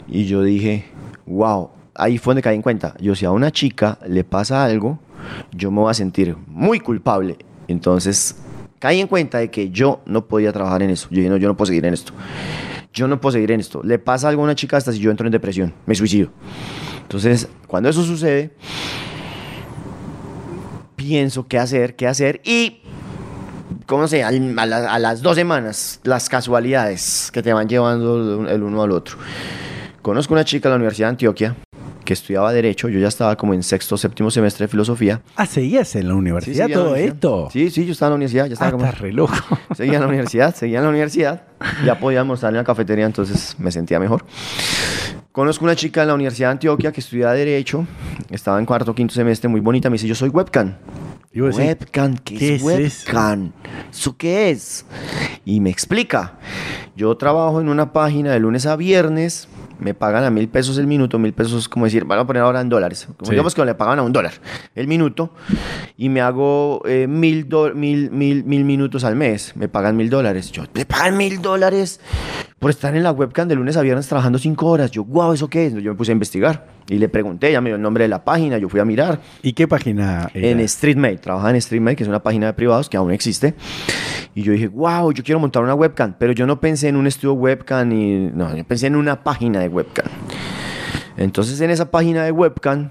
Y 0.09 0.24
yo 0.26 0.43
dije, 0.43 0.85
wow, 1.29 1.70
ahí 1.95 2.18
fue 2.18 2.33
donde 2.33 2.43
caí 2.43 2.57
en 2.57 2.62
cuenta. 2.62 2.95
Yo, 3.01 3.14
si 3.14 3.24
a 3.24 3.31
una 3.31 3.51
chica 3.51 3.99
le 4.07 4.24
pasa 4.24 4.64
algo, 4.64 4.99
yo 5.53 5.70
me 5.70 5.81
voy 5.81 5.91
a 5.91 5.95
sentir 5.95 6.37
muy 6.47 6.81
culpable. 6.81 7.37
Entonces, 7.66 8.37
caí 8.79 9.01
en 9.01 9.07
cuenta 9.07 9.39
de 9.39 9.51
que 9.51 9.70
yo 9.70 10.01
no 10.07 10.26
podía 10.26 10.53
trabajar 10.53 10.83
en 10.83 10.91
eso. 10.91 11.09
Yo 11.11 11.16
dije, 11.16 11.29
no, 11.29 11.37
yo 11.37 11.49
no 11.49 11.57
puedo 11.57 11.66
seguir 11.66 11.87
en 11.87 11.95
esto. 11.95 12.12
Yo 12.93 13.07
no 13.07 13.20
puedo 13.20 13.33
seguir 13.33 13.53
en 13.53 13.61
esto. 13.61 13.83
Le 13.83 13.99
pasa 13.99 14.29
algo 14.29 14.43
a 14.43 14.45
una 14.45 14.55
chica 14.55 14.76
hasta 14.76 14.93
si 14.93 14.99
yo 14.99 15.11
entro 15.11 15.26
en 15.26 15.33
depresión, 15.33 15.74
me 15.87 15.95
suicido. 15.95 16.31
Entonces, 17.03 17.49
cuando 17.66 17.89
eso 17.89 18.03
sucede, 18.03 18.55
pienso 20.97 21.47
qué 21.47 21.59
hacer, 21.59 21.97
qué 21.97 22.07
hacer 22.07 22.41
y 22.45 22.81
¿cómo 23.87 24.09
se 24.09 24.22
a 24.22 24.31
las 24.31 25.22
dos 25.22 25.37
semanas, 25.37 26.01
las 26.05 26.29
casualidades 26.29 27.31
que 27.33 27.43
te 27.43 27.53
van 27.53 27.68
llevando 27.68 28.47
el 28.49 28.62
uno 28.62 28.83
al 28.83 28.93
otro. 28.93 29.16
Conozco 30.03 30.32
una 30.34 30.44
chica 30.44 30.68
en 30.68 30.72
la 30.72 30.76
Universidad 30.76 31.09
de 31.09 31.11
Antioquia 31.11 31.57
que 32.05 32.14
estudiaba 32.14 32.51
Derecho, 32.55 32.88
yo 32.88 32.99
ya 32.99 33.09
estaba 33.09 33.36
como 33.36 33.53
en 33.53 33.62
sexto 33.62 33.99
séptimo 33.99 34.30
semestre 34.30 34.64
de 34.64 34.68
Filosofía. 34.68 35.20
Ah, 35.36 35.44
¿seguías 35.44 35.94
en 35.94 36.09
la 36.09 36.14
universidad 36.14 36.66
la 36.66 36.74
todo 36.74 36.84
universidad. 36.92 37.14
esto? 37.14 37.49
Sí, 37.53 37.68
sí, 37.68 37.84
yo 37.84 37.92
estaba 37.92 38.09
en 38.09 38.12
la 38.12 38.16
universidad, 38.16 38.44
ya 38.46 38.53
Ah, 38.53 38.55
estaba 38.55 38.70
como... 38.72 38.84
estás 38.86 38.99
re 39.01 39.12
loco. 39.12 39.34
Seguía 39.76 39.96
en 39.96 40.01
la 40.01 40.07
universidad, 40.09 40.55
seguía 40.55 40.78
en 40.78 40.84
la 40.84 40.90
universidad. 40.90 41.42
Ya 41.84 41.99
podía 41.99 42.20
almorzar 42.20 42.49
en 42.51 42.57
la 42.57 42.64
cafetería, 42.64 43.05
entonces 43.05 43.57
me 43.59 43.70
sentía 43.70 44.01
mejor. 44.01 44.24
Conozco 45.39 45.64
una 45.64 45.76
chica 45.76 46.03
en 46.03 46.09
la 46.09 46.14
Universidad 46.14 46.49
de 46.49 46.53
Antioquia 46.55 46.91
que 46.91 46.99
estudia 46.99 47.30
Derecho, 47.30 47.86
estaba 48.28 48.59
en 48.59 48.66
cuarto 48.66 48.91
o 48.91 48.95
quinto 48.97 49.14
semestre, 49.14 49.47
muy 49.49 49.61
bonita, 49.61 49.89
me 49.89 49.95
dice, 49.95 50.09
yo 50.09 50.16
soy 50.16 50.30
webcam. 50.30 50.74
Y 51.32 51.39
vos 51.39 51.55
decís, 51.57 51.76
Webcam, 51.78 52.16
¿qué, 52.16 52.34
¿qué 52.36 52.55
es 52.57 52.61
es 52.62 53.05
webcam? 53.07 53.53
¿Eso 53.89 54.16
qué 54.16 54.51
es? 54.51 54.84
Y 55.45 55.61
me 55.61 55.70
explica. 55.70 56.41
Yo 56.97 57.16
trabajo 57.16 57.61
en 57.61 57.68
una 57.68 57.93
página 57.93 58.32
de 58.32 58.41
lunes 58.41 58.66
a 58.66 58.74
viernes, 58.74 59.47
me 59.78 59.95
pagan 59.95 60.24
a 60.24 60.30
mil 60.30 60.49
pesos 60.49 60.76
el 60.76 60.89
minuto, 60.89 61.20
mil 61.20 61.32
pesos, 61.32 61.68
como 61.68 61.84
decir, 61.84 62.05
van 62.05 62.18
a 62.18 62.26
poner 62.26 62.43
ahora 62.43 62.61
en 62.61 62.68
dólares. 62.68 63.05
Como 63.16 63.26
Sí. 63.26 63.30
digamos 63.30 63.55
que 63.55 63.64
le 63.64 63.76
pagan 63.76 64.01
a 64.01 64.03
un 64.03 64.12
dólar 64.12 64.32
el 64.74 64.89
minuto 64.89 65.32
y 65.97 66.09
me 66.09 66.20
hago 66.20 66.82
eh, 66.84 67.07
mil, 67.07 67.49
do- 67.49 67.72
mil, 67.76 68.11
mil, 68.11 68.43
mil 68.43 68.64
minutos 68.64 69.05
al 69.05 69.14
mes, 69.14 69.53
me 69.55 69.68
pagan 69.68 69.97
mil 69.97 70.11
dólares. 70.11 70.51
Yo, 70.51 70.64
¿me 70.74 70.84
pagan 70.84 71.16
mil 71.16 71.41
dólares 71.41 72.01
por 72.59 72.70
estar 72.70 72.96
en 72.96 73.02
la 73.02 73.12
webcam 73.12 73.46
de 73.48 73.54
lunes 73.54 73.76
a 73.76 73.82
viernes 73.82 74.09
trabajando 74.09 74.38
cinco 74.38 74.66
horas. 74.66 74.90
Yo, 74.90 75.04
wow, 75.04 75.32
¿eso 75.32 75.48
qué 75.48 75.66
es? 75.66 75.74
Yo 75.74 75.92
me 75.92 75.96
puse 75.96 76.11
a 76.11 76.14
investigar 76.14 76.66
y 76.88 76.98
le 76.98 77.09
pregunté, 77.09 77.52
ya 77.52 77.61
me 77.61 77.70
dio 77.70 77.76
el 77.76 77.82
nombre 77.82 78.04
de 78.04 78.09
la 78.09 78.24
página, 78.24 78.59
yo 78.59 78.68
fui 78.68 78.80
a 78.80 78.84
mirar. 78.84 79.20
¿Y 79.42 79.52
qué 79.52 79.68
página 79.68 80.30
era? 80.34 80.48
En 80.48 80.68
StreetMate, 80.68 81.18
trabajaba 81.18 81.50
en 81.54 81.61
StreetMate, 81.61 81.96
que 81.96 82.02
es 82.02 82.09
una 82.09 82.22
página 82.22 82.46
de 82.46 82.52
privados 82.54 82.88
que 82.88 82.96
aún 82.96 83.12
existe. 83.12 83.54
Y 84.34 84.42
yo 84.42 84.52
dije, 84.52 84.68
wow, 84.68 85.12
yo 85.12 85.22
quiero 85.22 85.38
montar 85.38 85.62
una 85.62 85.74
webcam, 85.74 86.14
pero 86.18 86.32
yo 86.32 86.46
no 86.46 86.61
pensé 86.61 86.88
en 86.88 86.96
un 86.96 87.06
estudio 87.06 87.34
webcam 87.34 87.90
y 87.92 88.30
no, 88.34 88.56
yo 88.56 88.64
pensé 88.64 88.86
en 88.88 88.96
una 88.96 89.22
página 89.22 89.61
de 89.61 89.68
webcam. 89.68 90.06
Entonces 91.16 91.61
en 91.61 91.70
esa 91.70 91.90
página 91.90 92.24
de 92.24 92.32
webcam, 92.32 92.90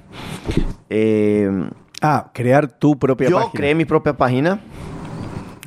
eh, 0.90 1.70
Ah, 2.02 2.30
crear 2.32 2.68
tu 2.68 2.98
propia 3.00 3.28
yo 3.30 3.38
página. 3.38 3.54
creé 3.54 3.74
mi 3.76 3.86
propia 3.86 4.16
página. 4.16 4.60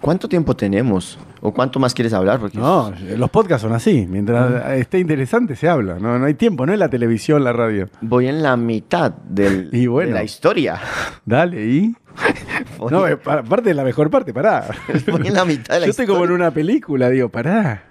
¿Cuánto 0.01 0.29
tiempo 0.29 0.55
tenemos? 0.55 1.19
¿O 1.43 1.53
cuánto 1.55 1.79
más 1.79 1.95
quieres 1.95 2.13
hablar? 2.13 2.39
Porque 2.39 2.59
No, 2.59 2.93
los 3.17 3.31
podcasts 3.31 3.63
son 3.63 3.73
así. 3.73 4.07
Mientras 4.09 4.51
Mm. 4.67 4.73
esté 4.81 4.99
interesante 4.99 5.57
se 5.57 5.69
habla. 5.69 5.99
No, 5.99 6.19
no 6.19 6.27
hay 6.27 6.35
tiempo, 6.35 6.67
no 6.67 6.73
es 6.75 6.79
la 6.79 6.89
televisión, 6.91 7.43
la 7.45 7.53
radio. 7.53 7.89
voy 8.03 8.29
en 8.29 8.43
la 8.43 8.57
mitad 8.59 9.11
del- 9.13 9.71
Y 9.73 9.87
bueno. 9.87 10.09
de 10.11 10.15
la 10.15 10.25
historia. 10.25 10.79
Dale, 11.25 11.65
¿y? 11.65 11.95
Voy, 12.79 12.91
No, 12.91 13.07
eh, 13.07 13.17
pa- 13.17 13.43
parte 13.43 13.71
de 13.71 13.75
la 13.75 13.85
mejor 13.85 14.11
parte, 14.11 14.35
pará. 14.35 14.67
voy 15.11 15.29
en 15.29 15.35
la 15.35 15.45
mitad 15.45 15.75
de 15.75 15.81
la 15.81 15.87
Yo 15.87 15.91
estoy 15.91 16.07
como 16.07 16.25
en 16.25 16.33
una 16.33 16.51
película, 16.51 17.09
digo, 17.09 17.29
pará. 17.31 17.85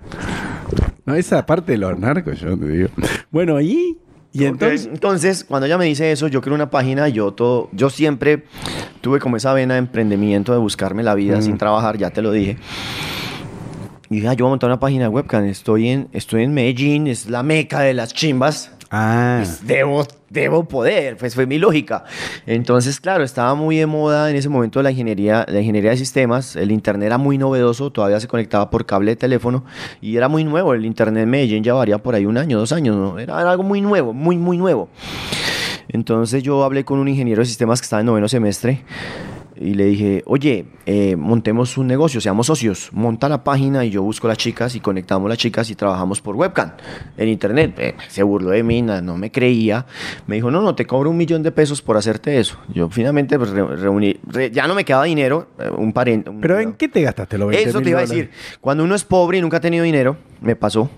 No, 1.05 1.15
esa 1.15 1.43
parte 1.45 1.71
de 1.71 1.77
los 1.79 1.97
narcos, 1.97 2.39
yo 2.39 2.55
te 2.57 2.67
digo. 2.67 2.89
Bueno, 3.31 3.59
¿y? 3.61 3.97
Y 4.31 4.45
entonces. 4.45 4.85
entonces, 4.93 5.43
cuando 5.43 5.65
ella 5.65 5.79
me 5.79 5.85
dice 5.85 6.11
eso, 6.11 6.27
yo 6.27 6.39
creo 6.41 6.53
una 6.53 6.69
página, 6.69 7.07
yo 7.09 7.31
todo, 7.31 7.69
yo 7.71 7.89
siempre 7.89 8.43
tuve 9.01 9.19
como 9.19 9.37
esa 9.37 9.53
vena 9.53 9.73
de 9.73 9.79
emprendimiento 9.79 10.51
de 10.51 10.59
buscarme 10.59 11.01
la 11.01 11.15
vida 11.15 11.37
Mm. 11.39 11.41
sin 11.41 11.57
trabajar, 11.57 11.97
ya 11.97 12.11
te 12.11 12.21
lo 12.21 12.31
dije. 12.31 12.57
Y 14.09 14.15
dije, 14.15 14.27
ah, 14.27 14.33
yo 14.33 14.45
voy 14.45 14.49
a 14.49 14.53
montar 14.53 14.69
una 14.69 14.79
página 14.79 15.07
webcam, 15.09 15.45
estoy 15.45 15.89
en, 15.89 16.07
estoy 16.13 16.43
en 16.43 16.53
Medellín, 16.53 17.05
es 17.07 17.29
la 17.29 17.43
meca 17.43 17.81
de 17.81 17.93
las 17.93 18.13
chimbas. 18.13 18.71
Ah, 18.89 19.41
Pues 19.43 19.67
debo, 19.67 20.03
debo 20.31 20.63
poder, 20.67 21.15
pues 21.15 21.35
fue 21.35 21.45
mi 21.45 21.59
lógica. 21.59 22.05
Entonces, 22.47 22.99
claro, 22.99 23.23
estaba 23.23 23.53
muy 23.53 23.77
de 23.77 23.85
moda 23.85 24.31
en 24.31 24.35
ese 24.35 24.49
momento 24.49 24.81
la 24.81 24.89
ingeniería, 24.89 25.45
la 25.47 25.59
ingeniería 25.59 25.91
de 25.91 25.97
sistemas, 25.97 26.55
el 26.55 26.71
internet 26.71 27.05
era 27.05 27.19
muy 27.19 27.37
novedoso, 27.37 27.91
todavía 27.91 28.19
se 28.19 28.27
conectaba 28.27 28.71
por 28.71 28.87
cable 28.87 29.11
de 29.11 29.15
teléfono 29.15 29.63
y 30.01 30.17
era 30.17 30.27
muy 30.27 30.43
nuevo, 30.43 30.73
el 30.73 30.85
internet 30.85 31.21
en 31.23 31.29
Medellín 31.29 31.63
ya 31.63 31.75
varía 31.75 31.99
por 31.99 32.15
ahí 32.15 32.25
un 32.25 32.39
año, 32.39 32.57
dos 32.57 32.71
años, 32.71 32.95
¿no? 32.95 33.19
era, 33.19 33.39
era 33.39 33.51
algo 33.51 33.61
muy 33.61 33.79
nuevo, 33.79 34.11
muy, 34.11 34.39
muy 34.39 34.57
nuevo. 34.57 34.89
Entonces 35.87 36.41
yo 36.41 36.63
hablé 36.63 36.83
con 36.83 36.97
un 36.97 37.07
ingeniero 37.07 37.41
de 37.41 37.45
sistemas 37.45 37.79
que 37.79 37.85
estaba 37.85 37.99
en 37.99 38.07
noveno 38.07 38.27
semestre 38.27 38.83
y 39.61 39.73
le 39.73 39.85
dije, 39.85 40.23
oye, 40.25 40.65
eh, 40.85 41.17
montemos 41.17 41.77
un 41.77 41.85
negocio, 41.87 42.21
seamos 42.21 42.47
socios, 42.47 42.89
monta 42.93 43.27
la 43.27 43.43
página 43.43 43.83
y 43.83 43.89
yo 43.89 44.01
busco 44.01 44.27
las 44.29 44.37
chicas 44.37 44.73
y 44.75 44.79
conectamos 44.79 45.27
las 45.27 45.37
chicas 45.37 45.69
y 45.69 45.75
trabajamos 45.75 46.21
por 46.21 46.37
webcam 46.37 46.71
en 47.17 47.27
internet. 47.27 47.73
Eh, 47.77 47.95
se 48.07 48.23
burló 48.23 48.51
de 48.51 48.63
mí, 48.63 48.81
no 48.81 49.17
me 49.17 49.31
creía. 49.31 49.85
Me 50.27 50.35
dijo, 50.37 50.49
no, 50.49 50.61
no, 50.61 50.75
te 50.75 50.85
cobro 50.85 51.09
un 51.09 51.17
millón 51.17 51.43
de 51.43 51.51
pesos 51.51 51.81
por 51.81 51.97
hacerte 51.97 52.39
eso. 52.39 52.57
Yo 52.73 52.89
finalmente 52.89 53.37
pues, 53.37 53.49
re- 53.49 53.75
reuní, 53.75 54.15
re- 54.27 54.49
ya 54.49 54.65
no 54.65 54.75
me 54.75 54.85
quedaba 54.85 55.03
dinero, 55.03 55.47
eh, 55.59 55.69
un 55.75 55.91
pariente. 55.91 56.29
un- 56.29 56.39
¿pero 56.39 56.57
en 56.61 56.73
qué 56.73 56.87
te 56.87 57.01
gastaste 57.01 57.37
los 57.37 57.49
20 57.49 57.69
eso 57.69 57.81
te 57.81 57.89
iba 57.89 57.99
a 57.99 58.03
decir. 58.03 58.31
Cuando 58.61 58.85
uno 58.85 58.95
es 58.95 59.03
pobre 59.03 59.39
y 59.39 59.41
nunca 59.41 59.57
ha 59.57 59.61
tenido 59.61 59.83
dinero, 59.83 60.15
me 60.41 60.55
pasó, 60.55 60.89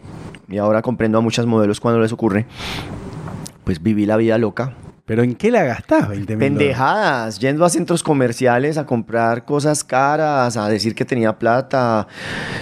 y 0.47 0.57
ahora 0.59 0.83
comprendo 0.83 1.17
a 1.17 1.21
muchos 1.21 1.47
modelos 1.47 1.79
cuando 1.79 1.99
les 1.99 2.11
ocurre, 2.11 2.45
pues 3.63 3.81
viví 3.81 4.05
la 4.05 4.17
vida 4.17 4.37
loca. 4.37 4.75
¿Pero 5.11 5.23
en 5.23 5.35
qué 5.35 5.51
la 5.51 5.63
gastás 5.65 6.07
20 6.07 6.37
mil? 6.37 6.39
Pendejadas, 6.39 7.37
yendo 7.37 7.65
a 7.65 7.69
centros 7.69 8.01
comerciales 8.01 8.77
a 8.77 8.85
comprar 8.85 9.43
cosas 9.43 9.83
caras, 9.83 10.55
a 10.55 10.69
decir 10.69 10.95
que 10.95 11.03
tenía 11.03 11.37
plata. 11.37 12.07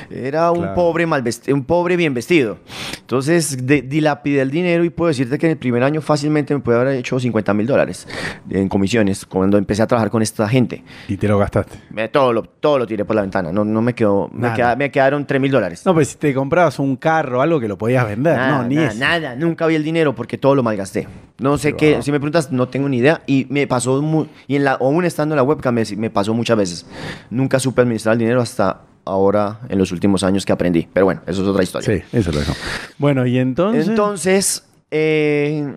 Era 0.10 0.50
un 0.50 0.62
Claro. 0.62 0.74
pobre 0.74 1.06
mal 1.06 1.24
vesti- 1.24 1.54
un 1.54 1.64
pobre 1.64 1.96
bien 1.96 2.16
vestido. 2.16 2.58
Entonces 3.02 3.68
de- 3.68 3.84
dilapidé 3.84 4.42
el 4.42 4.50
dinero 4.50 4.84
y 4.84 4.90
puedo 4.90 5.10
decirte 5.10 5.38
que 5.38 5.46
en 5.46 5.52
el 5.52 5.58
primer 5.60 5.84
año 5.84 6.02
fácilmente 6.02 6.56
me 6.56 6.60
puede 6.60 6.80
haber 6.80 6.96
hecho 6.96 7.20
50 7.20 7.54
mil 7.54 7.68
dólares 7.68 8.08
en 8.50 8.68
comisiones 8.68 9.28
cuando 9.28 9.60
empecé 9.60 9.84
a 9.84 9.88
trabajar 9.88 10.10
con 10.10 10.24
esta 10.24 10.50
gente. 10.50 10.84
Y 11.08 11.18
te 11.18 11.28
lo 11.28 11.38
gastaste. 11.38 11.78
Me- 11.92 12.08
todo, 12.08 12.34
lo, 12.34 12.42
todo 12.44 12.80
lo 12.80 12.88
tiré 12.88 13.06
por 13.06 13.16
la 13.16 13.22
ventana, 13.22 13.52
no, 13.52 13.64
no 13.64 13.82
me 13.84 13.94
quedó, 13.94 14.28
me, 14.34 14.52
queda- 14.56 14.76
me 14.76 14.90
quedaron 14.90 15.28
3 15.28 15.40
mil 15.40 15.52
dólares. 15.52 15.86
No, 15.86 15.94
pues 15.94 16.08
si 16.08 16.18
te 16.18 16.34
comprabas 16.34 16.80
un 16.80 16.96
carro, 16.96 17.44
algo 17.44 17.60
que 17.60 17.68
lo 17.68 17.78
podías 17.78 18.08
vender. 18.08 18.36
Nada, 18.36 18.58
no, 18.64 18.68
ni 18.68 18.74
nada, 18.74 18.88
eso. 18.88 19.00
nada, 19.00 19.36
nunca 19.36 19.68
vi 19.68 19.76
el 19.76 19.84
dinero 19.84 20.16
porque 20.16 20.40
todo 20.40 20.56
lo 20.56 20.64
malgasté. 20.64 21.08
No 21.38 21.58
sé 21.58 21.74
qué, 21.74 21.96
va. 21.98 22.02
si 22.02 22.12
me 22.12 22.20
preguntas, 22.20 22.39
no 22.52 22.68
tengo 22.68 22.90
ni 22.90 22.98
idea. 22.98 23.22
Y 23.28 23.48
me 23.50 23.68
pasó, 23.68 24.02
y 24.48 24.56
en 24.56 24.64
la, 24.64 24.74
aún 24.74 25.06
estando 25.06 25.36
en 25.36 25.38
la 25.38 25.44
webcam, 25.44 25.74
me, 25.74 25.84
me 25.98 26.10
pasó 26.10 26.34
muchas 26.34 26.58
veces. 26.58 26.86
Nunca 27.30 27.60
supe 27.60 27.82
administrar 27.82 28.14
el 28.14 28.20
dinero 28.20 28.42
hasta 28.42 28.82
ahora, 29.06 29.60
en 29.70 29.78
los 29.78 29.92
últimos 29.92 30.24
años 30.24 30.46
que 30.46 30.54
aprendí. 30.54 30.88
Pero 30.94 31.06
bueno, 31.06 31.22
eso 31.28 31.42
es 31.42 31.48
otra 31.48 31.64
historia. 31.64 31.88
Sí, 31.88 32.18
eso 32.18 32.32
lo 32.32 32.40
dejo. 32.40 32.54
Bueno, 32.98 33.26
y 33.26 33.38
entonces. 33.38 33.88
Entonces, 33.88 34.64
eh, 34.92 35.74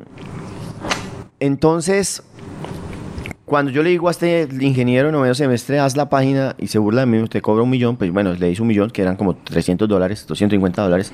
entonces, 1.40 2.22
cuando 3.44 3.70
yo 3.70 3.82
le 3.82 3.90
digo 3.90 4.08
a 4.08 4.12
este 4.12 4.48
ingeniero 4.60 5.08
de 5.08 5.12
noveno 5.12 5.34
semestre, 5.34 5.78
haz 5.78 5.96
la 5.96 6.08
página 6.08 6.54
y 6.58 6.68
se 6.68 6.78
burla 6.78 7.02
de 7.02 7.06
mí, 7.06 7.28
te 7.28 7.42
cobra 7.42 7.62
un 7.62 7.70
millón, 7.70 7.96
pues 7.96 8.12
bueno, 8.12 8.32
le 8.32 8.50
hice 8.50 8.62
un 8.62 8.68
millón, 8.68 8.90
que 8.90 9.02
eran 9.02 9.16
como 9.16 9.36
300 9.36 9.88
dólares, 9.88 10.24
250 10.26 10.82
dólares, 10.82 11.12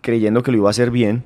creyendo 0.00 0.42
que 0.42 0.52
lo 0.52 0.58
iba 0.58 0.68
a 0.68 0.70
hacer 0.70 0.90
bien. 0.90 1.24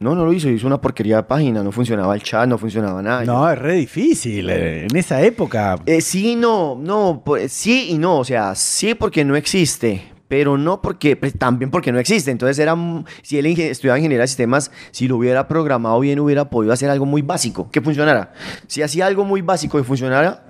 No, 0.00 0.14
no 0.14 0.24
lo 0.26 0.32
hizo, 0.32 0.48
hizo 0.50 0.66
una 0.66 0.80
porquería 0.80 1.16
de 1.16 1.22
página, 1.22 1.62
no 1.62 1.72
funcionaba 1.72 2.14
el 2.14 2.22
chat, 2.22 2.46
no 2.48 2.58
funcionaba 2.58 3.00
nada. 3.00 3.24
no, 3.24 3.48
es 3.50 3.58
re 3.58 3.74
difícil. 3.74 4.50
eh, 4.50 4.86
En 4.90 4.96
esa 4.96 5.22
época. 5.22 5.76
Eh, 5.86 6.00
sí, 6.00 6.36
no, 6.36 6.76
no, 6.78 7.22
pues, 7.24 7.52
sí 7.52 7.88
y 7.90 7.98
no, 7.98 8.18
o 8.18 8.24
sea, 8.24 8.54
sí 8.54 8.94
porque 8.94 9.24
no 9.24 9.36
existe, 9.36 10.02
pero 10.28 10.58
no 10.58 10.82
porque, 10.82 11.16
pues, 11.16 11.38
también 11.38 11.70
porque 11.70 11.92
no 11.92 11.98
existe. 12.00 12.30
Entonces 12.32 12.58
era, 12.58 12.76
si 13.22 13.38
él 13.38 13.46
estudiaba 13.46 13.96
ingeniería 13.98 14.22
de 14.22 14.28
sistemas, 14.28 14.70
si 14.90 15.06
lo 15.08 15.16
hubiera 15.16 15.46
programado 15.48 16.00
bien, 16.00 16.18
hubiera 16.18 16.50
podido 16.50 16.72
hacer 16.72 16.90
algo 16.90 17.06
muy 17.06 17.22
básico, 17.22 17.70
que 17.70 17.80
funcionara. 17.80 18.32
Si 18.66 18.82
hacía 18.82 19.06
algo 19.06 19.24
muy 19.24 19.40
básico 19.42 19.78
y 19.78 19.84
funcionara, 19.84 20.42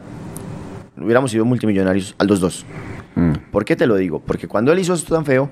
hubiéramos 0.96 1.30
sido 1.30 1.44
multimillonarios 1.44 2.14
al 2.18 2.26
2-2. 2.28 2.64
Mm. 3.14 3.32
¿Por 3.50 3.64
qué 3.64 3.76
te 3.76 3.86
lo 3.86 3.96
digo? 3.96 4.20
Porque 4.20 4.48
cuando 4.48 4.72
él 4.72 4.78
hizo 4.78 4.94
esto 4.94 5.14
tan 5.14 5.24
feo, 5.24 5.50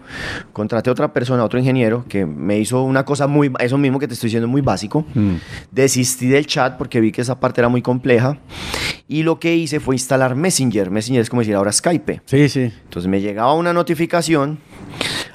contraté 0.53 0.91
a 0.91 0.93
otra 0.93 1.13
persona, 1.13 1.45
otro 1.45 1.59
ingeniero, 1.59 2.05
que 2.09 2.27
me 2.27 2.59
hizo 2.59 2.83
una 2.83 3.05
cosa 3.05 3.27
muy, 3.27 3.53
eso 3.61 3.79
mismo 3.79 3.99
que 3.99 4.09
te 4.09 4.15
estoy 4.15 4.29
diciendo, 4.29 4.49
muy 4.49 4.61
básico. 4.61 5.05
Mm. 5.15 5.35
Desistí 5.71 6.29
del 6.29 6.47
chat 6.47 6.77
porque 6.77 7.01
vi 7.01 7.13
que 7.13 7.23
esa 7.23 7.39
parte 7.39 7.61
era 7.61 7.69
muy 7.69 7.83
compleja. 7.83 8.39
Y 9.09 9.23
lo 9.23 9.39
que 9.39 9.55
hice 9.55 9.81
fue 9.81 9.95
instalar 9.95 10.35
Messenger. 10.35 10.91
Messenger 10.91 11.23
es 11.23 11.31
como 11.31 11.43
decir 11.43 11.55
ahora 11.55 11.73
Skype. 11.73 12.23
Sí, 12.25 12.49
sí. 12.49 12.73
Entonces 12.85 13.09
me 13.09 13.21
llegaba 13.21 13.55
una 13.55 13.73
notificación 13.73 14.59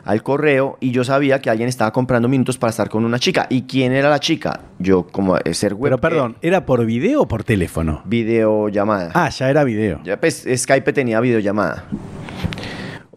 al 0.05 0.23
correo 0.23 0.77
y 0.79 0.91
yo 0.91 1.03
sabía 1.03 1.41
que 1.41 1.49
alguien 1.49 1.67
estaba 1.69 1.91
comprando 1.91 2.27
minutos 2.29 2.57
para 2.57 2.71
estar 2.71 2.89
con 2.89 3.03
una 3.05 3.19
chica. 3.19 3.47
¿Y 3.49 3.63
quién 3.63 3.91
era 3.91 4.09
la 4.09 4.19
chica? 4.19 4.61
Yo, 4.79 5.07
como 5.07 5.37
eh, 5.37 5.53
ser 5.53 5.73
web. 5.73 5.89
Pero 5.91 5.97
perdón, 5.99 6.37
¿era 6.41 6.65
por 6.65 6.85
video 6.85 7.21
o 7.23 7.27
por 7.27 7.43
teléfono? 7.43 8.01
videollamada. 8.05 9.11
Ah, 9.13 9.29
ya 9.29 9.49
era 9.49 9.63
video. 9.63 9.99
Ya 10.03 10.19
pues 10.19 10.45
Skype 10.55 10.93
tenía 10.93 11.19
videollamada. 11.19 11.85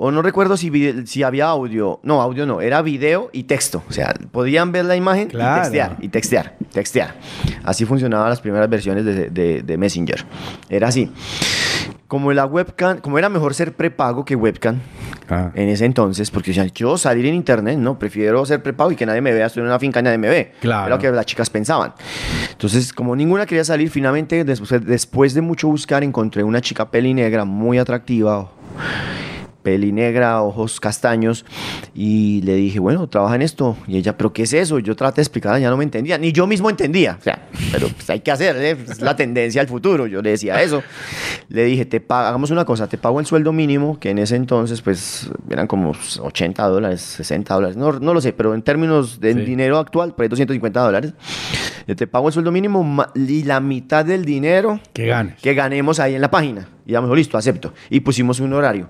O 0.02 0.10
no 0.10 0.22
recuerdo 0.22 0.56
si, 0.56 0.72
si 1.06 1.22
había 1.22 1.46
audio. 1.48 2.00
No, 2.02 2.22
audio 2.22 2.46
no. 2.46 2.62
Era 2.62 2.80
video 2.80 3.28
y 3.34 3.42
texto. 3.42 3.82
O 3.86 3.92
sea, 3.92 4.14
podían 4.32 4.72
ver 4.72 4.86
la 4.86 4.96
imagen 4.96 5.28
Claro. 5.28 5.58
y 5.58 5.60
textear, 5.60 5.96
y 6.00 6.08
textear, 6.08 6.56
textear. 6.72 7.14
Así 7.64 7.84
funcionaban 7.84 8.30
las 8.30 8.40
primeras 8.40 8.70
versiones 8.70 9.04
de, 9.04 9.28
de- 9.28 9.62
de 9.62 9.76
Messenger. 9.76 10.24
Era 10.70 10.88
así. 10.88 11.10
Como 12.10 12.32
la 12.32 12.44
webcam, 12.44 12.98
como 12.98 13.20
era 13.20 13.28
mejor 13.28 13.54
ser 13.54 13.72
prepago 13.72 14.24
que 14.24 14.34
webcam 14.34 14.80
Ah. 15.28 15.52
en 15.54 15.68
ese 15.68 15.84
entonces, 15.84 16.28
porque 16.28 16.50
decían, 16.50 16.68
yo 16.74 16.98
salir 16.98 17.24
en 17.24 17.34
internet, 17.36 17.78
no, 17.78 18.00
prefiero 18.00 18.44
ser 18.44 18.60
prepago 18.64 18.90
y 18.90 18.96
que 18.96 19.06
nadie 19.06 19.20
me 19.20 19.32
vea, 19.32 19.46
estoy 19.46 19.60
en 19.60 19.68
una 19.68 19.78
finca 19.78 20.00
y 20.00 20.02
nadie 20.02 20.18
me 20.18 20.28
ve. 20.28 20.52
Claro. 20.60 20.86
Era 20.88 20.96
lo 20.96 21.00
que 21.00 21.08
las 21.12 21.24
chicas 21.24 21.48
pensaban. 21.48 21.92
Entonces, 22.50 22.92
como 22.92 23.14
ninguna 23.14 23.46
quería 23.46 23.62
salir, 23.62 23.90
finalmente, 23.90 24.42
después, 24.42 24.84
después 24.84 25.34
de 25.34 25.40
mucho 25.40 25.68
buscar, 25.68 26.02
encontré 26.02 26.42
una 26.42 26.60
chica 26.60 26.90
peli 26.90 27.14
negra 27.14 27.44
muy 27.44 27.78
atractiva, 27.78 28.50
peli 29.62 29.92
negra, 29.92 30.42
ojos 30.42 30.80
castaños, 30.80 31.44
y 31.94 32.40
le 32.42 32.54
dije, 32.54 32.78
bueno, 32.78 33.08
trabaja 33.08 33.34
en 33.36 33.42
esto. 33.42 33.76
Y 33.86 33.96
ella, 33.96 34.16
¿pero 34.16 34.32
qué 34.32 34.42
es 34.42 34.52
eso? 34.52 34.78
Yo 34.78 34.96
traté 34.96 35.16
de 35.16 35.22
explicar, 35.22 35.58
ya 35.60 35.70
no 35.70 35.76
me 35.76 35.84
entendía, 35.84 36.18
ni 36.18 36.32
yo 36.32 36.46
mismo 36.46 36.70
entendía. 36.70 37.16
O 37.18 37.22
sea, 37.22 37.48
pero 37.72 37.88
pues 37.88 38.08
hay 38.10 38.20
que 38.20 38.30
hacer, 38.30 38.56
¿eh? 38.56 38.76
es 38.88 39.00
la 39.00 39.16
tendencia 39.16 39.60
al 39.60 39.68
futuro. 39.68 40.06
Yo 40.06 40.22
le 40.22 40.30
decía 40.30 40.62
eso. 40.62 40.82
Le 41.48 41.64
dije, 41.64 41.84
te 41.84 42.04
hagamos 42.08 42.50
una 42.50 42.64
cosa, 42.64 42.86
te 42.88 42.98
pago 42.98 43.20
el 43.20 43.26
sueldo 43.26 43.52
mínimo, 43.52 43.98
que 43.98 44.10
en 44.10 44.18
ese 44.18 44.36
entonces, 44.36 44.80
pues, 44.82 45.30
eran 45.50 45.66
como 45.66 45.92
80 46.20 46.66
dólares, 46.68 47.00
60 47.00 47.54
dólares, 47.54 47.76
no, 47.76 47.92
no 47.92 48.14
lo 48.14 48.20
sé, 48.20 48.32
pero 48.32 48.54
en 48.54 48.62
términos 48.62 49.20
de 49.20 49.34
Sí. 49.34 49.40
dinero 49.40 49.78
actual, 49.78 50.14
por 50.14 50.22
ahí 50.24 50.28
250 50.28 50.80
dólares. 50.80 51.12
Yo 51.86 51.96
te 51.96 52.06
pago 52.06 52.28
el 52.28 52.32
sueldo 52.34 52.52
mínimo 52.52 53.04
y 53.14 53.42
la 53.44 53.60
mitad 53.60 54.04
del 54.04 54.24
dinero 54.24 54.80
Que 54.92 55.06
ganes. 55.06 55.40
que 55.40 55.54
ganemos 55.54 55.98
ahí 56.00 56.14
en 56.14 56.20
la 56.20 56.30
página. 56.30 56.68
Y 56.86 56.90
dijo, 56.90 57.14
listo, 57.14 57.38
acepto. 57.38 57.72
Y 57.88 58.00
pusimos 58.00 58.40
un 58.40 58.52
horario. 58.52 58.88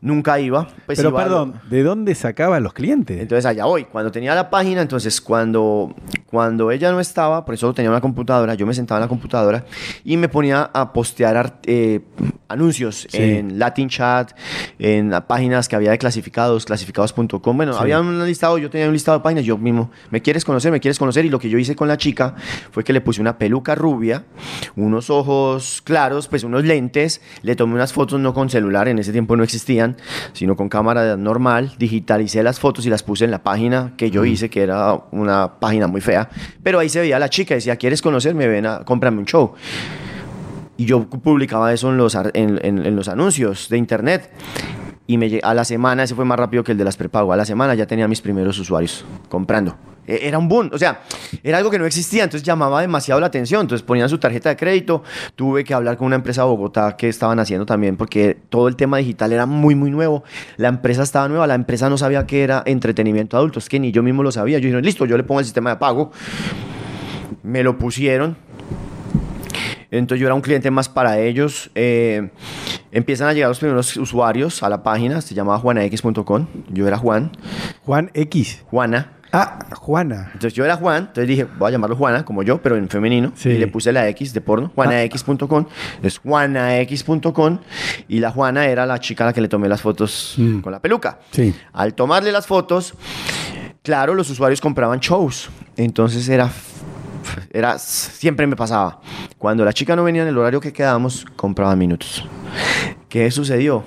Nunca 0.00 0.38
iba. 0.40 0.66
Pues 0.86 0.98
Pero 0.98 1.10
iba 1.10 1.20
a 1.20 1.24
perdón, 1.24 1.60
¿de 1.68 1.82
dónde 1.82 2.14
sacaban 2.14 2.62
los 2.62 2.72
clientes? 2.72 3.20
entonces 3.20 3.44
allá 3.46 3.64
voy. 3.66 3.84
Cuando 3.84 4.10
tenía 4.10 4.34
la 4.34 4.48
página, 4.50 4.80
entonces 4.82 5.20
cuando, 5.20 5.94
cuando 6.26 6.70
ella 6.70 6.90
no 6.90 7.00
estaba, 7.00 7.44
por 7.44 7.54
eso 7.54 7.72
tenía 7.74 7.90
una 7.90 8.00
computadora, 8.00 8.54
yo 8.54 8.66
me 8.66 8.74
sentaba 8.74 8.98
en 8.98 9.02
la 9.02 9.08
computadora 9.08 9.64
y 10.04 10.16
me 10.16 10.28
ponía 10.28 10.70
a 10.72 10.92
postear 10.92 11.36
ar- 11.36 11.60
eh, 11.66 12.00
anuncios 12.48 13.06
Sí. 13.10 13.16
en 13.22 13.58
Latin 13.58 13.88
Chat, 13.88 14.32
en 14.78 15.10
las 15.10 15.22
páginas 15.22 15.68
que 15.68 15.76
había 15.76 15.90
de 15.90 15.98
clasificados, 15.98 16.64
clasificados.com. 16.64 17.56
Bueno, 17.56 17.72
Sí. 17.74 17.78
había 17.80 18.00
un 18.00 18.24
listado, 18.26 18.58
yo 18.58 18.70
tenía 18.70 18.86
un 18.88 18.92
listado 18.92 19.18
de 19.18 19.22
páginas, 19.22 19.44
yo 19.44 19.56
mismo, 19.58 19.90
¿me 20.10 20.20
quieres 20.22 20.44
conocer? 20.44 20.72
¿Me 20.72 20.80
quieres 20.80 20.98
conocer? 20.98 21.24
Y 21.24 21.28
lo 21.28 21.38
que 21.38 21.48
yo 21.48 21.58
hice 21.58 21.76
con 21.76 21.88
la 21.88 21.96
chica 21.96 22.34
fue 22.72 22.82
que 22.84 22.92
le 22.92 23.00
puse 23.00 23.20
una 23.20 23.38
peluca 23.38 23.74
rubia, 23.74 24.24
unos 24.76 25.10
ojos 25.10 25.80
claros, 25.84 26.26
pues 26.28 26.42
unos 26.44 26.64
lentes, 26.64 27.20
le 27.42 27.54
tomé 27.54 27.74
unas 27.74 27.92
fotos 27.92 28.18
no 28.18 28.34
con 28.34 28.50
celular, 28.50 28.88
en 28.88 28.98
ese 28.98 29.12
tiempo 29.12 29.36
no 29.36 29.44
existían, 29.44 29.89
sino 30.32 30.56
con 30.56 30.68
cámara 30.68 31.16
normal, 31.16 31.72
digitalicé 31.78 32.42
las 32.42 32.58
fotos 32.60 32.86
y 32.86 32.90
las 32.90 33.02
puse 33.02 33.24
en 33.24 33.30
la 33.30 33.42
página 33.42 33.92
que 33.96 34.10
yo 34.10 34.24
hice, 34.24 34.48
que 34.50 34.62
era 34.62 34.94
una 35.10 35.58
página 35.60 35.86
muy 35.86 36.00
fea, 36.00 36.28
pero 36.62 36.78
ahí 36.78 36.88
se 36.88 37.00
veía 37.00 37.18
la 37.18 37.28
chica, 37.28 37.54
decía, 37.54 37.76
¿quieres 37.76 38.02
conocerme? 38.02 38.46
Ven 38.48 38.66
a, 38.66 38.80
cómprame 38.84 39.18
un 39.18 39.26
show. 39.26 39.52
Y 40.76 40.86
yo 40.86 41.04
publicaba 41.10 41.72
eso 41.74 41.90
en 41.90 41.98
los, 41.98 42.14
en- 42.14 42.58
en 42.64 42.96
los 42.96 43.08
anuncios 43.08 43.68
de 43.68 43.76
internet. 43.76 44.30
Y 45.10 45.18
me, 45.18 45.40
a 45.42 45.54
la 45.54 45.64
semana, 45.64 46.04
ese 46.04 46.14
fue 46.14 46.24
más 46.24 46.38
rápido 46.38 46.62
que 46.62 46.70
el 46.70 46.78
de 46.78 46.84
las 46.84 46.96
prepago, 46.96 47.32
a 47.32 47.36
la 47.36 47.44
semana 47.44 47.74
ya 47.74 47.84
tenía 47.84 48.06
mis 48.06 48.20
primeros 48.20 48.56
usuarios 48.60 49.04
comprando. 49.28 49.74
E- 50.06 50.20
Era 50.28 50.38
un 50.38 50.48
boom, 50.48 50.70
o 50.72 50.78
sea, 50.78 51.00
era 51.42 51.58
algo 51.58 51.68
que 51.68 51.80
no 51.80 51.84
existía, 51.84 52.22
entonces 52.22 52.46
llamaba 52.46 52.80
demasiado 52.80 53.20
la 53.20 53.26
atención. 53.26 53.62
Entonces 53.62 53.84
ponían 53.84 54.08
su 54.08 54.18
tarjeta 54.18 54.50
de 54.50 54.56
crédito, 54.56 55.02
tuve 55.34 55.64
que 55.64 55.74
hablar 55.74 55.96
con 55.96 56.06
una 56.06 56.14
empresa 56.14 56.42
de 56.42 56.48
Bogotá 56.48 56.96
que 56.96 57.08
estaban 57.08 57.40
haciendo 57.40 57.66
también, 57.66 57.96
porque 57.96 58.38
todo 58.50 58.68
el 58.68 58.76
tema 58.76 58.98
digital 58.98 59.32
era 59.32 59.46
muy, 59.46 59.74
muy 59.74 59.90
nuevo. 59.90 60.22
La 60.58 60.68
empresa 60.68 61.02
estaba 61.02 61.26
nueva, 61.28 61.48
la 61.48 61.56
empresa 61.56 61.90
no 61.90 61.98
sabía 61.98 62.24
qué 62.24 62.44
era 62.44 62.62
entretenimiento 62.64 63.36
adulto, 63.36 63.58
es 63.58 63.68
que 63.68 63.80
ni 63.80 63.90
yo 63.90 64.04
mismo 64.04 64.22
lo 64.22 64.30
sabía. 64.30 64.58
Yo 64.60 64.68
dije, 64.68 64.80
listo, 64.80 65.06
yo 65.06 65.16
le 65.16 65.24
pongo 65.24 65.40
el 65.40 65.44
sistema 65.46 65.70
de 65.70 65.76
pago. 65.76 66.12
Me 67.42 67.64
lo 67.64 67.78
pusieron, 67.78 68.36
entonces 69.90 70.20
yo 70.20 70.26
era 70.26 70.34
un 70.34 70.40
cliente 70.40 70.70
más 70.70 70.88
para 70.88 71.18
ellos. 71.18 71.70
Eh, 71.74 72.30
empiezan 72.92 73.28
a 73.28 73.32
llegar 73.32 73.48
los 73.48 73.58
primeros 73.58 73.96
usuarios 73.96 74.62
a 74.62 74.68
la 74.68 74.82
página, 74.82 75.20
se 75.20 75.34
llamaba 75.34 75.58
juanax.com. 75.58 76.46
Yo 76.70 76.86
era 76.86 76.96
Juan, 76.98 77.32
Juan 77.84 78.10
X. 78.14 78.62
Juana. 78.70 79.12
Ah, 79.32 79.60
Juana. 79.76 80.24
Entonces 80.32 80.54
yo 80.54 80.64
era 80.64 80.74
Juan, 80.74 81.02
entonces 81.02 81.28
dije, 81.28 81.46
voy 81.56 81.68
a 81.68 81.70
llamarlo 81.70 81.94
Juana, 81.94 82.24
como 82.24 82.42
yo, 82.42 82.60
pero 82.60 82.76
en 82.76 82.88
femenino. 82.88 83.32
Sí. 83.36 83.50
Y 83.50 83.58
le 83.58 83.68
puse 83.68 83.92
la 83.92 84.08
X 84.08 84.32
de 84.34 84.40
porno, 84.40 84.72
juanax.com. 84.74 85.66
Es 86.02 86.18
juanax.com. 86.18 87.58
Y 88.08 88.18
la 88.18 88.32
Juana 88.32 88.66
era 88.66 88.86
la 88.86 88.98
chica 88.98 89.22
a 89.22 89.28
la 89.28 89.32
que 89.32 89.40
le 89.40 89.46
tomé 89.48 89.68
las 89.68 89.80
fotos 89.82 90.34
Mm. 90.36 90.60
con 90.60 90.72
la 90.72 90.80
peluca. 90.80 91.20
Sí. 91.30 91.54
Al 91.72 91.94
tomarle 91.94 92.32
las 92.32 92.48
fotos, 92.48 92.94
claro, 93.84 94.14
los 94.14 94.28
usuarios 94.30 94.60
compraban 94.60 94.98
shows. 94.98 95.48
Entonces 95.76 96.28
era, 96.28 96.50
era, 97.50 97.78
siempre 97.78 98.46
me 98.46 98.56
pasaba. 98.56 99.00
Cuando 99.38 99.64
la 99.64 99.72
chica 99.72 99.96
no 99.96 100.04
venía 100.04 100.22
en 100.22 100.28
el 100.28 100.38
horario 100.38 100.60
que 100.60 100.72
quedábamos, 100.72 101.26
compraban 101.36 101.78
minutos. 101.78 102.24
¿Qué 103.10 103.28
sucedió? 103.32 103.84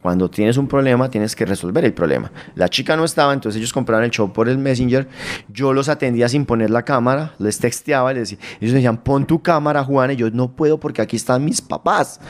Cuando 0.00 0.30
tienes 0.30 0.56
un 0.56 0.66
problema, 0.66 1.10
tienes 1.10 1.36
que 1.36 1.44
resolver 1.44 1.84
el 1.84 1.92
problema. 1.92 2.32
La 2.54 2.70
chica 2.70 2.96
no 2.96 3.04
estaba, 3.04 3.34
entonces 3.34 3.58
ellos 3.58 3.74
compraban 3.74 4.04
el 4.04 4.10
show 4.10 4.32
por 4.32 4.48
el 4.48 4.56
Messenger. 4.56 5.06
Yo 5.52 5.74
los 5.74 5.90
atendía 5.90 6.30
sin 6.30 6.46
poner 6.46 6.70
la 6.70 6.82
cámara, 6.82 7.34
les 7.38 7.58
texteaba, 7.58 8.10
les 8.14 8.30
decía, 8.30 8.44
ellos 8.58 8.72
decían, 8.72 8.96
pon 8.96 9.26
tu 9.26 9.42
cámara, 9.42 9.84
Juan. 9.84 10.12
Y 10.12 10.16
yo, 10.16 10.30
no 10.30 10.50
puedo 10.50 10.80
porque 10.80 11.02
aquí 11.02 11.16
están 11.16 11.44
mis 11.44 11.60
papás. 11.60 12.20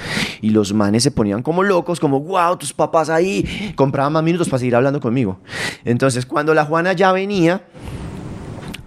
Y 0.41 0.51
los 0.51 0.75
manes 0.75 1.05
se 1.05 1.13
ponían 1.13 1.41
como 1.41 1.63
locos, 1.63 2.01
como, 2.01 2.19
wow, 2.19 2.57
tus 2.57 2.73
papás 2.73 3.09
ahí. 3.09 3.73
Compraban 3.77 4.13
más 4.13 4.25
minutos 4.25 4.49
para 4.49 4.59
seguir 4.59 4.75
hablando 4.75 4.99
conmigo. 4.99 5.39
Entonces, 5.85 6.27
cuando 6.27 6.53
la 6.53 6.65
Juana 6.65 6.95
ya 6.95 7.13
venía, 7.13 7.63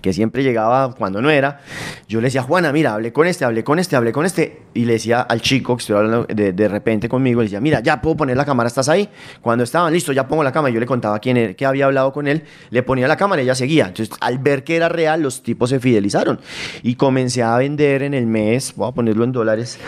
que 0.06 0.14
siempre 0.14 0.44
llegaba 0.44 0.94
cuando 0.94 1.20
no 1.20 1.32
era, 1.32 1.62
yo 2.08 2.22
le 2.22 2.28
decía, 2.28 2.44
Juana, 2.44 2.72
mira, 2.72 2.94
hablé 2.94 3.12
con 3.12 3.26
este, 3.26 3.44
hablé 3.44 3.64
con 3.64 3.80
este, 3.80 3.96
hablé 3.96 4.12
con 4.12 4.24
este, 4.24 4.62
y 4.76 4.86
le 4.86 4.94
decía 4.94 5.22
al 5.22 5.42
chico 5.42 5.76
que 5.76 5.82
estuviera 5.82 6.06
hablando 6.06 6.28
de, 6.32 6.54
de 6.54 6.68
repente 6.68 7.10
conmigo, 7.10 7.42
le 7.42 7.46
decía, 7.46 7.60
mira, 7.60 7.80
ya 7.80 8.00
puedo 8.04 8.16
poner 8.16 8.38
la 8.38 8.46
cámara, 8.46 8.68
¿estás 8.68 8.88
ahí? 8.88 9.10
Cuando 9.42 9.64
estaban, 9.64 9.92
listo, 9.92 10.12
ya 10.12 10.28
pongo 10.28 10.44
la 10.44 10.52
cámara, 10.52 10.72
yo 10.72 10.80
le 10.80 10.86
contaba 10.86 11.18
quién 11.18 11.38
era, 11.38 11.56
que 11.56 11.66
había 11.66 11.86
hablado 11.86 12.14
con 12.14 12.28
él, 12.28 12.44
le 12.70 12.84
ponía 12.84 13.08
la 13.08 13.18
cámara 13.18 13.42
y 13.42 13.46
ella 13.46 13.56
seguía. 13.56 13.88
Entonces, 13.88 14.16
al 14.22 14.38
ver 14.38 14.64
que 14.64 14.76
era 14.76 14.90
real, 14.90 15.24
los 15.24 15.42
tipos 15.42 15.72
se 15.72 15.80
fidelizaron 15.80 16.40
y 16.84 16.94
comencé 16.94 17.42
a 17.42 17.58
vender 17.58 18.04
en 18.04 18.14
el 18.14 18.28
mes, 18.28 18.74
voy 18.76 18.90
a 18.90 18.92
ponerlo 18.92 19.24
en 19.24 19.32
dólares 19.32 19.80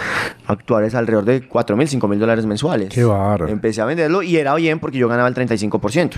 actuales, 0.48 0.96
alrededor 0.96 1.26
de 1.26 1.48
4 1.48 1.78
mil, 1.78 1.88
5 1.88 2.08
mil 2.08 2.18
dólares 2.18 2.48
mensuales. 2.48 2.90
Qué 2.90 3.04
bárbaro. 3.04 3.50
Empecé 3.50 3.82
a 3.82 3.86
venderlo 3.86 4.24
y 4.24 4.38
era 4.38 4.56
bien 4.56 4.80
porque 4.80 4.98
yo 4.98 5.08
ganaba 5.08 5.28
el 5.28 5.36
35%. 5.36 6.14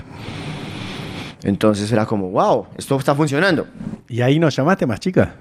Entonces 1.44 1.92
era 1.92 2.06
como, 2.06 2.30
wow, 2.32 2.68
esto 2.78 2.98
está 2.98 3.16
funcionando. 3.16 3.66
¿Y 4.08 4.22
ahí 4.22 4.40
nos 4.40 4.56
llamaste 4.56 4.86
más 4.86 5.00
chica? 5.00 5.36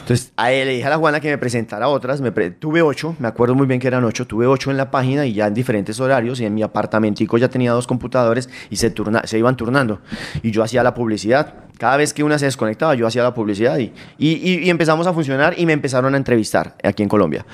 Entonces 0.00 0.32
a 0.36 0.52
él 0.52 0.68
le 0.68 0.74
dije 0.74 0.86
a 0.86 0.90
la 0.90 0.96
Juana 0.98 1.20
que 1.20 1.28
me 1.30 1.38
presentara 1.38 1.88
otras. 1.88 2.20
Me 2.20 2.32
pre- 2.32 2.50
tuve 2.50 2.82
ocho, 2.82 3.14
me 3.18 3.28
acuerdo 3.28 3.54
muy 3.54 3.66
bien 3.66 3.80
que 3.80 3.86
eran 3.88 4.04
ocho. 4.04 4.26
Tuve 4.26 4.46
ocho 4.46 4.70
en 4.70 4.76
la 4.76 4.90
página 4.90 5.26
y 5.26 5.34
ya 5.34 5.46
en 5.46 5.54
diferentes 5.54 6.00
horarios. 6.00 6.40
Y 6.40 6.46
en 6.46 6.54
mi 6.54 6.62
apartamentico 6.62 7.36
ya 7.38 7.48
tenía 7.48 7.72
dos 7.72 7.86
computadores 7.86 8.48
y 8.70 8.76
se, 8.76 8.90
turna, 8.90 9.22
se 9.24 9.38
iban 9.38 9.56
turnando. 9.56 10.00
Y 10.42 10.50
yo 10.50 10.62
hacía 10.62 10.82
la 10.82 10.94
publicidad. 10.94 11.54
Cada 11.78 11.96
vez 11.96 12.14
que 12.14 12.22
una 12.22 12.38
se 12.38 12.44
desconectaba, 12.44 12.94
yo 12.94 13.06
hacía 13.06 13.22
la 13.22 13.34
publicidad 13.34 13.78
y, 13.78 13.92
y, 14.18 14.70
empezamos 14.70 15.06
a 15.06 15.12
funcionar 15.12 15.54
y 15.58 15.66
me 15.66 15.72
empezaron 15.72 16.14
a 16.14 16.16
entrevistar 16.16 16.76
aquí 16.82 17.02
en 17.02 17.08
Colombia. 17.08 17.44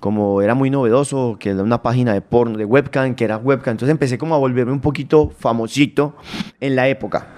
Como 0.00 0.42
era 0.42 0.54
muy 0.54 0.68
novedoso, 0.68 1.36
que 1.38 1.50
era 1.50 1.62
una 1.62 1.80
página 1.80 2.12
de 2.12 2.20
porno, 2.20 2.58
de 2.58 2.64
webcam, 2.64 3.14
que 3.14 3.24
era 3.24 3.36
webcam. 3.36 3.72
Entonces 3.72 3.92
empecé 3.92 4.18
como 4.18 4.34
a 4.34 4.38
volverme 4.38 4.72
un 4.72 4.80
poquito 4.80 5.30
famosito 5.38 6.16
en 6.60 6.74
la 6.74 6.88
época, 6.88 7.28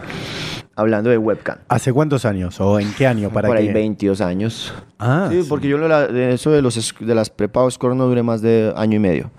hablando 0.77 1.11
de 1.11 1.19
webcam. 1.19 1.59
¿Hace 1.69 1.93
cuántos 1.93 2.25
años? 2.25 2.59
¿O 2.61 2.81
en 2.81 2.91
qué 2.95 3.07
año? 3.07 3.29
Para 3.31 3.49
Por 3.49 3.59
ahí 3.59 3.67
que... 3.67 3.75
22 3.75 4.21
años. 4.23 4.73
Ah, 4.99 5.29
sí, 5.31 5.43
sí. 5.43 5.49
porque 5.49 5.69
yo 5.69 5.77
lo 5.77 6.09
eso 6.09 6.51
de, 6.53 6.63
los, 6.63 6.95
de 6.99 7.15
las 7.15 7.29
prepago 7.29 7.71
score 7.71 7.95
no 7.95 8.07
duré 8.07 8.23
más 8.23 8.41
de 8.41 8.73
año 8.77 8.97
y 8.97 9.01
medio. 9.01 9.31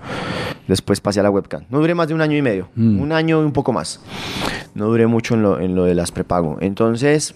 Después 0.72 1.02
pasé 1.02 1.20
a 1.20 1.24
la 1.24 1.30
webcam. 1.30 1.64
No 1.70 1.80
duré 1.80 1.94
más 1.94 2.08
de 2.08 2.14
un 2.14 2.22
año 2.22 2.38
y 2.38 2.42
medio. 2.42 2.70
Mm. 2.76 3.02
Un 3.02 3.12
año 3.12 3.42
y 3.42 3.46
un 3.46 3.52
poco 3.52 3.74
más. 3.74 4.00
No 4.74 4.86
duré 4.86 5.06
mucho 5.06 5.34
en 5.36 5.42
lo, 5.44 5.60
en 5.60 5.76
lo 5.76 5.84
de 5.84 5.94
las 5.96 6.12
prepago. 6.14 6.58
Entonces, 6.62 7.36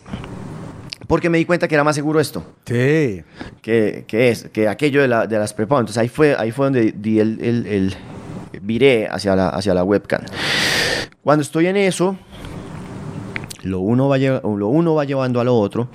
porque 1.07 1.29
me 1.29 1.37
di 1.37 1.43
cuenta 1.43 1.67
que 1.67 1.75
era 1.75 1.83
más 1.83 1.95
seguro 1.95 2.21
esto. 2.21 2.45
Sí. 2.65 3.23
Que, 3.61 4.05
que 4.07 4.29
es, 4.29 4.45
que 4.53 4.69
aquello 4.69 5.01
de, 5.01 5.09
la- 5.09 5.27
de 5.27 5.37
las 5.37 5.53
prepago. 5.53 5.81
Entonces 5.81 5.99
ahí 6.01 6.07
fue, 6.07 6.33
ahí 6.39 6.51
fue 6.51 6.67
donde 6.67 6.93
di 6.93 7.19
el, 7.19 7.41
el- 7.41 7.67
el- 7.67 7.95
viré 8.61 9.09
hacia 9.09 9.35
la, 9.35 9.49
hacia 9.49 9.73
la 9.73 9.83
webcam. 9.83 10.21
Cuando 11.21 11.41
estoy 11.41 11.67
en 11.67 11.75
eso, 11.75 12.15
lo 13.63 13.81
uno 13.81 14.07
va, 14.07 14.17
lo 14.17 14.67
uno 14.69 14.95
va 14.95 15.03
llevando 15.03 15.41
a 15.41 15.43
lo 15.43 15.55
otro. 15.57 15.89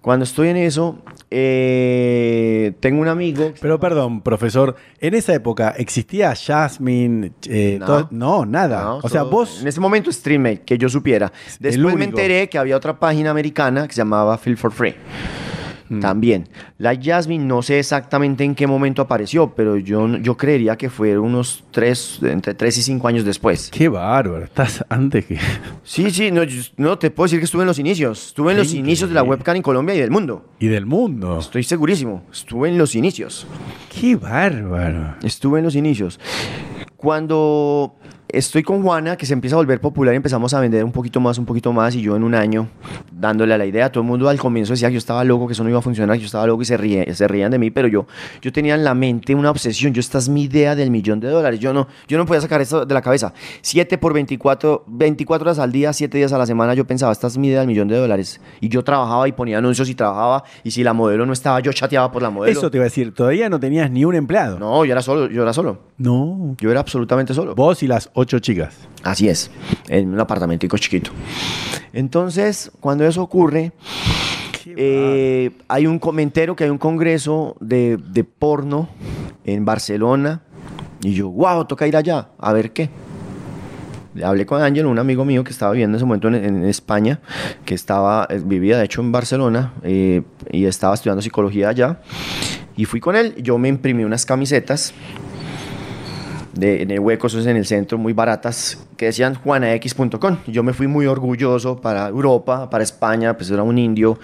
Cuando 0.00 0.24
estoy 0.24 0.48
en 0.48 0.56
eso, 0.56 0.96
eh, 1.30 2.72
tengo 2.80 3.00
un 3.00 3.08
amigo. 3.08 3.52
Pero 3.60 3.78
perdón, 3.78 4.20
profesor, 4.22 4.76
en 5.00 5.14
esa 5.14 5.34
época 5.34 5.74
existía 5.76 6.34
Jasmine, 6.34 7.32
eh, 7.48 7.76
No. 7.80 7.86
todo- 7.86 8.08
no, 8.10 8.46
nada. 8.46 8.82
No, 8.82 8.96
o 9.02 9.08
sea, 9.08 9.22
vos 9.24 9.60
En 9.62 9.68
ese 9.68 9.80
momento, 9.80 10.10
StreamMate, 10.12 10.62
que 10.62 10.78
yo 10.78 10.88
supiera. 10.88 11.32
Después 11.60 11.96
me 11.96 12.04
enteré 12.04 12.48
que 12.48 12.58
había 12.58 12.76
otra 12.76 12.98
página 12.98 13.30
americana 13.30 13.86
que 13.86 13.94
se 13.94 13.98
llamaba 14.00 14.36
Feel 14.38 14.56
for 14.56 14.72
Free. 14.72 14.94
Mm. 15.90 16.00
También. 16.00 16.48
La 16.78 16.94
Jasmine 17.00 17.44
no 17.44 17.62
sé 17.62 17.78
exactamente 17.78 18.44
en 18.44 18.54
qué 18.54 18.66
momento 18.66 19.02
apareció, 19.02 19.54
pero 19.54 19.76
yo, 19.76 20.06
yo 20.18 20.36
creería 20.36 20.76
que 20.76 20.90
fue 20.90 21.18
unos 21.18 21.64
tres, 21.70 22.18
entre 22.22 22.54
3 22.54 22.76
y 22.78 22.82
5 22.82 23.08
años 23.08 23.24
después. 23.24 23.70
Qué 23.70 23.88
bárbaro, 23.88 24.44
estás 24.44 24.84
antes 24.88 25.24
que. 25.24 25.38
Sí, 25.84 26.10
sí, 26.10 26.30
no, 26.30 26.42
yo- 26.42 26.62
no 26.76 26.98
te 26.98 27.10
puedo 27.10 27.24
decir 27.26 27.38
que 27.38 27.46
estuve 27.46 27.62
en 27.62 27.68
los 27.68 27.78
inicios. 27.78 28.28
Estuve 28.28 28.52
en 28.52 28.58
los 28.58 28.74
inicios 28.74 29.08
de 29.08 29.14
la 29.14 29.22
webcam 29.22 29.56
en 29.56 29.62
Colombia 29.62 29.94
y 29.94 29.98
del 30.00 30.10
mundo. 30.10 30.44
Y 30.58 30.66
del 30.68 30.84
mundo. 30.86 31.38
Estoy 31.38 31.62
segurísimo. 31.62 32.24
Estuve 32.30 32.68
en 32.68 32.76
los 32.78 32.94
inicios. 32.94 33.46
Qué 33.98 34.16
bárbaro. 34.16 35.14
Estuve 35.22 35.60
en 35.60 35.64
los 35.64 35.74
inicios. 35.74 36.20
Cuando 36.96 37.94
estoy 38.28 38.62
con 38.62 38.82
Juana, 38.82 39.16
que 39.16 39.26
se 39.26 39.32
empieza 39.32 39.56
a 39.56 39.58
volver 39.58 39.80
popular, 39.80 40.14
y 40.14 40.16
empezamos 40.16 40.52
a 40.54 40.60
vender 40.60 40.84
un 40.84 40.92
poquito 40.92 41.20
más, 41.20 41.38
un 41.38 41.46
poquito 41.46 41.72
más, 41.72 41.94
y 41.94 42.02
yo 42.02 42.16
en 42.16 42.22
un 42.22 42.34
año 42.34 42.68
dándole 43.10 43.54
a 43.54 43.58
la 43.58 43.66
idea, 43.66 43.90
todo 43.90 44.02
el 44.02 44.08
mundo 44.08 44.28
al 44.28 44.38
comienzo 44.38 44.72
decía 44.72 44.88
que 44.88 44.94
yo 44.94 44.98
estaba 44.98 45.24
loco, 45.24 45.46
que 45.46 45.52
eso 45.52 45.64
no 45.64 45.70
iba 45.70 45.78
a 45.78 45.82
funcionar, 45.82 46.16
que 46.16 46.20
yo 46.20 46.26
estaba 46.26 46.46
loco 46.46 46.62
y 46.62 46.64
se, 46.64 46.76
ríe, 46.76 47.12
se 47.14 47.26
rían 47.26 47.50
de 47.50 47.58
mí, 47.58 47.70
pero 47.70 47.88
yo, 47.88 48.06
yo 48.40 48.52
tenía 48.52 48.74
en 48.74 48.84
la 48.84 48.94
mente 48.94 49.34
una 49.34 49.50
obsesión, 49.50 49.92
yo 49.92 50.00
esta 50.00 50.18
es 50.18 50.28
mi 50.28 50.44
idea 50.44 50.74
del 50.74 50.90
millón 50.90 51.20
de 51.20 51.28
dólares, 51.28 51.58
yo 51.60 51.72
no, 51.72 51.88
yo 52.06 52.18
no 52.18 52.26
podía 52.26 52.40
sacar 52.40 52.60
esto 52.60 52.84
de 52.84 52.94
la 52.94 53.02
cabeza. 53.02 53.32
7 53.62 53.98
por 53.98 54.12
24, 54.12 54.84
24 54.86 55.44
horas 55.44 55.58
al 55.58 55.72
día, 55.72 55.92
7 55.92 56.16
días 56.16 56.32
a 56.32 56.38
la 56.38 56.46
semana, 56.46 56.74
yo 56.74 56.86
pensaba, 56.86 57.12
esta 57.12 57.26
es 57.26 57.38
mi 57.38 57.48
idea 57.48 57.60
del 57.60 57.68
millón 57.68 57.88
de 57.88 57.96
dólares. 57.96 58.40
Y 58.60 58.68
yo 58.68 58.84
trabajaba 58.84 59.26
y 59.28 59.32
ponía 59.32 59.58
anuncios 59.58 59.88
y 59.88 59.94
trabajaba, 59.94 60.44
y 60.62 60.70
si 60.70 60.84
la 60.84 60.92
modelo 60.92 61.26
no 61.26 61.32
estaba, 61.32 61.60
yo 61.60 61.72
chateaba 61.72 62.10
por 62.12 62.22
la 62.22 62.30
modelo. 62.30 62.58
Eso 62.58 62.70
te 62.70 62.76
iba 62.76 62.84
a 62.84 62.88
decir, 62.88 63.14
todavía 63.14 63.48
no 63.48 63.58
tenías 63.58 63.90
ni 63.90 64.04
un 64.04 64.14
empleado. 64.14 64.58
No, 64.58 64.84
yo 64.84 64.92
era 64.92 65.02
solo, 65.02 65.28
yo 65.28 65.42
era 65.42 65.52
solo. 65.52 65.78
No. 65.98 66.54
Yo 66.58 66.70
era 66.70 66.80
absolutamente 66.80 67.34
solo. 67.34 67.54
Vos 67.54 67.82
y 67.82 67.88
las 67.88 68.10
ocho 68.18 68.40
chicas. 68.40 68.74
Así 69.04 69.28
es, 69.28 69.50
en 69.88 70.12
un 70.12 70.20
apartamentico 70.20 70.76
chiquito. 70.76 71.12
Entonces, 71.92 72.70
cuando 72.80 73.06
eso 73.06 73.22
ocurre, 73.22 73.72
eh, 74.66 75.52
hay 75.68 75.86
un 75.86 75.98
comentario 75.98 76.56
que 76.56 76.64
hay 76.64 76.70
un 76.70 76.78
congreso 76.78 77.56
de, 77.60 77.96
de 77.96 78.24
porno 78.24 78.88
en 79.44 79.64
Barcelona. 79.64 80.42
Y 81.00 81.14
yo, 81.14 81.28
wow, 81.30 81.64
toca 81.64 81.86
ir 81.86 81.96
allá, 81.96 82.30
a 82.38 82.52
ver 82.52 82.72
qué. 82.72 82.90
Hablé 84.20 84.46
con 84.46 84.60
Ángel, 84.60 84.86
un 84.86 84.98
amigo 84.98 85.24
mío 85.24 85.44
que 85.44 85.52
estaba 85.52 85.70
viviendo 85.70 85.94
en 85.94 85.98
ese 85.98 86.04
momento 86.04 86.26
en, 86.26 86.34
en 86.34 86.64
España, 86.64 87.20
que 87.64 87.74
estaba, 87.74 88.26
eh, 88.28 88.42
vivía 88.44 88.76
de 88.76 88.84
hecho 88.84 89.00
en 89.00 89.12
Barcelona 89.12 89.74
eh, 89.84 90.22
y 90.50 90.64
estaba 90.64 90.94
estudiando 90.94 91.22
psicología 91.22 91.68
allá. 91.68 92.00
Y 92.76 92.84
fui 92.84 92.98
con 92.98 93.14
él, 93.14 93.36
yo 93.40 93.58
me 93.58 93.68
imprimí 93.68 94.02
unas 94.02 94.26
camisetas 94.26 94.92
de, 96.58 96.82
en 96.82 96.90
el 96.90 96.98
hueco, 96.98 97.28
eso 97.28 97.38
es 97.38 97.46
en 97.46 97.56
el 97.56 97.64
centro, 97.64 97.98
muy 97.98 98.12
baratas, 98.12 98.84
que 98.96 99.06
decían 99.06 99.36
juanax.com. 99.36 100.38
Yo 100.48 100.62
me 100.62 100.72
fui 100.72 100.88
muy 100.88 101.06
orgulloso 101.06 101.80
para 101.80 102.08
Europa, 102.08 102.68
para 102.68 102.82
España, 102.82 103.36
pues 103.36 103.50
era 103.50 103.62
un 103.62 103.78
indio, 103.78 104.18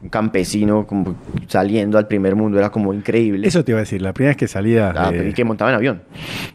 un 0.00 0.08
campesino, 0.08 0.86
como 0.86 1.16
saliendo 1.48 1.98
al 1.98 2.06
primer 2.06 2.36
mundo, 2.36 2.58
era 2.58 2.70
como 2.70 2.94
increíble. 2.94 3.48
Eso 3.48 3.64
te 3.64 3.72
iba 3.72 3.78
a 3.78 3.82
decir, 3.82 4.00
la 4.00 4.12
primera 4.12 4.30
vez 4.30 4.36
que 4.36 4.48
salía. 4.48 4.92
Ah, 4.96 5.12
y 5.12 5.32
que 5.32 5.44
montaba 5.44 5.70
en 5.70 5.76
avión. 5.76 6.02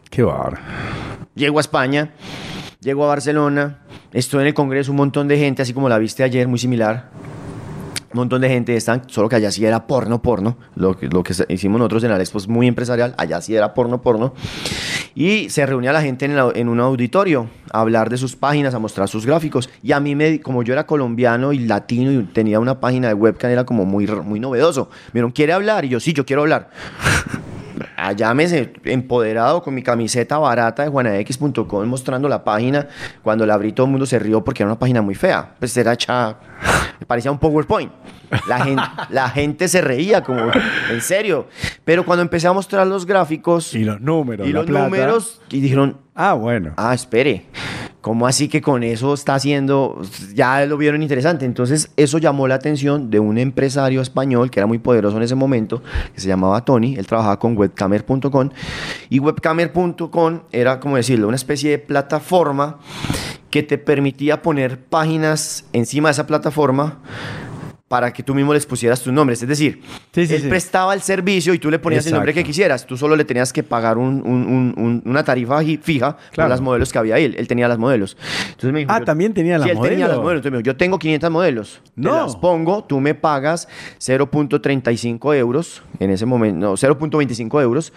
Qué 0.08 0.22
bar. 0.22 0.58
Llego 1.34 1.58
a 1.58 1.60
España, 1.60 2.12
llego 2.80 3.04
a 3.04 3.08
Barcelona, 3.08 3.80
estoy 4.12 4.40
en 4.42 4.46
el 4.48 4.54
Congreso, 4.54 4.92
un 4.92 4.96
montón 4.96 5.28
de 5.28 5.36
gente, 5.36 5.60
así 5.60 5.74
como 5.74 5.90
la 5.90 5.98
viste 5.98 6.22
ayer, 6.22 6.48
muy 6.48 6.58
similar. 6.58 7.10
Un 8.12 8.18
montón 8.18 8.40
de 8.42 8.48
gente 8.48 8.76
están, 8.76 9.02
solo 9.08 9.28
que 9.28 9.36
allá 9.36 9.50
sí 9.50 9.64
era 9.64 9.86
porno, 9.86 10.20
porno. 10.20 10.58
Lo, 10.74 10.96
que- 10.98 11.08
lo 11.08 11.22
que 11.22 11.34
hicimos 11.48 11.78
nosotros 11.78 12.04
en 12.04 12.10
la 12.10 12.18
Expo 12.20 12.38
es 12.38 12.46
muy 12.48 12.66
empresarial, 12.66 13.14
allá 13.16 13.40
sí 13.40 13.54
era 13.56 13.72
porno, 13.74 14.02
porno. 14.02 14.34
Y 15.14 15.48
se 15.50 15.64
reunía 15.66 15.92
la 15.92 16.02
gente 16.02 16.26
en, 16.26 16.68
un 16.68 16.80
auditorio 16.80 17.48
a 17.72 17.80
hablar 17.80 18.10
de 18.10 18.16
sus 18.18 18.36
páginas, 18.36 18.74
a 18.74 18.78
mostrar 18.78 19.08
sus 19.08 19.24
gráficos. 19.26 19.70
Y 19.82 19.92
a 19.92 20.00
mí, 20.00 20.14
me, 20.14 20.40
como 20.40 20.62
yo 20.62 20.72
era 20.72 20.86
colombiano 20.86 21.52
y 21.52 21.58
latino 21.60 22.12
y 22.12 22.22
tenía 22.24 22.60
una 22.60 22.80
página 22.80 23.08
de 23.08 23.14
webcam, 23.14 23.50
era 23.50 23.64
como 23.64 23.84
muy, 23.86 24.06
muy 24.06 24.40
novedoso. 24.40 24.88
Me 25.08 25.18
dijeron, 25.18 25.32
¿quiere 25.32 25.52
hablar? 25.54 25.84
Y 25.84 25.88
yo, 25.88 26.00
sí, 26.00 26.12
yo 26.12 26.24
quiero 26.26 26.42
hablar. 26.42 26.70
Allá 28.04 28.34
me 28.34 28.44
empoderado 28.84 29.62
con 29.62 29.74
mi 29.74 29.82
camiseta 29.82 30.36
barata 30.38 30.82
de 30.82 30.88
juanax.com 30.88 31.86
mostrando 31.86 32.28
la 32.28 32.42
página. 32.42 32.88
Cuando 33.22 33.46
la 33.46 33.54
abrí 33.54 33.72
todo 33.72 33.86
el 33.86 33.92
mundo 33.92 34.06
se 34.06 34.18
rió 34.18 34.42
porque 34.42 34.62
era 34.64 34.70
una 34.72 34.78
página 34.78 35.02
muy 35.02 35.14
fea. 35.14 35.54
Pues 35.58 35.76
era 35.76 35.92
hecha, 35.92 36.36
parecía 37.06 37.30
un 37.30 37.38
PowerPoint. 37.38 37.92
La 38.48 38.64
gente, 38.64 38.82
la 39.10 39.28
gente 39.28 39.68
se 39.68 39.80
reía 39.82 40.22
como, 40.22 40.50
en 40.90 41.00
serio. 41.00 41.46
Pero 41.84 42.04
cuando 42.04 42.22
empecé 42.22 42.48
a 42.48 42.52
mostrar 42.52 42.86
los 42.88 43.06
gráficos 43.06 43.72
Y 43.74 43.84
los 43.84 44.00
números. 44.00 44.48
y 44.48 44.52
la 44.52 44.60
los 44.60 44.66
plata. 44.68 44.84
números, 44.86 45.40
y 45.50 45.60
dijeron, 45.60 45.98
Ah, 46.14 46.32
bueno. 46.32 46.72
ah, 46.76 46.94
espere, 46.94 47.46
¿cómo 48.02 48.26
así 48.26 48.48
que 48.48 48.60
con 48.60 48.82
eso 48.82 49.14
está 49.14 49.34
haciendo, 49.34 50.02
ya 50.34 50.66
lo 50.66 50.76
vieron 50.76 51.02
interesante? 51.02 51.46
Entonces 51.46 51.90
eso 51.96 52.18
llamó 52.18 52.46
la 52.48 52.56
atención 52.56 53.10
de 53.10 53.20
un 53.20 53.38
empresario 53.38 54.02
español 54.02 54.50
que 54.50 54.60
era 54.60 54.66
muy 54.66 54.78
poderoso 54.78 55.16
en 55.16 55.22
ese 55.22 55.36
momento, 55.36 55.82
que 56.14 56.20
se 56.20 56.28
llamaba 56.28 56.62
Tony, 56.64 56.96
él 56.96 57.06
trabajaba 57.06 57.38
con 57.38 57.56
webcamer.com 57.56 58.50
y 59.08 59.20
webcamer.com 59.20 60.40
era, 60.50 60.80
como 60.80 60.96
decirlo, 60.96 61.28
una 61.28 61.36
especie 61.36 61.70
de 61.70 61.78
plataforma 61.78 62.78
que 63.50 63.62
te 63.62 63.78
permitía 63.78 64.42
poner 64.42 64.78
páginas 64.78 65.64
encima 65.72 66.08
de 66.08 66.12
esa 66.12 66.26
plataforma 66.26 66.98
para 67.92 68.10
que 68.10 68.22
tú 68.22 68.34
mismo 68.34 68.54
les 68.54 68.64
pusieras 68.64 69.02
tus 69.02 69.12
nombres. 69.12 69.42
Es 69.42 69.48
decir, 69.48 69.82
Sí, 70.14 70.26
sí, 70.26 70.34
él 70.36 70.40
sí. 70.44 70.48
prestaba 70.48 70.94
el 70.94 71.02
servicio 71.02 71.52
y 71.52 71.58
tú 71.58 71.70
le 71.70 71.78
ponías 71.78 72.06
el 72.06 72.14
nombre 72.14 72.32
que 72.32 72.42
quisieras. 72.42 72.86
Tú 72.86 72.96
solo 72.96 73.14
le 73.16 73.26
tenías 73.26 73.52
que 73.52 73.62
pagar 73.62 73.98
un- 73.98 74.22
un- 74.26 74.46
un- 74.46 74.74
un- 74.78 75.02
una 75.04 75.22
tarifa 75.22 75.60
fija 75.82 76.16
por 76.16 76.30
Claro. 76.30 76.48
las 76.48 76.62
modelos 76.62 76.90
que 76.90 76.96
había 76.98 77.16
ahí. 77.16 77.24
Él, 77.24 77.34
él 77.38 77.46
tenía 77.46 77.68
las 77.68 77.76
modelos. 77.76 78.16
Entonces 78.46 78.72
me 78.72 78.78
dijo, 78.78 78.90
Ah, 78.92 79.00
yo- 79.00 79.04
¿también 79.04 79.34
tenía 79.34 79.58
las 79.58 79.66
sí, 79.68 79.72
él 79.76 79.78
tenía 79.82 80.08
las 80.08 80.16
modelos? 80.16 80.38
Entonces 80.38 80.52
me 80.52 80.58
dijo, 80.58 80.64
yo 80.72 80.76
tengo 80.78 80.98
500 80.98 81.30
modelos. 81.30 81.82
Te 81.84 81.90
No. 82.00 82.22
las 82.24 82.34
pongo, 82.36 82.82
tú 82.82 82.98
me 82.98 83.14
pagas 83.14 83.68
0.35 83.98 85.34
euros 85.34 85.82
en 85.98 86.10
ese 86.10 86.24
momento, 86.24 86.58
no, 86.66 86.76
0.25 86.78 87.60
euros, 87.60 87.92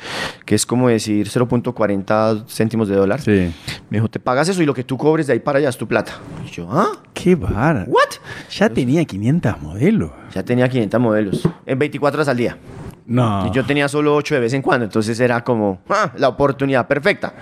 que 0.45 0.55
es 0.55 0.65
como 0.65 0.89
decir 0.89 1.29
0.40 1.29 2.43
céntimos 2.49 2.87
de 2.89 2.95
dólar. 2.95 3.21
Sí. 3.21 3.53
Me 3.89 3.97
dijo, 3.99 4.09
te 4.09 4.19
pagas 4.19 4.49
eso 4.49 4.61
y 4.61 4.65
lo 4.65 4.73
que 4.73 4.83
tú 4.83 4.97
cobres 4.97 5.27
de 5.27 5.33
ahí 5.33 5.39
para 5.39 5.59
allá 5.59 5.69
es 5.69 5.77
tu 5.77 5.87
plata. 5.87 6.19
Y 6.45 6.51
yo, 6.51 6.67
¿ah? 6.69 6.89
Qué 7.13 7.35
bar. 7.35 7.85
¿What? 7.87 8.09
Ya 8.51 8.69
tenía 8.69 9.05
500 9.05 9.61
modelos. 9.61 9.84
Ya 10.33 10.43
tenía 10.43 10.67
500 10.67 10.99
modelos 10.99 11.49
en 11.65 11.79
24 11.79 12.17
horas 12.17 12.27
al 12.27 12.37
día. 12.37 12.57
No. 13.05 13.45
Y 13.47 13.51
yo 13.51 13.63
tenía 13.65 13.87
solo 13.87 14.15
8 14.15 14.35
de 14.35 14.41
vez 14.41 14.53
en 14.53 14.61
cuando, 14.61 14.85
entonces 14.85 15.19
era 15.19 15.43
como 15.43 15.79
ah, 15.89 16.11
la 16.17 16.29
oportunidad 16.29 16.87
perfecta. 16.87 17.33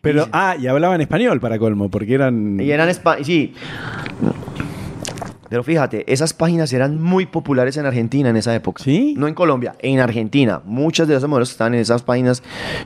Pero, 0.00 0.28
ah, 0.32 0.56
y 0.58 0.66
hablaban 0.66 1.00
español 1.00 1.40
para 1.40 1.58
colmo, 1.58 1.90
porque 1.90 2.14
eran. 2.14 2.58
Y 2.60 2.70
eran 2.70 2.88
España, 2.88 3.24
sí. 3.24 3.54
Pero 5.52 5.62
fíjate, 5.62 6.10
esas 6.10 6.32
páginas 6.32 6.72
eran 6.72 6.98
muy 7.00 7.26
populares 7.26 7.76
en 7.76 7.84
Argentina 7.84 8.30
en 8.30 8.36
esa 8.36 8.54
época. 8.54 8.82
¿Sí? 8.82 9.14
No 9.18 9.28
en 9.28 9.34
Colombia, 9.34 9.74
en 9.80 10.00
Argentina. 10.00 10.62
Muchas 10.64 11.08
de 11.08 11.14
esas 11.14 11.28
modelos 11.28 11.50
que 11.50 11.52
estaban 11.52 11.74
en 11.74 11.80
esas 11.80 12.02
páginas 12.02 12.42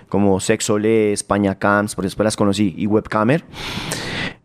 como 0.09 0.41
Sexole, 0.41 1.13
España 1.13 1.55
Camps, 1.61 1.95
por 1.95 2.05
después 2.05 2.25
las 2.25 2.37
conocí, 2.37 2.75
y 2.77 2.89
Webcamer, 2.89 3.45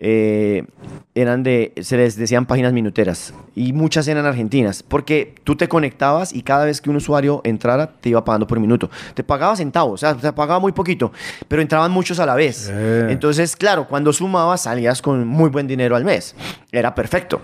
eh, 0.03 0.65
eran 1.13 1.43
de, 1.43 1.73
se 1.79 1.95
les 1.95 2.15
decían 2.15 2.47
páginas 2.47 2.73
minuteras. 2.73 3.35
Y 3.55 3.71
muchas 3.71 4.07
eran 4.07 4.25
argentinas, 4.25 4.81
porque 4.81 5.35
tú 5.43 5.55
te 5.55 5.69
conectabas 5.69 6.33
y 6.33 6.41
cada 6.41 6.65
vez 6.65 6.81
que 6.81 6.89
un 6.89 6.95
usuario 6.95 7.41
entrara 7.43 7.87
te 7.87 8.09
iba 8.09 8.25
pagando 8.25 8.47
por 8.47 8.59
minuto. 8.59 8.89
Te 9.13 9.23
pagaba 9.23 9.55
centavos, 9.55 9.93
o 9.93 9.97
sea, 9.97 10.15
te 10.15 10.33
pagaba 10.33 10.59
muy 10.59 10.71
poquito, 10.71 11.11
pero 11.47 11.61
entraban 11.61 11.91
muchos 11.91 12.19
a 12.19 12.25
la 12.25 12.33
vez. 12.33 12.67
Eh. 12.71 13.07
Entonces, 13.11 13.55
claro, 13.55 13.87
cuando 13.87 14.11
sumabas 14.11 14.63
salías 14.63 15.03
con 15.03 15.27
muy 15.27 15.51
buen 15.51 15.67
dinero 15.67 15.95
al 15.95 16.03
mes. 16.03 16.35
Era 16.71 16.95
perfecto. 16.95 17.39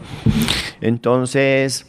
Entonces, 0.81 1.85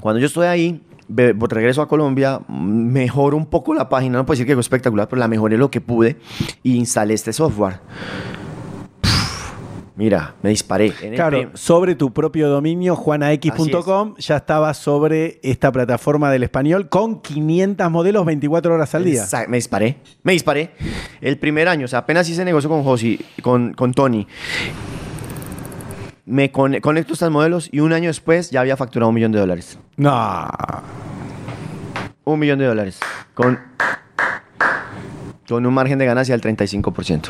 cuando 0.00 0.18
yo 0.18 0.26
estoy 0.26 0.46
ahí, 0.46 0.82
regreso 1.08 1.80
a 1.80 1.86
Colombia, 1.86 2.40
mejoro 2.48 3.36
un 3.36 3.46
poco 3.46 3.72
la 3.72 3.88
página, 3.88 4.18
no 4.18 4.26
puedo 4.26 4.34
decir 4.34 4.46
que 4.48 4.54
fue 4.54 4.62
espectacular, 4.62 5.08
pero 5.08 5.20
la 5.20 5.28
mejoré 5.28 5.56
lo 5.56 5.70
que 5.70 5.80
pude 5.80 6.16
y 6.64 6.74
instalé 6.74 7.14
este 7.14 7.32
software. 7.32 7.78
Mira, 9.96 10.34
me 10.42 10.50
disparé. 10.50 10.92
En 11.00 11.14
Claro, 11.14 11.50
sobre 11.54 11.94
tu 11.94 12.12
propio 12.12 12.48
dominio, 12.50 12.94
juanax.com, 12.96 14.14
ya 14.18 14.36
estaba 14.36 14.74
sobre 14.74 15.40
esta 15.42 15.72
plataforma 15.72 16.30
del 16.30 16.42
español 16.42 16.90
con 16.90 17.22
500 17.22 17.90
modelos 17.90 18.26
24 18.26 18.74
horas 18.74 18.94
al 18.94 19.04
día. 19.04 19.22
Exa- 19.24 19.46
Me 19.48 19.56
disparé, 19.56 19.96
me 20.22 20.32
disparé. 20.34 20.72
El 21.22 21.38
primer 21.38 21.66
año, 21.68 21.86
o 21.86 21.88
sea, 21.88 22.00
apenas 22.00 22.28
hice 22.28 22.44
negocio 22.44 22.68
con 22.68 22.82
Josi, 22.84 23.24
con, 23.42 23.72
con 23.72 23.94
Tony. 23.94 24.26
Me 26.26 26.50
con- 26.52 26.78
conecto 26.80 27.14
estos 27.14 27.30
modelos 27.30 27.68
y 27.72 27.80
un 27.80 27.92
año 27.94 28.08
después 28.08 28.50
ya 28.50 28.60
había 28.60 28.76
facturado 28.76 29.08
un 29.08 29.14
millón 29.14 29.32
de 29.32 29.38
dólares. 29.38 29.78
No. 29.96 30.46
Un 32.24 32.38
millón 32.38 32.58
de 32.58 32.66
dólares. 32.66 32.98
Con, 33.32 33.58
con 35.48 35.64
un 35.64 35.72
margen 35.72 35.98
de 35.98 36.04
ganancia 36.04 36.36
del 36.36 36.42
35%. 36.56 37.28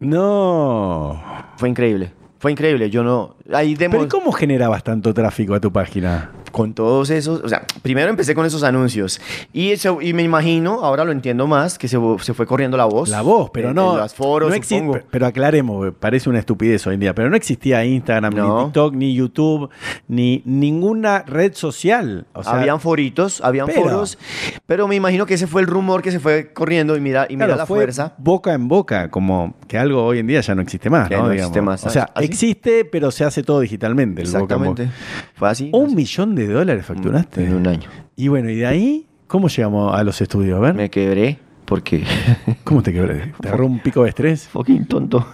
No. 0.00 1.22
Fue 1.56 1.68
increíble. 1.68 2.12
Fue 2.38 2.52
increíble. 2.52 2.90
Yo 2.90 3.02
no. 3.02 3.36
Ahí 3.52 3.74
Pero 3.76 3.92
demo, 3.92 4.04
¿y 4.04 4.08
cómo 4.08 4.32
generabas 4.32 4.84
tanto 4.84 5.14
tráfico 5.14 5.54
a 5.54 5.60
tu 5.60 5.72
página? 5.72 6.30
Con 6.56 6.72
todos 6.72 7.10
esos. 7.10 7.42
O 7.42 7.48
sea, 7.50 7.66
primero 7.82 8.08
empecé 8.08 8.34
con 8.34 8.46
esos 8.46 8.62
anuncios. 8.62 9.20
Y, 9.52 9.72
eso, 9.72 10.00
y 10.00 10.14
me 10.14 10.22
imagino, 10.22 10.80
ahora 10.82 11.04
lo 11.04 11.12
entiendo 11.12 11.46
más, 11.46 11.76
que 11.76 11.86
se, 11.86 11.98
se 12.22 12.32
fue 12.32 12.46
corriendo 12.46 12.78
la 12.78 12.86
voz. 12.86 13.10
La 13.10 13.20
voz, 13.20 13.50
pero 13.52 13.68
En- 13.68 13.74
no. 13.74 13.92
En 13.92 13.98
las 13.98 14.14
foros, 14.14 14.48
no 14.48 14.56
exi- 14.56 14.78
supongo. 14.78 14.98
Pero 15.10 15.26
aclaremos, 15.26 15.92
parece 16.00 16.30
una 16.30 16.38
estupidez 16.38 16.86
hoy 16.86 16.94
en 16.94 17.00
día. 17.00 17.14
Pero 17.14 17.28
no 17.28 17.36
existía 17.36 17.84
Instagram, 17.84 18.32
No. 18.34 18.58
ni 18.60 18.64
TikTok, 18.64 18.94
ni 18.94 19.14
YouTube, 19.14 19.68
ni 20.08 20.40
ninguna 20.46 21.24
red 21.26 21.52
social. 21.52 22.26
O 22.32 22.42
sea, 22.42 22.54
habían 22.54 22.80
foritos, 22.80 23.42
habían 23.42 23.66
pero- 23.66 23.82
foros, 23.82 24.16
pero 24.64 24.88
me 24.88 24.96
imagino 24.96 25.26
que 25.26 25.34
ese 25.34 25.46
fue 25.46 25.60
el 25.60 25.66
rumor 25.66 26.00
que 26.00 26.10
se 26.10 26.20
fue 26.20 26.54
corriendo 26.54 26.96
y 26.96 27.00
mira, 27.00 27.26
y 27.28 27.34
mira 27.34 27.46
claro, 27.48 27.58
la 27.58 27.66
fue 27.66 27.80
fuerza. 27.80 28.14
boca 28.16 28.54
en 28.54 28.66
boca, 28.66 29.10
como 29.10 29.56
que 29.68 29.76
algo 29.76 30.02
hoy 30.06 30.20
en 30.20 30.26
día 30.26 30.40
ya 30.40 30.54
no 30.54 30.62
existe 30.62 30.88
más. 30.88 31.10
¿no? 31.10 31.24
no 31.24 31.32
existe 31.32 31.60
más. 31.60 31.84
O 31.84 31.90
sea, 31.90 32.08
¿Ah, 32.14 32.22
existe, 32.22 32.86
pero 32.86 33.10
se 33.10 33.24
hace 33.24 33.42
todo 33.42 33.60
digitalmente. 33.60 34.22
el 34.22 34.28
boca 34.28 34.54
en 34.54 34.62
boca. 34.64 34.82
Exactamente. 34.82 34.90
Fue 35.34 35.48
así. 35.50 35.70
Un 35.74 35.86
así. 35.88 35.94
millón 35.96 36.34
de 36.34 36.45
dólares 36.52 36.84
facturaste. 36.86 37.44
En 37.44 37.54
un 37.54 37.66
año. 37.66 37.88
Y 38.16 38.28
bueno, 38.28 38.50
y 38.50 38.56
de 38.56 38.66
ahí, 38.66 39.06
¿cómo 39.26 39.48
llegamos 39.48 39.94
a 39.94 40.02
los 40.04 40.20
estudios? 40.20 40.56
A 40.56 40.60
ver, 40.60 40.74
Me 40.74 40.88
quebré 40.90 41.38
porque 41.64 42.04
¿cómo 42.64 42.82
te 42.82 42.92
quebré? 42.92 43.32
¿Te 43.40 43.48
agarró 43.48 43.66
un 43.66 43.80
pico 43.80 44.02
de 44.04 44.10
estrés? 44.10 44.46
fucking 44.48 44.86
tonto. 44.86 45.26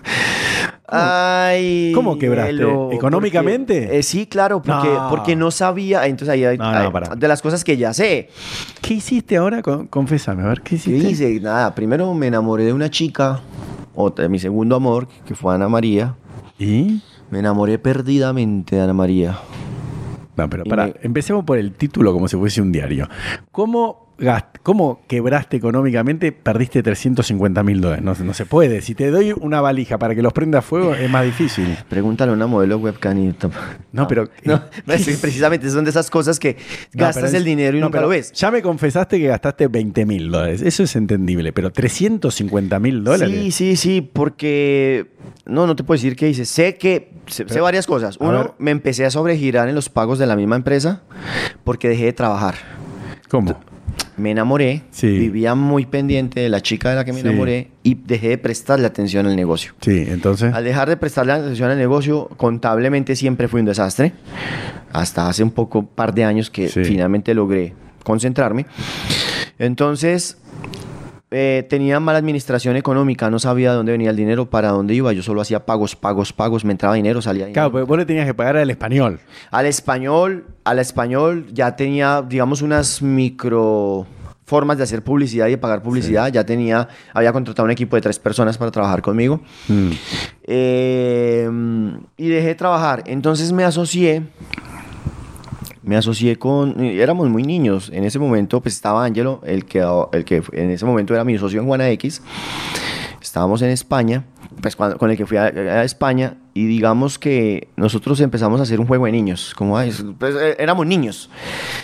Ay. 0.94 1.92
¿Cómo 1.94 2.18
quebraste? 2.18 2.62
¿Económicamente? 2.92 3.80
porque- 3.82 3.98
eh, 3.98 4.02
sí, 4.02 4.26
claro, 4.26 4.60
porque 4.60 4.88
No. 4.88 5.08
porque 5.08 5.36
no 5.36 5.50
sabía. 5.50 6.06
Entonces 6.06 6.28
ahí 6.34 6.44
hay, 6.44 6.58
No, 6.58 6.90
de 7.16 7.28
las 7.28 7.40
cosas 7.40 7.64
que 7.64 7.76
ya 7.76 7.94
sé. 7.94 8.28
¿Qué 8.82 8.94
hiciste 8.94 9.36
ahora? 9.36 9.62
Con- 9.62 9.86
Confésame, 9.86 10.42
a 10.42 10.48
ver, 10.48 10.60
¿qué 10.60 10.70
¿Qué 10.70 10.74
hiciste? 10.76 11.10
hice? 11.10 11.40
Nada, 11.40 11.74
primero 11.74 12.12
me 12.14 12.26
enamoré 12.26 12.64
de 12.64 12.72
una 12.74 12.90
chica, 12.90 13.40
otra, 13.94 14.28
mi 14.28 14.38
segundo 14.38 14.76
amor, 14.76 15.08
que 15.26 15.34
fue 15.34 15.54
Ana 15.54 15.68
María. 15.68 16.14
¿Y? 16.58 17.00
Me 17.30 17.38
enamoré 17.38 17.78
perdidamente 17.78 18.76
de 18.76 18.82
Ana 18.82 18.92
María. 18.92 19.38
No, 20.36 20.48
pero 20.48 20.64
me- 20.86 20.94
empecemos 21.02 21.44
por 21.44 21.58
el 21.58 21.72
título 21.72 22.12
como 22.12 22.26
si 22.28 22.36
fuese 22.36 22.62
un 22.62 22.72
diario. 22.72 23.08
¿Cómo 23.50 24.01
cómo 24.62 25.00
quebraste 25.08 25.56
económicamente? 25.56 26.30
Perdiste 26.32 26.82
350 26.82 27.62
mil 27.62 27.80
dólares. 27.80 28.04
No, 28.04 28.14
se- 28.14 28.24
no 28.24 28.34
se 28.34 28.46
puede. 28.46 28.80
Si 28.80 28.94
te 28.94 29.10
doy 29.10 29.32
una 29.40 29.60
valija 29.60 29.98
para 29.98 30.14
que 30.14 30.22
los 30.22 30.32
prenda 30.32 30.60
a 30.60 30.62
fuego, 30.62 30.94
es 30.94 31.10
más 31.10 31.24
difícil. 31.24 31.76
Pregúntale 31.88 32.30
a 32.30 32.34
una 32.34 32.46
modelo 32.46 32.78
webcam 32.78 33.18
y... 33.18 33.34
No, 33.92 34.06
pero- 34.06 34.28
No, 34.44 34.62
pues, 34.86 35.18
precisamente 35.20 35.68
son 35.70 35.84
de 35.84 35.90
esas 35.90 36.10
cosas 36.10 36.38
que 36.38 36.56
gastas 36.92 37.24
es- 37.30 37.34
el 37.34 37.44
dinero 37.44 37.76
y 37.76 37.80
nunca 37.80 38.00
lo 38.00 38.08
ves. 38.08 38.32
Ya 38.32 38.50
me 38.50 38.62
confesaste 38.62 39.18
que 39.18 39.26
gastaste 39.26 39.66
20 39.68 40.06
mil 40.06 40.30
dólares. 40.30 40.62
Eso 40.62 40.82
es 40.84 40.94
entendible, 40.96 41.52
pero 41.52 41.70
350 41.72 42.78
mil 42.78 43.02
dólares. 43.02 43.34
Sí, 43.36 43.50
sí, 43.50 43.76
sí, 43.76 44.00
porque 44.12 45.10
no, 45.46 45.66
no 45.66 45.74
te 45.74 45.82
puedo 45.84 45.96
decir 45.96 46.14
qué 46.16 46.28
hice. 46.28 46.44
Sé 46.44 46.76
que 46.76 47.12
sé, 47.26 47.48
sé 47.48 47.60
varias 47.60 47.86
cosas. 47.86 48.16
Uno, 48.20 48.54
me 48.58 48.70
empecé 48.70 49.04
a 49.04 49.10
sobregirar 49.10 49.68
en 49.68 49.74
los 49.74 49.88
pagos 49.88 50.18
de 50.18 50.26
la 50.26 50.36
misma 50.36 50.56
empresa 50.56 51.02
porque 51.64 51.88
dejé 51.88 52.04
de 52.04 52.12
trabajar. 52.12 52.54
¿Cómo? 53.28 53.58
Me 54.16 54.30
enamoré, 54.32 54.82
Sí. 54.90 55.06
vivía 55.08 55.54
muy 55.54 55.86
pendiente 55.86 56.40
de 56.40 56.48
la 56.50 56.60
chica 56.60 56.90
de 56.90 56.96
la 56.96 57.04
que 57.04 57.12
me 57.12 57.20
Sí. 57.22 57.26
enamoré 57.28 57.68
y 57.82 57.94
dejé 57.94 58.28
de 58.28 58.38
prestarle 58.38 58.86
atención 58.86 59.26
al 59.26 59.34
negocio. 59.36 59.72
Sí, 59.80 60.04
entonces. 60.08 60.52
Al 60.52 60.64
dejar 60.64 60.88
de 60.88 60.96
prestarle 60.98 61.32
atención 61.32 61.70
al 61.70 61.78
negocio, 61.78 62.28
contablemente 62.36 63.16
siempre 63.16 63.48
fui 63.48 63.60
un 63.60 63.66
desastre. 63.66 64.12
Hasta 64.92 65.28
hace 65.28 65.42
un 65.42 65.50
poco, 65.50 65.86
par 65.86 66.12
de 66.12 66.24
años 66.24 66.50
que 66.50 66.68
Sí. 66.68 66.84
finalmente 66.84 67.32
logré 67.32 67.72
concentrarme. 68.04 68.66
Entonces, 69.58 70.36
eh, 71.32 71.66
tenía 71.68 71.98
mala 71.98 72.18
administración 72.18 72.76
económica, 72.76 73.30
no 73.30 73.38
sabía 73.38 73.70
de 73.70 73.76
dónde 73.76 73.92
venía 73.92 74.10
el 74.10 74.16
dinero, 74.16 74.48
para 74.50 74.68
dónde 74.70 74.94
iba. 74.94 75.12
Yo 75.12 75.22
solo 75.22 75.40
hacía 75.40 75.64
pagos, 75.64 75.96
pagos, 75.96 76.32
pagos, 76.32 76.64
me 76.64 76.72
entraba 76.72 76.94
dinero, 76.94 77.22
salía 77.22 77.46
dinero. 77.46 77.54
Claro, 77.54 77.72
porque 77.72 77.86
vos 77.86 77.98
le 77.98 78.06
tenías 78.06 78.26
que 78.26 78.34
pagar 78.34 78.56
al 78.56 78.70
español. 78.70 79.20
Al 79.50 79.66
español, 79.66 80.44
al 80.64 80.78
español 80.78 81.46
ya 81.52 81.74
tenía, 81.74 82.22
digamos, 82.22 82.62
unas 82.62 83.02
micro 83.02 84.06
formas 84.44 84.76
de 84.76 84.84
hacer 84.84 85.02
publicidad 85.02 85.46
y 85.46 85.52
de 85.52 85.58
pagar 85.58 85.82
publicidad. 85.82 86.30
Ya 86.30 86.44
tenía, 86.44 86.86
había 87.14 87.32
contratado 87.32 87.64
un 87.64 87.70
equipo 87.70 87.96
de 87.96 88.02
tres 88.02 88.18
personas 88.18 88.58
para 88.58 88.70
trabajar 88.70 89.00
conmigo. 89.00 89.40
Mm. 89.68 89.90
Eh, 90.44 91.50
y 92.18 92.28
dejé 92.28 92.48
de 92.48 92.54
trabajar. 92.54 93.02
Entonces 93.06 93.50
me 93.52 93.64
asocié. 93.64 94.22
Me 95.82 95.96
asocié 95.96 96.38
con. 96.38 96.78
Éramos 96.80 97.28
muy 97.28 97.42
niños. 97.42 97.90
En 97.92 98.04
ese 98.04 98.18
momento, 98.18 98.60
pues 98.60 98.74
estaba 98.74 99.04
Ángelo, 99.04 99.40
el 99.44 99.64
que, 99.64 99.80
el 100.12 100.24
que 100.24 100.42
en 100.52 100.70
ese 100.70 100.84
momento 100.84 101.12
era 101.14 101.24
mi 101.24 101.36
socio 101.38 101.60
en 101.60 101.66
Juana 101.66 101.88
X. 101.90 102.22
Estábamos 103.20 103.62
en 103.62 103.70
España, 103.70 104.24
pues 104.60 104.76
cuando- 104.76 104.98
con 104.98 105.10
el 105.10 105.16
que 105.16 105.26
fui 105.26 105.36
a, 105.38 105.44
a 105.44 105.84
España. 105.84 106.36
Y 106.54 106.66
digamos 106.66 107.18
que 107.18 107.68
nosotros 107.76 108.20
empezamos 108.20 108.60
a 108.60 108.64
hacer 108.64 108.78
un 108.78 108.86
juego 108.86 109.06
de 109.06 109.12
niños. 109.12 109.54
Como, 109.56 109.76
ay, 109.78 109.92
pues, 110.18 110.34
eh, 110.36 110.56
éramos 110.58 110.86
niños. 110.86 111.30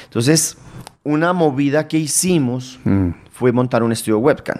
Entonces, 0.04 0.56
una 1.04 1.32
movida 1.32 1.88
que 1.88 1.98
hicimos 1.98 2.78
Mm. 2.84 3.10
fue 3.32 3.50
montar 3.52 3.82
un 3.82 3.92
estudio 3.92 4.18
webcam. 4.18 4.58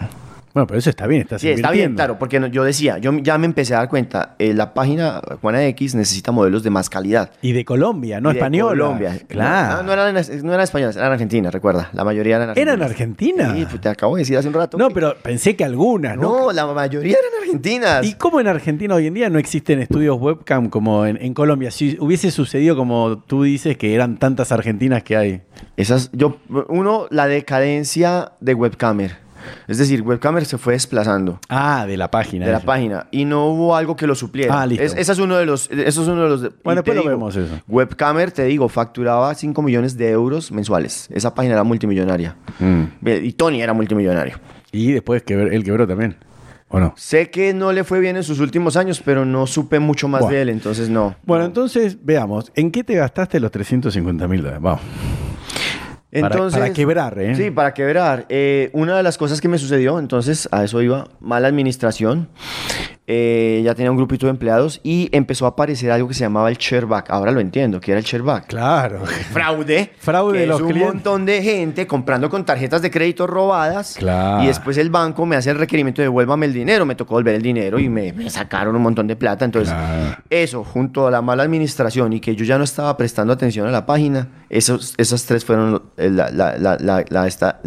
Bueno, 0.55 0.67
pero 0.67 0.79
eso 0.79 0.91
está 0.91 1.07
bien, 1.07 1.23
estás 1.23 1.41
Sí, 1.41 1.49
está 1.51 1.71
bien, 1.71 1.95
claro, 1.95 2.19
porque 2.19 2.41
no- 2.41 2.47
yo 2.47 2.65
decía, 2.65 2.99
yo 2.99 3.13
ya 3.23 3.37
me 3.39 3.47
empecé 3.47 3.75
a 3.75 3.79
dar 3.79 3.89
cuenta, 3.89 4.35
eh, 4.39 4.55
la 4.55 4.75
página 4.75 5.21
Juana 5.41 5.65
X 5.67 5.95
necesita 5.95 6.33
modelos 6.33 6.63
de 6.63 6.71
más 6.71 6.89
calidad. 6.91 7.31
Y 7.43 7.53
de 7.53 7.65
Colombia, 7.65 8.21
no 8.21 8.31
de 8.31 8.37
española. 8.37 8.71
Colombia. 8.85 9.19
Claro. 9.29 9.77
No, 9.77 9.83
no 9.85 9.93
eran, 9.93 10.15
no 10.15 10.53
eran 10.53 10.65
españolas, 10.65 10.97
eran 10.97 11.13
argentinas, 11.13 11.53
recuerda. 11.53 11.91
La 11.93 12.05
mayoría 12.05 12.37
eran 12.37 12.51
argentinas. 12.51 12.75
¿Eran 12.75 12.83
argentinas? 12.91 13.57
Sí, 13.57 13.67
pues 13.69 13.81
te 13.81 13.89
acabo 13.89 14.17
de 14.17 14.23
decir 14.23 14.37
hace 14.37 14.49
un 14.49 14.55
rato. 14.55 14.79
No, 14.79 14.89
que- 14.89 14.95
pero 14.95 15.15
pensé 15.23 15.55
que 15.55 15.65
algunas, 15.65 16.17
¿no? 16.17 16.47
No, 16.47 16.53
la 16.53 16.67
mayoría 16.67 17.13
eran 17.19 17.43
argentinas. 17.43 18.05
¿Y 18.07 18.15
cómo 18.15 18.41
en 18.41 18.49
Argentina 18.49 18.95
hoy 18.95 19.07
en 19.07 19.15
día 19.15 19.29
no 19.31 19.39
existen 19.39 19.81
estudios 19.81 20.17
webcam 20.19 20.69
como 20.71 21.07
en, 21.07 21.19
en 21.23 21.35
Colombia? 21.35 21.71
Si 21.71 21.97
hubiese 22.01 22.31
sucedido 22.31 22.75
como 22.77 23.19
tú 23.27 23.43
dices, 23.43 23.77
que 23.77 23.95
eran 23.95 24.17
tantas 24.19 24.51
argentinas 24.51 25.03
que 25.03 25.17
hay. 25.17 25.43
Esas, 25.77 26.11
yo, 26.13 26.39
uno, 26.69 27.07
la 27.11 27.27
decadencia 27.27 28.33
de 28.41 28.55
webcamer. 28.55 29.28
Es 29.67 29.79
decir, 29.79 30.03
webcamer 30.03 30.45
se 30.45 30.59
fue 30.59 30.75
desplazando. 30.75 31.41
Ah, 31.49 31.85
de 31.87 31.97
la 31.97 32.11
página. 32.11 32.47
de 32.47 32.53
la 32.53 32.61
página 32.61 33.07
y 33.11 33.25
no 33.25 33.47
hubo 33.47 33.75
algo 33.77 33.97
que 33.97 34.07
lo 34.07 34.15
supliera. 34.15 34.61
Ah, 34.63 34.67
listo. 34.67 34.85
Es- 34.85 34.95
esa 34.97 35.13
es 35.13 35.19
uno 35.19 35.37
de 35.37 35.47
los 35.47 35.71
eso 35.71 36.03
es 36.03 36.09
uno 36.09 36.23
de 36.25 36.29
los 36.29 36.41
Bueno, 36.65 36.83
después 36.83 36.97
lo 37.05 37.11
vemos 37.11 37.37
eso. 37.37 37.61
Webcamer, 37.69 38.31
te 38.33 38.45
digo, 38.45 38.69
facturaba 38.69 39.35
5 39.35 39.63
millones 39.63 39.97
de 39.97 40.11
euros 40.11 40.53
mensuales. 40.53 41.09
Esa 41.13 41.35
página 41.35 41.55
era 41.55 41.65
multimillonaria. 41.65 42.37
Mm. 42.59 42.85
Y 43.25 43.33
Tony 43.33 43.63
era 43.63 43.73
multimillonario. 43.73 44.37
Y 44.73 44.93
después 44.93 45.23
que 45.23 45.35
él 45.35 45.65
quebró 45.65 45.87
también. 45.87 46.17
¿O 46.71 46.79
no? 46.79 46.93
Sé 46.99 47.31
que 47.31 47.55
no 47.55 47.73
le 47.73 47.83
fue 47.83 47.99
bien 47.99 48.17
en 48.19 48.23
sus 48.23 48.41
últimos 48.41 48.77
años, 48.77 49.01
pero 49.03 49.25
no 49.25 49.47
supe 49.47 49.79
mucho 49.79 50.07
más 50.07 50.29
de 50.29 50.43
él, 50.43 50.51
entonces 50.51 50.91
no. 50.91 51.15
Bueno, 51.25 51.45
No. 51.45 51.47
entonces 51.47 51.97
veamos. 52.05 52.53
¿En 52.55 52.71
qué 52.71 52.85
te 52.85 52.95
gastaste 52.95 53.41
los 53.41 53.51
350 53.51 54.29
mil 54.29 54.43
dólares? 54.43 54.61
Vamos. 54.61 54.83
Para- 56.11 56.27
Entonces, 56.35 56.59
para 56.61 56.73
quebrar, 56.73 57.19
¿eh? 57.19 57.35
Sí, 57.37 57.51
para 57.51 57.75
quebrar. 57.75 58.25
Eh, 58.31 58.71
una 58.73 58.97
de 58.97 59.03
las 59.03 59.19
cosas 59.19 59.41
que 59.41 59.49
me 59.49 59.59
sucedió, 59.59 59.99
entonces 59.99 60.49
a 60.53 60.65
eso 60.65 60.81
iba, 60.81 61.07
mala 61.21 61.49
administración. 61.49 62.29
Eh, 63.11 63.63
ya 63.65 63.75
tenía 63.75 63.91
un 63.91 63.97
grupito 63.97 64.27
de 64.27 64.31
empleados 64.31 64.81
y 64.85 65.09
empezó 65.13 65.47
a 65.47 65.49
aparecer 65.49 65.91
algo 65.91 66.09
que 66.09 66.13
se 66.15 66.21
llamaba 66.21 66.51
el 66.51 66.59
shareback. 66.59 67.09
Ahora 67.09 67.31
lo 67.33 67.41
entiendo, 67.41 67.81
que 67.81 67.93
era 67.93 67.99
el 68.01 68.05
shareback. 68.05 68.49
Claro. 68.49 69.03
Fraude. 69.33 69.91
Fraude 69.99 70.35
que 70.35 70.39
de 70.41 70.47
los 70.47 70.57
es 70.59 70.63
un 70.63 70.69
clientes. 70.69 70.95
montón 70.95 71.25
de 71.25 71.43
gente 71.43 71.87
comprando 71.87 72.29
con 72.29 72.45
tarjetas 72.45 72.83
de 72.83 72.91
crédito 72.91 73.27
robadas. 73.27 73.95
Claro. 73.99 74.45
Y 74.45 74.49
después 74.49 74.77
el 74.77 74.91
banco 74.91 75.25
me 75.25 75.37
hace 75.37 75.49
el 75.51 75.57
requerimiento 75.59 76.03
de 76.03 76.07
devuélvame 76.07 76.45
el 76.45 76.53
dinero. 76.53 76.85
Me 76.85 76.97
tocó 76.97 77.15
volver 77.15 77.35
el 77.37 77.43
dinero 77.43 77.79
y 77.79 77.89
me, 77.89 78.13
me 78.13 78.29
sacaron 78.29 78.77
un 78.77 78.83
montón 78.83 79.07
de 79.07 79.17
plata. 79.17 79.47
Entonces, 79.47 79.73
Claro. 79.73 80.17
eso, 80.29 80.63
junto 80.63 81.07
a 81.07 81.11
la 81.11 81.23
mala 81.23 81.45
administración 81.45 82.13
y 82.13 82.21
que 82.21 82.37
yo 82.37 82.45
ya 82.45 82.59
no 82.59 82.65
estaba 82.65 82.95
prestando 82.99 83.33
atención 83.33 83.67
a 83.67 83.71
la 83.71 83.87
página, 83.87 84.29
esos, 84.51 84.93
esas 84.99 85.25
tres 85.25 85.47
fueron 85.47 85.83
eh, 85.97 86.11
la, 86.11 86.29
la, 86.31 86.59
la, 86.59 86.77
la, 86.79 87.05
la- 87.09 87.27
esta- 87.27 87.59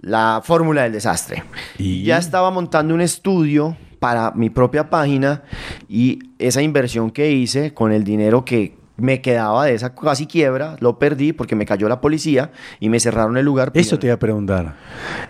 la- 0.00 0.34
la 0.36 0.40
fórmula 0.42 0.82
del 0.82 0.92
desastre. 0.92 1.42
Y- 1.78 2.02
Ya 2.04 2.18
estaba 2.18 2.50
montando 2.50 2.94
un 2.94 3.00
estudio 3.00 3.76
para 3.98 4.30
mi 4.32 4.48
propia 4.50 4.88
página 4.90 5.42
y 5.88 6.20
esa 6.38 6.62
inversión 6.62 7.10
que 7.10 7.32
hice 7.32 7.74
con 7.74 7.90
el 7.92 8.04
dinero 8.04 8.44
que 8.44 8.76
me 8.96 9.20
quedaba 9.20 9.64
de 9.64 9.74
esa 9.74 9.94
casi 9.94 10.26
quiebra, 10.26 10.76
lo 10.80 10.98
perdí 10.98 11.32
porque 11.32 11.54
me 11.54 11.64
cayó 11.66 11.88
la 11.88 12.00
policía 12.00 12.50
y 12.80 12.88
me 12.88 12.98
cerraron 12.98 13.36
el 13.36 13.44
lugar. 13.44 13.70
Eso 13.74 13.96
te 13.96 14.08
iba 14.08 14.14
a 14.14 14.18
preguntar. 14.18 14.74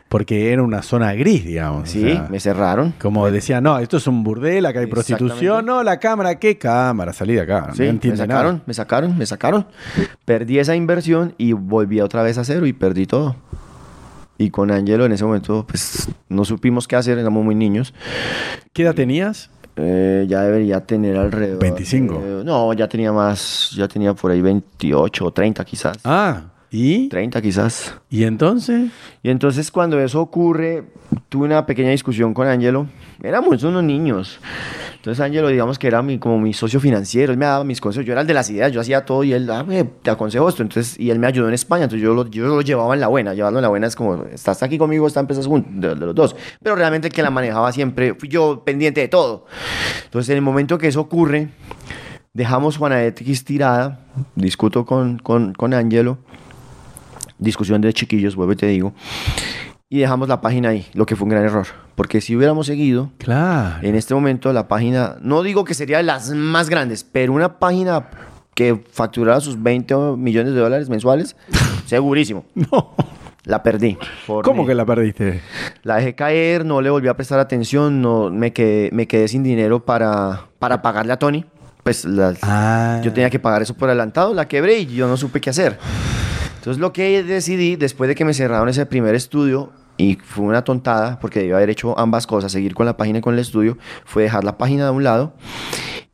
Porque 0.09 0.53
era 0.55 0.62
una 0.62 0.81
zona 0.82 1.12
gris, 1.12 1.45
digamos. 1.45 1.82
o 1.82 1.86
Sí, 1.86 2.01
sea, 2.01 2.28
me 2.31 2.40
cerraron. 2.40 2.95
Como 2.99 3.31
decía, 3.31 3.61
no, 3.61 3.78
esto 3.78 3.99
es 3.99 4.07
un 4.07 4.24
burdel, 4.24 4.65
acá 4.65 4.81
hay 4.81 4.86
prostitución. 4.86 5.66
No, 5.66 5.82
la 5.82 5.99
cámara, 5.99 6.39
¿qué 6.39 6.57
cámara? 6.57 7.12
Salí 7.12 7.35
de 7.35 7.43
acá. 7.43 7.70
Sí, 7.74 7.85
no 7.86 7.99
me 8.03 8.16
sacaron, 8.16 8.53
nada. 8.55 8.62
me 8.66 8.73
sacaron, 8.74 9.19
me 9.19 9.27
sacaron. 9.27 9.66
Perdí 10.24 10.59
esa 10.59 10.74
inversión 10.74 11.35
y 11.36 11.53
volví 11.53 12.01
otra 12.01 12.23
vez 12.23 12.39
a 12.39 12.45
cero 12.45 12.66
y 12.66 12.73
perdí 12.73 13.05
todo. 13.07 13.36
Y 14.39 14.51
con 14.51 14.70
Angelo 14.70 15.05
en 15.05 15.12
ese 15.12 15.24
momento, 15.24 15.66
pues 15.69 16.09
no 16.28 16.44
supimos 16.44 16.86
qué 16.86 16.97
hacer, 16.97 17.19
éramos 17.19 17.44
muy 17.44 17.56
niños. 17.56 17.93
¿Qué 18.73 18.82
edad 18.82 18.94
tenías? 18.94 19.51
Eh, 19.77 20.27
ya 20.28 20.43
debería 20.43 20.81
tener 20.85 21.16
alrededor. 21.16 21.60
25. 21.60 22.15
eh, 22.15 22.43
no, 22.44 22.73
ya 22.73 22.89
tenía 22.89 23.12
más, 23.12 23.70
ya 23.77 23.86
tenía 23.86 24.15
por 24.15 24.31
ahí 24.31 24.40
28 24.40 25.24
o 25.24 25.31
30 25.32 25.65
quizás. 25.65 25.98
Ah, 26.05 26.43
¿y? 26.70 27.09
30 27.09 27.40
quizás. 27.43 27.95
¿Y 28.11 28.24
entonces? 28.24 28.90
Y 29.23 29.31
entonces 29.31 29.70
cuando 29.70 29.99
eso 30.01 30.20
ocurre, 30.20 30.85
tuve 31.28 31.47
una 31.47 31.65
pequeña 31.66 31.90
discusión 31.90 32.35
con 32.35 32.47
Angelo. 32.47 32.86
Éramos 33.23 33.62
unos 33.62 33.82
niños. 33.82 34.39
Entonces 34.97 35.20
Angelo, 35.24 35.49
digamos 35.49 35.78
que 35.78 35.86
era 35.86 36.03
mi, 36.03 36.19
como 36.19 36.39
mi 36.39 36.53
socio 36.53 36.81
financiero. 36.81 37.32
Él 37.32 37.39
me 37.39 37.47
daba 37.47 37.65
mis 37.65 37.81
consejos. 37.81 38.05
Yo 38.07 38.12
era 38.12 38.20
el 38.20 38.27
de 38.27 38.35
las 38.35 38.51
ideas, 38.51 38.73
yo 38.73 38.81
hacía 38.81 39.05
todo 39.05 39.24
y 39.24 39.32
él, 39.32 39.49
ah, 39.51 39.65
me- 39.65 39.85
te 39.85 40.11
aconsejo 40.11 40.49
esto. 40.49 40.62
Entonces, 40.62 40.99
y 41.01 41.11
él 41.11 41.19
me 41.19 41.27
ayudó 41.27 41.49
en 41.49 41.55
España. 41.55 41.85
Entonces 41.85 42.05
yo 42.05 42.15
lo, 42.15 42.28
yo 42.28 42.47
lo 42.47 42.61
llevaba 42.62 42.95
en 42.95 43.01
la 43.01 43.09
buena. 43.09 43.35
Llevarlo 43.35 43.59
en 43.59 43.62
la 43.62 43.69
buena 43.69 43.86
es 43.86 43.97
como, 43.97 44.24
estás 44.24 44.62
aquí 44.62 44.77
conmigo, 44.78 45.07
esta 45.07 45.20
empresa 45.20 45.40
es 45.40 45.47
junto, 45.47 45.69
de, 45.73 45.95
de 45.95 46.07
los 46.07 46.15
dos. 46.15 46.36
Pero 46.62 46.77
realmente 46.77 47.09
el 47.09 47.15
que 47.15 47.23
la 47.23 47.31
manejaba 47.31 47.73
siempre 47.73 48.15
fui 48.15 48.28
yo 48.28 48.62
pendiente 48.65 49.01
de 49.01 49.09
todo. 49.09 49.47
Entonces 50.05 50.31
en 50.31 50.36
el 50.36 50.43
momento 50.43 50.78
que 50.78 50.89
eso 50.89 51.01
ocurre, 51.01 51.49
dejamos 52.35 52.77
Juana 52.77 53.05
X 53.07 53.45
tirada. 53.45 54.01
Discuto 54.35 54.85
con, 54.85 55.19
con, 55.19 55.55
con 55.55 55.73
Angelo 55.74 56.19
discusión 57.39 57.81
de 57.81 57.93
chiquillos, 57.93 58.36
vuelvo 58.36 58.52
y 58.52 58.56
te 58.56 58.66
digo, 58.66 58.93
y 59.89 59.98
dejamos 60.01 60.28
la 60.28 60.40
página 60.40 60.70
ahí, 60.70 60.86
lo 60.94 61.06
que 61.06 61.16
fue 61.16 61.24
un 61.24 61.31
gran 61.31 61.44
error, 61.44 61.66
porque 61.94 62.20
si 62.20 62.36
hubiéramos 62.36 62.66
seguido, 62.66 63.10
Claro. 63.19 63.77
en 63.86 63.94
este 63.94 64.15
momento 64.15 64.52
la 64.52 64.69
página, 64.69 65.16
no 65.23 65.43
digo 65.43 65.65
que 65.65 65.74
sería 65.74 65.97
de 65.98 66.02
las 66.02 66.31
más 66.31 66.69
grandes, 66.69 67.05
pero 67.05 67.32
una 67.32 67.59
página 67.59 68.09
que 68.55 68.82
facturara 68.93 69.40
sus 69.40 69.62
20 69.62 69.94
millones 70.16 70.52
de 70.55 70.60
dólares 70.60 70.89
mensuales, 70.90 71.36
segurísimo, 71.86 72.44
No. 72.55 72.94
la 73.44 73.62
perdí. 73.62 73.97
¿Cómo 74.43 74.66
que 74.66 74.74
la 74.74 74.85
perdiste? 74.85 75.40
La 75.85 75.97
dejé 75.97 76.15
caer, 76.15 76.66
no 76.66 76.81
le 76.82 76.90
volví 76.90 77.09
a 77.09 77.15
prestar 77.15 77.39
atención, 77.39 78.02
no, 78.02 78.31
me, 78.31 78.52
quedé, 78.52 78.90
me 78.93 79.06
quedé 79.06 79.28
sin 79.28 79.43
dinero 79.43 79.85
para, 79.86 80.47
para 80.59 80.82
pagarle 80.82 81.12
a 81.15 81.19
Tony. 81.19 81.44
Pues 81.85 82.05
las- 82.05 82.40
Ah. 82.43 83.01
yo 83.02 83.12
tenía 83.15 83.31
que 83.31 83.39
pagar 83.39 83.62
eso 83.62 83.73
por 83.73 83.89
adelantado, 83.89 84.35
la 84.35 84.47
quebré 84.48 84.81
y 84.81 84.86
yo 84.86 85.09
no 85.09 85.16
supe 85.16 85.40
qué 85.40 85.48
hacer. 85.48 85.78
Entonces 86.59 86.80
lo 86.80 86.93
que 86.93 87.22
decidí, 87.22 87.76
después 87.76 88.09
de 88.09 88.14
que 88.14 88.24
me 88.24 88.35
cerraron 88.35 88.68
ese 88.68 88.85
primer 88.86 89.14
estudio, 89.14 89.72
y 89.97 90.16
fue 90.16 90.44
una 90.44 90.62
tontada, 90.62 91.18
porque 91.18 91.40
debía 91.40 91.56
haber 91.56 91.70
hecho 91.70 91.98
ambas 91.98 92.26
cosas, 92.26 92.52
seguir 92.52 92.74
con 92.74 92.86
la 92.86 92.97
página 92.97 93.18
y 93.18 93.20
con 93.20 93.35
el 93.35 93.40
estudio, 93.40 93.76
fue 94.05 94.22
dejar 94.22 94.44
la 94.44 94.56
página 94.56 94.85
de 94.85 94.90
un 94.90 95.02
lado 95.02 95.35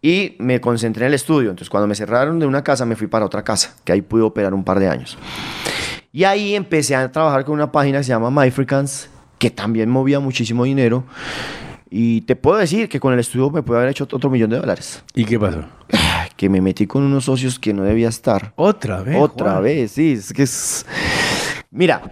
y 0.01 0.37
me 0.39 0.61
concentré 0.61 1.05
en 1.05 1.09
el 1.09 1.15
estudio. 1.15 1.51
Entonces 1.51 1.71
cuando 1.71 1.87
me 1.87 1.95
cerraron 1.95 2.39
de 2.39 2.47
una 2.47 2.65
casa, 2.65 2.87
me 2.87 2.97
fui 2.97 3.07
para 3.07 3.27
otra 3.27 3.45
casa, 3.45 3.77
que 3.85 3.93
ahí 3.93 4.03
pude 4.03 4.23
operar 4.23 4.55
un 4.55 4.65
par 4.65 4.81
de 4.81 4.89
años. 4.89 5.19
Y 6.13 6.25
ahí 6.25 6.55
empecé 6.55 6.95
a 6.95 7.11
trabajar 7.11 7.45
con 7.45 7.55
una 7.55 7.73
página 7.73 7.99
que 7.99 8.05
se 8.05 8.11
llama 8.11 8.31
MyFrequence, 8.31 9.09
que 9.39 9.51
también 9.51 9.91
movía 9.91 10.21
muchísimo 10.21 10.65
dinero. 10.65 11.05
Y 11.97 12.23
te 12.23 12.35
puedo 12.35 12.59
decir 12.59 12.89
que 12.89 12.99
con 12.99 13.13
el 13.13 13.21
estudio 13.21 13.51
me 13.51 13.63
puede 13.63 13.79
haber 13.79 13.91
hecho 13.93 14.03
otro 14.11 14.29
millón 14.29 14.51
de 14.51 14.57
dólares. 14.57 15.05
¿Y 15.15 15.25
qué 15.25 15.39
pasó? 15.39 15.61
Ay, 15.93 16.29
Que 16.37 16.49
me 16.49 16.61
metí 16.61 16.89
con 16.89 17.05
unos 17.05 17.27
socios 17.27 17.57
que 17.61 17.73
no 17.73 17.85
debía 17.85 18.09
estar. 18.09 18.53
Otra 18.57 19.01
vez. 19.03 19.17
Otra 19.21 19.53
Juan. 19.53 19.63
vez, 19.63 19.93
sí, 19.93 20.15
es 20.15 20.33
que 20.33 20.43
es... 20.43 20.85
Mira, 21.71 22.03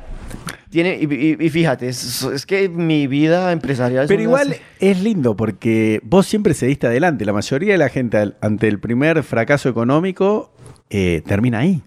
tiene, 0.71 0.97
y, 1.01 1.13
y- 1.13 1.37
y 1.47 1.51
fíjate, 1.51 1.89
es, 1.89 2.23
es 2.23 2.47
que 2.47 2.69
mi 2.69 3.09
vida 3.09 3.51
empresarial... 3.51 4.05
es 4.05 4.09
Pero 4.09 4.23
igual 4.23 4.55
es 4.79 5.03
lindo 5.03 5.35
porque 5.35 6.01
vos 6.05 6.27
siempre 6.29 6.55
seguiste 6.55 6.87
adelante. 6.87 7.25
La 7.25 7.33
mayoría 7.33 7.73
de 7.73 7.79
la 7.79 7.89
gente 7.89 8.35
ante 8.41 8.69
el 8.69 8.79
primer 8.79 9.25
fracaso 9.25 9.69
económico 9.69 10.53
eh, 10.91 11.23
termina 11.27 11.59
ahí. 11.59 11.83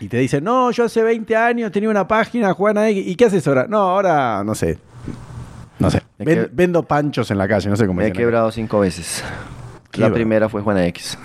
Y 0.00 0.08
te 0.08 0.16
dicen, 0.16 0.44
no, 0.44 0.70
yo 0.70 0.84
hace 0.84 1.02
20 1.02 1.36
años 1.36 1.72
tenía 1.72 1.90
una 1.90 2.08
página, 2.08 2.54
Juana. 2.54 2.90
¿Y 2.90 3.14
qué 3.16 3.26
haces 3.26 3.46
ahora? 3.46 3.66
No, 3.68 3.80
ahora 3.80 4.42
no 4.44 4.54
sé. 4.54 4.78
No 5.78 5.90
sé. 5.90 6.02
Ven- 6.18 6.48
vendo 6.52 6.82
panchos 6.82 7.30
en 7.30 7.38
la 7.38 7.46
calle, 7.48 7.68
no 7.70 7.76
sé 7.76 7.86
cómo 7.86 8.00
Me 8.00 8.08
he 8.08 8.12
quebrado 8.12 8.50
cinco 8.50 8.80
veces. 8.80 9.22
Qué 9.90 10.00
La 10.00 10.12
primera 10.12 10.48
fue 10.48 10.60
Juana 10.62 10.84
X. 10.86 11.16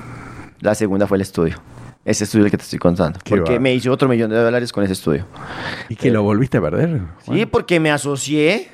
La 0.61 0.75
segunda 0.75 1.07
fue 1.07 1.17
el 1.17 1.21
estudio. 1.21 1.57
Ese 2.05 2.25
estudio 2.25 2.43
el 2.45 2.51
que 2.51 2.57
te 2.57 2.63
estoy 2.63 2.79
contando. 2.79 3.17
Qué 3.23 3.35
porque 3.37 3.59
me 3.61 3.73
hice 3.73 3.89
otro 3.89 4.09
millón 4.09 4.29
de 4.29 4.35
dólares 4.37 4.73
con 4.73 4.83
ese 4.83 4.91
estudio. 4.91 5.25
¿Y 5.87 5.95
que 5.95 6.11
lo 6.11 6.21
volviste 6.21 6.57
a 6.57 6.61
perder? 6.61 6.99
Juan? 7.25 7.37
Sí, 7.37 7.45
porque 7.45 7.79
me 7.79 7.91
asocié, 7.91 8.67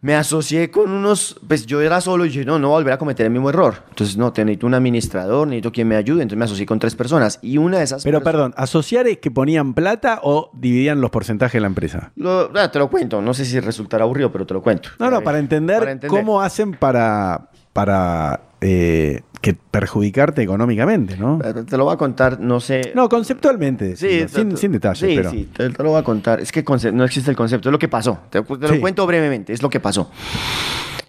me 0.00 0.14
asocié 0.14 0.70
con 0.70 0.90
unos, 0.90 1.38
pues 1.46 1.66
yo 1.66 1.82
era 1.82 2.00
solo 2.00 2.24
y 2.24 2.28
dije, 2.28 2.46
no, 2.46 2.58
no 2.58 2.68
voy 2.68 2.76
a 2.76 2.78
volver 2.78 2.92
a 2.94 2.98
cometer 2.98 3.26
el 3.26 3.32
mismo 3.32 3.50
error. 3.50 3.82
Entonces, 3.90 4.16
no, 4.16 4.32
te 4.32 4.42
necesito 4.42 4.66
un 4.66 4.72
administrador, 4.72 5.46
necesito 5.46 5.70
quien 5.70 5.86
me 5.88 5.96
ayude. 5.96 6.22
Entonces 6.22 6.38
me 6.38 6.46
asocié 6.46 6.64
con 6.64 6.78
tres 6.78 6.94
personas 6.94 7.38
y 7.42 7.58
una 7.58 7.76
de 7.76 7.84
esas 7.84 8.04
Pero 8.04 8.22
perdón, 8.22 8.54
¿asociar 8.56 9.06
es 9.06 9.18
que 9.18 9.30
ponían 9.30 9.74
plata 9.74 10.20
o 10.22 10.50
dividían 10.54 11.02
los 11.02 11.10
porcentajes 11.10 11.52
de 11.54 11.60
la 11.60 11.66
empresa? 11.66 12.12
Lo- 12.16 12.50
ah, 12.56 12.70
te 12.70 12.78
lo 12.78 12.88
cuento, 12.88 13.20
no 13.20 13.34
sé 13.34 13.44
si 13.44 13.60
resultará 13.60 14.04
aburrido, 14.04 14.32
pero 14.32 14.46
te 14.46 14.54
lo 14.54 14.62
cuento. 14.62 14.88
No, 14.98 15.10
no, 15.10 15.20
para 15.20 15.38
entender, 15.40 15.80
Para 15.80 15.92
entender. 15.92 16.18
cómo 16.18 16.40
hacen 16.40 16.72
para, 16.72 17.50
para 17.74 18.40
eh, 18.62 19.20
que 19.46 19.54
perjudicarte 19.70 20.42
económicamente, 20.42 21.16
¿no? 21.16 21.38
Te 21.68 21.76
lo 21.76 21.84
voy 21.84 21.94
a 21.94 21.96
contar, 21.96 22.40
no 22.40 22.58
sé. 22.58 22.90
No, 22.96 23.08
conceptualmente, 23.08 23.94
Sí, 23.96 24.24
sin, 24.28 24.56
sin 24.56 24.72
detalles, 24.72 24.98
sí, 25.08 25.14
pero... 25.16 25.30
sí, 25.30 25.48
te, 25.56 25.70
te 25.70 25.82
lo 25.84 25.90
voy 25.90 26.00
a 26.00 26.02
contar. 26.02 26.40
Es 26.40 26.50
que 26.50 26.64
no 26.92 27.04
existe 27.04 27.30
el 27.30 27.36
concepto, 27.36 27.68
es 27.68 27.72
lo 27.72 27.78
que 27.78 27.86
pasó. 27.86 28.18
Te, 28.28 28.42
te 28.42 28.56
lo 28.58 28.68
Sí. 28.74 28.80
cuento 28.80 29.06
brevemente, 29.06 29.52
es 29.52 29.62
lo 29.62 29.70
que 29.70 29.78
pasó. 29.78 30.10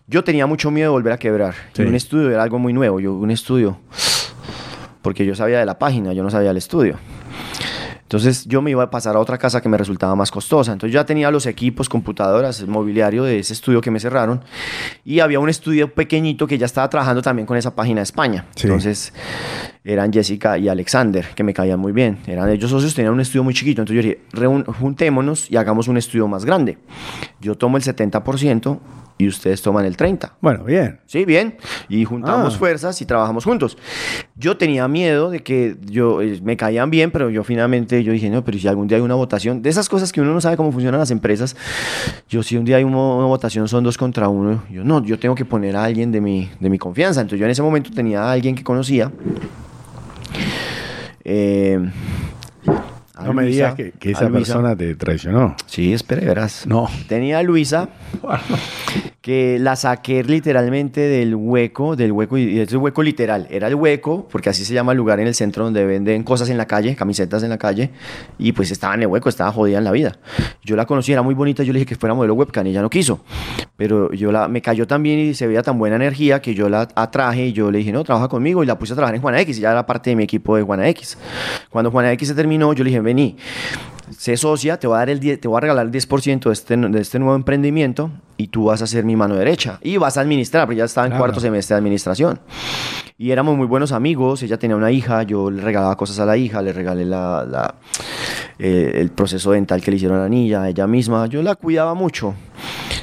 Yo 0.05 0.23
tenía 0.23 0.45
mucho 0.45 0.69
miedo 0.69 0.89
de 0.89 0.91
volver 0.91 1.13
a 1.13 1.17
quebrar. 1.17 1.55
Sí. 1.73 1.81
Y 1.81 1.85
un 1.87 1.95
estudio 1.95 2.29
era 2.29 2.43
algo 2.43 2.59
muy 2.59 2.73
nuevo. 2.73 2.99
Yo, 2.99 3.13
un 3.15 3.31
estudio. 3.31 3.79
Porque 5.01 5.25
yo 5.25 5.33
sabía 5.33 5.57
de 5.59 5.65
la 5.65 5.79
página, 5.79 6.13
yo 6.13 6.21
no 6.21 6.29
sabía 6.29 6.49
del 6.49 6.57
estudio. 6.57 6.95
Entonces 8.07 8.45
yo 8.45 8.61
me 8.61 8.71
iba 8.71 8.83
a 8.83 8.89
pasar 8.89 9.17
a 9.17 9.19
otra 9.19 9.37
casa 9.37 9.59
que 9.59 9.67
me 9.67 9.77
resultaba 9.77 10.15
más 10.15 10.31
costosa. 10.31 10.71
Entonces 10.71 10.93
ya 10.93 11.05
tenía 11.05 11.29
los 11.29 11.45
equipos, 11.45 11.89
computadoras, 11.89 12.61
el 12.61 12.67
mobiliario 12.69 13.25
de 13.25 13.39
ese 13.39 13.51
estudio 13.51 13.81
que 13.81 13.91
me 13.91 13.99
cerraron. 13.99 14.45
Y 15.03 15.19
había 15.19 15.41
un 15.41 15.49
estudio 15.49 15.93
pequeñito 15.93 16.47
que 16.47 16.57
ya 16.57 16.65
estaba 16.65 16.89
trabajando 16.89 17.21
también 17.21 17.45
con 17.45 17.57
esa 17.57 17.75
página 17.75 17.99
de 17.99 18.03
España. 18.03 18.45
Sí. 18.55 18.67
Entonces 18.67 19.11
eran 19.83 20.13
Jessica 20.13 20.57
y 20.57 20.69
Alexander, 20.69 21.27
que 21.35 21.43
me 21.43 21.53
caían 21.53 21.79
muy 21.81 21.91
bien. 21.91 22.19
Eran 22.27 22.49
ellos 22.49 22.71
socios, 22.71 22.95
tenían 22.95 23.13
un 23.13 23.19
estudio 23.19 23.43
muy 23.43 23.53
chiquito. 23.53 23.81
Entonces 23.81 24.01
yo 24.03 24.09
dije, 24.09 24.21
"Reun- 24.31 24.65
juntémonos 24.73 25.51
y 25.51 25.57
hagamos 25.57 25.89
un 25.89 25.97
estudio 25.97 26.29
más 26.29 26.45
grande. 26.45 26.77
Yo 27.41 27.55
tomo 27.55 27.75
el 27.75 27.83
70% 27.83 28.79
y 29.19 29.27
ustedes 29.27 29.61
toman 29.61 29.85
el 29.85 29.97
30%. 29.97 30.31
Bueno, 30.41 30.63
bien. 30.63 30.99
Sí, 31.05 31.25
bien. 31.25 31.57
Y 31.89 32.05
juntamos 32.05 32.55
Ah. 32.55 32.57
fuerzas 32.59 33.01
y 33.01 33.05
trabajamos 33.05 33.43
juntos. 33.45 33.77
Yo 34.35 34.57
tenía 34.57 34.87
miedo 34.87 35.29
de 35.31 35.39
que 35.41 35.75
yo 35.85 36.21
eh, 36.21 36.39
me 36.43 36.55
caían 36.55 36.89
bien, 36.91 37.09
pero 37.11 37.29
yo 37.29 37.43
finalmente 37.43 38.03
yo 38.03 38.11
dije, 38.13 38.29
no, 38.29 38.43
pero 38.43 38.57
si 38.59 38.67
algún 38.67 38.87
día 38.87 38.97
hay 38.97 39.03
una 39.03 39.15
votación, 39.15 39.61
de 39.61 39.69
esas 39.69 39.89
cosas 39.89 40.11
que 40.11 40.21
uno 40.21 40.33
no 40.33 40.41
sabe 40.41 40.55
cómo 40.57 40.71
funcionan 40.71 40.99
las 40.99 41.09
empresas, 41.11 41.55
yo 42.29 42.43
si 42.43 42.57
un 42.57 42.65
día 42.65 42.77
hay 42.77 42.83
una, 42.83 42.97
una 42.97 43.25
votación 43.25 43.67
son 43.67 43.83
dos 43.83 43.97
contra 43.97 44.29
uno, 44.29 44.63
yo 44.71 44.83
no, 44.83 45.03
yo 45.03 45.17
tengo 45.17 45.33
que 45.35 45.45
poner 45.45 45.75
a 45.75 45.83
alguien 45.83 46.11
de 46.11 46.21
mi, 46.21 46.49
de 46.59 46.69
mi 46.69 46.77
confianza. 46.77 47.21
Entonces 47.21 47.39
yo 47.39 47.45
en 47.45 47.51
ese 47.51 47.61
momento 47.63 47.89
tenía 47.93 48.23
a 48.23 48.31
alguien 48.31 48.53
que 48.55 48.63
conocía. 48.63 49.11
eh, 51.23 51.79
a 53.17 53.23
No 53.23 53.33
me 53.33 53.45
digas 53.45 53.75
que, 53.75 53.93
esa 54.01 54.29
persona 54.29 54.75
te 54.75 54.95
traicionó. 54.95 55.55
Sí, 55.65 55.93
espere, 55.93 56.25
verás. 56.25 56.65
No. 56.67 56.89
Tenía 57.07 57.39
a 57.39 57.43
Luisa, 57.43 57.89
que 59.27 59.59
la 59.59 59.75
saqué 59.75 60.23
literalmente 60.23 61.01
del 61.01 61.35
hueco, 61.35 61.97
del 61.97 62.13
hueco, 62.13 62.37
y 62.37 62.59
es 62.59 62.71
el 62.71 62.77
hueco 62.77 63.03
literal, 63.03 63.45
era 63.49 63.67
el 63.67 63.75
hueco, 63.75 64.25
porque 64.31 64.49
así 64.49 64.63
se 64.63 64.73
llama 64.73 64.93
el 64.93 64.97
lugar 64.97 65.19
en 65.19 65.27
el 65.27 65.35
centro 65.35 65.65
donde 65.65 65.85
venden 65.85 66.23
cosas 66.23 66.49
en 66.49 66.57
la 66.57 66.65
calle, 66.65 66.95
camisetas 66.95 67.43
en 67.43 67.49
la 67.49 67.57
calle, 67.57 67.91
y 68.37 68.53
pues 68.53 68.71
estaba 68.71 68.93
en 68.93 69.01
el 69.01 69.07
hueco, 69.07 69.27
estaba 69.27 69.51
jodida 69.51 69.79
en 69.79 69.83
la 69.83 69.91
vida. 69.91 70.17
Yo 70.63 70.77
la 70.77 70.85
conocí, 70.85 71.11
era 71.11 71.23
muy 71.23 71.33
bonita, 71.33 71.63
yo 71.63 71.73
le 71.73 71.79
dije 71.79 71.89
que 71.89 71.95
fuera 71.97 72.13
modelo 72.13 72.35
webcam, 72.35 72.65
y 72.67 72.69
ella 72.69 72.81
no 72.81 72.89
quiso, 72.89 73.19
pero 73.75 74.13
yo 74.13 74.31
la, 74.31 74.47
me 74.47 74.61
cayó 74.61 74.87
tan 74.87 75.03
bien 75.03 75.19
y 75.19 75.33
se 75.33 75.45
veía 75.45 75.61
tan 75.61 75.77
buena 75.77 75.97
energía 75.97 76.41
que 76.41 76.53
yo 76.53 76.69
la 76.69 76.87
atraje 76.95 77.47
y 77.47 77.51
yo 77.51 77.69
le 77.69 77.79
dije, 77.79 77.91
no, 77.91 78.05
trabaja 78.05 78.29
conmigo, 78.29 78.63
y 78.63 78.65
la 78.65 78.79
puse 78.79 78.93
a 78.93 78.95
trabajar 78.95 79.15
en 79.15 79.21
Juana 79.21 79.41
X, 79.41 79.57
y 79.57 79.61
ya 79.61 79.71
era 79.71 79.85
parte 79.85 80.09
de 80.09 80.15
mi 80.15 80.23
equipo 80.23 80.55
de 80.55 80.63
Juana 80.63 80.87
X. 80.87 81.17
Cuando 81.69 81.91
Juana 81.91 82.13
X 82.13 82.29
se 82.29 82.33
terminó, 82.33 82.71
yo 82.71 82.85
le 82.85 82.91
dije, 82.91 83.01
vení, 83.07 83.35
sé 84.15 84.37
socia, 84.37 84.77
te 84.77 84.87
voy 84.87 84.95
a 84.95 84.99
dar 84.99 85.09
el 85.09 85.19
10 85.19 85.41
te 85.41 85.47
voy 85.47 85.57
a 85.57 85.61
regalar 85.61 85.85
el 85.85 85.91
10% 85.91 86.43
de 86.49 86.53
este, 86.53 86.77
de 86.77 87.01
este 87.01 87.19
nuevo 87.19 87.35
emprendimiento 87.35 88.09
y 88.37 88.47
tú 88.47 88.65
vas 88.65 88.81
a 88.81 88.87
ser 88.87 89.03
mi 89.03 89.15
mano 89.15 89.35
derecha 89.35 89.79
y 89.81 89.97
vas 89.97 90.17
a 90.17 90.21
administrar, 90.21 90.65
porque 90.65 90.77
ya 90.77 90.85
estaba 90.85 91.07
en 91.07 91.11
Claro. 91.11 91.23
cuarto 91.25 91.39
semestre 91.39 91.73
de 91.73 91.79
administración. 91.79 92.39
Y 93.17 93.31
éramos 93.31 93.57
muy 93.57 93.65
buenos 93.65 93.91
amigos, 93.91 94.43
ella 94.43 94.57
tenía 94.59 94.75
una 94.77 94.91
hija, 94.91 95.23
yo 95.23 95.49
le 95.49 95.61
regalaba 95.61 95.95
cosas 95.97 96.19
a 96.19 96.25
la 96.25 96.37
hija, 96.37 96.61
le 96.61 96.71
regalé 96.71 97.03
la, 97.03 97.43
la- 97.49 97.75
eh, 98.59 98.91
el 98.95 99.09
proceso 99.09 99.51
dental 99.51 99.81
que 99.81 99.89
le 99.91 99.97
hicieron 99.97 100.19
a 100.19 100.21
la 100.23 100.29
niña, 100.29 100.69
ella 100.69 100.85
misma, 100.87 101.25
yo 101.27 101.41
la 101.41 101.55
cuidaba 101.55 101.93
mucho, 101.95 102.35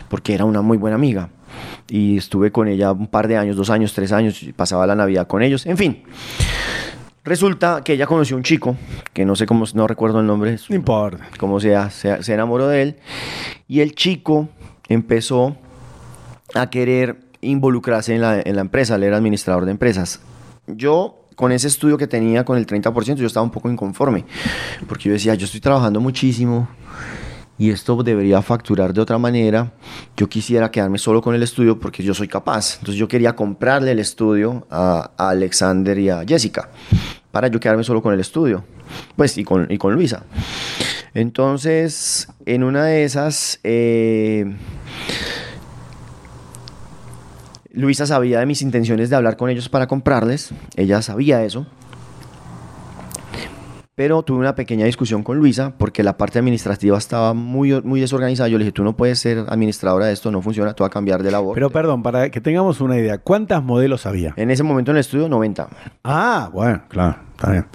porque 0.08 0.34
era 0.34 0.44
una 0.44 0.62
muy 0.62 0.76
buena 0.78 0.94
amiga. 0.96 1.28
Y 1.88 2.16
estuve 2.16 2.50
con 2.50 2.66
ella 2.68 2.92
un 2.92 3.08
par 3.08 3.28
de 3.28 3.36
años, 3.36 3.56
dos 3.56 3.70
años, 3.70 3.92
tres 3.92 4.10
años, 4.12 4.42
y 4.42 4.52
pasaba 4.52 4.86
la 4.86 4.94
Navidad 4.94 5.26
con 5.26 5.42
ellos, 5.42 5.66
en 5.66 5.76
fin. 5.76 6.02
Resulta 7.24 7.82
que 7.82 7.94
ella 7.94 8.06
conoció 8.06 8.36
un 8.36 8.42
chico, 8.42 8.76
que 9.14 9.24
no 9.24 9.34
sé 9.34 9.46
cómo, 9.46 9.64
no 9.72 9.86
recuerdo 9.86 10.20
el 10.20 10.26
nombre, 10.26 10.58
No 10.68 10.76
importa. 10.76 11.26
como 11.38 11.58
sea, 11.58 11.88
se, 11.90 12.22
se 12.22 12.34
enamoró 12.34 12.68
de 12.68 12.82
él. 12.82 12.96
Y 13.66 13.80
el 13.80 13.94
chico 13.94 14.48
empezó 14.88 15.56
a 16.54 16.68
querer 16.68 17.20
involucrarse 17.40 18.14
en 18.14 18.20
la, 18.20 18.40
en 18.40 18.54
la 18.54 18.60
empresa, 18.60 18.96
él 18.96 19.04
era 19.04 19.16
administrador 19.16 19.64
de 19.64 19.70
empresas. 19.70 20.20
Yo, 20.66 21.26
con 21.34 21.50
ese 21.52 21.68
estudio 21.68 21.96
que 21.96 22.06
tenía, 22.06 22.44
con 22.44 22.58
el 22.58 22.66
30%, 22.66 23.14
yo 23.16 23.26
estaba 23.26 23.44
un 23.44 23.50
poco 23.50 23.70
inconforme, 23.70 24.26
porque 24.86 25.08
yo 25.08 25.12
decía, 25.12 25.34
yo 25.34 25.46
estoy 25.46 25.60
trabajando 25.60 26.00
muchísimo 26.00 26.68
y 27.58 27.70
esto 27.70 28.02
debería 28.02 28.42
facturar 28.42 28.92
de 28.92 29.00
otra 29.00 29.18
manera. 29.18 29.72
Yo 30.16 30.28
quisiera 30.28 30.70
quedarme 30.70 30.98
solo 30.98 31.22
con 31.22 31.34
el 31.34 31.42
estudio 31.42 31.78
porque 31.78 32.02
yo 32.02 32.14
soy 32.14 32.28
capaz. 32.28 32.76
Entonces 32.78 32.96
yo 32.96 33.08
quería 33.08 33.34
comprarle 33.34 33.92
el 33.92 33.98
estudio 33.98 34.66
a, 34.70 35.10
Alexander 35.16 35.98
y 35.98 36.10
a 36.10 36.24
Jessica 36.26 36.68
para 37.30 37.48
yo 37.48 37.58
quedarme 37.60 37.84
solo 37.84 38.02
con 38.02 38.12
el 38.12 38.20
estudio. 38.20 38.64
Pues 39.16 39.38
y 39.38 39.44
con, 39.44 39.66
y 39.70 39.78
con 39.78 39.94
Luisa. 39.94 40.24
Entonces, 41.14 42.28
en 42.44 42.64
una 42.64 42.84
de 42.86 43.04
esas, 43.04 43.60
eh, 43.62 44.56
Luisa 47.72 48.06
sabía 48.06 48.40
de 48.40 48.46
mis 48.46 48.62
intenciones 48.62 49.10
de 49.10 49.16
hablar 49.16 49.36
con 49.36 49.48
ellos 49.48 49.68
para 49.68 49.86
comprarles. 49.86 50.50
Ella 50.76 51.02
sabía 51.02 51.44
eso. 51.44 51.66
Pero 53.96 54.24
tuve 54.24 54.38
una 54.40 54.56
pequeña 54.56 54.86
discusión 54.86 55.22
con 55.22 55.38
Luisa 55.38 55.72
porque 55.78 56.02
la 56.02 56.16
parte 56.16 56.40
administrativa 56.40 56.98
estaba 56.98 57.32
muy, 57.32 57.80
muy 57.82 58.00
desorganizada. 58.00 58.48
Yo 58.48 58.58
le 58.58 58.64
dije, 58.64 58.72
tú 58.72 58.82
no 58.82 58.96
puedes 58.96 59.20
ser 59.20 59.44
administradora 59.48 60.06
de 60.06 60.12
esto, 60.12 60.32
no 60.32 60.42
funciona, 60.42 60.72
tú 60.74 60.82
vas 60.82 60.90
a 60.90 60.92
cambiar 60.92 61.22
de 61.22 61.30
labor. 61.30 61.54
Pero 61.54 61.70
perdón, 61.70 62.02
para 62.02 62.28
que 62.30 62.40
tengamos 62.40 62.80
una 62.80 62.98
idea, 62.98 63.18
¿cuántas 63.18 63.62
modelos 63.62 64.04
había? 64.06 64.34
en 64.36 64.50
ese 64.50 64.64
momento 64.64 64.90
en 64.90 64.96
el 64.96 65.00
estudio, 65.02 65.28
90. 65.28 65.68
Ah, 66.02 66.50
bueno, 66.52 66.82
claro, 66.88 67.18
está 67.36 67.52
bien. 67.52 67.66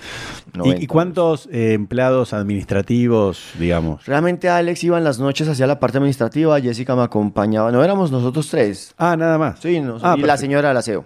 ¿Y- 0.53 0.57
90. 0.57 0.83
¿Y, 0.83 0.87
cuántos 0.87 1.47
eh, 1.53 1.71
empleados 1.71 2.33
administrativos, 2.33 3.51
digamos? 3.57 4.05
Realmente 4.05 4.49
Alex 4.49 4.83
iba 4.83 4.97
en 4.97 5.05
las 5.05 5.19
noches 5.19 5.47
hacia 5.47 5.67
la 5.67 5.79
parte 5.79 5.99
administrativa, 5.99 6.59
Jessica 6.59 6.97
me 6.97 7.03
acompañaba. 7.03 7.71
No 7.71 7.81
éramos 7.81 8.11
nosotros 8.11 8.49
tres. 8.49 8.93
Ah, 8.97 9.15
nada 9.15 9.37
más. 9.37 9.59
Sí, 9.61 9.79
nos- 9.79 10.03
Ah, 10.03 10.15
y 10.17 10.21
la 10.23 10.35
señora 10.35 10.67
del 10.67 10.77
aseo. 10.77 11.05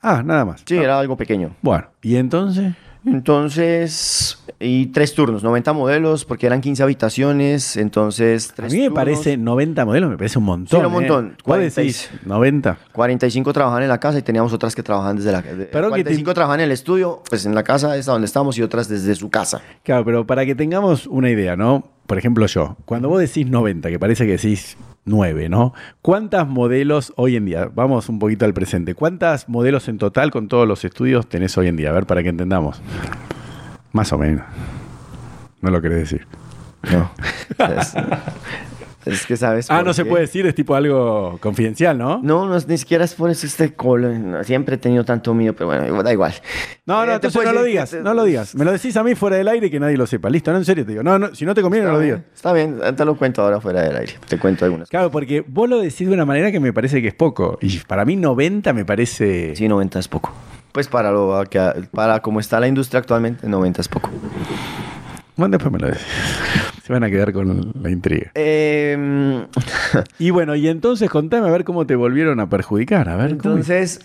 Ah, 0.00 0.22
nada 0.24 0.44
más. 0.44 0.62
Sí, 0.64 0.78
Ah, 0.78 0.82
era 0.84 0.98
algo 1.00 1.16
pequeño. 1.16 1.50
Bueno, 1.62 1.86
¿y 2.00 2.14
entonces? 2.14 2.74
Entonces, 3.06 4.38
y 4.60 4.86
tres 4.86 5.14
turnos, 5.14 5.42
90 5.42 5.72
modelos, 5.72 6.24
porque 6.24 6.46
eran 6.46 6.60
15 6.60 6.82
habitaciones, 6.82 7.76
entonces 7.76 8.50
A 8.50 8.54
tres 8.54 8.72
mí 8.72 8.78
me 8.80 8.84
turnos. 8.86 9.04
parece 9.04 9.36
90 9.36 9.84
modelos, 9.84 10.10
me 10.10 10.16
parece 10.16 10.38
un 10.38 10.44
montón. 10.44 10.80
Sí, 10.80 10.86
un 10.86 10.92
¿eh? 10.92 10.94
montón. 10.94 11.28
¿Vos 11.30 11.42
40 11.44 11.82
y- 11.82 11.86
decís 11.86 12.10
90? 12.24 12.78
45 12.92 13.52
trabajaban 13.52 13.82
en 13.82 13.88
la 13.88 13.98
casa 14.00 14.18
y 14.18 14.22
teníamos 14.22 14.52
otras 14.52 14.74
que 14.74 14.82
trabajaban 14.82 15.16
desde 15.16 15.32
la 15.32 15.42
Pero 15.42 15.56
que 15.58 15.64
te- 15.66 15.70
45 15.88 16.34
trabajaban 16.34 16.60
en 16.60 16.66
el 16.66 16.72
estudio, 16.72 17.22
pues 17.28 17.46
en 17.46 17.54
la 17.54 17.62
casa 17.62 17.96
esta 17.96 18.12
donde 18.12 18.26
estamos 18.26 18.56
y 18.58 18.62
otras 18.62 18.88
desde 18.88 19.14
su 19.14 19.30
casa. 19.30 19.60
Claro, 19.82 20.04
pero 20.04 20.26
para 20.26 20.44
que 20.46 20.54
tengamos 20.54 21.06
una 21.06 21.30
idea, 21.30 21.56
¿no? 21.56 21.84
Por 22.06 22.18
ejemplo, 22.18 22.46
yo, 22.46 22.76
cuando 22.84 23.08
vos 23.08 23.20
decís 23.20 23.46
90, 23.48 23.88
que 23.90 23.98
parece 23.98 24.24
que 24.26 24.32
decís 24.32 24.76
9, 25.06 25.48
¿no? 25.48 25.72
¿Cuántas 26.02 26.46
modelos 26.46 27.12
hoy 27.16 27.36
en 27.36 27.46
día? 27.46 27.70
Vamos 27.74 28.08
un 28.08 28.18
poquito 28.18 28.44
al 28.44 28.52
presente. 28.52 28.94
¿Cuántas 28.94 29.48
modelos 29.48 29.88
en 29.88 29.98
total 29.98 30.30
con 30.30 30.48
todos 30.48 30.68
los 30.68 30.84
estudios 30.84 31.28
tenés 31.28 31.56
hoy 31.56 31.68
en 31.68 31.76
día? 31.76 31.90
A 31.90 31.92
ver, 31.92 32.06
para 32.06 32.22
que 32.22 32.28
entendamos. 32.28 32.82
Más 33.92 34.12
o 34.12 34.18
menos. 34.18 34.44
No 35.62 35.70
lo 35.70 35.80
querés 35.80 35.98
decir. 35.98 36.26
No. 36.92 37.10
Es, 39.06 39.24
que 39.26 39.36
sabes. 39.36 39.70
Ah, 39.70 39.82
no 39.82 39.94
se 39.94 40.04
puede 40.04 40.22
decir, 40.22 40.46
es 40.46 40.54
tipo 40.54 40.74
algo 40.74 41.38
confidencial, 41.40 41.96
¿no? 41.96 42.20
No, 42.22 42.46
no, 42.46 42.58
ni 42.66 42.76
siquiera 42.78 43.04
es 43.04 43.14
por 43.14 43.30
eso 43.30 43.46
este 43.46 43.72
colo. 43.74 44.10
no, 44.12 44.42
siempre 44.44 44.74
he 44.74 44.78
tenido 44.78 45.04
tanto 45.04 45.32
miedo, 45.32 45.52
pero 45.54 45.66
bueno, 45.68 46.02
da 46.02 46.12
igual. 46.12 46.34
No, 46.84 47.06
no, 47.06 47.12
Eh, 47.12 47.14
entonces 47.14 47.44
no 47.44 47.52
lo 47.52 47.62
digas, 47.62 47.90
te- 47.90 48.00
no 48.02 48.12
lo 48.14 48.24
digas. 48.24 48.54
Me 48.54 48.64
lo 48.64 48.72
decís 48.72 48.96
a 48.96 49.02
mí 49.04 49.14
fuera 49.14 49.36
del 49.36 49.48
aire 49.48 49.68
y 49.68 49.70
que 49.70 49.80
nadie 49.80 49.96
lo 49.96 50.06
sepa. 50.06 50.28
Listo, 50.28 50.50
no, 50.52 50.58
en 50.58 50.64
serio 50.64 50.84
te 50.84 50.90
digo. 50.92 51.02
No, 51.02 51.18
no, 51.18 51.34
si 51.34 51.44
no 51.46 51.54
te 51.54 51.62
conviene, 51.62 51.86
no 51.86 51.92
lo 51.92 52.00
digas. 52.00 52.20
Está 52.34 52.52
bien, 52.52 52.78
te 52.96 53.04
lo 53.04 53.16
cuento 53.16 53.42
ahora 53.42 53.60
fuera 53.60 53.82
del 53.82 53.96
aire. 53.96 54.14
Te 54.28 54.38
cuento 54.38 54.64
algunas 54.64 54.88
Claro, 54.88 55.10
porque 55.10 55.44
vos 55.46 55.68
lo 55.68 55.78
decís 55.80 56.08
de 56.08 56.12
una 56.14 56.24
manera 56.24 56.50
que 56.50 56.60
me 56.60 56.72
parece 56.72 57.00
que 57.00 57.08
es 57.08 57.14
poco. 57.14 57.58
Y 57.62 57.78
para 57.78 58.04
mí 58.04 58.16
90 58.16 58.72
me 58.72 58.84
parece... 58.84 59.54
Sí, 59.56 59.68
90 59.68 59.98
es 60.00 60.08
poco. 60.08 60.32
Pues 60.72 60.88
para 60.88 61.10
lo 61.10 61.42
que 61.48 61.58
para 61.92 62.20
cómo 62.20 62.38
está 62.40 62.60
la 62.60 62.68
industria 62.68 63.00
actualmente, 63.00 63.48
90 63.48 63.80
es 63.80 63.88
poco. 63.88 64.10
Bueno, 65.36 65.56
después 65.58 65.72
me 65.72 65.78
lo 65.78 65.86
decís. 65.88 66.02
Se 66.86 66.92
van 66.92 67.02
a 67.02 67.10
quedar 67.10 67.32
con 67.32 67.72
la 67.82 67.90
intriga. 67.90 68.30
Eh, 68.34 69.44
Y 70.20 70.30
bueno, 70.30 70.54
y 70.54 70.68
entonces 70.68 71.10
contame 71.10 71.48
a 71.48 71.50
ver 71.50 71.64
cómo 71.64 71.84
te 71.86 71.96
volvieron 71.96 72.38
a 72.38 72.48
perjudicar. 72.48 73.08
A 73.08 73.16
ver, 73.16 73.36
¿cómo- 73.38 73.54
entonces, 73.56 74.00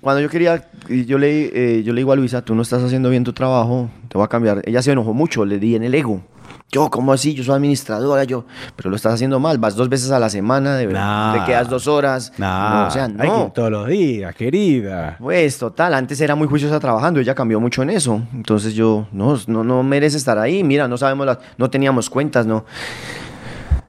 cuando 0.00 0.20
yo 0.20 0.28
quería, 0.28 0.68
yo 0.88 1.18
le, 1.18 1.50
eh, 1.78 1.82
yo 1.84 1.92
le 1.92 2.00
digo 2.00 2.12
a 2.12 2.16
Luisa, 2.16 2.42
tú 2.42 2.54
no 2.56 2.62
estás 2.62 2.82
haciendo 2.82 3.08
bien 3.08 3.22
tu 3.22 3.32
trabajo, 3.32 3.88
te 4.08 4.18
voy 4.18 4.24
a 4.24 4.28
cambiar. 4.28 4.62
Ella 4.64 4.82
se 4.82 4.90
enojó 4.90 5.14
mucho, 5.14 5.44
le 5.44 5.58
di 5.60 5.76
en 5.76 5.84
el 5.84 5.94
ego. 5.94 6.22
Yo, 6.72 6.90
¿cómo 6.90 7.12
así? 7.12 7.34
Yo 7.34 7.44
soy 7.44 7.54
administradora, 7.54 8.24
yo, 8.24 8.46
pero 8.74 8.90
lo 8.90 8.96
estás 8.96 9.14
haciendo 9.14 9.38
mal. 9.38 9.58
Vas 9.58 9.76
dos 9.76 9.88
veces 9.88 10.10
a 10.10 10.18
la 10.18 10.28
semana, 10.28 10.76
de 10.76 10.86
verdad. 10.88 11.02
Nah. 11.04 11.32
Te 11.38 11.44
quedas 11.52 11.68
dos 11.68 11.86
horas. 11.86 12.32
Nah, 12.36 12.80
No, 12.82 12.86
o 12.88 12.90
sea, 12.90 13.04
hay 13.04 13.12
que 13.12 13.26
no. 13.28 13.44
ir 13.46 13.50
todos 13.52 13.70
los 13.70 13.86
días, 13.86 14.34
querida. 14.34 15.16
Pues 15.20 15.56
total, 15.56 15.94
antes 15.94 16.20
era 16.20 16.34
muy 16.34 16.48
juiciosa 16.48 16.80
trabajando, 16.80 17.20
ella 17.20 17.34
cambió 17.34 17.60
mucho 17.60 17.82
en 17.84 17.90
eso. 17.90 18.20
Entonces 18.32 18.74
yo, 18.74 19.06
no, 19.12 19.38
no, 19.46 19.62
no 19.62 19.82
merece 19.84 20.16
estar 20.16 20.36
ahí. 20.38 20.64
Mira, 20.64 20.88
no 20.88 20.96
sabemos, 20.98 21.26
las, 21.26 21.38
no 21.58 21.70
teníamos 21.70 22.10
cuentas, 22.10 22.44
no. 22.44 22.64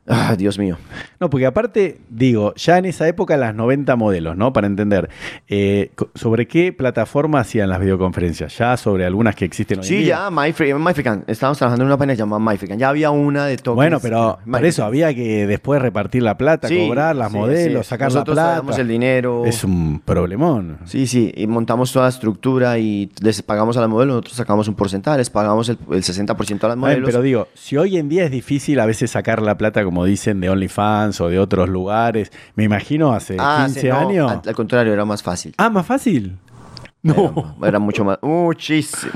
Ah, 0.08 0.36
Dios 0.38 0.60
mío. 0.60 0.78
No, 1.20 1.30
porque 1.30 1.46
aparte, 1.46 2.00
digo, 2.10 2.54
ya 2.56 2.78
en 2.78 2.86
esa 2.86 3.08
época 3.08 3.38
las 3.38 3.56
90 3.56 3.96
modelos, 3.96 4.36
¿no? 4.38 4.52
Para 4.54 4.68
entender, 4.68 5.10
eh, 5.48 5.92
¿sobre 6.14 6.48
qué 6.48 6.74
plataforma 6.74 7.40
hacían 7.40 7.70
las 7.70 7.80
videoconferencias? 7.80 8.58
Ya 8.58 8.76
sobre 8.78 9.06
algunas 9.06 9.36
que 9.36 9.46
existen 9.46 9.80
hoy 9.80 9.86
en 9.86 9.88
Sí, 9.90 9.96
día. 9.98 10.08
ya, 10.08 10.30
MyFri- 10.30 10.78
MyFrican. 10.78 11.24
Estábamos 11.28 11.58
trabajando 11.58 11.84
en 11.84 11.88
una 11.88 11.98
página 11.98 12.14
llamada 12.16 12.40
MyFrican. 12.40 12.78
Ya 12.80 12.90
había 12.90 13.12
una 13.12 13.46
de 13.46 13.58
tokens. 13.58 13.76
Bueno, 13.76 14.00
pero 14.02 14.38
por 14.38 14.48
MyFrican. 14.48 14.66
eso 14.66 14.84
había 14.86 15.14
que 15.14 15.48
después 15.48 15.82
repartir 15.82 16.24
la 16.24 16.38
plata, 16.38 16.68
Sí, 16.68 16.86
cobrar 16.88 17.16
las 17.16 17.32
sí, 17.32 17.38
modelos, 17.38 17.86
sí. 17.86 17.90
sacar 17.90 18.08
Nosotros 18.10 18.36
la 18.36 18.62
plata. 18.62 18.82
el 18.82 18.88
dinero. 18.88 19.46
Es 19.46 19.64
un 19.64 20.02
problemón. 20.04 20.78
Sí, 20.86 21.08
sí, 21.08 21.32
y 21.36 21.48
montamos 21.48 21.92
toda 21.94 22.06
la 22.06 22.10
estructura 22.10 22.78
y 22.78 23.10
les 23.22 23.42
pagamos 23.42 23.78
a 23.78 23.82
las 23.82 23.90
modelos, 23.90 24.16
nosotros 24.16 24.36
sacamos 24.36 24.68
un 24.68 24.76
porcentaje, 24.76 25.18
les 25.18 25.30
pagamos 25.30 25.70
el, 25.70 25.78
el 25.92 26.04
60% 26.04 26.64
a 26.64 26.68
las 26.68 26.76
Ay, 26.76 26.80
modelos. 26.82 27.06
pero 27.10 27.22
digo, 27.22 27.48
si 27.54 27.78
hoy 27.78 27.98
en 27.98 28.10
día 28.10 28.26
es 28.26 28.32
difícil 28.32 28.80
a 28.80 28.86
veces 28.86 29.12
sacar 29.12 29.42
la 29.42 29.58
plata, 29.58 29.84
como 29.84 30.04
dicen, 30.06 30.40
de 30.42 30.50
OnlyFans 30.50 31.05
o 31.22 31.30
de 31.30 31.40
otros 31.40 31.70
lugares, 31.70 32.32
me 32.56 32.64
imagino 32.64 33.14
hace 33.14 33.38
Ah, 33.40 33.64
15 33.66 33.82
sí, 33.82 33.88
no, 33.88 33.98
años. 33.98 34.32
Al, 34.32 34.42
al 34.46 34.56
contrario, 34.56 34.94
era 34.94 35.06
más 35.06 35.22
fácil. 35.24 35.54
Ah, 35.58 35.70
más 35.70 35.86
fácil. 35.86 36.38
No. 37.04 37.56
Era, 37.60 37.68
era 37.70 37.80
mucho 37.80 38.04
más. 38.04 38.18
Muchísimo. 38.24 39.12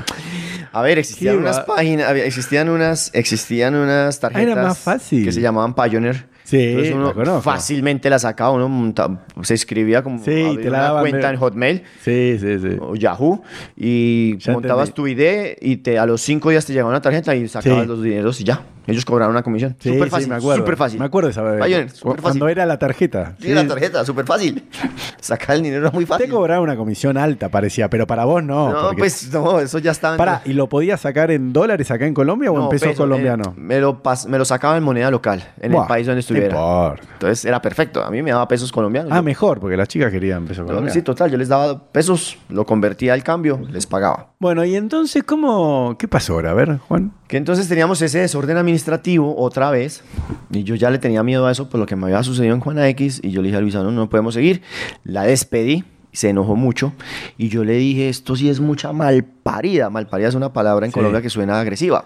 A 0.72 0.82
ver, 0.82 0.98
existían 0.98 1.38
unas 1.38 1.58
páginas, 1.60 2.08
existían 2.12 2.68
unas, 2.68 3.10
existían 3.14 3.74
unas 3.74 4.20
tarjetas 4.20 4.56
Ah, 4.56 4.62
más 4.62 4.78
fácil. 4.78 5.24
que 5.24 5.32
se 5.32 5.40
llamaban 5.40 5.74
Pioneer. 5.74 6.28
Sí, 6.50 6.58
Entonces 6.70 6.94
uno 6.94 7.12
la 7.14 7.40
fácilmente 7.40 8.10
la 8.10 8.18
sacaba, 8.18 8.50
uno 8.50 8.68
monta- 8.68 9.20
se 9.42 9.54
escribía 9.54 10.02
como 10.02 10.18
Sí, 10.24 10.44
abría 10.44 10.62
te 10.64 10.70
la 10.70 10.92
una 10.94 11.00
cuenta 11.02 11.30
en 11.30 11.36
Hotmail 11.36 11.82
Sí, 12.02 12.38
sí, 12.40 12.58
sí. 12.58 12.76
o 12.80 12.96
Yahoo 12.96 13.42
y 13.76 14.36
Ya 14.38 14.52
montabas 14.52 14.88
entendí. 14.88 15.14
tu 15.14 15.20
ID 15.22 15.56
y 15.60 15.76
te, 15.76 15.98
a 15.98 16.06
los 16.06 16.20
cinco 16.20 16.50
días 16.50 16.66
te 16.66 16.72
llegaba 16.72 16.90
una 16.90 17.00
tarjeta 17.00 17.34
y 17.36 17.46
sacabas 17.48 17.82
Sí. 17.82 17.88
los 17.88 18.02
dineros 18.02 18.40
y 18.40 18.44
ya. 18.44 18.62
Ellos 18.86 19.04
cobraron 19.04 19.32
una 19.32 19.42
comisión. 19.44 19.76
Sí, 19.78 19.90
súper 19.90 20.04
sí, 20.08 20.10
fácil, 20.10 20.28
me 20.30 20.34
acuerdo. 20.34 20.56
súper 20.62 20.76
fácil. 20.76 20.98
Me 20.98 21.04
acuerdo 21.04 21.28
de 21.28 21.32
esa 21.32 21.42
vez. 21.42 21.60
Fácil. 22.00 22.16
Cuando 22.22 22.48
era 22.48 22.66
la 22.66 22.76
tarjeta. 22.78 23.36
Sí, 23.38 23.54
la 23.54 23.64
tarjeta, 23.68 24.04
súper 24.04 24.24
fácil. 24.24 24.64
Sacar 25.20 25.56
el 25.56 25.62
dinero 25.62 25.82
era 25.82 25.90
muy 25.92 26.06
fácil. 26.06 26.26
Te 26.26 26.32
cobraba 26.32 26.60
una 26.60 26.74
comisión 26.76 27.16
alta, 27.16 27.50
parecía, 27.50 27.88
pero 27.88 28.06
para 28.08 28.24
vos 28.24 28.42
no. 28.42 28.72
no, 28.72 28.82
porque- 28.88 28.96
pues 28.98 29.32
no, 29.32 29.60
eso 29.60 29.78
ya 29.78 29.92
estaba. 29.92 30.14
en- 30.14 30.18
Pará, 30.18 30.42
¿y 30.44 30.54
lo 30.54 30.68
podías 30.68 31.00
sacar 31.02 31.30
en 31.30 31.52
dólares 31.52 31.88
acá 31.92 32.06
en 32.06 32.14
Colombia 32.14 32.50
o 32.50 32.54
en 32.56 32.60
No, 32.62 32.68
peso, 32.68 32.86
peso, 32.86 33.02
colombiano? 33.02 33.50
eh, 33.56 33.60
me, 33.60 33.78
lo 33.80 34.02
pas- 34.02 34.26
me 34.26 34.38
lo 34.38 34.44
sacaba 34.44 34.76
en 34.76 34.82
moneda 34.82 35.08
local, 35.10 35.44
en 35.60 35.70
Buah, 35.72 35.82
el 35.82 35.88
país 35.88 36.06
donde 36.06 36.16
no 36.16 36.20
importa. 36.44 37.02
Entonces 37.12 37.44
era 37.44 37.60
perfecto. 37.62 38.02
A 38.02 38.10
mí 38.10 38.22
me 38.22 38.30
daba 38.30 38.46
pesos 38.48 38.70
colombianos. 38.72 39.12
Ah, 39.12 39.16
Yo- 39.16 39.22
mejor, 39.22 39.60
porque 39.60 39.76
las 39.76 39.88
chicas 39.88 40.10
querían 40.10 40.44
peso 40.46 40.62
yo- 40.62 40.66
colombiano. 40.66 40.92
sí, 40.94 41.02
total. 41.02 41.30
Yo 41.30 41.36
les 41.38 41.48
daba 41.48 41.78
pesos, 41.92 42.38
lo 42.48 42.64
convertía 42.66 43.12
al 43.14 43.22
cambio, 43.22 43.60
les 43.70 43.86
pagaba. 43.86 44.30
Bueno, 44.38 44.64
y 44.64 44.74
entonces, 44.76 45.22
¿cómo? 45.24 45.96
¿Qué 45.98 46.08
pasó 46.08 46.34
ahora? 46.34 46.50
A 46.50 46.54
ver, 46.54 46.78
Juan. 46.78 47.12
Que 47.28 47.36
entonces 47.36 47.68
teníamos 47.68 48.00
ese 48.02 48.18
desorden 48.20 48.56
administrativo 48.56 49.36
otra 49.38 49.70
vez. 49.70 50.02
Y 50.50 50.64
yo 50.64 50.74
ya 50.74 50.90
le 50.90 50.98
tenía 50.98 51.22
miedo 51.22 51.46
a 51.46 51.52
eso 51.52 51.68
por 51.68 51.78
lo 51.80 51.86
que 51.86 51.96
me 51.96 52.06
había 52.06 52.22
sucedido 52.22 52.54
en 52.54 52.60
Juana 52.60 52.88
X. 52.88 53.20
Y 53.22 53.30
yo 53.30 53.42
le 53.42 53.48
dije 53.48 53.58
a 53.58 53.60
Luisa, 53.60 53.82
no, 53.82 53.90
no 53.90 54.08
podemos 54.08 54.34
seguir. 54.34 54.62
La 55.04 55.22
despedí. 55.24 55.84
Se 56.12 56.28
enojó 56.28 56.56
mucho. 56.56 56.92
Y 57.38 57.50
yo 57.50 57.62
le 57.62 57.74
dije, 57.74 58.08
esto 58.08 58.34
sí 58.34 58.48
es 58.50 58.58
mucha 58.58 58.92
malparida. 58.92 59.90
Malparida 59.90 60.28
es 60.28 60.34
una 60.34 60.52
palabra 60.52 60.84
en 60.84 60.90
Sí. 60.90 60.94
Colombia 60.96 61.22
que 61.22 61.30
suena 61.30 61.60
agresiva. 61.60 62.04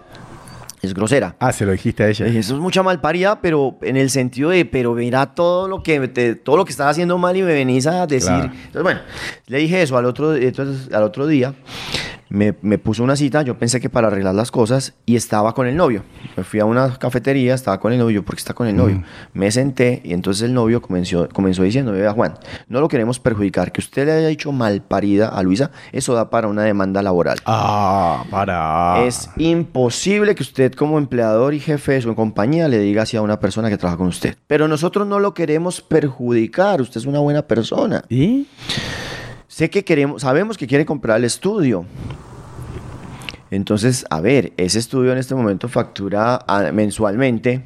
Es 0.85 0.93
grosera. 0.93 1.35
Ah, 1.39 1.51
se 1.51 1.65
lo 1.65 1.71
dijiste 1.71 2.03
a 2.03 2.07
ella. 2.09 2.25
dije, 2.25 2.39
eso 2.39 2.53
es 2.55 2.59
mucha 2.61 2.83
malparida, 2.83 3.41
pero 3.41 3.77
en 3.81 3.97
el 3.97 4.09
sentido 4.09 4.49
de, 4.51 4.65
pero 4.65 4.93
mira 4.93 5.33
todo 5.35 5.67
lo 5.67 5.83
que 5.83 6.07
te- 6.07 6.35
todo 6.35 6.57
lo 6.57 6.65
que 6.65 6.71
estás 6.71 6.87
haciendo 6.91 7.17
mal 7.17 7.35
y 7.35 7.41
me 7.41 7.53
venís 7.53 7.87
a 7.87 8.05
decir. 8.07 8.27
Claro. 8.29 8.45
Entonces, 8.53 8.83
bueno, 8.83 8.99
le 9.47 9.57
dije 9.57 9.81
eso 9.81 9.97
al 9.97 10.05
otro, 10.05 10.35
entonces, 10.35 10.93
al 10.93 11.03
otro 11.03 11.27
día. 11.27 11.53
Me, 12.35 12.53
me 12.61 12.77
puso 12.77 13.01
una 13.01 13.15
cita, 13.15 13.43
yo 13.43 13.57
pensé 13.57 13.79
que 13.79 13.89
para 13.89 14.07
arreglar 14.07 14.35
las 14.35 14.51
cosas, 14.51 14.93
y 15.05 15.15
estaba 15.15 15.53
con 15.53 15.67
el 15.67 15.77
novio. 15.77 16.03
Me 16.35 16.43
fui 16.43 16.59
a 16.59 16.65
una 16.65 16.97
cafetería, 16.97 17.53
estaba 17.53 17.79
con 17.79 17.93
el 17.93 17.99
novio, 17.99 18.25
porque 18.25 18.39
está 18.39 18.53
con 18.53 18.67
el 18.67 18.75
novio. 18.75 19.03
Me 19.33 19.49
senté 19.51 20.01
y 20.03 20.11
entonces 20.11 20.43
el 20.43 20.53
novio 20.53 20.81
comenzó, 20.81 21.29
comenzó 21.29 21.63
diciendo, 21.63 21.93
vea 21.93 22.11
Juan, 22.11 22.33
no 22.67 22.81
lo 22.81 22.89
queremos 22.89 23.19
perjudicar, 23.19 23.71
que 23.71 23.79
usted 23.79 24.05
le 24.05 24.11
haya 24.11 24.27
dicho 24.27 24.51
malparida 24.51 25.29
a 25.29 25.41
Luisa, 25.43 25.71
eso 25.93 26.13
da 26.13 26.29
para 26.29 26.49
una 26.49 26.63
demanda 26.63 27.01
laboral. 27.01 27.39
Ah, 27.45 28.25
para. 28.29 29.05
Es 29.05 29.29
imposible 29.37 30.35
que 30.35 30.43
usted 30.43 30.73
como 30.73 30.97
empleador 30.97 31.53
y 31.53 31.61
jefe 31.61 31.93
de 31.93 32.01
su 32.01 32.13
compañía 32.15 32.67
le 32.67 32.79
diga 32.79 33.03
así 33.03 33.15
a 33.15 33.21
una 33.21 33.39
persona 33.39 33.69
que 33.69 33.77
trabaja 33.77 33.97
con 33.97 34.07
usted. 34.07 34.35
Pero 34.47 34.67
nosotros 34.67 35.07
no 35.07 35.19
lo 35.19 35.33
queremos 35.33 35.81
perjudicar, 35.81 36.81
usted 36.81 36.99
es 36.99 37.05
una 37.05 37.19
buena 37.19 37.43
persona. 37.43 38.03
¿Y? 38.09 38.47
Sé 39.47 39.69
que 39.69 39.85
queremos, 39.85 40.23
sabemos 40.23 40.57
que 40.57 40.67
quiere 40.67 40.85
comprar 40.85 41.17
el 41.17 41.23
estudio. 41.23 41.85
Entonces, 43.55 44.05
a 44.09 44.21
ver, 44.21 44.53
ese 44.57 44.79
estudio 44.79 45.11
en 45.11 45.17
este 45.17 45.33
momento 45.33 45.69
factura 45.69 46.39
ah, 46.47 46.71
mensualmente 46.73 47.63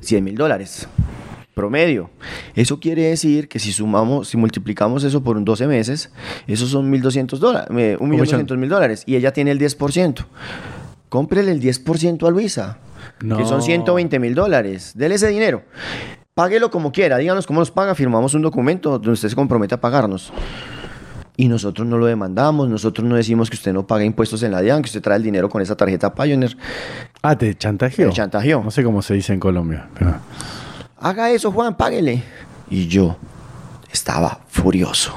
100 0.00 0.22
mil 0.24 0.36
dólares 0.36 0.86
promedio. 1.54 2.10
Eso 2.54 2.78
quiere 2.78 3.04
decir 3.04 3.48
que 3.48 3.58
si 3.58 3.72
sumamos, 3.72 4.28
si 4.28 4.36
multiplicamos 4.36 5.04
eso 5.04 5.24
por 5.24 5.38
un 5.38 5.44
12 5.46 5.66
meses, 5.66 6.10
esos 6.46 6.68
son 6.68 6.92
1.200 6.92 7.38
dólares, 7.38 7.68
eh, 7.78 7.96
un 7.98 8.10
millón 8.10 8.26
son? 8.26 8.32
doscientos 8.32 8.58
mil 8.58 8.68
dólares 8.68 9.04
y 9.06 9.16
ella 9.16 9.32
tiene 9.32 9.52
el 9.52 9.58
10%. 9.58 10.26
Cómprele 11.08 11.52
el 11.52 11.60
10% 11.62 12.26
a 12.26 12.30
Luisa, 12.30 12.78
No. 13.22 13.38
que 13.38 13.46
son 13.46 13.62
120 13.62 14.18
mil 14.18 14.34
dólares. 14.34 14.92
Dele 14.94 15.14
ese 15.14 15.28
dinero. 15.28 15.62
Páguelo 16.34 16.70
como 16.70 16.92
quiera, 16.92 17.16
díganos 17.16 17.46
cómo 17.46 17.60
nos 17.60 17.70
paga, 17.70 17.94
firmamos 17.94 18.34
un 18.34 18.42
documento 18.42 18.90
donde 18.90 19.12
usted 19.12 19.30
se 19.30 19.34
compromete 19.34 19.74
a 19.74 19.80
pagarnos. 19.80 20.34
Y 21.38 21.48
nosotros 21.48 21.86
no 21.86 21.98
lo 21.98 22.06
demandamos, 22.06 22.68
nosotros 22.68 23.06
no 23.06 23.14
decimos 23.14 23.50
que 23.50 23.56
usted 23.56 23.72
no 23.72 23.86
paga 23.86 24.04
impuestos 24.04 24.42
en 24.42 24.52
la 24.52 24.62
DIAN, 24.62 24.82
que 24.82 24.86
usted 24.86 25.02
trae 25.02 25.18
el 25.18 25.22
dinero 25.22 25.50
con 25.50 25.60
esa 25.60 25.76
tarjeta 25.76 26.14
Pioneer. 26.14 26.56
Ah, 27.20 27.36
te 27.36 27.54
chantajeó. 27.54 28.06
Me 28.06 28.12
chantajeó. 28.12 28.62
No 28.64 28.70
sé 28.70 28.82
cómo 28.82 29.02
se 29.02 29.14
dice 29.14 29.34
en 29.34 29.40
Colombia. 29.40 29.88
Pero... 29.98 30.14
Haga 30.98 31.30
eso, 31.30 31.52
Juan, 31.52 31.76
páguele. 31.76 32.22
Y 32.70 32.88
yo 32.88 33.16
estaba 33.92 34.40
furioso. 34.48 35.14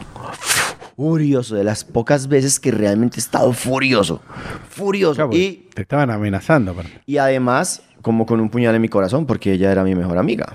Furioso, 0.98 1.56
de 1.56 1.64
las 1.64 1.86
pocas 1.86 2.28
veces 2.28 2.60
que 2.60 2.72
realmente 2.72 3.18
he 3.18 3.22
estado 3.22 3.54
furioso. 3.54 4.22
Furioso. 4.70 5.16
Claro, 5.16 5.32
y, 5.34 5.70
te 5.74 5.84
estaban 5.84 6.12
amenazando. 6.12 6.76
y 7.06 7.18
además, 7.18 7.82
como 8.02 8.26
con 8.26 8.42
un 8.42 8.50
puñal 8.50 8.76
en 8.76 8.82
mi 8.82 8.90
corazón, 8.90 9.26
porque 9.26 9.54
ella 9.54 9.72
era 9.72 9.86
mi 9.86 9.96
mejor 9.96 10.18
amiga. 10.18 10.54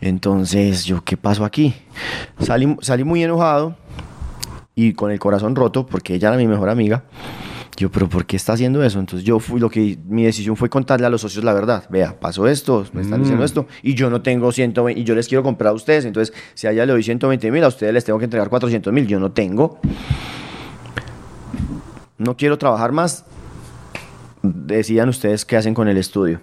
Entonces, 0.00 0.86
yo, 0.86 1.04
¿qué 1.04 1.18
pasó 1.18 1.44
aquí? 1.44 1.74
Salí, 2.40 2.74
salí 2.80 3.04
muy 3.04 3.22
enojado 3.22 3.76
y 4.80 4.92
con 4.92 5.10
el 5.10 5.18
corazón 5.18 5.56
roto, 5.56 5.84
porque 5.86 6.14
ella 6.14 6.28
era 6.28 6.36
mi 6.36 6.46
mejor 6.46 6.68
amiga. 6.68 7.02
Yo, 7.76 7.90
pero 7.90 8.08
¿por 8.08 8.26
qué 8.26 8.36
está 8.36 8.52
haciendo 8.52 8.80
eso? 8.84 9.00
Entonces 9.00 9.26
yo 9.26 9.40
fui, 9.40 9.58
lo 9.58 9.68
que, 9.68 9.98
mi 10.06 10.22
decisión 10.22 10.54
fue 10.56 10.68
contarle 10.68 11.04
a 11.04 11.10
los 11.10 11.20
socios 11.20 11.44
la 11.44 11.52
verdad. 11.52 11.84
Vea, 11.90 12.14
pasó 12.20 12.46
esto, 12.46 12.86
me 12.92 13.02
están 13.02 13.18
diciendo 13.20 13.42
Mm. 13.42 13.46
esto, 13.46 13.66
y 13.82 13.94
yo 13.94 14.08
no 14.08 14.22
tengo 14.22 14.52
120, 14.52 15.00
y 15.00 15.02
yo 15.02 15.16
les 15.16 15.26
quiero 15.26 15.42
comprar 15.42 15.72
a 15.72 15.74
ustedes. 15.74 16.04
Entonces, 16.04 16.32
si 16.54 16.68
a 16.68 16.70
ella 16.70 16.86
le 16.86 16.92
doy 16.92 17.02
120 17.02 17.50
mil, 17.50 17.64
a 17.64 17.68
ustedes 17.68 17.92
les 17.92 18.04
tengo 18.04 18.20
que 18.20 18.26
entregar 18.26 18.48
400 18.48 18.92
mil. 18.92 19.06
Yo 19.08 19.18
no 19.18 19.32
tengo. 19.32 19.80
No 22.18 22.36
quiero 22.36 22.56
trabajar 22.56 22.92
más. 22.92 23.24
Decidan 24.42 25.08
ustedes 25.08 25.44
qué 25.44 25.56
hacen 25.56 25.74
con 25.74 25.88
el 25.88 25.96
estudio. 25.96 26.40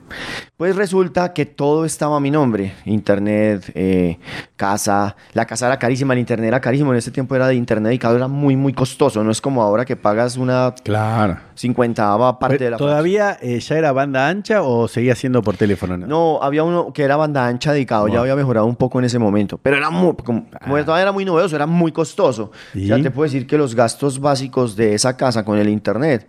Pues 0.58 0.76
resulta 0.76 1.34
que 1.34 1.46
todo 1.46 1.86
estaba 1.86 2.18
a 2.18 2.20
mi 2.20 2.32
nombre. 2.32 2.74
Internet, 2.86 3.72
eh, 3.76 4.18
casa. 4.56 5.16
La 5.34 5.46
casa 5.46 5.68
era 5.68 5.78
carísima, 5.80 6.14
el 6.14 6.20
internet 6.20 6.48
era 6.48 6.62
carísimo. 6.62 6.92
En 6.94 6.98
ese 6.98 7.12
tiempo 7.12 7.36
era 7.36 7.48
de 7.48 7.56
internet 7.56 7.94
y 7.94 8.00
cada 8.00 8.16
era 8.16 8.28
muy, 8.28 8.56
muy 8.56 8.74
costoso. 8.74 9.24
No 9.24 9.32
es 9.32 9.42
como 9.42 9.62
ahora 9.62 9.84
que 9.86 9.96
pagas 9.96 10.38
una 10.38 10.74
Claro. 10.84 11.38
cincuentava 11.56 12.40
parte 12.40 12.64
de 12.64 12.72
la 12.72 12.78
¿Todavía 12.78 13.38
eh, 13.42 13.60
ya 13.60 13.78
era 13.78 13.92
banda 13.92 14.28
ancha 14.30 14.62
o 14.62 14.88
seguía 14.88 15.16
siendo 15.16 15.42
por 15.42 15.58
teléfono? 15.58 15.98
No, 15.98 16.40
había 16.42 16.64
uno 16.64 16.94
que 16.94 17.04
era 17.04 17.16
banda 17.18 17.46
ancha 17.48 17.74
dedicado, 17.74 18.08
ya 18.08 18.20
había 18.22 18.36
mejorado 18.36 18.66
un 18.66 18.76
poco 18.76 19.00
en 19.00 19.06
ese 19.06 19.20
momento, 19.20 19.58
pero 19.62 19.78
era 19.78 19.90
muy, 19.90 20.14
como, 20.16 20.46
como 20.64 20.78
todavía 20.84 21.04
era 21.04 21.12
muy 21.12 21.26
novedoso, 21.26 21.56
era 21.56 21.66
muy 21.68 21.92
costoso. 21.92 22.52
¿Y? 22.74 22.88
Ya 22.88 23.02
te 23.02 23.12
puedo 23.12 23.24
decir 23.26 23.46
que 23.48 23.58
los 23.58 23.76
gastos 23.76 24.20
básicos 24.20 24.76
de 24.76 24.94
esa 24.94 25.18
casa 25.18 25.44
con 25.44 25.58
el 25.58 25.70
internet 25.70 26.28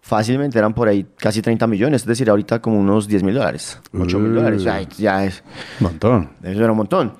fácilmente 0.00 0.58
eran 0.58 0.74
por 0.74 0.88
ahí 0.88 1.06
casi 1.16 1.42
30 1.42 1.66
millones, 1.66 2.02
es 2.02 2.06
decir, 2.06 2.28
ahorita 2.30 2.60
como 2.60 2.78
unos 2.78 3.08
10 3.08 3.22
mil 3.22 3.34
dólares, 3.34 3.80
8 3.92 4.18
mil 4.18 4.32
Uh. 4.32 4.34
dólares, 4.36 4.62
ya, 4.62 4.80
ya 4.82 5.24
es, 5.24 5.42
Un 5.80 5.86
montón. 5.88 6.30
eso 6.42 6.62
era 6.62 6.70
un 6.72 6.78
montón. 6.78 7.12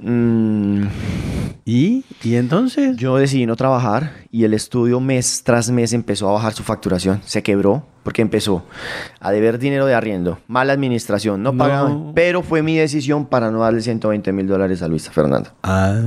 Mm, 0.00 0.84
¿Y? 1.64 2.04
¿Y 2.22 2.34
entonces? 2.36 2.96
yo 2.96 3.16
decidí 3.16 3.46
no 3.46 3.56
trabajar 3.56 4.12
y 4.34 4.44
el 4.44 4.54
estudio 4.54 4.98
mes 4.98 5.42
tras 5.44 5.70
mes 5.70 5.92
empezó 5.92 6.28
a 6.28 6.32
bajar 6.32 6.54
su 6.54 6.62
facturación. 6.62 7.20
Se 7.24 7.42
quebró 7.42 7.84
porque 8.02 8.22
empezó 8.22 8.64
a 9.20 9.30
deber 9.30 9.58
dinero 9.58 9.84
de 9.86 9.94
arriendo, 9.94 10.38
mala 10.48 10.72
administración, 10.72 11.42
no 11.42 11.52
No. 11.52 11.58
pagaban. 11.58 12.12
Pero 12.14 12.42
fue 12.42 12.62
mi 12.62 12.76
decisión 12.76 13.26
para 13.26 13.50
no 13.50 13.60
darle 13.60 13.82
120 13.82 14.32
mil 14.32 14.48
dólares 14.48 14.82
a 14.82 14.88
Luisa 14.88 15.12
Fernanda. 15.12 15.52
Ah. 15.62 16.00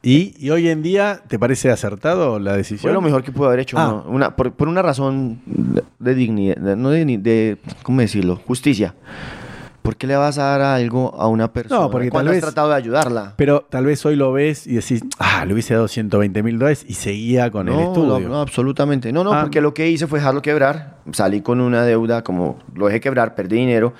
¿Y, 0.00 0.34
y 0.38 0.50
hoy 0.50 0.68
en 0.68 0.82
día 0.82 1.20
te 1.26 1.38
parece 1.40 1.70
acertado 1.70 2.38
la 2.38 2.56
decisión? 2.56 2.82
Fue 2.82 2.92
lo 2.92 3.00
mejor 3.02 3.24
que 3.24 3.32
pude 3.32 3.48
haber 3.48 3.58
hecho. 3.60 3.76
Ah. 3.78 4.02
Una, 4.06 4.36
por, 4.36 4.52
por 4.52 4.68
una 4.68 4.80
razón 4.80 5.40
de 5.98 6.14
dignidad, 6.14 6.56
no 6.76 6.88
de, 6.90 7.04
de, 7.18 7.58
¿cómo 7.82 8.00
decirlo? 8.00 8.40
Justicia. 8.46 8.94
¿Por 9.82 9.96
qué 9.96 10.06
le 10.06 10.14
vas 10.14 10.38
a 10.38 10.44
dar 10.44 10.60
algo 10.62 11.12
a 11.16 11.26
una 11.26 11.52
persona 11.52 11.88
porque 11.90 12.08
cuando 12.08 12.30
tal 12.30 12.36
has 12.38 12.42
tratado 12.44 12.68
de 12.68 12.76
ayudarla? 12.76 13.34
Pero 13.36 13.66
tal 13.68 13.84
vez 13.84 14.06
hoy 14.06 14.14
lo 14.14 14.32
ves 14.32 14.64
y 14.66 14.74
decís, 14.74 15.02
ah, 15.18 15.44
le 15.44 15.52
hubiese 15.54 15.74
dado 15.74 15.88
120 15.88 16.40
mil 16.44 16.56
dólares 16.58 16.84
y 16.88 16.94
seguía 16.94 17.50
con 17.50 17.68
el 17.68 17.78
estudio. 17.80 18.20
no, 18.20 18.28
no, 18.28 18.40
absolutamente. 18.40 19.12
No, 19.12 19.24
no, 19.24 19.32
Ah. 19.32 19.40
porque 19.42 19.60
lo 19.60 19.74
que 19.74 19.90
hice 19.90 20.06
fue 20.06 20.20
dejarlo 20.20 20.40
quebrar. 20.40 20.98
Salí 21.12 21.40
con 21.40 21.60
una 21.60 21.82
deuda, 21.84 22.22
como 22.22 22.58
lo 22.74 22.86
dejé 22.86 23.00
quebrar, 23.00 23.34
perdí 23.34 23.56
dinero. 23.56 23.92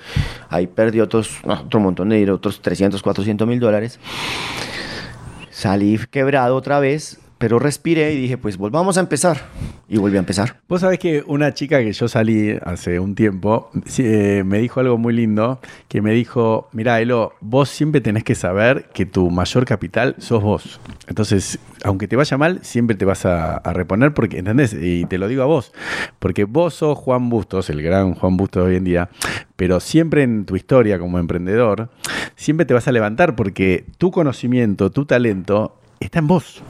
Ahí 0.49 0.67
perdí 0.67 1.01
otros, 1.01 1.39
otro 1.43 1.81
montón 1.81 2.07
de 2.09 2.15
dinero, 2.15 2.35
otros 2.35 2.61
300, 2.61 3.03
400 3.03 3.45
mil 3.45 3.59
dólares. 3.59 3.99
Salí 5.49 5.99
quebrado 6.09 6.55
otra 6.55 6.79
vez, 6.79 7.19
pero 7.43 7.59
respiré 7.59 8.13
y 8.13 8.21
dije, 8.21 8.37
pues 8.37 8.55
volvamos 8.55 8.95
a 8.95 9.01
empezar. 9.01 9.37
Y 9.89 9.97
volví 9.97 10.15
a 10.15 10.19
empezar. 10.19 10.61
Vos 10.69 10.79
sabés 10.79 10.97
que 10.97 11.25
una 11.27 11.53
chica 11.53 11.79
que 11.79 11.91
yo 11.91 12.07
salí 12.07 12.57
hace 12.63 13.01
un 13.01 13.15
tiempo 13.15 13.69
eh, 13.97 14.43
me 14.45 14.59
dijo 14.59 14.79
algo 14.79 14.97
muy 14.97 15.13
lindo, 15.13 15.59
que 15.89 16.01
me 16.01 16.13
dijo, 16.13 16.69
mira, 16.71 17.01
Elo, 17.01 17.33
vos 17.41 17.67
siempre 17.67 17.99
tenés 17.99 18.23
que 18.23 18.33
saber 18.33 18.85
que 18.93 19.05
tu 19.05 19.29
mayor 19.29 19.65
capital 19.65 20.15
sos 20.19 20.41
vos. 20.41 20.79
Entonces, 21.07 21.59
aunque 21.83 22.07
te 22.07 22.15
vaya 22.15 22.37
mal, 22.37 22.59
siempre 22.63 22.95
te 22.95 23.03
vas 23.03 23.25
a, 23.25 23.57
a 23.57 23.73
reponer, 23.73 24.13
porque, 24.13 24.37
¿entendés? 24.37 24.73
Y 24.73 25.03
te 25.03 25.17
lo 25.17 25.27
digo 25.27 25.43
a 25.43 25.47
vos, 25.47 25.73
porque 26.19 26.45
vos 26.45 26.75
sos 26.75 26.97
Juan 26.97 27.27
Bustos, 27.27 27.69
el 27.69 27.81
gran 27.81 28.13
Juan 28.13 28.37
Bustos 28.37 28.63
de 28.63 28.69
hoy 28.69 28.77
en 28.77 28.85
día, 28.85 29.09
pero 29.57 29.81
siempre 29.81 30.23
en 30.23 30.45
tu 30.45 30.55
historia 30.55 30.97
como 30.97 31.19
emprendedor, 31.19 31.89
siempre 32.37 32.65
te 32.65 32.73
vas 32.73 32.87
a 32.87 32.93
levantar 32.93 33.35
porque 33.35 33.83
tu 33.97 34.11
conocimiento, 34.11 34.91
tu 34.91 35.03
talento 35.03 35.75
está 35.99 36.19
en 36.19 36.27
vos. 36.27 36.63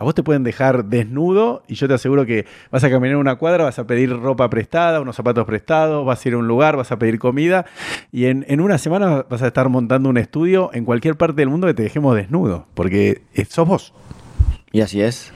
A 0.00 0.04
vos 0.04 0.14
te 0.14 0.22
pueden 0.22 0.44
dejar 0.44 0.86
desnudo 0.86 1.62
y 1.68 1.74
yo 1.74 1.86
te 1.86 1.92
aseguro 1.92 2.24
que 2.24 2.46
vas 2.70 2.82
a 2.82 2.88
caminar 2.88 3.18
una 3.18 3.36
cuadra, 3.36 3.64
vas 3.64 3.78
a 3.78 3.86
pedir 3.86 4.08
ropa 4.18 4.48
prestada, 4.48 4.98
unos 4.98 5.14
zapatos 5.14 5.44
prestados, 5.44 6.06
vas 6.06 6.24
a 6.24 6.28
ir 6.30 6.34
a 6.34 6.38
un 6.38 6.48
lugar, 6.48 6.74
vas 6.74 6.90
a 6.90 6.98
pedir 6.98 7.18
comida 7.18 7.66
y 8.10 8.24
en, 8.24 8.46
en 8.48 8.62
una 8.62 8.78
semana 8.78 9.26
vas 9.28 9.42
a 9.42 9.48
estar 9.48 9.68
montando 9.68 10.08
un 10.08 10.16
estudio 10.16 10.70
en 10.72 10.86
cualquier 10.86 11.16
parte 11.16 11.36
del 11.42 11.50
mundo 11.50 11.66
que 11.66 11.74
te 11.74 11.82
dejemos 11.82 12.16
desnudo, 12.16 12.64
porque 12.72 13.20
sos 13.50 13.68
vos. 13.68 13.92
Y 14.72 14.80
así 14.80 15.02
es. 15.02 15.34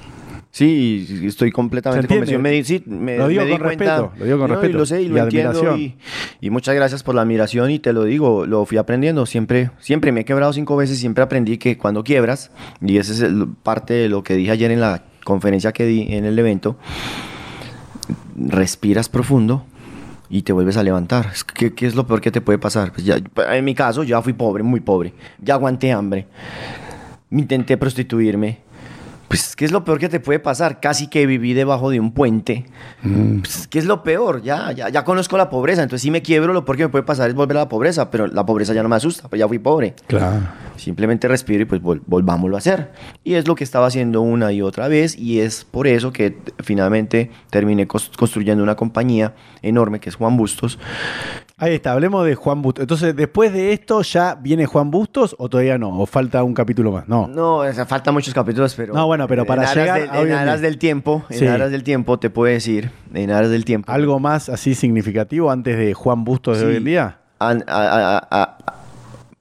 Sí, 0.57 1.05
y 1.21 1.27
estoy 1.27 1.51
completamente 1.51 2.07
convencido. 2.07 2.39
Me, 2.39 2.63
sí, 2.63 2.81
me, 2.87 3.19
Lo 3.19 3.27
digo 3.27 3.41
me 3.43 3.47
di 3.47 3.53
con 3.55 3.61
cuenta. 3.63 3.85
respeto, 3.97 4.13
lo 4.17 4.25
digo 4.25 4.39
con 4.39 4.47
No, 4.51 4.55
y 4.55 4.57
respeto 4.59 4.79
lo 4.79 4.87
sé 4.87 5.03
y 5.03 5.07
y 5.07 5.09
lo 5.09 5.19
entiendo. 5.25 5.77
Y, 5.77 5.97
y 6.41 6.51
muchas 6.51 6.77
gracias 6.77 7.03
por 7.03 7.17
la 7.17 7.23
admiración 7.23 7.73
y 7.73 7.81
te 7.81 7.93
lo 7.93 8.05
digo, 8.05 8.47
lo 8.47 8.65
fui 8.65 8.79
aprendiendo. 8.79 9.27
Siempre, 9.27 9.73
siempre 9.81 10.13
me 10.13 10.21
he 10.21 10.25
quebrado 10.25 10.53
cinco 10.53 10.77
veces, 10.77 10.97
siempre 11.01 11.25
aprendí 11.25 11.59
que 11.59 11.77
cuando 11.77 12.05
quiebras, 12.05 12.53
y 12.81 12.99
esa 12.99 13.13
es 13.13 13.21
el- 13.23 13.49
parte 13.65 13.95
de 13.95 14.09
lo 14.09 14.23
que 14.23 14.37
dije 14.37 14.53
ayer 14.53 14.71
en 14.71 14.79
la 14.81 15.03
conferencia 15.25 15.73
que 15.73 15.87
di 15.87 16.07
en 16.15 16.25
el 16.25 16.39
evento, 16.39 16.77
respiras 18.37 19.09
profundo 19.09 19.65
y 20.31 20.43
te 20.43 20.53
vuelves 20.53 20.77
a 20.77 20.85
levantar. 20.85 21.33
Que- 21.55 21.75
¿Qué, 21.75 21.87
es 21.87 21.97
lo 21.97 22.07
peor 22.07 22.21
que 22.21 22.31
te 22.31 22.41
puede 22.41 22.59
pasar? 22.61 22.93
Pues 22.93 23.05
ya, 23.05 23.17
en 23.51 23.65
mi 23.65 23.75
caso, 23.75 24.05
ya 24.05 24.23
fui 24.23 24.33
pobre, 24.33 24.63
muy 24.63 24.79
pobre. 24.79 25.15
Ya 25.43 25.55
aguanté 25.55 25.91
hambre. 25.91 26.29
Intenté 27.33 27.77
prostituirme. 27.77 28.64
Pues, 29.35 29.57
¿qué 29.57 29.65
es 29.65 29.73
lo 29.73 29.83
peor 29.85 29.99
que 29.99 30.09
te 30.09 30.21
puede 30.21 30.39
pasar? 30.39 30.79
Casi 30.79 31.09
que 31.09 31.27
viví 31.27 31.55
debajo 31.55 31.91
de 31.91 31.99
un 31.99 32.13
puente. 32.13 32.67
Pues, 33.03 33.67
¿Qué 33.67 33.81
es 33.81 33.85
lo 33.85 34.05
peor? 34.05 34.43
Ya, 34.43 34.71
ya, 34.71 34.91
ya 34.91 35.03
conozco 35.03 35.37
la 35.37 35.51
pobreza. 35.51 35.83
Entonces, 35.83 36.03
si 36.03 36.13
me 36.13 36.23
quiebro, 36.23 36.53
lo 36.53 36.65
peor 36.65 36.77
que 36.77 36.83
me 36.85 36.89
puede 36.89 37.03
pasar 37.03 37.29
es 37.31 37.35
volver 37.35 37.57
a 37.57 37.61
la 37.63 37.69
pobreza. 37.69 38.13
Pero 38.13 38.29
la 38.29 38.47
pobreza 38.47 38.75
ya 38.75 38.85
no 38.85 38.89
me 38.89 38.95
asusta, 38.95 39.27
pues 39.29 39.41
ya 39.41 39.49
fui 39.49 39.59
pobre. 39.59 39.97
Claro. 40.07 40.39
Simplemente 40.77 41.27
respiro 41.27 41.63
y 41.63 41.65
pues 41.65 41.83
vol- 41.83 42.03
volvámoslo 42.07 42.55
a 42.55 42.59
hacer. 42.59 42.93
Y 43.25 43.35
es 43.35 43.49
lo 43.49 43.57
que 43.57 43.65
estaba 43.65 43.89
haciendo 43.89 44.21
una 44.21 44.53
y 44.53 44.63
otra 44.63 44.87
vez 44.87 45.19
y 45.19 45.41
es 45.41 45.65
por 45.65 45.89
eso 45.89 46.13
que 46.13 46.39
finalmente 46.63 47.33
terminé 47.51 47.89
construyendo 47.89 48.63
una 48.63 48.77
compañía 48.77 49.35
enorme 49.63 49.99
que 49.99 50.11
es 50.11 50.15
Juan 50.15 50.37
Bustos. 50.37 50.79
Ahí 51.57 51.75
está, 51.75 51.93
hablemos 51.93 52.27
de 52.27 52.35
Juan 52.35 52.63
Bustos. 52.63 52.83
Entonces, 52.83 53.15
después 53.15 53.53
de 53.53 53.73
esto, 53.73 54.03
¿ya 54.03 54.35
viene 54.35 54.67
Juan 54.67 54.91
Bustos 54.91 55.37
o 55.39 55.49
todavía 55.49 55.79
no? 55.79 56.01
¿O 56.01 56.05
falta 56.05 56.43
un 56.43 56.53
capítulo 56.53 56.91
más? 56.91 57.07
No. 57.07 57.29
No, 57.29 57.59
o 57.59 57.73
sea, 57.73 57.87
faltan 57.87 58.13
muchos 58.13 58.35
capítulos, 58.35 58.75
pero... 58.75 58.93
No, 58.93 59.07
bueno, 59.07 59.29
pero 59.29 59.45
para 59.47 59.63
en 59.63 59.69
aras 59.69 59.77
llegar 59.77 60.01
del- 60.01 60.11
a 60.11 60.19
hoy 60.21 60.29
en 60.31 60.35
aras 60.35 60.61
del 60.61 60.79
tiempo, 60.79 61.23
en 61.31 61.49
aras 61.49 61.71
del 61.71 61.85
tiempo 61.85 62.19
te 62.19 62.29
puedo 62.29 62.53
decir, 62.53 62.91
en 63.15 63.31
aras 63.31 63.51
del 63.51 63.65
tiempo... 63.65 63.93
¿Algo 63.93 64.19
más 64.19 64.49
así 64.49 64.75
significativo 64.75 65.51
antes 65.53 65.79
de 65.79 65.95
Juan 65.95 66.25
Bustos 66.25 66.59
de 66.59 66.67
hoy 66.67 66.77
en 66.77 66.85
día? 66.85 67.19
an- 67.39 67.65
a- 67.69 67.73
a- 67.83 68.19
a- 68.19 68.43
a- 68.43 68.59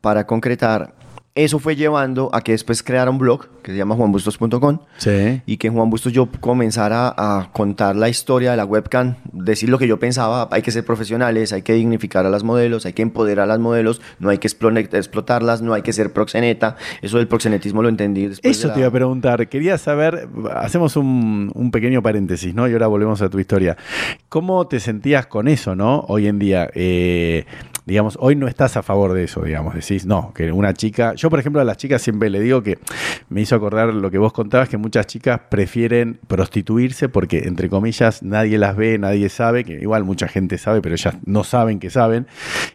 para 0.02 0.28
concretar, 0.28 0.94
eso 1.34 1.58
fue 1.58 1.76
llevando 1.76 2.30
a 2.32 2.42
que 2.42 2.52
después 2.52 2.84
creara 2.84 3.10
un 3.10 3.18
blog 3.18 3.48
que 3.64 3.72
se 3.72 3.78
llama 3.78 3.96
juanbustos.com 3.96 4.80
Sí. 4.98 5.42
y 5.46 5.58
que 5.58 5.68
en 5.68 5.74
Juan 5.74 5.90
Bustos 5.90 6.14
yo 6.14 6.28
comenzara 6.40 7.14
a 7.18 7.50
contar 7.54 7.96
la 7.96 8.10
historia 8.10 8.52
de 8.52 8.58
la 8.58 8.66
webcam, 8.66 9.16
decir 9.32 9.70
lo 9.70 9.80
que 9.80 9.88
yo 9.88 9.98
pensaba, 10.00 10.48
hay 10.52 10.62
que 10.62 10.72
ser 10.72 10.86
profesionales, 10.86 11.52
hay 11.54 11.62
que 11.64 11.74
dignificar 11.74 12.26
a 12.26 12.30
las 12.30 12.44
modelos, 12.44 12.86
hay 12.86 12.94
que 12.94 13.02
empoderar 13.02 13.46
a 13.46 13.48
las 13.48 13.60
modelos, 13.60 14.02
no 14.20 14.30
hay 14.30 14.38
que 14.38 14.48
explo- 14.48 14.78
explotarlas, 14.94 15.62
no 15.62 15.74
hay 15.74 15.82
que 15.82 15.94
ser 15.94 16.14
proxeneta, 16.14 16.76
eso 17.02 17.18
del 17.18 17.28
proxenetismo 17.28 17.82
lo 17.82 17.90
entendí 17.90 18.28
después 18.28 18.58
Eso 18.58 18.68
de 18.68 18.74
te 18.76 18.80
iba 18.82 18.90
a 18.90 18.92
preguntar. 18.92 19.48
Quería 19.48 19.78
saber, 19.78 20.28
hacemos 20.56 20.96
un, 20.96 21.52
un 21.56 21.72
pequeño 21.72 22.02
paréntesis, 22.02 22.54
¿no? 22.54 22.68
Y 22.68 22.74
ahora 22.74 22.88
volvemos 22.88 23.22
a 23.22 23.30
tu 23.30 23.40
historia. 23.40 23.78
¿Cómo 24.30 24.68
te 24.68 24.80
sentías 24.80 25.26
con 25.28 25.48
eso, 25.48 25.76
¿no? 25.76 26.06
Hoy 26.08 26.28
en 26.28 26.40
día, 26.40 26.70
eh, 26.74 27.46
digamos, 27.86 28.18
hoy 28.20 28.36
no 28.36 28.48
estás 28.48 28.78
a 28.78 28.84
favor 28.84 29.14
de 29.14 29.24
eso, 29.26 29.42
digamos. 29.42 29.76
Decís, 29.76 30.06
no, 30.06 30.32
que 30.34 30.52
una 30.52 30.74
chica, 30.74 31.14
yo 31.16 31.30
por 31.30 31.40
ejemplo 31.40 31.62
a 31.62 31.64
las 31.64 31.78
chicas 31.78 32.02
siempre 32.02 32.30
le 32.30 32.40
digo 32.40 32.64
que 32.64 32.80
me 33.30 33.42
hizo 33.42 33.53
acordar 33.56 33.94
lo 33.94 34.12
que 34.12 34.18
vos 34.18 34.34
contabas, 34.34 34.70
que 34.70 34.78
muchas 34.78 35.08
chicas 35.08 35.42
prefieren 35.50 36.20
prostituirse 36.28 37.10
porque, 37.10 37.44
entre 37.46 37.70
comillas, 37.70 38.24
nadie 38.24 38.58
las 38.58 38.76
ve, 38.76 38.98
nadie 38.98 39.30
sabe, 39.30 39.64
que 39.64 39.74
igual 39.74 40.04
mucha 40.04 40.28
gente 40.28 40.58
sabe, 40.58 40.82
pero 40.82 40.96
ellas 40.96 41.16
no 41.26 41.44
saben 41.44 41.80
que 41.80 41.90
saben, 41.90 42.28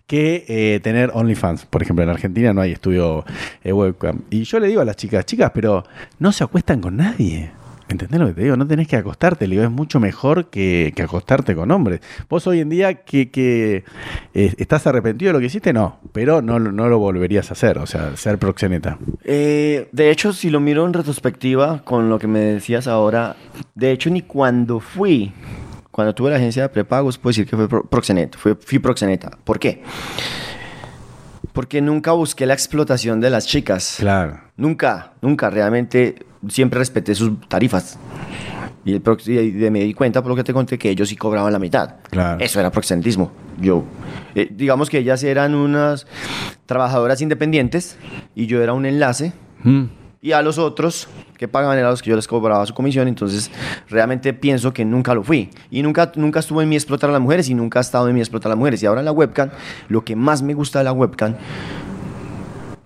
que 0.06 0.44
eh, 0.48 0.80
tener 0.80 1.10
OnlyFans. 1.14 1.66
Por 1.66 1.82
ejemplo, 1.82 2.02
en 2.02 2.10
Argentina 2.10 2.52
no 2.52 2.60
hay 2.60 2.72
estudio 2.72 3.24
eh, 3.62 3.72
webcam. 3.72 4.22
Y 4.30 4.44
yo 4.44 4.60
le 4.60 4.68
digo 4.68 4.80
a 4.80 4.84
las 4.84 4.96
chicas, 4.96 5.26
chicas, 5.26 5.50
pero 5.54 5.84
no 6.18 6.32
se 6.32 6.44
acuestan 6.44 6.80
con 6.80 6.96
nadie. 6.96 7.57
¿Entendés 7.88 8.20
lo 8.20 8.26
que 8.26 8.34
te 8.34 8.42
digo? 8.42 8.56
No 8.56 8.66
tenés 8.66 8.86
que 8.86 8.96
acostarte, 8.96 9.46
le 9.46 9.54
digo, 9.56 9.64
es 9.64 9.70
mucho 9.70 9.98
mejor 9.98 10.50
que, 10.50 10.92
que 10.94 11.02
acostarte 11.02 11.54
con 11.54 11.70
hombres. 11.70 12.00
Vos 12.28 12.46
hoy 12.46 12.60
en 12.60 12.68
día 12.68 12.94
que, 13.04 13.30
que, 13.30 13.84
eh, 14.34 14.54
estás 14.58 14.86
arrepentido 14.86 15.30
de 15.30 15.32
lo 15.32 15.40
que 15.40 15.46
hiciste, 15.46 15.72
no, 15.72 15.98
pero 16.12 16.42
no, 16.42 16.58
lo- 16.58 16.70
no 16.70 16.88
lo 16.88 16.98
volverías 16.98 17.50
a 17.50 17.54
hacer, 17.54 17.78
o 17.78 17.86
sea, 17.86 18.14
ser 18.16 18.38
proxeneta. 18.38 18.98
Eh, 19.24 19.88
de 19.92 20.10
hecho, 20.10 20.32
si 20.34 20.50
lo 20.50 20.60
miro 20.60 20.86
en 20.86 20.92
retrospectiva 20.92 21.82
con 21.82 22.10
lo 22.10 22.18
que 22.18 22.26
me 22.26 22.40
decías 22.40 22.86
ahora, 22.86 23.36
de 23.74 23.90
hecho 23.92 24.10
ni 24.10 24.20
cuando 24.22 24.80
fui, 24.80 25.32
cuando 25.90 26.14
tuve 26.14 26.30
la 26.30 26.36
agencia 26.36 26.62
de 26.62 26.68
prepagos, 26.68 27.16
puedo 27.16 27.30
decir 27.30 27.46
que 27.46 27.56
fue 27.56 27.68
pro- 27.68 27.84
proxeneta, 27.88 28.36
fui, 28.38 28.54
fui 28.60 28.78
proxeneta. 28.78 29.30
¿Por 29.44 29.58
qué? 29.58 29.82
Porque 31.52 31.80
nunca 31.80 32.12
busqué 32.12 32.46
la 32.46 32.54
explotación 32.54 33.20
de 33.20 33.30
las 33.30 33.46
chicas. 33.46 33.96
Claro. 33.98 34.40
Nunca, 34.58 35.12
nunca, 35.22 35.48
realmente 35.48 36.26
siempre 36.48 36.78
respeté 36.78 37.14
sus 37.14 37.40
tarifas. 37.48 37.98
Y, 38.84 38.92
el 38.92 39.02
y 39.26 39.70
me 39.70 39.80
di 39.80 39.94
cuenta 39.94 40.20
por 40.20 40.30
lo 40.30 40.36
que 40.36 40.44
te 40.44 40.52
conté 40.52 40.78
que 40.78 40.90
ellos 40.90 41.08
sí 41.08 41.16
cobraban 41.16 41.52
la 41.52 41.58
mitad. 41.58 41.96
Claro. 42.10 42.42
Eso 42.42 42.58
era 42.58 42.70
proxenetismo. 42.70 43.30
Yo, 43.60 43.84
eh, 44.34 44.48
digamos 44.50 44.90
que 44.90 44.98
ellas 44.98 45.22
eran 45.22 45.54
unas 45.54 46.06
trabajadoras 46.66 47.20
independientes 47.20 47.96
y 48.34 48.46
yo 48.46 48.62
era 48.62 48.72
un 48.72 48.84
enlace 48.84 49.32
Mm. 49.64 49.84
y 50.20 50.32
a 50.32 50.42
los 50.42 50.58
otros 50.58 51.08
que 51.36 51.48
pagaban 51.48 51.78
era 51.78 51.90
los 51.90 52.02
que 52.02 52.10
yo 52.10 52.16
les 52.16 52.26
cobraba 52.26 52.64
su 52.66 52.74
comisión, 52.74 53.08
entonces 53.08 53.50
realmente 53.88 54.32
pienso 54.32 54.72
que 54.72 54.84
nunca 54.84 55.14
lo 55.14 55.22
fui. 55.22 55.50
Y 55.70 55.82
nunca, 55.82 56.10
nunca 56.16 56.40
estuvo 56.40 56.62
en 56.62 56.68
mí 56.68 56.76
explotar 56.76 57.10
a 57.10 57.12
las 57.12 57.22
mujeres 57.22 57.48
y 57.48 57.54
nunca 57.54 57.78
ha 57.78 57.82
estado 57.82 58.08
en 58.08 58.14
mí 58.14 58.20
explotar 58.20 58.50
a 58.50 58.54
las 58.54 58.58
mujeres. 58.58 58.82
Y 58.82 58.86
ahora 58.86 59.00
en 59.00 59.04
la 59.04 59.12
webcam, 59.12 59.50
lo 59.88 60.04
que 60.04 60.16
más 60.16 60.42
me 60.42 60.54
gusta 60.54 60.78
de 60.78 60.84
la 60.84 60.92
webcam 60.92 61.34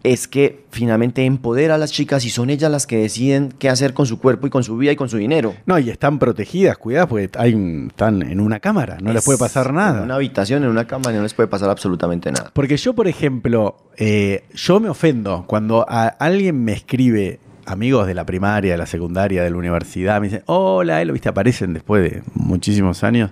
es 0.04 0.26
que 0.26 0.64
finalmente 0.70 1.24
empodera 1.24 1.76
a 1.76 1.78
las 1.78 1.92
chicas 1.92 2.24
y 2.24 2.30
son 2.30 2.50
ellas 2.50 2.70
las 2.70 2.86
que 2.86 2.98
deciden 2.98 3.52
qué 3.58 3.68
hacer 3.68 3.94
con 3.94 4.06
su 4.06 4.18
cuerpo 4.18 4.46
y 4.46 4.50
con 4.50 4.64
su 4.64 4.76
vida 4.76 4.92
y 4.92 4.96
con 4.96 5.08
su 5.08 5.16
dinero. 5.16 5.54
No, 5.66 5.78
y 5.78 5.90
están 5.90 6.18
protegidas, 6.18 6.76
cuidadas, 6.76 7.08
porque 7.08 7.30
hay 7.38 7.86
están 7.88 8.22
en 8.22 8.40
una 8.40 8.60
cámara, 8.60 8.98
no 9.00 9.12
les 9.12 9.20
Es 9.20 9.24
puede 9.24 9.38
pasar 9.38 9.68
En 9.68 9.76
nada. 9.76 10.02
una 10.02 10.16
habitación, 10.16 10.64
en 10.64 10.70
una 10.70 10.86
cama, 10.86 11.12
no 11.12 11.22
les 11.22 11.34
puede 11.34 11.48
pasar 11.48 11.70
absolutamente 11.70 12.32
nada. 12.32 12.50
Porque 12.52 12.76
yo, 12.76 12.94
por 12.94 13.06
ejemplo, 13.06 13.76
eh, 13.96 14.44
yo 14.54 14.80
me 14.80 14.88
ofendo 14.88 15.44
cuando 15.46 15.86
a 15.88 16.08
alguien 16.08 16.64
me 16.64 16.72
escribe, 16.72 17.38
amigos 17.66 18.06
de 18.08 18.14
la 18.14 18.26
primaria, 18.26 18.72
de 18.72 18.78
la 18.78 18.86
secundaria, 18.86 19.44
de 19.44 19.50
la 19.50 19.56
universidad, 19.56 20.20
me 20.20 20.26
dicen, 20.26 20.42
hola, 20.46 21.00
Elo, 21.00 21.12
viste, 21.12 21.28
aparecen 21.28 21.74
después 21.74 22.02
de 22.02 22.22
muchísimos 22.34 23.04
años. 23.04 23.30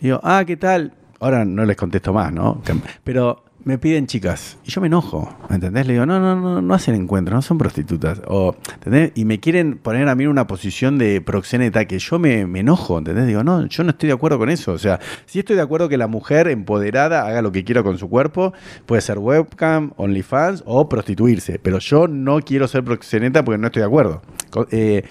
Digo, 0.00 0.20
ah, 0.24 0.42
¿qué 0.46 0.56
tal? 0.56 0.92
Ahora 1.20 1.44
no 1.44 1.64
les 1.64 1.76
contesto 1.76 2.12
más, 2.12 2.32
¿no? 2.32 2.60
Pero 3.04 3.44
me 3.66 3.78
piden 3.78 4.06
chicas 4.06 4.58
y 4.64 4.70
yo 4.70 4.80
me 4.80 4.86
enojo, 4.86 5.36
¿me 5.48 5.56
entendés? 5.56 5.88
Le 5.88 5.94
digo, 5.94 6.06
no, 6.06 6.20
no, 6.20 6.36
no, 6.36 6.62
no 6.62 6.74
hacen 6.74 6.94
encuentros, 6.94 7.34
no 7.34 7.42
son 7.42 7.58
prostitutas. 7.58 8.22
O, 8.28 8.54
¿entendés? 8.74 9.10
Y 9.16 9.24
me 9.24 9.40
quieren 9.40 9.78
poner 9.78 10.08
a 10.08 10.14
mí 10.14 10.22
en 10.22 10.30
una 10.30 10.46
posición 10.46 10.98
de 10.98 11.20
proxeneta 11.20 11.84
que 11.86 11.98
yo 11.98 12.20
me, 12.20 12.46
me 12.46 12.60
enojo, 12.60 12.96
¿entendés? 12.96 13.26
Digo, 13.26 13.42
no, 13.42 13.66
yo 13.66 13.82
no 13.82 13.90
estoy 13.90 14.06
de 14.06 14.12
acuerdo 14.12 14.38
con 14.38 14.50
eso. 14.50 14.70
O 14.70 14.78
sea, 14.78 15.00
sí 15.26 15.40
estoy 15.40 15.56
de 15.56 15.62
acuerdo 15.62 15.88
que 15.88 15.98
la 15.98 16.06
mujer 16.06 16.46
empoderada 16.46 17.26
haga 17.26 17.42
lo 17.42 17.50
que 17.50 17.64
quiera 17.64 17.82
con 17.82 17.98
su 17.98 18.08
cuerpo, 18.08 18.52
puede 18.86 19.02
ser 19.02 19.18
webcam, 19.18 19.90
OnlyFans 19.96 20.62
o 20.64 20.88
prostituirse, 20.88 21.58
pero 21.58 21.80
yo 21.80 22.06
no 22.06 22.38
quiero 22.42 22.68
ser 22.68 22.84
proxeneta 22.84 23.44
porque 23.44 23.58
no 23.58 23.66
estoy 23.66 23.80
de 23.80 23.86
acuerdo. 23.86 24.22
Eh, 24.70 25.02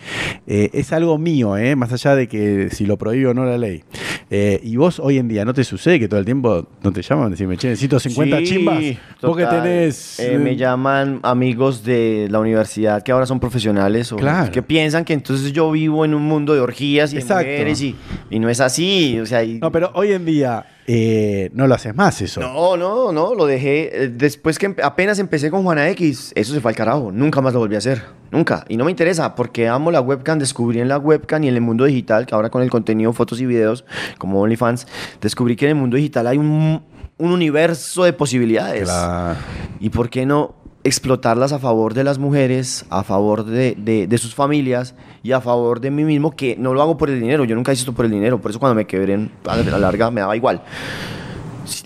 eh, 0.48 0.69
es 0.73 0.94
algo 0.94 1.18
mío, 1.18 1.57
¿eh? 1.57 1.76
más 1.76 1.91
allá 1.91 2.15
de 2.15 2.27
que 2.27 2.69
si 2.72 2.86
lo 2.86 2.98
prohíbe 2.98 3.27
o 3.27 3.34
no 3.34 3.45
la 3.45 3.57
ley. 3.57 3.84
Y 4.30 4.76
vos 4.77 4.99
hoy 4.99 5.18
en 5.18 5.27
día 5.27 5.45
no 5.45 5.53
te 5.53 5.64
sucede 5.64 5.99
que 5.99 6.07
todo 6.07 6.19
el 6.19 6.26
tiempo 6.26 6.68
no 6.84 6.91
te 6.91 7.02
llaman, 7.02 7.32
decime, 7.32 7.57
che, 7.57 7.69
necesito 7.69 7.99
50 7.99 8.38
Sí, 8.45 8.45
chimbas. 8.46 8.80
Vos 9.22 9.36
que 9.38 9.44
total. 9.44 9.64
tenés. 9.64 10.20
Eh, 10.20 10.38
me 10.38 10.56
llaman 10.56 11.20
amigos 11.24 11.84
de 11.84 12.28
la 12.30 12.40
universidad 12.40 13.02
que 13.02 13.12
ahora 13.12 13.26
son 13.26 13.40
profesionales 13.40 14.12
o 14.12 14.18
Claro. 14.18 14.52
que 14.52 14.62
piensan 14.62 15.04
que 15.06 15.14
entonces 15.14 15.52
yo 15.52 15.72
vivo 15.72 16.06
en 16.06 16.14
un 16.14 16.24
mundo 16.24 16.54
de 16.54 16.60
orgías 16.60 17.12
y 17.14 17.18
de 17.18 17.24
mujeres 17.24 17.82
y, 17.82 17.96
y 18.30 18.40
no 18.40 18.50
es 18.50 18.60
así. 18.60 19.20
O 19.20 19.26
sea, 19.26 19.44
y- 19.44 19.60
No, 19.60 19.72
pero 19.72 19.92
hoy 19.96 20.12
en 20.12 20.26
día 20.26 20.66
eh, 20.88 21.50
no 21.54 21.66
lo 21.66 21.74
haces 21.74 21.96
más 21.96 22.22
eso. 22.22 22.40
No, 22.42 22.78
no, 22.78 23.12
no, 23.12 23.34
lo 23.34 23.46
dejé. 23.48 24.04
eh, 24.04 24.08
Después 24.10 24.60
que 24.60 24.76
apenas 24.84 25.18
empecé 25.18 25.50
con 25.50 25.64
Juana 25.64 25.90
X, 25.90 26.32
eso 26.36 26.54
se 26.54 26.62
fue 26.62 26.72
al 26.72 26.76
carajo. 26.78 27.12
Nunca 27.12 27.42
más 27.42 27.54
lo 27.54 27.60
volví 27.60 27.76
a 27.76 27.80
hacer. 27.80 28.04
Nunca. 28.32 28.66
Y 28.70 28.78
no 28.78 28.86
me 28.86 28.92
interesa 28.92 29.34
porque 29.34 29.68
amo 29.68 29.90
la 29.92 30.02
webcam. 30.02 30.38
Descubrí 30.38 30.80
en 30.82 30.88
la 30.90 30.98
webcam 31.00 31.44
y 31.44 31.48
en 31.48 31.56
el 31.56 31.62
mundo 31.62 31.86
digital, 31.86 32.26
que 32.28 32.36
ahora 32.36 32.50
con 32.50 32.62
el 32.62 32.70
contenido, 32.70 33.12
fotos 33.14 33.40
y 33.42 33.46
videos, 33.48 33.86
como 34.20 34.42
OnlyFans, 34.42 34.86
descubrí 35.22 35.56
que 35.56 35.66
en 35.66 35.70
el 35.70 35.76
mundo 35.78 35.98
digital 35.98 36.28
hay 36.28 36.38
un, 36.38 36.84
un 37.18 37.32
universo 37.32 38.04
de 38.04 38.14
posibilidades. 38.14 38.84
Claro. 38.84 39.40
¿Y 39.80 39.90
por 39.90 40.10
qué 40.10 40.26
no 40.26 40.56
explotarlas 40.84 41.52
a 41.52 41.60
favor 41.60 41.94
de 41.94 42.04
las 42.04 42.20
mujeres, 42.20 42.86
a 42.90 43.04
favor 43.04 43.44
de, 43.46 43.76
de- 43.78 44.06
de 44.08 44.18
sus 44.18 44.36
familias 44.36 44.94
y 45.24 45.32
a 45.32 45.42
favor 45.42 45.80
de 45.82 45.92
mí 45.92 46.04
mismo? 46.04 46.32
Que 46.36 46.56
no 46.58 46.74
lo 46.74 46.82
hago 46.82 46.98
por 46.98 47.10
el 47.10 47.20
dinero, 47.20 47.44
yo 47.46 47.56
nunca 47.56 47.72
hice 47.74 47.82
esto 47.82 47.94
por 47.94 48.06
el 48.06 48.12
dinero, 48.12 48.40
por 48.40 48.52
eso 48.52 48.60
cuando 48.60 48.76
me 48.76 48.86
quebré 48.86 49.30
a 49.46 49.56
la 49.56 49.80
larga 49.80 50.12
me 50.12 50.22
daba 50.22 50.36
igual. 50.36 50.62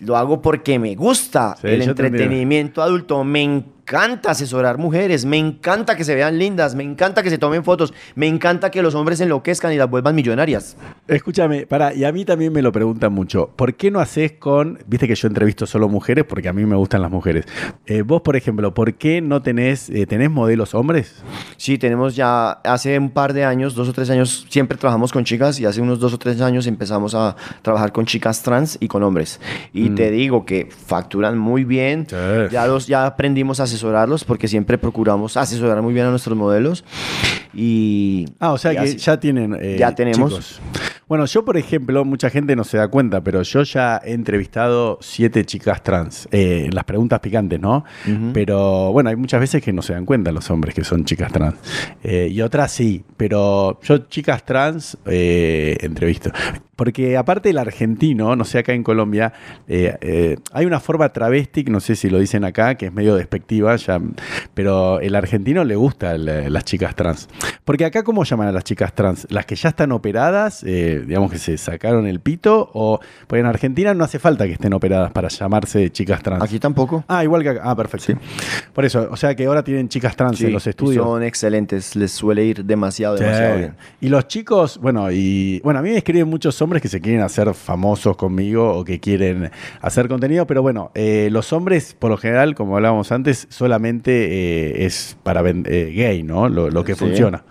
Lo 0.01 0.17
hago 0.17 0.41
porque 0.41 0.77
me 0.77 0.93
gusta 0.95 1.55
Sí, 1.61 1.67
el 1.67 1.81
entretenimiento 1.83 2.81
adulto, 2.81 3.23
me 3.23 3.41
encanta 3.43 3.78
asesorar 3.97 4.77
mujeres, 4.77 5.25
me 5.25 5.37
encanta 5.37 5.95
que 5.95 6.03
se 6.03 6.15
vean 6.15 6.37
lindas, 6.37 6.75
me 6.75 6.83
encanta 6.83 7.23
que 7.23 7.29
se 7.29 7.37
tomen 7.37 7.63
fotos, 7.63 7.93
me 8.15 8.27
encanta 8.27 8.69
que 8.69 8.81
los 8.81 8.95
hombres 8.95 9.19
enloquezcan 9.21 9.73
y 9.73 9.77
las 9.77 9.89
vuelvan 9.89 10.15
millonarias. 10.15 10.77
Escúchame, 11.07 11.65
para, 11.65 11.93
y 11.93 12.03
a 12.03 12.11
mí 12.11 12.25
también 12.25 12.53
me 12.53 12.61
lo 12.61 12.71
preguntan 12.71 13.11
mucho. 13.13 13.49
¿Por 13.55 13.75
qué 13.75 13.89
no 13.89 13.99
haces 13.99 14.33
con, 14.33 14.79
viste 14.85 15.07
que 15.07 15.15
yo 15.15 15.27
entrevisto 15.27 15.65
solo 15.65 15.89
mujeres 15.89 16.25
porque 16.25 16.49
a 16.49 16.53
mí 16.53 16.65
me 16.65 16.75
gustan 16.75 17.01
las 17.01 17.11
mujeres? 17.11 17.45
Eh, 17.85 18.03
vos, 18.03 18.21
por 18.21 18.35
ejemplo, 18.35 18.73
¿por 18.73 18.93
qué 18.93 19.21
no 19.21 19.41
tenés, 19.41 19.89
eh, 19.89 20.05
tenés 20.05 20.29
modelos 20.29 20.75
hombres? 20.75 21.23
Sí, 21.57 21.77
tenemos 21.77 22.15
ya 22.15 22.51
hace 22.51 22.97
un 22.97 23.09
par 23.09 23.33
de 23.33 23.45
años, 23.45 23.73
dos 23.75 23.89
o 23.89 23.93
tres 23.93 24.09
años, 24.09 24.45
siempre 24.49 24.77
trabajamos 24.77 25.11
con 25.11 25.23
chicas 25.23 25.59
y 25.59 25.65
hace 25.65 25.81
unos 25.81 25.99
dos 25.99 26.13
o 26.13 26.19
tres 26.19 26.41
años 26.41 26.67
empezamos 26.67 27.15
a 27.15 27.35
trabajar 27.61 27.91
con 27.91 28.05
chicas 28.05 28.43
trans 28.43 28.77
y 28.79 28.87
con 28.87 29.03
hombres. 29.03 29.39
Y 29.73 29.89
te 29.91 30.11
digo 30.11 30.45
que 30.45 30.69
facturan 30.69 31.37
muy 31.37 31.63
bien. 31.63 32.01
Mm. 32.01 32.05
Sí. 32.09 32.15
Ya, 32.51 32.67
los, 32.67 32.87
ya 32.87 33.05
aprendimos 33.05 33.59
a 33.59 33.67
asesorarlos 33.79 34.23
porque 34.25 34.47
siempre 34.47 34.77
procuramos 34.77 35.37
asesorar 35.37 35.81
muy 35.81 35.93
bien 35.93 36.05
a 36.07 36.09
nuestros 36.09 36.37
modelos. 36.37 36.83
Y, 37.53 38.25
Ah, 38.39 38.51
o 38.53 38.57
sea 38.57 38.71
que 38.73 38.79
así. 38.79 38.97
ya 38.97 39.19
tienen. 39.19 39.57
eh, 39.59 39.77
Ya 39.79 39.95
tenemos. 39.95 40.29
chicos. 40.31 40.61
Bueno, 41.07 41.25
yo, 41.25 41.43
por 41.43 41.57
ejemplo, 41.57 42.05
mucha 42.05 42.29
gente 42.29 42.55
no 42.55 42.63
se 42.63 42.77
da 42.77 42.87
cuenta, 42.87 43.21
pero 43.23 43.41
yo 43.41 43.63
ya 43.63 43.99
he 44.05 44.13
entrevistado 44.13 44.99
siete 45.01 45.43
chicas 45.43 45.81
trans. 45.81 46.27
eh, 46.31 46.69
las 46.71 46.83
preguntas 46.83 47.19
picantes, 47.19 47.59
¿no? 47.59 47.83
Pero 48.33 48.91
bueno, 48.91 49.09
hay 49.09 49.15
muchas 49.15 49.39
veces 49.39 49.63
que 49.63 49.73
no 49.73 49.81
se 49.81 49.93
dan 49.93 50.05
cuenta 50.05 50.31
los 50.31 50.51
hombres 50.51 50.75
que 50.75 50.83
son 50.83 51.05
chicas 51.05 51.31
trans. 51.31 51.55
Eh, 52.03 52.29
y 52.31 52.41
otras 52.41 52.71
sí, 52.71 53.03
pero 53.17 53.79
yo, 53.81 53.97
chicas 54.07 54.45
trans, 54.45 54.97
eh, 55.07 55.77
entrevisto. 55.81 56.29
Porque 56.75 57.17
aparte 57.17 57.49
el 57.49 57.57
argentino, 57.57 58.35
no 58.35 58.45
sé, 58.45 58.59
acá 58.59 58.73
en 58.73 58.83
Colombia, 58.83 59.33
hay 60.53 60.65
una 60.65 60.79
forma 60.79 61.09
travesti, 61.09 61.63
no 61.65 61.79
sé 61.81 61.95
si 61.95 62.09
lo 62.09 62.19
dicen 62.19 62.45
acá, 62.45 62.75
que 62.75 62.85
es 62.85 62.93
medio 62.93 63.15
despectiva, 63.15 63.68
pero 64.53 64.99
el 64.99 65.15
argentino 65.15 65.63
le 65.63 65.75
gusta 65.75 66.15
el- 66.15 66.51
las 66.51 66.65
chicas 66.65 66.95
trans. 66.95 67.27
Porque 67.65 67.85
acá, 67.85 68.03
¿cómo 68.03 68.23
llaman 68.23 68.47
a 68.47 68.51
las 68.51 68.63
chicas 68.63 68.93
trans? 68.93 69.27
¿Las 69.29 69.45
que 69.45 69.55
ya 69.55 69.69
están 69.69 69.91
operadas, 69.91 70.63
eh, 70.65 71.03
digamos 71.05 71.31
que 71.31 71.37
se 71.37 71.57
sacaron 71.57 72.07
el 72.07 72.19
pito? 72.19 72.69
O, 72.73 72.99
porque 73.27 73.39
en 73.39 73.45
Argentina 73.45 73.93
no 73.93 74.03
hace 74.03 74.19
falta 74.19 74.45
que 74.45 74.53
estén 74.53 74.73
operadas 74.73 75.11
para 75.11 75.27
llamarse 75.27 75.89
chicas 75.91 76.21
trans. 76.23 76.43
Aquí 76.43 76.59
tampoco. 76.59 77.03
Ah, 77.07 77.23
igual 77.23 77.43
que 77.43 77.49
acá. 77.49 77.61
Ah, 77.63 77.75
perfecto. 77.75 78.13
Por 78.73 78.85
eso, 78.85 79.07
o 79.11 79.17
sea 79.17 79.35
que 79.35 79.45
ahora 79.45 79.63
tienen 79.63 79.89
chicas 79.89 80.15
trans 80.15 80.37
Sí, 80.37 80.45
en 80.45 80.53
los 80.53 80.65
estudios. 80.67 81.03
Son 81.05 81.23
excelentes, 81.23 81.95
les 81.95 82.11
suele 82.11 82.43
ir 82.45 82.63
demasiado, 82.65 83.15
demasiado 83.15 83.57
bien. 83.57 83.75
Y 84.01 84.09
los 84.09 84.27
chicos, 84.27 84.79
bueno, 84.81 85.11
y 85.11 85.59
bueno, 85.63 85.79
a 85.79 85.83
mí 85.83 85.89
me 85.89 85.97
escriben 85.97 86.27
muchos 86.27 86.61
hombres 86.61 86.81
que 86.81 86.87
se 86.87 87.01
quieren 87.01 87.21
hacer 87.21 87.53
famosos 87.53 88.15
conmigo 88.15 88.73
o 88.77 88.83
que 88.85 88.99
quieren 88.99 89.51
hacer 89.81 90.07
contenido, 90.07 90.45
pero 90.47 90.61
bueno, 90.61 90.91
eh, 90.95 91.29
los 91.31 91.51
hombres, 91.53 91.95
por 91.97 92.09
lo 92.11 92.17
general, 92.17 92.55
como 92.55 92.75
hablábamos 92.75 93.11
antes, 93.11 93.47
solamente 93.59 94.11
eh, 94.11 94.85
es 94.85 95.17
para 95.21 95.41
eh, 95.49 95.91
gay, 95.93 96.23
¿no? 96.23 96.47
Lo, 96.47 96.69
lo 96.69 96.85
que 96.85 96.93
Sí. 96.93 96.99
funciona. 96.99 97.43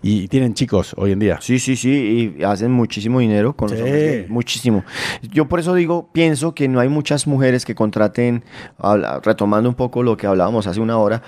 Y, 0.00 0.28
tienen 0.28 0.54
chicos 0.54 0.94
hoy 0.96 1.10
en 1.10 1.18
día. 1.18 1.38
Sí, 1.40 1.58
sí, 1.58 1.74
sí, 1.74 2.34
y 2.38 2.44
hacen 2.44 2.70
muchísimo 2.70 3.18
dinero 3.18 3.54
con 3.56 3.68
los 3.68 3.80
hombres 3.80 4.30
muchísimo. 4.30 4.84
Yo 5.22 5.46
por 5.48 5.58
eso 5.58 5.74
digo, 5.74 6.08
pienso 6.12 6.54
que 6.54 6.68
no 6.68 6.78
hay 6.78 6.88
muchas 6.88 7.26
mujeres 7.26 7.64
que 7.64 7.74
contraten, 7.74 8.44
habla- 8.78 9.20
retomando 9.24 9.68
un 9.68 9.74
poco 9.74 10.04
lo 10.04 10.16
que 10.16 10.28
hablábamos 10.28 10.68
hace 10.68 10.78
una 10.80 10.96
hora, 10.98 11.20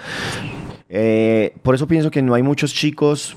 eh, 0.89 1.55
por 1.63 1.75
eso 1.75 1.89
pienso 1.89 2.11
que 2.13 2.23
no 2.23 2.35
hay 2.35 2.43
muchos 2.45 2.73
chicos, 2.73 3.37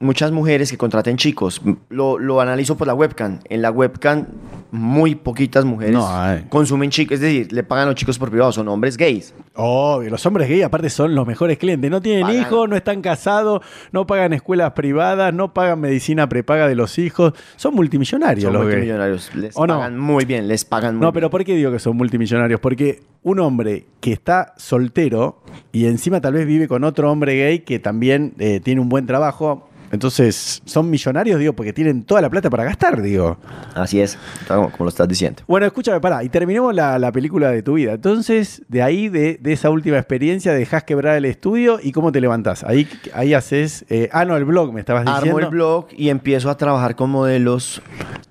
muchas 0.00 0.32
mujeres 0.32 0.70
que 0.70 0.76
contraten 0.78 1.16
chicos. 1.16 1.60
Lo, 1.88 2.18
lo 2.18 2.40
analizo 2.40 2.76
por 2.76 2.86
la 2.86 2.94
webcam. 2.94 3.40
En 3.48 3.62
la 3.62 3.70
webcam, 3.70 4.26
muy 4.70 5.14
poquitas 5.14 5.64
mujeres 5.64 5.94
No 5.94 6.08
consumen 6.48 6.90
chicos, 6.90 7.14
es 7.14 7.20
decir, 7.20 7.52
le 7.52 7.62
pagan 7.62 7.84
a 7.84 7.90
los 7.90 7.94
chicos 7.94 8.18
por 8.18 8.28
privado, 8.30 8.50
son 8.52 8.66
hombres 8.68 8.96
gays. 8.96 9.32
Obvio, 9.54 10.10
los 10.10 10.26
hombres 10.26 10.48
gay 10.48 10.62
aparte 10.62 10.90
son 10.90 11.14
los 11.14 11.26
mejores 11.26 11.58
clientes. 11.58 11.90
No 11.90 12.00
tienen 12.02 12.22
Pagan. 12.26 12.40
hijos, 12.40 12.68
no 12.68 12.76
están 12.76 13.00
casados, 13.02 13.60
no 13.92 14.06
pagan 14.06 14.32
escuelas 14.32 14.72
privadas, 14.72 15.32
no 15.32 15.54
pagan 15.54 15.80
medicina 15.80 16.28
prepaga 16.28 16.66
de 16.66 16.74
los 16.74 16.98
hijos. 16.98 17.34
Son 17.56 17.74
multimillonarios 17.74 18.44
Son 18.44 18.52
los 18.52 18.62
gays. 18.62 18.74
multimillonarios, 18.74 19.34
les 19.36 19.56
¿O 19.56 19.66
no? 19.66 19.74
pagan 19.78 19.98
muy 19.98 20.24
bien, 20.24 20.48
les 20.48 20.64
pagan 20.64 20.96
muy 20.96 21.02
No, 21.02 21.08
bien. 21.08 21.14
pero 21.14 21.30
¿por 21.30 21.44
qué 21.44 21.54
digo 21.54 21.70
que 21.70 21.78
son 21.78 21.96
multimillonarios? 21.96 22.58
Porque 22.60 23.02
un 23.22 23.38
hombre 23.38 23.86
que 24.00 24.12
está 24.12 24.54
soltero 24.56 25.40
y 25.72 25.86
encima 25.86 26.20
tal 26.20 26.34
vez 26.34 26.46
vive 26.46 26.66
con 26.68 26.82
otro 26.84 27.10
hombre 27.12 27.36
gay 27.36 27.60
que 27.60 27.78
también 27.78 28.34
eh, 28.38 28.60
tiene 28.62 28.80
un 28.80 28.88
buen 28.88 29.06
trabajo, 29.06 29.68
entonces 29.94 30.62
son 30.64 30.90
millonarios, 30.90 31.38
digo, 31.38 31.52
porque 31.52 31.72
tienen 31.72 32.04
toda 32.04 32.20
la 32.20 32.30
plata 32.30 32.50
para 32.50 32.64
gastar, 32.64 33.00
digo. 33.00 33.38
Así 33.74 34.00
es, 34.00 34.18
como, 34.46 34.70
como 34.70 34.84
lo 34.84 34.88
estás 34.88 35.08
diciendo. 35.08 35.42
Bueno, 35.46 35.66
escúchame, 35.66 36.00
pará, 36.00 36.22
y 36.22 36.28
terminemos 36.28 36.74
la, 36.74 36.98
la 36.98 37.12
película 37.12 37.50
de 37.50 37.62
tu 37.62 37.74
vida. 37.74 37.92
Entonces, 37.92 38.62
de 38.68 38.82
ahí, 38.82 39.08
de, 39.08 39.38
de 39.40 39.52
esa 39.52 39.70
última 39.70 39.96
experiencia, 39.96 40.52
dejás 40.52 40.84
quebrar 40.84 41.16
el 41.16 41.24
estudio 41.24 41.78
y 41.82 41.92
cómo 41.92 42.12
te 42.12 42.20
levantás. 42.20 42.64
Ahí, 42.64 42.88
ahí 43.14 43.34
haces. 43.34 43.84
eh, 43.88 44.08
ah, 44.12 44.24
no, 44.24 44.36
el 44.36 44.44
blog, 44.44 44.72
me 44.72 44.80
estabas 44.80 45.04
diciendo. 45.04 45.36
Armo 45.36 45.38
el 45.38 45.50
blog 45.50 45.86
y 45.96 46.08
empiezo 46.08 46.50
a 46.50 46.56
trabajar 46.56 46.96
con 46.96 47.10
modelos 47.10 47.82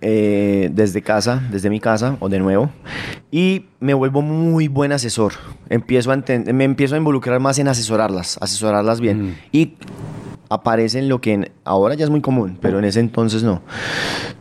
eh, 0.02 0.70
desde 0.74 1.02
casa, 1.02 1.42
desde 1.52 1.70
mi 1.70 1.80
casa 1.80 2.18
o 2.20 2.30
de 2.30 2.40
nuevo. 2.40 2.70
Y 3.32 3.66
me 3.80 3.94
vuelvo 3.94 4.22
muy 4.22 4.68
buen 4.68 4.92
asesor. 4.92 5.34
Empiezo 5.70 6.12
a 6.12 6.18
me 6.18 6.64
empiezo 6.64 6.96
a 6.96 6.98
involucrar 6.98 7.40
más 7.40 7.58
en 7.60 7.68
asesorarlas, 7.68 8.38
asesorarlas 8.42 9.00
bien. 9.00 9.30
Mm. 9.30 9.36
Y 9.52 9.74
aparecen 10.54 11.10
lo 11.10 11.20
que 11.20 11.52
ahora 11.64 11.96
ya 11.96 12.04
es 12.06 12.10
muy 12.10 12.22
común, 12.22 12.58
pero 12.62 12.80
en 12.80 12.86
ese 12.86 13.00
entonces 13.00 13.44
no. 13.44 13.62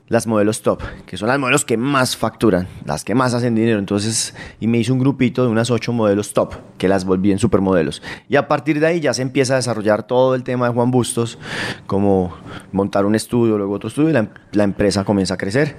Las 0.09 0.26
modelos 0.26 0.60
top, 0.60 0.82
que 1.06 1.16
son 1.16 1.28
las 1.28 1.39
modelos 1.39 1.64
que 1.64 1.78
más 1.78 2.18
facturan, 2.18 2.68
las 2.84 3.02
que 3.02 3.14
más 3.14 3.32
hacen 3.32 3.55
dinero. 3.55 3.78
Entonces, 3.78 4.34
y 4.60 4.66
me 4.66 4.76
hice 4.76 4.93
un 4.93 4.98
grupito 4.98 5.43
de 5.43 5.48
unas 5.48 5.70
ocho 5.70 5.93
modelos 5.94 6.34
top, 6.34 6.52
que 6.76 6.86
las 6.86 7.06
volví 7.06 7.32
en 7.32 7.39
supermodelos. 7.39 8.02
Y 8.28 8.36
a 8.36 8.47
partir 8.47 8.78
de 8.78 8.86
ahí 8.86 9.01
ya 9.01 9.14
se 9.14 9.22
empieza 9.22 9.55
a 9.55 9.56
desarrollar 9.56 10.06
todo 10.06 10.34
el 10.34 10.43
tema 10.43 10.66
de 10.66 10.74
Juan 10.74 10.90
Bustos, 10.90 11.39
como 11.86 12.34
montar 12.72 13.06
un 13.06 13.14
estudio, 13.14 13.56
luego 13.56 13.72
otro 13.72 13.89
estudio, 13.89 14.10
y 14.10 14.56
la, 14.56 14.64
empresa 14.64 15.05
comienza 15.05 15.34
a 15.34 15.36
crecer. 15.39 15.76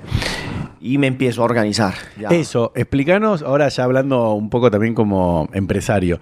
Y 0.81 0.97
me 0.97 1.07
empiezo 1.07 1.43
a 1.43 1.45
organizar. 1.45 1.93
Eso, 2.31 2.71
explícanos, 2.75 3.43
ahora 3.43 3.69
ya 3.69 3.83
hablando 3.83 4.33
un 4.33 4.49
poco 4.49 4.71
también 4.71 4.95
como 4.95 5.47
empresario, 5.53 6.19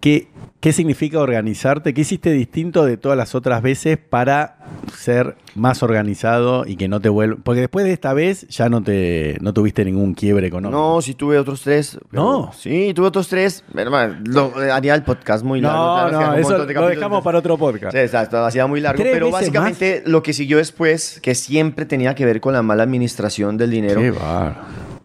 ¿qué, 0.00 0.28
¿qué 0.60 0.72
significa 0.72 1.20
organizarte? 1.20 1.94
¿Qué 1.94 2.00
hiciste 2.00 2.30
distinto 2.30 2.84
de 2.84 2.96
todas 2.96 3.16
las 3.16 3.34
otras 3.34 3.62
veces 3.62 3.96
para 3.98 4.58
ser 4.96 5.36
más 5.54 5.82
organizado 5.82 6.64
y 6.66 6.76
que 6.76 6.88
no 6.88 7.00
te 7.00 7.08
vuelva? 7.08 7.38
Porque 7.42 7.60
después 7.60 7.84
de 7.84 7.92
esta 7.92 8.12
vez 8.12 8.46
ya 8.48 8.68
no 8.68 8.82
te 8.82 9.36
no 9.40 9.52
tuviste 9.52 9.84
ningún 9.84 10.14
quiebre 10.14 10.46
económico. 10.48 10.78
No, 10.80 11.00
sí 11.00 11.14
tuve 11.14 11.38
otros 11.38 11.62
tres. 11.62 11.98
No. 12.10 12.50
Sí, 12.56 12.92
tuve 12.94 13.06
otros 13.06 13.28
tres. 13.28 13.62
Hermano, 13.74 14.16
lo- 14.24 14.62
eh, 14.62 14.70
haría 14.70 14.94
el 14.94 15.02
podcast 15.04 15.44
muy 15.44 15.60
largo. 15.60 15.78
no, 15.78 16.08
claro, 16.08 16.26
no, 16.32 16.38
eso 16.38 16.66
de 16.66 16.74
lo 16.74 16.88
dejamos 16.88 17.22
para 17.22 17.38
otro 17.38 17.56
podcast. 17.56 17.92
Sí, 17.92 17.98
exacto, 18.00 18.44
hacía 18.44 18.66
muy 18.66 18.80
largo. 18.80 19.00
¿Tres 19.02 19.12
Pero 19.12 19.30
básicamente 19.30 20.02
lo 20.06 20.22
que 20.22 20.32
siguió 20.32 20.58
después, 20.58 21.20
que 21.22 21.34
siempre 21.34 21.86
tenía 21.86 22.14
que 22.14 22.24
ver 22.24 22.40
con 22.40 22.52
la 22.52 22.62
mala 22.62 22.82
administración 22.82 23.56
del 23.56 23.70
dinero. 23.70 24.00
Qué 24.00 24.10
bárbaro. 24.10 24.56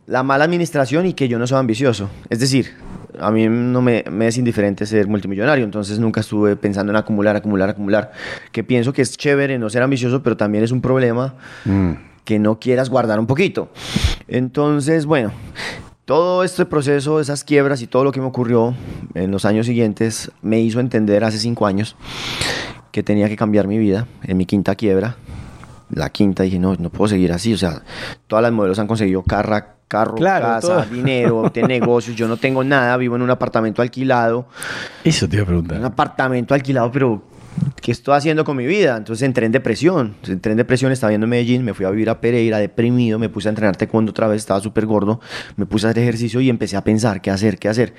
La 0.05 0.21
mala 0.23 0.43
administración 0.43 1.05
y 1.05 1.13
que 1.13 1.27
yo 1.29 1.39
no 1.39 1.47
soy 1.47 1.59
ambicioso. 1.59 2.09
Es 2.29 2.39
decir, 2.39 2.73
a 3.19 3.31
mí 3.31 3.47
no 3.47 3.81
me, 3.81 4.03
me 4.11 4.27
es 4.27 4.37
indiferente 4.37 4.85
ser 4.85 5.07
multimillonario, 5.07 5.63
entonces 5.65 5.99
nunca 5.99 6.21
estuve 6.21 6.55
pensando 6.55 6.91
en 6.91 6.97
acumular, 6.97 7.35
acumular, 7.35 7.69
acumular. 7.69 8.11
Que 8.51 8.63
pienso 8.63 8.93
que 8.93 9.01
es 9.01 9.17
chévere 9.17 9.57
no 9.59 9.69
ser 9.69 9.81
ambicioso, 9.83 10.23
pero 10.23 10.37
también 10.37 10.63
es 10.63 10.71
un 10.71 10.81
problema 10.81 11.35
Mm. 11.65 11.91
que 12.25 12.39
no 12.39 12.59
quieras 12.59 12.89
guardar 12.89 13.19
un 13.19 13.27
poquito. 13.27 13.69
Entonces, 14.27 15.05
bueno, 15.05 15.31
todo 16.05 16.43
este 16.43 16.65
proceso, 16.65 17.19
esas 17.19 17.43
quiebras 17.43 17.81
y 17.81 17.87
todo 17.87 18.03
lo 18.03 18.11
que 18.11 18.19
me 18.19 18.25
ocurrió 18.27 18.75
en 19.13 19.31
los 19.31 19.45
años 19.45 19.65
siguientes 19.65 20.31
me 20.41 20.59
hizo 20.59 20.79
entender 20.79 21.23
hace 21.23 21.37
cinco 21.37 21.65
años 21.65 21.95
que 22.91 23.03
tenía 23.03 23.27
que 23.29 23.35
cambiar 23.37 23.67
mi 23.67 23.77
vida 23.77 24.07
en 24.23 24.37
mi 24.37 24.45
quinta 24.45 24.75
quiebra. 24.75 25.15
La 25.95 26.09
quinta 26.09 26.43
dije, 26.43 26.59
no, 26.59 26.75
no 26.75 26.89
puedo 26.89 27.09
seguir 27.09 27.31
así. 27.31 27.53
O 27.53 27.57
sea, 27.57 27.81
todas 28.27 28.43
las 28.43 28.51
modelos 28.51 28.79
han 28.79 28.87
conseguido 28.87 29.23
carra, 29.23 29.75
carro, 29.87 30.15
Claro, 30.15 30.45
casa, 30.45 30.67
todo. 30.67 30.81
dinero, 30.85 31.49
de 31.53 31.63
negocios. 31.63 32.15
Yo 32.15 32.27
no 32.27 32.37
tengo 32.37 32.63
nada, 32.63 32.95
vivo 32.97 33.15
en 33.15 33.21
un 33.21 33.29
apartamento 33.29 33.81
alquilado. 33.81 34.47
Eso 35.03 35.27
te 35.27 35.35
iba 35.37 35.43
a 35.43 35.45
Un 35.49 35.63
preguntar. 35.63 35.83
apartamento 35.85 36.53
alquilado, 36.53 36.91
pero 36.91 37.21
¿qué 37.81 37.91
estoy 37.91 38.15
haciendo 38.15 38.45
con 38.45 38.57
mi 38.57 38.65
vida? 38.65 38.95
Entonces 38.97 39.23
entré 39.23 39.45
en 39.45 39.51
depresión. 39.51 40.15
Entré 40.27 40.51
en 40.53 40.57
depresión, 40.57 40.91
estaba 40.91 41.09
viendo 41.09 41.25
en 41.25 41.29
Medellín, 41.29 41.63
me 41.63 41.73
fui 41.73 41.85
a 41.85 41.89
vivir 41.89 42.09
a 42.09 42.21
Pereira 42.21 42.57
deprimido, 42.57 43.19
me 43.19 43.29
puse 43.29 43.47
a 43.47 43.51
entrenar 43.51 43.75
taekwondo 43.75 44.11
otra 44.11 44.27
vez, 44.27 44.37
estaba 44.37 44.59
súper 44.59 44.85
gordo, 44.85 45.19
me 45.57 45.65
puse 45.65 45.87
a 45.87 45.89
hacer 45.89 46.03
ejercicio 46.03 46.39
y 46.41 46.49
empecé 46.49 46.77
a 46.77 46.83
pensar 46.83 47.21
qué 47.21 47.31
hacer, 47.31 47.59
qué 47.59 47.69
hacer. 47.69 47.93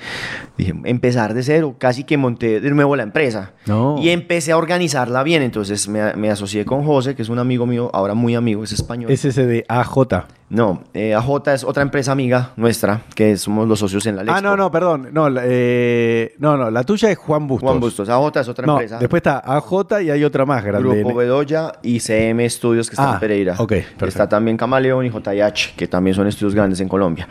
Dije, 0.57 0.75
empezar 0.85 1.35
de 1.35 1.43
cero, 1.43 1.77
casi 1.79 2.05
que 2.05 2.17
monté 2.17 2.61
de 2.61 2.71
nuevo 2.71 2.97
la 2.97 3.03
empresa. 3.03 3.53
No. 3.67 3.97
Y 4.01 4.09
empecé 4.11 4.53
a 4.53 4.57
organizarla 4.57 5.23
bien, 5.23 5.43
entonces 5.43 5.87
me, 5.89 6.15
me 6.15 6.31
asocié 6.31 6.65
con 6.65 6.85
José, 6.85 7.15
que 7.15 7.23
es 7.23 7.29
un 7.29 7.39
amigo 7.39 7.67
mío, 7.67 7.91
ahora 7.93 8.15
muy 8.15 8.35
amigo, 8.35 8.65
es 8.65 8.73
español. 8.73 9.11
Es 9.11 9.25
ese 9.25 9.47
de 9.47 9.65
AJ. 9.69 10.27
No, 10.51 10.85
eh, 10.93 11.15
AJ 11.15 11.49
es 11.55 11.65
otra 11.65 11.83
empresa 11.83 12.13
amiga 12.13 12.51
nuestra, 12.57 13.01
que 13.15 13.37
somos 13.39 13.67
los 13.67 13.79
socios 13.79 14.05
en 14.07 14.17
la 14.17 14.23
Ah, 14.23 14.25
Lexco. 14.27 14.43
no, 14.43 14.57
no, 14.57 14.71
perdón. 14.71 15.09
No, 15.11 15.27
eh, 15.41 16.35
no, 16.39 16.57
no, 16.57 16.71
la 16.71 16.85
tuya 16.85 17.11
es 17.11 17.19
Juan 17.19 17.47
Bustos. 17.49 17.67
Juan 17.69 17.81
Bustos, 17.81 18.09
AJ 18.09 18.41
es 18.41 18.49
otra 18.49 18.67
No, 18.67 18.75
empresa. 18.75 18.99
después 18.99 19.21
está 19.21 19.39
AJ 19.39 20.03
y 20.03 20.11
hay 20.11 20.23
otra 20.23 20.45
más 20.45 20.63
grande. 20.63 21.01
Grupo 21.01 21.15
Bedoya 21.17 21.73
y 21.83 21.99
CM 21.99 22.45
Estudios 22.45 22.89
que 22.91 22.95
está 22.95 23.13
Ah, 23.13 23.15
en 23.15 23.21
Pereira. 23.21 23.55
ok, 23.59 23.69
perfecto. 23.69 24.07
Está 24.07 24.29
también 24.29 24.57
Camaleón 24.57 25.07
y 25.07 25.11
JH, 25.11 25.75
que 25.77 25.89
también 25.89 26.15
son 26.15 26.27
estudios 26.29 26.55
grandes 26.55 26.79
en 26.81 26.89
Colombia. 26.89 27.27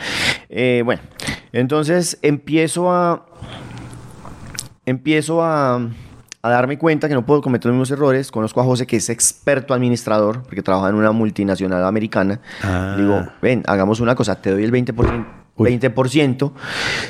Eh, 0.50 0.82
bueno, 0.84 1.02
entonces 1.52 2.18
empiezo 2.24 2.92
a. 2.92 3.26
Empiezo 4.86 5.42
a, 5.42 5.80
a 6.46 6.50
darme 6.50 6.78
cuenta 6.78 7.08
que 7.08 7.14
no 7.14 7.26
puedo 7.26 7.42
cometer 7.42 7.68
los 7.68 7.74
mismos 7.74 7.92
errores. 7.92 8.30
Conozco 8.30 8.60
a 8.60 8.66
José, 8.66 8.86
que 8.86 8.98
es 8.98 9.10
experto 9.10 9.74
administrador, 9.74 10.44
porque 10.44 10.62
trabaja 10.62 10.90
en 10.90 10.96
una 10.96 11.14
multinacional 11.14 11.86
americana. 11.86 12.42
Ah. 12.62 12.96
Digo, 12.98 13.26
ven, 13.42 13.64
hagamos 13.66 14.02
una 14.02 14.14
cosa, 14.14 14.42
te 14.42 14.52
doy 14.52 14.66
el 14.66 14.72
20%. 14.72 15.26
Uy. 15.56 15.78
20% 15.80 16.52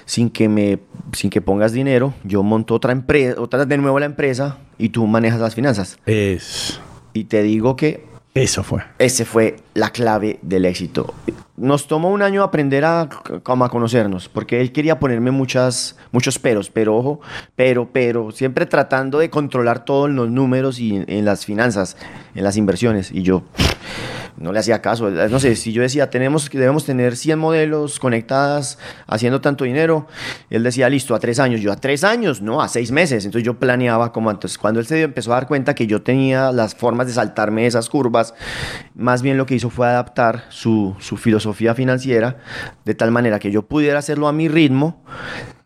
sin 0.06 0.30
que 0.30 0.50
me 0.50 0.80
sin 1.14 1.30
que 1.30 1.40
pongas 1.40 1.72
dinero, 1.72 2.14
yo 2.26 2.44
monto 2.44 2.76
otra 2.76 2.92
empresa, 2.92 3.40
otra 3.40 3.66
de 3.66 3.78
nuevo 3.78 4.00
la 4.00 4.06
empresa 4.06 4.58
y 4.78 4.90
tú 4.90 5.08
manejas 5.08 5.40
las 5.40 5.56
finanzas. 5.56 5.98
Es. 6.06 6.82
Y 7.14 7.24
te 7.24 7.42
digo 7.42 7.78
que 7.78 8.06
Eso 8.36 8.64
fue. 8.64 8.82
ese 8.98 9.26
fue 9.26 9.58
la 9.76 9.92
clave 9.92 10.40
del 10.42 10.66
éxito. 10.66 11.14
Nos 11.56 11.88
tomó 11.88 12.10
un 12.10 12.24
año 12.24 12.42
aprender 12.42 12.84
a, 12.84 13.02
a 13.02 13.70
conocernos, 13.70 14.28
porque 14.28 14.60
él 14.60 14.72
quería 14.72 15.00
ponerme 15.00 15.30
muchas, 15.30 15.98
muchos 16.12 16.40
peros, 16.40 16.72
pero 16.72 16.98
ojo, 16.98 17.22
pero, 17.56 17.90
pero, 17.92 18.32
siempre 18.32 18.66
tratando 18.66 19.20
de 19.20 19.30
controlar 19.30 19.86
todos 19.86 20.10
los 20.10 20.32
números 20.32 20.80
y 20.80 21.04
en 21.08 21.26
las 21.26 21.46
finanzas, 21.46 21.96
en 22.34 22.44
las 22.44 22.58
inversiones. 22.58 23.12
Y 23.12 23.22
yo 23.22 23.44
no 24.38 24.52
le 24.52 24.60
hacía 24.60 24.82
caso. 24.82 25.10
No 25.10 25.40
sé, 25.40 25.56
si 25.56 25.72
yo 25.74 25.82
decía, 25.82 26.10
tenemos, 26.10 26.50
debemos 26.50 26.86
tener 26.86 27.16
100 27.16 27.38
modelos 27.40 28.00
conectadas 28.00 28.78
haciendo 29.08 29.42
tanto 29.42 29.64
dinero, 29.64 30.08
él 30.50 30.64
decía, 30.64 30.90
listo, 30.90 31.16
a 31.16 31.20
tres 31.20 31.40
años. 31.40 31.62
Yo, 31.62 31.72
a 31.72 31.76
tres 31.76 32.04
años, 32.04 32.42
no, 32.42 32.62
a 32.62 32.68
seis 32.68 32.92
meses. 32.92 33.26
Entonces 33.26 33.46
yo 33.46 33.60
planeaba 33.60 34.12
como 34.12 34.30
antes. 34.30 34.58
Cuando 34.58 34.80
él 34.80 34.86
se 34.86 34.96
dio- 34.96 35.06
empezó 35.06 35.32
a 35.32 35.36
dar 35.36 35.48
cuenta 35.48 35.76
que 35.76 35.88
yo 35.88 36.02
tenía 36.02 36.52
las 36.52 36.76
formas 36.76 37.08
de 37.08 37.14
saltarme 37.14 37.66
esas 37.68 37.90
curvas, 37.90 38.34
más 38.96 39.22
bien 39.22 39.38
lo 39.38 39.46
que 39.46 39.56
hizo 39.56 39.70
fue 39.70 39.88
adaptar 39.88 40.46
su, 40.50 40.96
su 41.00 41.18
filosofía 41.18 41.76
financiera 41.76 42.38
de 42.86 42.96
tal 42.96 43.12
manera 43.12 43.40
que 43.40 43.52
yo 43.52 43.64
pudiera 43.68 44.00
hacerlo 44.00 44.28
a 44.28 44.34
mi 44.34 44.48
ritmo 44.48 45.04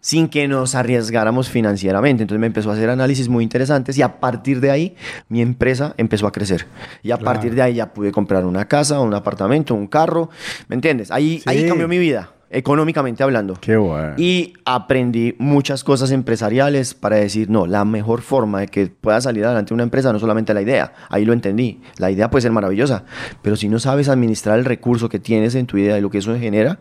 sin 0.07 0.29
que 0.29 0.47
nos 0.47 0.73
arriesgáramos 0.73 1.49
financieramente. 1.49 2.23
Entonces 2.23 2.39
me 2.39 2.47
empezó 2.47 2.69
a 2.69 2.75
hacer 2.75 2.89
análisis 2.89 3.27
muy 3.27 3.43
interesantes 3.43 3.97
y 3.97 4.01
a 4.01 4.21
partir 4.21 4.61
de 4.61 4.71
ahí 4.71 4.95
mi 5.27 5.41
empresa 5.41 5.95
empezó 5.97 6.27
a 6.27 6.31
crecer. 6.31 6.65
Y 7.03 7.11
a 7.11 7.17
Claro. 7.17 7.25
partir 7.33 7.53
de 7.55 7.61
ahí 7.61 7.73
ya 7.73 7.91
pude 7.93 8.13
comprar 8.13 8.45
una 8.45 8.63
casa, 8.69 9.01
un 9.01 9.13
apartamento, 9.13 9.75
un 9.75 9.85
carro. 9.87 10.29
¿Me 10.69 10.75
entiendes? 10.75 11.11
Ahí, 11.11 11.41
ahí 11.45 11.67
cambió 11.67 11.89
mi 11.89 11.97
vida, 11.97 12.31
económicamente 12.49 13.21
hablando. 13.21 13.55
Qué 13.59 13.75
bueno. 13.75 14.13
Y 14.15 14.53
aprendí 14.63 15.35
muchas 15.39 15.83
cosas 15.83 16.11
empresariales 16.11 16.93
para 16.93 17.17
decir, 17.17 17.49
no, 17.49 17.67
la 17.67 17.83
mejor 17.83 18.21
forma 18.21 18.61
de 18.61 18.67
que 18.69 18.87
pueda 18.87 19.19
salir 19.19 19.43
adelante 19.43 19.73
una 19.73 19.83
empresa 19.83 20.13
no 20.13 20.19
solamente 20.19 20.53
la 20.53 20.61
idea, 20.61 20.93
ahí 21.09 21.25
lo 21.25 21.33
entendí, 21.33 21.81
la 21.97 22.09
idea 22.11 22.29
puede 22.29 22.43
ser 22.43 22.53
maravillosa, 22.53 23.03
pero 23.41 23.57
si 23.57 23.67
no 23.67 23.77
sabes 23.77 24.07
administrar 24.07 24.57
el 24.57 24.63
recurso 24.63 25.09
que 25.09 25.19
tienes 25.19 25.53
en 25.55 25.65
tu 25.67 25.77
idea 25.77 25.97
y 25.97 26.01
lo 26.01 26.09
que 26.09 26.19
eso 26.19 26.33
genera, 26.39 26.79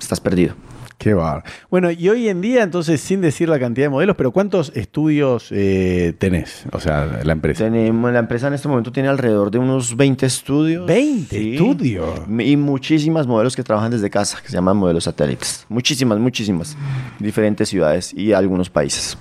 estás 0.00 0.20
perdido. 0.20 0.54
Qué 1.02 1.14
bar. 1.14 1.42
Bueno, 1.68 1.90
y 1.90 2.08
hoy 2.08 2.28
en 2.28 2.40
día, 2.40 2.62
entonces, 2.62 3.00
sin 3.00 3.20
decir 3.20 3.48
la 3.48 3.58
cantidad 3.58 3.86
de 3.86 3.90
modelos, 3.90 4.14
pero 4.14 4.30
¿cuántos 4.30 4.70
estudios 4.76 5.48
eh, 5.50 6.14
tenés? 6.16 6.64
O 6.70 6.78
sea, 6.78 7.22
la 7.24 7.32
empresa. 7.32 7.64
Tenemos, 7.64 8.12
la 8.12 8.20
empresa 8.20 8.46
en 8.46 8.54
este 8.54 8.68
momento 8.68 8.92
tiene 8.92 9.08
alrededor 9.08 9.50
de 9.50 9.58
unos 9.58 9.96
20 9.96 10.24
estudios. 10.24 10.86
20 10.86 11.54
estudios. 11.54 12.20
Y 12.38 12.56
muchísimas 12.56 13.26
modelos 13.26 13.56
que 13.56 13.64
trabajan 13.64 13.90
desde 13.90 14.08
casa, 14.10 14.38
que 14.40 14.46
se 14.46 14.54
llaman 14.54 14.76
modelos 14.76 15.02
satélites. 15.02 15.66
Muchísimas, 15.68 16.20
muchísimas. 16.20 16.76
Diferentes 17.18 17.68
ciudades 17.68 18.14
y 18.14 18.32
algunos 18.32 18.70
países. 18.70 19.18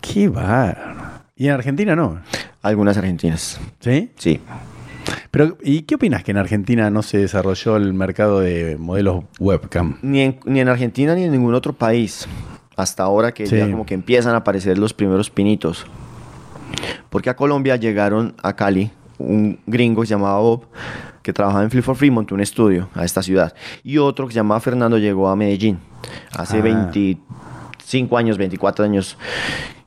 Qué 0.00 0.30
bar. 0.30 1.24
Y 1.36 1.48
en 1.48 1.52
Argentina 1.52 1.94
no. 1.94 2.18
Algunas 2.62 2.96
argentinas. 2.96 3.60
¿Sí? 3.80 4.10
Sí. 4.16 4.40
Pero, 5.30 5.56
¿y 5.62 5.82
qué 5.82 5.94
opinas 5.96 6.24
que 6.24 6.30
en 6.32 6.38
Argentina 6.38 6.90
no 6.90 7.02
se 7.02 7.18
desarrolló 7.18 7.76
el 7.76 7.92
mercado 7.94 8.40
de 8.40 8.76
modelos 8.78 9.24
webcam? 9.38 9.98
Ni 10.02 10.20
en, 10.20 10.40
ni 10.44 10.60
en 10.60 10.68
Argentina 10.68 11.14
ni 11.14 11.24
en 11.24 11.32
ningún 11.32 11.54
otro 11.54 11.72
país. 11.72 12.26
Hasta 12.76 13.02
ahora 13.02 13.32
que 13.32 13.46
Sí. 13.46 13.56
ya 13.56 13.70
como 13.70 13.84
que 13.86 13.94
empiezan 13.94 14.34
a 14.34 14.38
aparecer 14.38 14.78
los 14.78 14.94
primeros 14.94 15.30
pinitos. 15.30 15.84
Porque 17.10 17.30
a 17.30 17.36
Colombia 17.36 17.76
llegaron 17.76 18.34
a 18.42 18.54
Cali 18.54 18.90
un 19.18 19.58
gringo 19.66 20.02
que 20.02 20.06
se 20.06 20.14
llamaba 20.14 20.38
Bob, 20.38 20.66
que 21.22 21.32
trabajaba 21.32 21.64
en 21.64 21.70
Flip 21.70 21.82
for 21.82 21.96
Free, 21.96 22.10
montó 22.10 22.34
un 22.36 22.40
estudio 22.40 22.88
a 22.94 23.04
esta 23.04 23.22
ciudad. 23.22 23.52
Y 23.82 23.98
otro 23.98 24.26
que 24.28 24.32
se 24.32 24.36
llamaba 24.38 24.60
Fernando 24.60 24.96
llegó 24.98 25.28
a 25.28 25.34
Medellín 25.36 25.78
hace 26.32 26.58
Ah. 26.58 26.62
25 27.90 28.18
años, 28.18 28.36
24 28.38 28.84
años. 28.84 29.16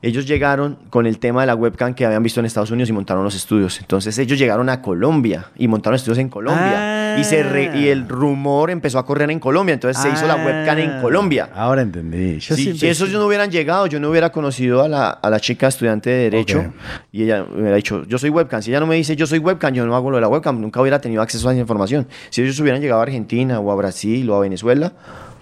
Ellos 0.04 0.26
llegaron 0.26 0.76
con 0.90 1.06
el 1.06 1.20
tema 1.20 1.42
de 1.42 1.46
la 1.46 1.54
webcam 1.54 1.94
que 1.94 2.04
habían 2.04 2.24
visto 2.24 2.40
en 2.40 2.46
Estados 2.46 2.72
Unidos 2.72 2.88
y 2.88 2.92
montaron 2.92 3.22
los 3.22 3.36
estudios. 3.36 3.78
Entonces 3.78 4.18
ellos 4.18 4.36
llegaron 4.36 4.68
a 4.68 4.82
Colombia 4.82 5.46
y 5.56 5.68
montaron 5.68 5.94
estudios 5.94 6.18
en 6.18 6.28
Colombia. 6.28 7.14
Ah. 7.14 7.16
Y, 7.20 7.22
se 7.22 7.44
re- 7.44 7.70
y 7.78 7.86
el 7.88 8.08
rumor 8.08 8.70
empezó 8.70 8.98
a 8.98 9.06
correr 9.06 9.30
en 9.30 9.38
Colombia. 9.38 9.74
Entonces 9.74 10.02
se 10.02 10.10
hizo 10.10 10.26
la 10.26 10.34
webcam 10.34 10.76
en 10.78 10.90
Ah, 10.90 10.98
Colombia. 11.00 11.50
Ahora 11.54 11.82
entendí. 11.82 12.40
Yo 12.40 12.56
Sí, 12.56 12.62
siempre- 12.64 12.80
si 12.80 12.88
esos 12.88 13.10
no 13.10 13.24
hubieran 13.24 13.50
llegado, 13.52 13.86
yo 13.86 14.00
no 14.00 14.10
hubiera 14.10 14.30
conocido 14.32 14.82
a 14.82 14.88
la, 14.88 15.10
a 15.10 15.30
la 15.30 15.38
chica 15.38 15.68
estudiante 15.68 16.10
de 16.10 16.16
Derecho 16.30 16.72
y 17.12 17.22
ella 17.22 17.44
me 17.48 17.60
hubiera 17.60 17.76
dicho, 17.76 18.02
yo 18.08 18.18
soy 18.18 18.30
webcam. 18.30 18.60
Si 18.60 18.70
ella 18.70 18.80
no 18.80 18.86
me 18.86 18.96
dice, 18.96 19.14
yo 19.14 19.28
soy 19.28 19.38
webcam, 19.38 19.72
yo 19.72 19.86
no 19.86 19.94
hago 19.94 20.10
lo 20.10 20.16
de 20.16 20.22
la 20.22 20.28
webcam, 20.28 20.60
nunca 20.60 20.80
hubiera 20.80 21.00
tenido 21.00 21.22
acceso 21.22 21.48
a 21.48 21.52
esa 21.52 21.60
información. 21.60 22.08
Si 22.30 22.42
ellos 22.42 22.58
hubieran 22.58 22.80
llegado 22.80 22.98
a 23.00 23.04
Argentina 23.04 23.60
o 23.60 23.70
a 23.70 23.76
Brasil 23.76 24.28
o 24.30 24.34
a 24.34 24.40
Venezuela, 24.40 24.92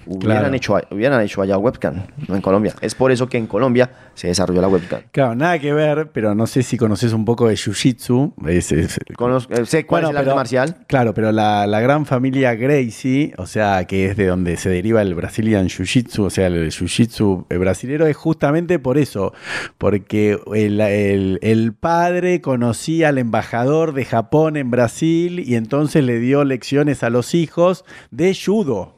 hubieran, 0.06 0.38
Claro. 0.42 0.54
hecho, 0.54 0.78
hubieran 0.90 1.20
hecho 1.22 1.42
allá 1.42 1.58
webcam, 1.58 2.02
no 2.28 2.34
en 2.34 2.40
Colombia. 2.42 2.74
Es 2.80 2.94
por 2.94 3.10
eso 3.12 3.28
que 3.28 3.38
en 3.38 3.46
Colombia 3.46 3.90
se 4.14 4.28
desarrolló 4.28 4.60
la 4.60 4.68
webcam. 4.68 5.00
Claro, 5.12 5.34
nada 5.34 5.58
que 5.58 5.72
ver, 5.72 6.10
pero 6.12 6.34
no 6.34 6.46
sé 6.46 6.62
si 6.62 6.76
conoces 6.76 7.12
un 7.12 7.24
poco 7.24 7.48
de 7.48 7.54
Jiu-Jitsu. 7.54 8.34
Eh, 8.48 8.60
sé 8.62 8.88
cuál 9.16 10.02
Bueno, 10.02 10.08
es 10.08 10.10
el 10.10 10.16
arte 10.16 10.24
pero- 10.24 10.36
marcial. 10.36 10.76
Claro, 10.86 11.14
pero 11.14 11.32
la, 11.32 11.66
la 11.66 11.80
gran 11.80 12.06
familia 12.06 12.54
Gracie, 12.54 13.32
o 13.38 13.46
sea, 13.46 13.84
que 13.86 14.06
es 14.06 14.16
de 14.16 14.26
donde 14.26 14.56
se 14.56 14.68
deriva 14.70 15.02
el 15.02 15.14
Brazilian 15.14 15.68
Jiu-Jitsu, 15.68 16.24
o 16.24 16.30
sea, 16.30 16.46
el 16.48 16.70
Jiu-Jitsu 16.70 17.46
eh, 17.50 17.56
brasilero, 17.58 18.06
es 18.06 18.16
justamente 18.16 18.78
por 18.78 18.98
eso, 18.98 19.32
porque 19.78 20.38
el, 20.54 20.80
el- 20.80 21.38
el 21.42 21.72
padre 21.74 22.40
conocía 22.40 23.08
al 23.08 23.18
embajador 23.18 23.92
de 23.94 24.04
Japón 24.04 24.56
en 24.56 24.70
Brasil 24.70 25.40
y 25.40 25.54
entonces 25.54 26.04
le 26.04 26.18
dio 26.18 26.44
lecciones 26.44 27.02
a 27.02 27.10
los 27.10 27.34
hijos 27.34 27.84
de 28.10 28.34
judo. 28.34 28.94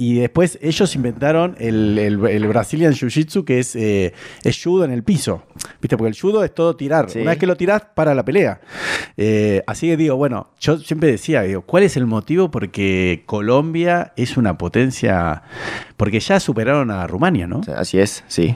Y 0.00 0.20
después 0.20 0.60
ellos 0.62 0.94
inventaron 0.94 1.56
el, 1.58 1.98
el- 1.98 2.24
el 2.24 2.46
Brazilian 2.46 2.92
Jiu-Jitsu, 2.92 3.44
que 3.44 3.58
es, 3.58 3.74
eh, 3.74 4.14
es 4.44 4.62
judo 4.62 4.84
en 4.84 4.92
el 4.92 5.02
piso. 5.02 5.42
¿Viste? 5.82 5.96
Porque 5.96 6.10
el 6.10 6.18
judo 6.20 6.44
es 6.44 6.54
todo 6.54 6.76
tirar. 6.76 7.10
Sí. 7.10 7.18
Una 7.18 7.30
vez 7.32 7.38
que 7.40 7.48
lo 7.48 7.56
tirás, 7.56 7.82
para 7.96 8.14
la 8.14 8.24
pelea. 8.24 8.60
Eh, 9.16 9.64
así 9.66 9.88
que 9.88 9.96
digo, 9.96 10.14
bueno, 10.14 10.50
yo 10.60 10.78
siempre 10.78 11.10
decía, 11.10 11.42
digo, 11.42 11.62
¿cuál 11.62 11.82
es 11.82 11.96
el 11.96 12.06
motivo? 12.06 12.48
Porque 12.48 13.24
Colombia 13.26 14.12
es 14.14 14.36
una 14.36 14.56
potencia. 14.56 15.42
Porque 15.96 16.20
ya 16.20 16.38
superaron 16.38 16.92
a 16.92 17.04
Rumania, 17.08 17.48
¿no? 17.48 17.60
Así 17.76 17.98
es, 17.98 18.22
sí. 18.28 18.54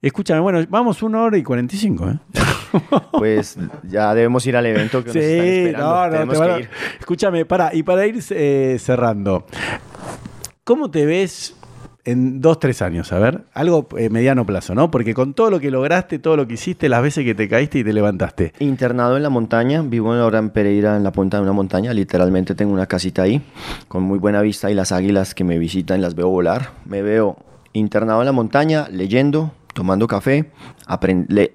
Escúchame, 0.00 0.38
bueno, 0.40 0.64
vamos 0.68 1.02
una 1.02 1.22
hora 1.22 1.36
y 1.38 1.42
45, 1.42 2.08
¿eh? 2.08 2.18
Pues 3.18 3.56
ya 3.82 4.14
debemos 4.14 4.46
ir 4.46 4.56
al 4.56 4.66
evento 4.66 5.02
que 5.02 5.08
nos 5.08 5.16
están 5.16 5.44
Sí, 5.44 5.50
esperando. 5.56 5.88
no, 5.88 6.04
no, 6.06 6.12
Tenemos 6.12 6.34
te 6.34 6.38
van 6.38 6.48
que 6.50 6.54
a- 6.54 6.58
ir. 6.60 6.70
Escúchame, 7.00 7.44
para, 7.46 7.74
y 7.74 7.82
para 7.82 8.06
ir 8.06 8.22
eh, 8.30 8.76
cerrando, 8.78 9.44
¿cómo 10.68 10.90
te 10.90 11.06
ves 11.06 11.54
en 12.04 12.42
dos, 12.42 12.60
tres 12.60 12.82
años? 12.82 13.10
A 13.14 13.18
ver, 13.18 13.44
algo 13.54 13.88
eh, 13.96 14.10
mediano 14.10 14.44
plazo, 14.44 14.74
¿no? 14.74 14.90
Porque 14.90 15.14
con 15.14 15.32
todo 15.32 15.50
lo 15.50 15.60
que 15.60 15.70
lograste, 15.70 16.18
todo 16.18 16.36
lo 16.36 16.46
que 16.46 16.54
hiciste, 16.54 16.90
las 16.90 17.02
veces 17.02 17.24
que 17.24 17.34
te 17.34 17.48
caíste 17.48 17.78
y 17.78 17.84
te 17.84 17.94
levantaste. 17.94 18.52
Internado 18.58 19.16
en 19.16 19.22
la 19.22 19.30
montaña, 19.30 19.80
vivo 19.80 20.12
ahora 20.12 20.38
en 20.38 20.50
Pereira, 20.50 20.94
en 20.98 21.04
la 21.04 21.10
punta 21.10 21.38
de 21.38 21.44
una 21.44 21.54
montaña. 21.54 21.94
Literalmente 21.94 22.54
tengo 22.54 22.74
una 22.74 22.84
casita 22.84 23.22
ahí, 23.22 23.40
con 23.88 24.02
muy 24.02 24.18
buena 24.18 24.42
vista 24.42 24.70
y 24.70 24.74
las 24.74 24.92
águilas 24.92 25.34
que 25.34 25.42
me 25.42 25.58
visitan 25.58 26.02
las 26.02 26.14
veo 26.14 26.28
volar. 26.28 26.72
Me 26.84 27.00
veo 27.00 27.38
internado 27.72 28.20
en 28.20 28.26
la 28.26 28.32
montaña, 28.32 28.88
leyendo, 28.90 29.52
tomando 29.78 30.08
café, 30.08 30.50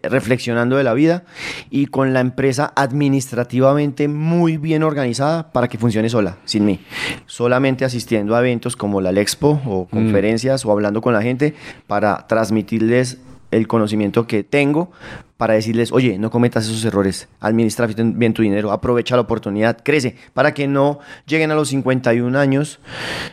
reflexionando 0.02 0.78
de 0.78 0.86
la 0.86 0.94
vida 0.94 1.26
y 1.70 1.88
con 1.88 2.14
la 2.14 2.22
empresa 2.22 2.72
administrativamente 2.74 4.08
muy 4.08 4.56
bien 4.56 4.82
organizada 4.84 5.52
para 5.52 5.68
que 5.68 5.78
funcione 5.78 6.08
sola, 6.08 6.38
sin 6.46 6.64
mí. 6.64 6.80
Solamente 7.26 7.84
asistiendo 7.84 8.34
a 8.34 8.40
eventos 8.40 8.78
como 8.78 9.02
la 9.02 9.10
Expo 9.12 9.62
o 9.66 9.90
conferencias 9.90 10.66
o 10.66 10.72
hablando 10.72 11.02
con 11.02 11.12
la 11.12 11.22
gente 11.22 11.54
para 11.86 12.26
transmitirles 12.26 13.18
el 13.52 13.68
conocimiento 13.68 14.26
que 14.26 14.46
tengo 14.46 14.94
para 15.36 15.56
decirles, 15.56 15.92
oye, 15.92 16.18
no 16.18 16.32
cometas 16.32 16.64
esos 16.64 16.86
errores, 16.86 17.28
administra 17.42 17.88
bien 17.88 18.18
bien 18.18 18.34
tu 18.34 18.42
dinero, 18.42 18.72
aprovecha 18.72 19.18
la 19.18 19.24
oportunidad, 19.24 19.80
crece, 19.84 20.16
para 20.34 20.54
que 20.54 20.66
no 20.70 21.00
lleguen 21.26 21.52
a 21.52 21.56
los 21.56 21.68
51 21.68 22.40
años 22.40 22.80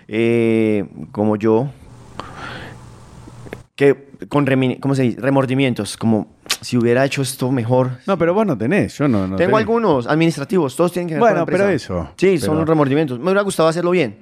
eh, 0.08 0.88
como 1.12 1.36
yo, 1.36 1.68
que 3.76 4.09
con 4.28 4.47
¿cómo 4.80 4.94
se 4.94 5.02
dice? 5.02 5.20
remordimientos, 5.20 5.97
como 5.97 6.28
si 6.60 6.76
hubiera 6.76 7.04
hecho 7.04 7.22
esto 7.22 7.50
mejor. 7.50 7.92
No, 8.06 8.16
pero 8.18 8.34
vos 8.34 8.46
no 8.46 8.56
tenés, 8.56 8.96
yo 8.98 9.08
no, 9.08 9.26
no 9.26 9.36
Tengo 9.36 9.56
tenés. 9.56 9.56
algunos 9.60 10.06
administrativos, 10.06 10.76
todos 10.76 10.92
tienen 10.92 11.08
que 11.08 11.14
ver 11.14 11.20
con 11.20 11.28
Bueno, 11.28 11.40
la 11.40 11.46
pero 11.46 11.68
eso, 11.68 12.08
Sí, 12.16 12.36
pero- 12.40 12.54
son 12.54 12.66
remordimientos. 12.66 13.18
Me 13.18 13.24
hubiera 13.26 13.42
gustado 13.42 13.68
hacerlo 13.68 13.90
bien. 13.92 14.18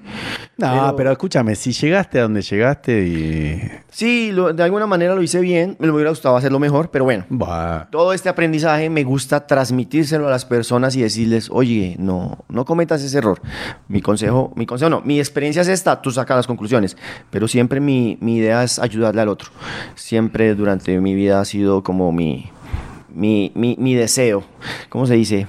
No, 0.56 0.72
pero- 0.72 0.96
pero... 0.96 1.12
escúchame, 1.12 1.54
si 1.54 1.72
llegaste 1.72 2.18
a 2.18 2.22
donde 2.22 2.42
llegaste 2.42 3.06
y... 3.06 3.62
Sí, 3.90 4.30
lo- 4.32 4.52
de 4.52 4.62
alguna 4.62 4.86
manera 4.86 5.14
lo 5.14 5.22
hice 5.22 5.40
bien, 5.40 5.76
me 5.78 5.90
hubiera 5.90 6.10
gustado 6.10 6.36
hacerlo 6.36 6.58
mejor, 6.58 6.90
pero 6.90 7.04
bueno. 7.04 7.24
Bah, 7.30 7.88
Todo 7.90 8.12
este 8.12 8.28
aprendizaje 8.28 8.90
me 8.90 9.02
gusta 9.04 9.46
transmitírselo 9.46 10.26
a 10.28 10.30
las 10.30 10.44
personas 10.44 10.94
y 10.96 11.02
decirles, 11.02 11.48
oye, 11.50 11.96
no, 11.98 12.44
no 12.48 12.64
cometas 12.64 13.02
ese 13.02 13.18
error. 13.18 13.40
Mi 13.88 14.00
consejo, 14.00 14.52
mi 14.56 14.66
consejo 14.66 14.90
no, 14.90 15.00
mi 15.02 15.18
experiencia 15.18 15.62
es 15.62 15.68
esta, 15.68 16.00
tú 16.02 16.10
sacas 16.10 16.36
las 16.36 16.46
conclusiones, 16.46 16.96
pero 17.30 17.48
siempre 17.48 17.80
mi, 17.80 18.18
mi 18.20 18.36
idea 18.36 18.62
es 18.64 18.78
ayudarle 18.78 19.20
al 19.22 19.28
otro. 19.28 19.50
Siempre 19.94 20.54
durante 20.54 20.98
mi 21.00 21.14
vida 21.14 21.40
ha 21.40 21.44
sido 21.44 21.82
como 21.82 22.12
mi, 22.12 22.27
mi, 23.14 23.52
mi, 23.54 23.76
mi 23.78 23.94
deseo, 23.94 24.44
¿cómo 24.88 25.06
se 25.06 25.14
dice? 25.14 25.46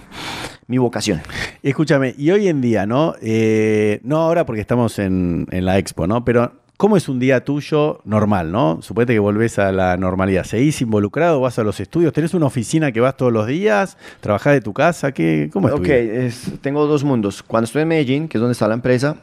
Mi 0.67 0.77
vocación. 0.77 1.21
Escúchame, 1.63 2.13
y 2.17 2.29
hoy 2.31 2.47
en 2.47 2.61
día, 2.61 2.85
¿no? 2.85 3.15
Eh, 3.21 3.99
no 4.03 4.17
ahora 4.17 4.45
porque 4.45 4.61
estamos 4.61 4.99
en, 4.99 5.47
en 5.51 5.65
la 5.65 5.77
expo, 5.79 6.05
¿no? 6.05 6.23
Pero, 6.23 6.51
¿cómo 6.77 6.95
es 6.95 7.09
un 7.09 7.17
día 7.19 7.43
tuyo 7.43 8.01
normal, 8.05 8.51
¿no? 8.51 8.79
Suponete 8.81 9.13
que 9.13 9.19
volvés 9.19 9.57
a 9.57 9.71
la 9.71 9.97
normalidad. 9.97 10.43
¿Seguís 10.43 10.79
involucrado? 10.81 11.41
¿Vas 11.41 11.57
a 11.57 11.63
los 11.63 11.79
estudios? 11.79 12.13
¿Tenés 12.13 12.33
una 12.35 12.45
oficina 12.45 12.91
que 12.91 12.99
vas 13.01 13.17
todos 13.17 13.33
los 13.33 13.47
días? 13.47 13.97
¿Trabajás 14.21 14.53
de 14.53 14.61
tu 14.61 14.71
casa? 14.73 15.11
¿Qué, 15.11 15.49
¿Cómo 15.51 15.67
es 15.69 15.73
tu 15.73 15.81
Ok, 15.81 15.87
vida? 15.87 15.95
es- 15.97 16.51
tengo 16.61 16.85
dos 16.85 17.03
mundos. 17.03 17.41
Cuando 17.41 17.65
estoy 17.65 17.81
en 17.81 17.87
Medellín, 17.87 18.27
que 18.27 18.37
es 18.37 18.39
donde 18.39 18.53
está 18.53 18.67
la 18.67 18.75
empresa, 18.75 19.15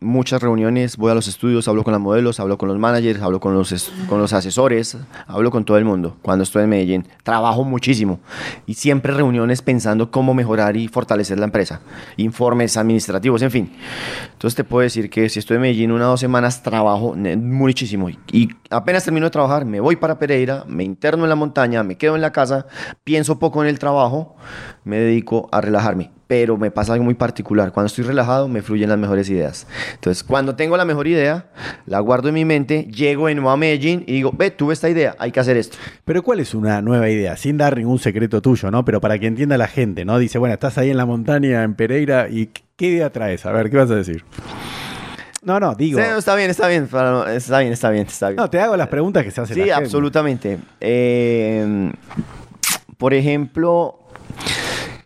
muchas 0.00 0.42
reuniones, 0.42 0.96
voy 0.96 1.10
a 1.10 1.14
los 1.14 1.28
estudios, 1.28 1.68
hablo 1.68 1.84
con 1.84 1.92
las 1.92 2.00
modelos, 2.00 2.40
hablo 2.40 2.56
con 2.56 2.68
los 2.68 2.78
managers, 2.78 3.20
hablo 3.20 3.38
con 3.38 3.54
los, 3.54 3.92
con 4.08 4.18
los 4.18 4.32
asesores, 4.32 4.96
hablo 5.26 5.50
con 5.50 5.64
todo 5.64 5.76
el 5.76 5.84
mundo. 5.84 6.16
Cuando 6.22 6.42
estoy 6.42 6.64
en 6.64 6.70
Medellín, 6.70 7.06
trabajo 7.22 7.64
muchísimo 7.64 8.20
y 8.66 8.74
siempre 8.74 9.12
reuniones 9.12 9.60
pensando 9.62 10.10
cómo 10.10 10.32
mejorar 10.32 10.76
y 10.76 10.88
fortalecer 10.88 11.38
la 11.38 11.44
empresa. 11.44 11.80
Informes 12.16 12.76
administrativos, 12.76 13.42
en 13.42 13.50
fin. 13.50 13.72
Entonces 14.32 14.54
te 14.56 14.64
puedo 14.64 14.82
decir 14.82 15.10
que 15.10 15.28
si 15.28 15.38
estoy 15.38 15.56
en 15.56 15.62
Medellín 15.62 15.92
una 15.92 16.06
o 16.06 16.10
dos 16.12 16.20
semanas, 16.20 16.62
trabajo 16.62 17.14
ne- 17.14 17.36
muchísimo. 17.36 18.08
Y 18.32 18.48
apenas 18.70 19.04
termino 19.04 19.26
de 19.26 19.30
trabajar, 19.30 19.64
me 19.66 19.80
voy 19.80 19.96
para 19.96 20.18
Pereira, 20.18 20.64
me 20.66 20.82
interno 20.84 21.24
en 21.24 21.28
la 21.28 21.36
montaña, 21.36 21.82
me 21.82 21.96
quedo 21.96 22.14
en 22.16 22.22
la 22.22 22.32
casa, 22.32 22.66
pienso 23.04 23.38
poco 23.38 23.62
en 23.62 23.68
el 23.68 23.78
trabajo, 23.78 24.36
me 24.84 24.98
dedico 24.98 25.48
a 25.52 25.60
relajarme. 25.60 26.10
Pero 26.26 26.56
me 26.56 26.70
pasa 26.70 26.92
algo 26.92 27.04
muy 27.04 27.14
particular. 27.14 27.72
Cuando 27.72 27.88
estoy 27.88 28.04
relajado, 28.04 28.46
me 28.46 28.62
fluyen 28.62 28.88
las 28.88 28.98
mejores 28.98 29.28
ideas. 29.28 29.66
Entonces, 29.94 30.22
cuando 30.22 30.54
tengo 30.54 30.76
la 30.76 30.84
mejor 30.84 31.08
idea, 31.08 31.46
la 31.86 31.98
guardo 31.98 32.28
en 32.28 32.34
mi 32.34 32.44
mente, 32.44 32.84
llego 32.84 33.26
de 33.26 33.34
nuevo 33.34 33.50
a 33.50 33.56
Medellín 33.56 34.04
y 34.06 34.12
digo, 34.12 34.30
ve, 34.32 34.52
tuve 34.52 34.74
esta 34.74 34.88
idea, 34.88 35.16
hay 35.18 35.32
que 35.32 35.40
hacer 35.40 35.56
esto. 35.56 35.76
Pero 36.04 36.22
¿cuál 36.22 36.38
es 36.38 36.54
una 36.54 36.82
nueva 36.82 37.08
idea? 37.08 37.36
Sin 37.36 37.56
dar 37.56 37.76
ningún 37.76 37.98
secreto 37.98 38.40
tuyo, 38.40 38.70
¿no? 38.70 38.84
Pero 38.84 39.00
para 39.00 39.18
que 39.18 39.26
entienda 39.26 39.58
la 39.58 39.66
gente, 39.66 40.04
¿no? 40.04 40.18
Dice, 40.20 40.38
bueno, 40.38 40.54
estás 40.54 40.78
ahí 40.78 40.90
en 40.90 40.98
la 40.98 41.06
montaña, 41.06 41.64
en 41.64 41.74
Pereira, 41.74 42.28
¿y 42.30 42.50
qué 42.76 42.86
idea 42.86 43.10
traes? 43.10 43.44
A 43.44 43.50
ver, 43.50 43.68
¿qué 43.68 43.76
vas 43.76 43.90
a 43.90 43.96
decir? 43.96 44.24
No, 45.42 45.58
no, 45.58 45.74
digo... 45.74 45.98
Sí, 45.98 46.04
está 46.16 46.36
bien, 46.36 46.50
está 46.50 46.68
bien, 46.68 46.84
está 46.84 47.58
bien, 47.58 47.72
está 47.72 47.90
bien, 47.90 48.06
está 48.06 48.28
bien. 48.28 48.36
No, 48.36 48.50
te 48.50 48.60
hago 48.60 48.76
las 48.76 48.88
preguntas 48.88 49.24
que 49.24 49.30
se 49.30 49.40
hacen 49.40 49.56
Sí, 49.56 49.70
absolutamente. 49.70 50.58
Eh, 50.80 51.90
por 52.98 53.14
ejemplo, 53.14 53.99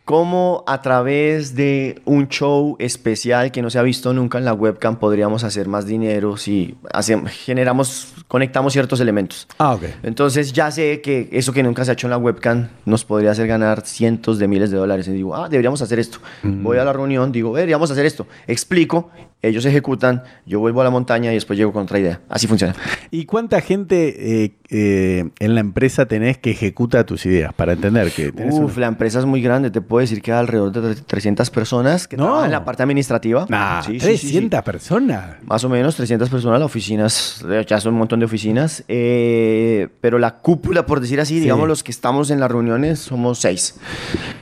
¿cómo 0.05 0.65
a 0.67 0.83
través 0.83 1.55
de 1.55 2.03
un 2.05 2.29
show 2.29 2.77
especial 2.79 3.51
que 3.53 3.63
no 3.63 3.71
se 3.71 3.79
ha 3.79 3.83
visto 3.83 4.13
nunca 4.13 4.39
en 4.39 4.45
la 4.45 4.53
webcam 4.53 4.97
podríamos 4.97 5.45
hacer 5.45 5.67
más 5.67 5.87
dinero 5.87 6.37
si 6.37 6.77
hacemos, 6.93 7.31
generamos, 7.31 8.13
conectamos 8.29 8.73
ciertos 8.73 9.01
elementos? 9.01 9.49
Ah, 9.59 9.75
ok. 9.75 9.85
Entonces 10.03 10.53
ya 10.53 10.71
sé 10.71 11.01
que 11.01 11.29
eso 11.33 11.53
que 11.53 11.63
nunca 11.63 11.85
se 11.85 11.91
ha 11.91 11.95
hecho 11.95 12.07
en 12.07 12.11
la 12.13 12.19
webcam 12.19 12.69
nos 12.85 13.05
podría 13.05 13.31
hacer 13.31 13.47
ganar 13.47 13.87
cientos 13.87 14.39
de 14.39 14.47
miles 14.49 14.71
de 14.71 14.77
dólares. 14.77 15.09
Y 15.09 15.13
digo, 15.13 15.35
ah, 15.35 15.49
deberíamos 15.49 15.81
hacer 15.81 15.99
esto. 15.99 16.19
Voy 16.43 16.79
a 16.79 16.85
la 16.85 16.93
reunión, 16.93 17.33
digo, 17.33 17.53
"Ve, 17.53 17.61
deberíamos 17.61 17.91
hacer 17.91 18.05
esto. 18.05 18.27
Explico, 18.47 19.11
ellos 19.49 19.65
ejecutan, 19.67 20.23
yo 20.47 20.61
vuelvo 20.61 20.81
a 20.81 20.85
la 20.85 20.91
montaña 20.91 21.31
y 21.31 21.35
después 21.35 21.59
llego 21.59 21.73
con 21.73 21.83
otra 21.85 21.99
idea. 21.99 22.21
Así 22.29 22.47
funciona. 22.47 22.75
¿Y 23.11 23.25
cuánta 23.27 23.61
gente 23.61 24.45
eh, 24.45 24.57
eh, 24.71 25.31
en 25.39 25.55
la 25.55 25.61
empresa 25.61 26.07
tenés 26.07 26.39
que 26.39 26.51
ejecuta 26.51 27.05
tus 27.07 27.27
ideas? 27.27 27.53
Para 27.55 27.73
entender 27.75 28.11
que 28.11 28.33
tenés 28.33 28.55
Uf, 28.55 28.77
la 28.79 28.87
empresa 28.87 29.19
es 29.19 29.25
muy 29.27 29.41
grande. 29.43 29.71
Te 29.71 29.81
puedo 29.81 30.01
decir 30.01 30.23
que 30.23 30.33
hay 30.33 30.39
alrededor 30.41 30.73
de 30.73 30.95
300 30.95 31.51
personas 31.51 32.09
que 32.09 32.17
No. 32.17 32.25
trabajan 32.25 32.47
en 32.47 32.53
la 32.53 32.65
parte 32.65 32.83
administrativa. 32.83 33.47
Nah, 33.49 33.83
Sí, 33.83 34.01
sí, 34.01 34.01
sí, 34.01 34.17
sí. 34.19 34.27
300 34.33 34.63
personas. 34.63 35.37
Más 35.45 35.63
o 35.65 35.69
menos 35.69 35.97
300 35.97 36.29
personas, 36.31 36.59
las 36.61 36.67
oficinas, 36.67 37.45
ya 37.67 37.81
son 37.81 37.93
un 37.95 37.99
montón 38.01 38.21
de 38.21 38.27
oficinas, 38.27 38.85
eh, 38.89 39.89
pero 40.01 40.19
la 40.19 40.37
cúpula, 40.39 40.87
por 40.87 41.01
decir 41.01 41.21
así, 41.21 41.35
Sí. 41.35 41.41
digamos 41.41 41.69
los 41.69 41.83
que 41.83 41.91
estamos 41.91 42.31
en 42.31 42.41
las 42.41 42.51
reuniones, 42.51 42.99
somos 43.01 43.39
seis, 43.41 43.77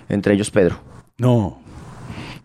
entre 0.08 0.34
ellos 0.34 0.50
Pedro. 0.50 0.76
No. 1.18 1.61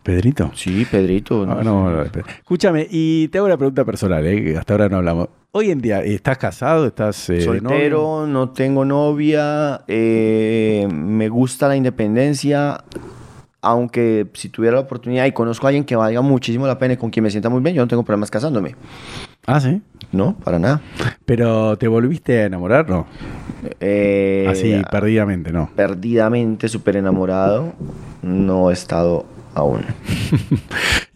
Pedrito. 0.08 0.52
Sí, 0.56 0.88
Pedrito. 0.90 1.46
Ah, 1.50 1.62
no, 1.62 1.92
no, 1.92 2.02
espera. 2.02 2.26
Escúchame, 2.38 2.88
y 2.90 3.28
te 3.28 3.40
hago 3.40 3.48
una 3.48 3.58
pregunta 3.58 3.84
personal, 3.84 4.26
eh, 4.26 4.42
que 4.42 4.58
hasta 4.58 4.74
ahora 4.74 4.88
no 4.88 4.96
hablamos. 4.96 5.28
Hoy 5.52 5.70
en 5.70 5.82
día, 5.82 6.02
¿estás 6.02 6.38
casado? 6.38 6.86
¿Estás 6.86 7.30
eh, 7.30 7.46
novio? 7.46 7.60
Soltero, 7.60 8.26
no 8.26 8.52
tengo 8.52 8.86
novia, 8.86 9.82
eh, 9.86 10.88
me 10.90 11.28
gusta 11.28 11.68
la 11.68 11.76
independencia, 11.76 12.86
aunque 13.62 14.28
si 14.32 14.48
tuviera 14.48 14.78
la 14.78 14.84
oportunidad 14.84 15.26
y 15.26 15.34
conozco 15.34 15.68
a 15.68 15.72
alguien 15.72 15.84
que 15.84 15.98
valga 15.98 16.22
muchísimo 16.22 16.66
la 16.68 16.80
pena 16.80 16.94
y 16.94 16.98
con 16.98 17.10
quien 17.10 17.24
me 17.26 17.30
sienta 17.30 17.50
muy 17.50 17.60
bien, 17.60 17.76
yo 17.76 17.82
no 17.82 17.90
tengo 17.90 18.04
problemas 18.04 18.32
casándome. 18.32 18.76
Ah, 19.46 19.60
sí. 19.60 19.82
No, 20.14 20.38
para 20.42 20.58
nada. 20.58 20.80
Pero 21.26 21.78
¿te 21.78 21.90
volviste 21.90 22.44
a 22.44 22.46
enamorar? 22.46 22.90
No. 22.90 23.08
Eh, 23.82 24.48
Así, 24.48 24.82
perdidamente, 24.90 25.52
no. 25.52 25.70
perdidamente 25.76 26.70
súper 26.70 26.96
enamorado, 26.96 27.74
no 28.22 28.70
he 28.70 28.74
estado 28.74 29.26
aún. 29.58 29.82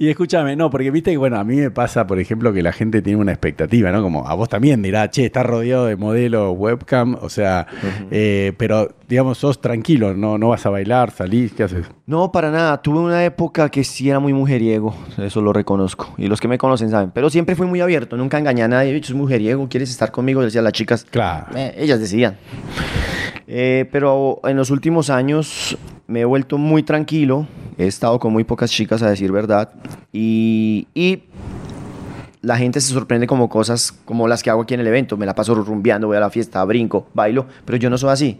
Y 0.01 0.09
escúchame, 0.09 0.55
no, 0.55 0.71
porque 0.71 0.89
viste 0.89 1.11
que, 1.11 1.17
bueno, 1.17 1.37
a 1.37 1.43
mí 1.43 1.57
me 1.57 1.69
pasa, 1.69 2.07
por 2.07 2.19
ejemplo, 2.19 2.51
que 2.51 2.63
la 2.63 2.71
gente 2.71 3.03
tiene 3.03 3.21
una 3.21 3.33
expectativa, 3.33 3.91
¿no? 3.91 4.01
Como 4.01 4.27
a 4.27 4.33
vos 4.33 4.49
también 4.49 4.81
dirá, 4.81 5.11
che, 5.11 5.25
estás 5.25 5.45
rodeado 5.45 5.85
de 5.85 5.95
modelos 5.95 6.55
webcam, 6.57 7.19
o 7.21 7.29
sea, 7.29 7.67
eh, 8.09 8.51
pero 8.57 8.95
digamos, 9.07 9.37
sos 9.37 9.61
tranquilo, 9.61 10.15
no, 10.15 10.39
no 10.39 10.49
vas 10.49 10.65
a 10.65 10.71
bailar, 10.71 11.11
salís, 11.11 11.53
¿qué 11.53 11.61
haces? 11.61 11.85
No, 12.07 12.31
para 12.31 12.49
nada. 12.49 12.81
Tuve 12.81 12.97
una 12.97 13.23
época 13.23 13.69
que 13.69 13.83
sí 13.83 14.09
era 14.09 14.19
muy 14.19 14.33
mujeriego, 14.33 14.95
eso 15.19 15.39
lo 15.39 15.53
reconozco. 15.53 16.15
Y 16.17 16.25
los 16.25 16.41
que 16.41 16.47
me 16.47 16.57
conocen 16.57 16.89
saben. 16.89 17.11
Pero 17.11 17.29
siempre 17.29 17.55
fui 17.55 17.67
muy 17.67 17.81
abierto, 17.81 18.17
nunca 18.17 18.39
engañé 18.39 18.63
a 18.63 18.67
nadie. 18.67 18.93
Bicho, 18.93 19.13
es 19.13 19.17
mujeriego, 19.17 19.67
¿quieres 19.69 19.91
estar 19.91 20.11
conmigo? 20.11 20.41
Decía 20.41 20.63
las 20.63 20.73
chicas. 20.73 21.05
Claro. 21.11 21.45
Eh, 21.55 21.75
ellas 21.77 21.99
decidían. 21.99 22.37
Eh, 23.47 23.87
pero 23.91 24.39
en 24.45 24.57
los 24.57 24.71
últimos 24.71 25.11
años 25.11 25.77
me 26.11 26.21
he 26.21 26.25
vuelto 26.25 26.57
muy 26.57 26.83
tranquilo. 26.83 27.47
He 27.77 27.87
estado 27.87 28.19
con 28.19 28.33
muy 28.33 28.43
pocas 28.43 28.69
chicas, 28.69 29.01
a 29.01 29.09
decir 29.09 29.31
verdad. 29.31 29.69
Y, 30.11 30.87
y 30.93 31.23
la 32.43 32.57
gente 32.57 32.81
se 32.81 32.91
sorprende 32.91 33.27
como 33.27 33.47
cosas 33.49 33.91
como 34.03 34.27
las 34.27 34.41
que 34.41 34.49
hago 34.49 34.61
aquí 34.63 34.73
en 34.73 34.79
el 34.79 34.87
evento. 34.87 35.15
Me 35.15 35.27
la 35.27 35.35
paso 35.35 35.53
rumbeando, 35.53 36.07
voy 36.07 36.17
a 36.17 36.19
la 36.19 36.29
fiesta, 36.31 36.63
brinco, 36.65 37.07
bailo, 37.13 37.45
pero 37.65 37.77
yo 37.77 37.89
no 37.89 37.97
soy 37.99 38.09
así. 38.09 38.39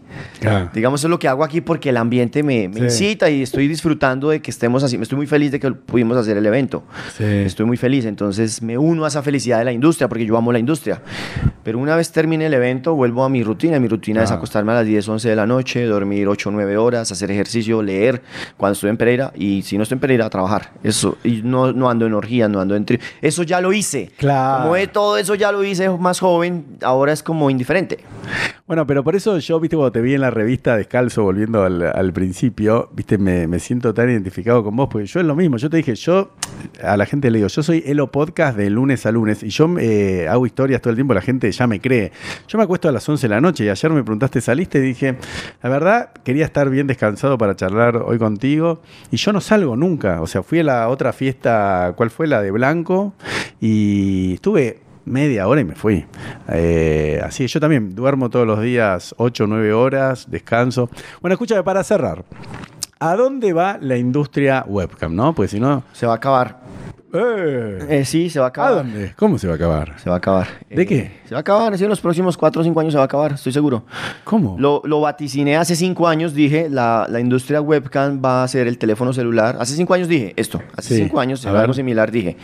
Digamos, 0.74 1.00
eso 1.00 1.06
es 1.06 1.10
lo 1.10 1.18
que 1.20 1.28
hago 1.28 1.44
aquí 1.44 1.60
porque 1.60 1.90
el 1.90 1.96
ambiente 1.96 2.42
me, 2.42 2.68
me 2.68 2.90
Sí. 2.90 3.04
incita 3.04 3.30
y 3.30 3.42
estoy 3.42 3.68
disfrutando 3.68 4.30
de 4.30 4.42
que 4.42 4.50
estemos 4.50 4.82
así. 4.82 4.96
Me 4.98 5.04
estoy 5.04 5.16
muy 5.16 5.28
feliz 5.28 5.52
de 5.52 5.60
que 5.60 5.70
pudimos 5.70 6.16
hacer 6.16 6.36
el 6.36 6.44
evento. 6.46 6.82
Sí. 7.16 7.22
Estoy 7.24 7.64
muy 7.64 7.76
feliz, 7.76 8.04
entonces 8.04 8.60
me 8.60 8.76
uno 8.76 9.04
a 9.04 9.08
esa 9.08 9.22
felicidad 9.22 9.58
de 9.60 9.66
la 9.66 9.72
industria 9.72 10.08
porque 10.08 10.26
yo 10.26 10.36
amo 10.36 10.50
la 10.52 10.58
industria. 10.58 11.00
Pero 11.62 11.78
una 11.78 11.94
vez 11.94 12.10
termine 12.10 12.46
el 12.46 12.54
evento, 12.54 12.94
vuelvo 12.96 13.22
a 13.22 13.28
mi 13.28 13.44
rutina. 13.44 13.78
Mi 13.78 13.86
rutina 13.86 14.22
es 14.22 14.30
Claro. 14.30 14.38
acostarme 14.38 14.72
a 14.72 14.76
las 14.76 14.86
10, 14.86 15.08
11 15.08 15.28
de 15.28 15.36
la 15.36 15.46
noche, 15.46 15.84
dormir 15.84 16.26
8, 16.26 16.50
9 16.50 16.76
horas, 16.76 17.12
hacer 17.12 17.30
ejercicio, 17.30 17.80
leer 17.82 18.20
cuando 18.56 18.72
estoy 18.72 18.90
en 18.90 18.96
Pereira 18.96 19.32
y 19.36 19.62
si 19.62 19.76
no 19.76 19.84
estoy 19.84 19.94
en 19.96 20.00
Pereira, 20.00 20.26
a 20.26 20.30
trabajar. 20.30 20.72
Eso, 20.82 21.18
y 21.22 21.42
no, 21.44 21.72
no 21.72 21.88
ando 21.88 22.04
en 22.06 22.14
orgías, 22.14 22.50
no 22.50 22.60
ando 22.60 22.74
en 22.74 22.84
Eso 23.20 23.44
ya 23.44 23.60
lo 23.60 23.72
hice. 23.72 23.91
Claro. 24.16 24.64
Como 24.64 24.74
de 24.74 24.86
todo 24.86 25.16
eso 25.16 25.34
ya 25.34 25.52
lo 25.52 25.62
hice 25.64 25.88
más 25.88 26.20
joven, 26.20 26.78
ahora 26.82 27.12
es 27.12 27.22
como 27.22 27.50
indiferente. 27.50 27.98
Bueno, 28.72 28.86
pero 28.86 29.04
por 29.04 29.14
eso 29.14 29.38
yo, 29.38 29.60
viste, 29.60 29.76
cuando 29.76 29.92
te 29.92 30.00
vi 30.00 30.14
en 30.14 30.22
la 30.22 30.30
revista 30.30 30.78
Descalzo, 30.78 31.24
volviendo 31.24 31.62
al, 31.62 32.12
principio, 32.14 32.88
viste, 32.94 33.18
me, 33.18 33.46
me 33.46 33.58
siento 33.58 33.92
tan 33.92 34.08
identificado 34.08 34.64
con 34.64 34.74
vos, 34.74 34.88
porque 34.90 35.06
yo 35.06 35.20
es 35.20 35.26
lo 35.26 35.36
mismo, 35.36 35.58
yo 35.58 35.68
te 35.68 35.76
dije, 35.76 35.94
yo 35.94 36.30
a 36.82 36.96
la 36.96 37.04
gente 37.04 37.30
le 37.30 37.36
digo, 37.36 37.48
yo 37.48 37.62
soy 37.62 37.82
Elo 37.84 38.10
Podcast 38.10 38.56
de 38.56 38.70
lunes 38.70 39.04
a 39.04 39.12
lunes, 39.12 39.42
y 39.42 39.50
yo 39.50 39.68
eh, 39.78 40.26
hago 40.26 40.46
historias 40.46 40.80
todo 40.80 40.88
el 40.88 40.96
tiempo, 40.96 41.12
la 41.12 41.20
gente 41.20 41.52
ya 41.52 41.66
me 41.66 41.82
cree. 41.82 42.12
Yo 42.48 42.56
me 42.56 42.64
acuesto 42.64 42.88
a 42.88 42.92
las 42.92 43.06
11 43.06 43.28
de 43.28 43.34
la 43.34 43.42
noche, 43.42 43.66
y 43.66 43.68
ayer 43.68 43.92
me 43.92 44.02
preguntaste, 44.02 44.40
¿saliste? 44.40 44.78
Y 44.78 44.80
dije, 44.80 45.18
la 45.62 45.68
verdad, 45.68 46.10
quería 46.24 46.46
estar 46.46 46.70
bien 46.70 46.86
descansado 46.86 47.36
para 47.36 47.54
charlar 47.54 47.98
hoy 47.98 48.16
contigo, 48.16 48.80
y 49.10 49.18
yo 49.18 49.34
no 49.34 49.42
salgo 49.42 49.76
nunca, 49.76 50.22
o 50.22 50.26
sea, 50.26 50.42
fui 50.42 50.60
a 50.60 50.64
la 50.64 50.88
otra 50.88 51.12
fiesta, 51.12 51.92
¿cuál 51.94 52.08
fue? 52.08 52.26
La 52.26 52.40
de 52.40 52.50
Blanco, 52.50 53.12
y 53.60 54.32
estuve 54.32 54.80
media 55.04 55.46
hora 55.48 55.60
y 55.60 55.64
me 55.64 55.74
fui. 55.74 56.04
Eh, 56.48 57.20
así, 57.24 57.46
yo 57.46 57.60
también 57.60 57.94
duermo 57.94 58.30
todos 58.30 58.46
los 58.46 58.60
días 58.60 59.14
8 59.18 59.44
o 59.44 59.46
9 59.46 59.72
horas, 59.72 60.30
descanso. 60.30 60.88
Bueno, 61.20 61.34
escúchame, 61.34 61.62
para 61.62 61.82
cerrar. 61.84 62.24
¿A 63.00 63.16
dónde 63.16 63.52
va 63.52 63.78
la 63.80 63.96
industria 63.96 64.64
webcam, 64.68 65.14
no? 65.14 65.34
Pues 65.34 65.50
si 65.50 65.58
no... 65.60 65.82
Se 65.92 66.06
va 66.06 66.12
a 66.12 66.16
acabar. 66.16 66.60
¡Eh! 67.14 67.78
Eh, 67.90 68.04
sí, 68.06 68.30
se 68.30 68.38
va 68.38 68.46
a 68.46 68.46
¿A 68.46 68.50
acabar. 68.50 68.74
dónde? 68.76 69.12
¿Cómo 69.16 69.36
se 69.38 69.46
va 69.46 69.54
a 69.54 69.56
acabar? 69.56 69.98
Se 69.98 70.08
va 70.08 70.14
a 70.16 70.18
acabar. 70.18 70.46
¿De 70.70 70.82
Eh, 70.82 70.86
qué? 70.86 71.10
Se 71.26 71.34
va 71.34 71.38
a 71.38 71.40
acabar, 71.40 71.76
sí, 71.76 71.82
en 71.84 71.90
los 71.90 72.00
próximos 72.00 72.38
4 72.38 72.60
o 72.62 72.64
5 72.64 72.80
años 72.80 72.92
se 72.92 72.96
va 72.96 73.02
a 73.02 73.06
acabar, 73.06 73.32
estoy 73.32 73.52
seguro. 73.52 73.84
¿Cómo? 74.24 74.56
Lo, 74.58 74.80
lo 74.84 75.00
vaticiné 75.00 75.56
hace 75.56 75.76
5 75.76 76.08
años, 76.08 76.32
dije, 76.32 76.70
la, 76.70 77.06
la 77.10 77.20
industria 77.20 77.60
webcam 77.60 78.22
va 78.24 78.44
a 78.44 78.48
ser 78.48 78.66
el 78.66 78.78
teléfono 78.78 79.12
celular. 79.12 79.56
Hace 79.60 79.74
5 79.74 79.92
años 79.94 80.08
dije 80.08 80.32
esto, 80.36 80.62
hace 80.76 80.94
Sí, 80.96 81.02
5 81.02 81.20
años, 81.20 81.44
a 81.44 81.60
algo 81.60 81.74
similar 81.74 82.10
dije. 82.10 82.36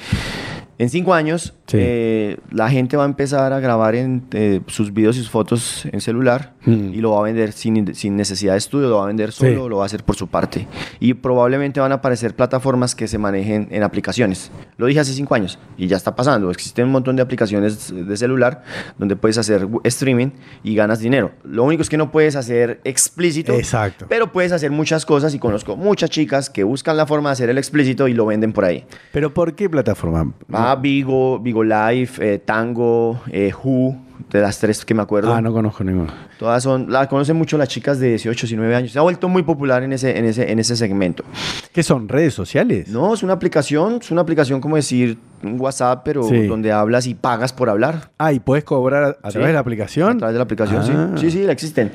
En 0.79 0.91
5 0.91 1.13
años, 1.13 1.55
Sí. 1.67 1.77
eh, 1.81 2.37
la 2.51 2.71
gente 2.71 2.97
va 2.97 3.03
a 3.03 3.07
empezar 3.07 3.53
a 3.53 3.59
grabar 3.61 3.95
en, 3.97 4.23
eh, 4.33 4.61
sus 4.69 4.95
videos 4.95 5.17
y 5.17 5.21
sus 5.21 5.29
fotos 5.29 5.85
en 5.91 6.01
celular 6.01 6.55
Mm. 6.65 6.95
y 6.95 6.97
lo 6.99 7.11
va 7.11 7.19
a 7.21 7.23
vender 7.25 7.53
sin, 7.53 7.95
sin 7.95 8.17
necesidad 8.17 8.53
de 8.53 8.59
estudio, 8.59 8.89
lo 8.89 8.97
va 8.99 9.05
a 9.05 9.07
vender 9.09 9.33
solo, 9.33 9.65
Sí. 9.65 9.69
lo 9.69 9.77
va 9.79 9.83
a 9.83 9.87
hacer 9.87 10.05
por 10.05 10.15
su 10.17 10.29
parte. 10.29 10.67
Y 11.01 11.15
probablemente 11.15 11.81
van 11.81 11.91
a 11.93 11.97
aparecer 11.97 12.35
plataformas 12.37 12.95
que 12.95 13.09
se 13.09 13.19
manejen 13.19 13.67
en 13.71 13.83
aplicaciones. 13.83 14.51
Lo 14.77 14.87
dije 14.87 15.01
hace 15.01 15.13
5 15.13 15.35
años 15.35 15.59
y 15.77 15.89
ya 15.89 15.97
está 15.97 16.15
pasando. 16.15 16.51
Existen 16.51 16.87
un 16.87 16.93
montón 16.93 17.17
de 17.17 17.23
aplicaciones 17.23 17.93
de 17.93 18.17
celular 18.17 18.63
donde 18.99 19.17
puedes 19.17 19.37
hacer 19.37 19.67
streaming 19.85 20.29
y 20.63 20.75
ganas 20.77 21.01
dinero. 21.01 21.33
Lo 21.45 21.65
único 21.65 21.83
es 21.83 21.89
que 21.91 21.97
no 21.99 22.11
puedes 22.13 22.37
hacer 22.37 22.81
explícito. 22.85 23.53
Exacto. 23.55 24.07
Pero 24.09 24.31
puedes 24.33 24.53
hacer 24.53 24.71
muchas 24.71 25.05
cosas 25.05 25.35
y 25.35 25.39
conozco 25.39 25.77
muchas 25.77 26.09
chicas 26.11 26.49
que 26.51 26.63
buscan 26.65 26.97
la 26.97 27.05
forma 27.07 27.31
de 27.31 27.33
hacer 27.33 27.51
el 27.51 27.59
explícito 27.59 28.07
y 28.09 28.15
lo 28.15 28.27
venden 28.27 28.53
por 28.53 28.65
ahí. 28.65 28.85
¿Pero 29.13 29.35
por 29.35 29.55
qué 29.55 29.69
plataforma? 29.69 30.33
Ah, 30.53 30.68
Vigo, 30.77 31.39
Vigo 31.39 31.63
Live, 31.65 32.11
eh, 32.21 32.39
Tango, 32.45 33.21
eh, 33.31 33.53
Who, 33.63 33.97
de 34.31 34.41
las 34.41 34.59
tres 34.59 34.85
que 34.85 34.95
me 34.95 35.03
acuerdo. 35.03 35.33
Ah, 35.33 35.41
no 35.41 35.53
conozco 35.53 35.83
ninguno. 35.85 36.13
Todas 36.39 36.63
son, 36.63 36.91
la 36.91 37.09
conocen 37.09 37.37
mucho 37.37 37.57
las 37.59 37.69
chicas 37.69 37.99
de 37.99 38.09
18, 38.11 38.47
19 38.47 38.75
años. 38.77 38.93
Se 38.93 38.99
ha 38.99 39.03
vuelto 39.03 39.29
muy 39.29 39.43
popular 39.43 39.83
en 39.83 39.93
ese, 39.93 40.19
en 40.19 40.25
ese, 40.25 40.51
en 40.53 40.59
ese 40.59 40.77
segmento. 40.77 41.25
¿Qué 41.73 41.83
son? 41.83 42.09
¿Redes 42.09 42.35
sociales? 42.35 42.89
No, 42.89 43.15
es 43.15 43.23
una 43.23 43.33
aplicación, 43.35 43.99
es 44.01 44.11
una 44.11 44.21
aplicación 44.23 44.61
como 44.61 44.77
decir 44.77 45.19
un 45.43 45.61
WhatsApp, 45.61 46.03
pero 46.05 46.23
Sí. 46.25 46.47
donde 46.47 46.73
hablas 46.73 47.07
y 47.07 47.15
pagas 47.15 47.53
por 47.53 47.71
hablar. 47.71 48.11
Ah, 48.19 48.33
¿y 48.33 48.41
puedes 48.41 48.65
cobrar 48.65 49.03
a, 49.05 49.09
a 49.27 49.31
Sí. 49.31 49.35
través 49.35 49.49
de 49.49 49.55
la 49.55 49.61
aplicación? 49.61 50.17
A 50.17 50.19
través 50.19 50.35
de 50.35 50.39
la 50.39 50.45
aplicación, 50.45 50.83
Ah. 51.15 51.17
sí. 51.17 51.31
Sí, 51.31 51.39
sí, 51.39 51.45
la 51.45 51.53
existen. 51.53 51.93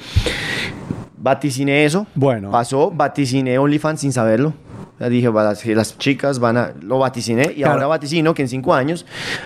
Vaticiné 1.17 1.85
eso. 1.85 2.05
Bueno. 2.15 2.51
Pasó, 2.51 2.91
vaticiné 2.91 3.57
OnlyFans 3.57 4.01
sin 4.01 4.11
saberlo. 4.11 4.53
Dije, 4.99 5.29
las, 5.75 5.97
chicas 5.97 6.39
van 6.39 6.55
a... 6.57 6.71
Lo 6.81 6.99
vaticiné 6.99 7.51
y 7.51 7.55
Claro. 7.57 7.73
ahora 7.73 7.87
vaticino 7.87 8.33
que 8.33 8.43
en 8.43 8.47
cinco 8.47 8.73
años 8.73 9.05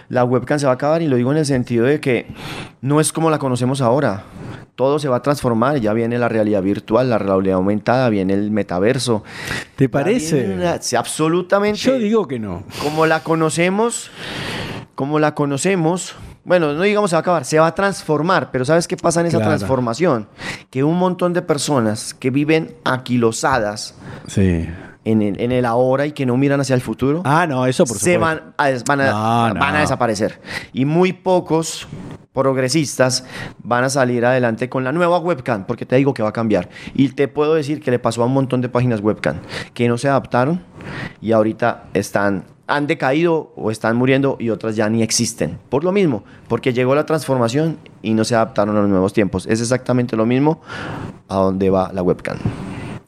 la 0.10 0.24
webcam 0.24 0.60
se 0.60 0.66
va 0.68 0.74
a 0.74 0.76
acabar 0.76 1.02
y 1.02 1.08
lo 1.08 1.16
digo 1.16 1.32
en 1.32 1.38
el 1.40 1.46
sentido 1.46 1.86
de 1.86 2.00
que 2.00 2.28
no 2.82 3.00
es 3.00 3.12
como 3.12 3.30
la 3.32 3.40
conocemos 3.40 3.82
ahora. 3.82 4.24
Todo 4.76 5.00
se 5.00 5.08
va 5.10 5.16
a 5.18 5.22
transformar, 5.24 5.78
ya 5.80 5.94
viene 5.94 6.20
la 6.20 6.30
realidad 6.30 6.62
virtual, 6.62 7.10
la 7.10 7.18
realidad 7.18 7.56
aumentada, 7.56 8.10
viene 8.10 8.36
el 8.36 8.52
metaverso. 8.52 9.24
¿Te 9.76 9.90
parece? 9.90 10.54
una- 10.54 10.80
sí, 10.80 10.96
absolutamente. 10.96 11.80
Yo 11.80 11.98
digo 11.98 12.28
que 12.28 12.38
no. 12.38 12.64
Como 12.84 13.08
la 13.08 13.22
conocemos, 13.24 14.12
como 14.94 15.18
la 15.18 15.34
conocemos, 15.34 16.14
bueno, 16.46 16.74
no 16.74 16.84
digamos 16.84 17.10
se 17.10 17.16
va 17.16 17.20
a 17.20 17.22
acabar, 17.22 17.46
se 17.46 17.58
va 17.58 17.66
a 17.68 17.74
transformar, 17.74 18.52
pero 18.52 18.66
¿sabes 18.66 18.88
qué 18.88 18.96
pasa 18.98 19.22
en 19.22 19.26
esa 19.28 19.38
Claro. 19.40 19.58
transformación? 19.58 20.28
Que 20.70 20.84
un 20.84 20.98
montón 21.00 21.34
de 21.34 21.42
personas 21.42 22.14
que 22.14 22.30
viven 22.30 22.76
aquilosadas 22.86 23.96
Sí. 24.28 24.68
En 25.10 25.22
el, 25.22 25.40
en 25.42 25.52
el 25.52 25.66
ahora 25.66 26.06
y 26.06 26.12
que 26.12 26.26
no 26.26 26.38
miran 26.38 26.60
hacia 26.60 26.74
el 26.76 26.82
futuro, 26.82 27.22
Ah, 27.26 27.46
no, 27.48 27.66
eso 27.66 27.86
por 27.86 27.98
se 27.98 28.14
supuesto. 28.16 28.20
van 28.20 28.54
a, 28.58 28.84
van, 28.86 29.02
a, 29.02 29.12
No, 29.12 29.54
no. 29.54 29.60
van 29.60 29.76
a 29.76 29.80
desaparecer. 29.80 30.40
Y 30.74 30.86
muy 30.86 31.14
pocos 31.14 31.88
progresistas 32.34 33.26
van 33.64 33.84
a 33.84 33.90
salir 33.90 34.26
adelante 34.26 34.70
con 34.70 34.84
la 34.84 34.92
nueva 34.92 35.18
webcam, 35.20 35.66
porque 35.66 35.86
te 35.86 35.96
digo 35.96 36.14
que 36.14 36.22
va 36.24 36.30
a 36.30 36.34
cambiar. 36.34 36.70
Y 36.94 37.10
te 37.10 37.28
puedo 37.28 37.56
decir 37.56 37.82
que 37.82 37.90
le 37.92 38.00
pasó 38.00 38.22
a 38.22 38.26
un 38.26 38.34
montón 38.34 38.62
de 38.62 38.70
páginas 38.70 39.02
webcam 39.02 39.38
que 39.74 39.88
no 39.88 39.98
se 39.98 40.08
adaptaron 40.08 40.62
y 41.22 41.32
ahorita 41.32 41.86
están 41.94 42.46
han 42.70 42.86
decaído 42.86 43.54
o 43.56 43.72
están 43.72 43.96
muriendo 43.96 44.36
y 44.42 44.50
otras 44.50 44.76
ya 44.76 44.90
ni 44.90 45.02
existen. 45.02 45.58
Por 45.70 45.86
lo 45.86 45.94
mismo, 45.94 46.24
porque 46.50 46.74
llegó 46.74 46.96
la 46.96 47.06
transformación 47.06 47.78
y 48.02 48.14
no 48.14 48.26
se 48.26 48.36
adaptaron 48.36 48.76
a 48.76 48.82
los 48.82 48.90
nuevos 48.90 49.14
tiempos. 49.14 49.48
Es 49.48 49.62
exactamente 49.62 50.18
lo 50.18 50.26
mismo 50.26 50.60
a 51.30 51.36
donde 51.38 51.70
va 51.70 51.92
la 51.94 52.04
webcam. 52.04 52.38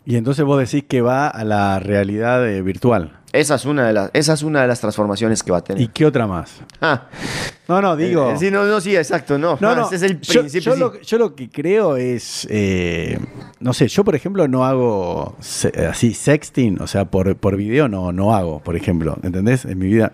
Y 0.10 0.16
entonces 0.16 0.44
vos 0.44 0.58
decís 0.60 0.84
que 0.90 1.02
va 1.02 1.28
a 1.28 1.44
la 1.44 1.78
realidad 1.78 2.50
eh, 2.50 2.64
virtual. 2.64 3.12
Esa 3.32 3.54
es 3.54 3.66
una 3.66 3.86
de 3.86 3.94
las, 3.94 4.10
esa 4.14 4.34
es 4.34 4.42
una 4.42 4.64
de 4.64 4.68
las 4.68 4.80
transformaciones 4.82 5.44
que 5.44 5.52
va 5.52 5.60
a 5.60 5.64
tener. 5.64 5.84
¿Y 5.84 5.88
qué 5.90 6.04
otra 6.04 6.26
más? 6.26 6.62
Ah, 6.82 7.04
No, 7.68 7.80
no, 7.80 7.96
digo... 7.96 8.32
eh, 8.32 8.38
sí, 8.40 8.50
no, 8.50 8.66
no, 8.66 8.82
sí, 8.82 8.96
exacto, 8.98 9.38
no. 9.38 9.60
No, 9.62 9.70
Ah, 9.70 9.76
no. 9.76 9.86
Ese 9.86 9.98
es 9.98 10.02
el 10.02 10.20
yo, 10.20 10.40
principio. 10.42 10.72
yo 10.72 10.74
sí. 10.74 10.80
lo, 10.80 11.00
yo 11.02 11.18
lo 11.20 11.36
que 11.36 11.48
creo 11.52 11.96
es, 11.96 12.48
eh, 12.50 13.20
no 13.60 13.72
sé, 13.74 13.88
yo 13.88 14.04
por 14.04 14.16
ejemplo 14.16 14.48
no 14.48 14.66
hago 14.66 15.36
se- 15.42 15.86
así 15.86 16.16
sexting, 16.16 16.82
o 16.82 16.88
sea, 16.88 17.06
por, 17.06 17.36
por 17.36 17.56
video 17.56 17.88
no, 17.88 18.12
no 18.12 18.34
hago, 18.34 18.62
por 18.62 18.76
ejemplo, 18.76 19.16
¿entendés? 19.22 19.64
En 19.66 19.78
mi 19.78 19.86
vida. 19.86 20.12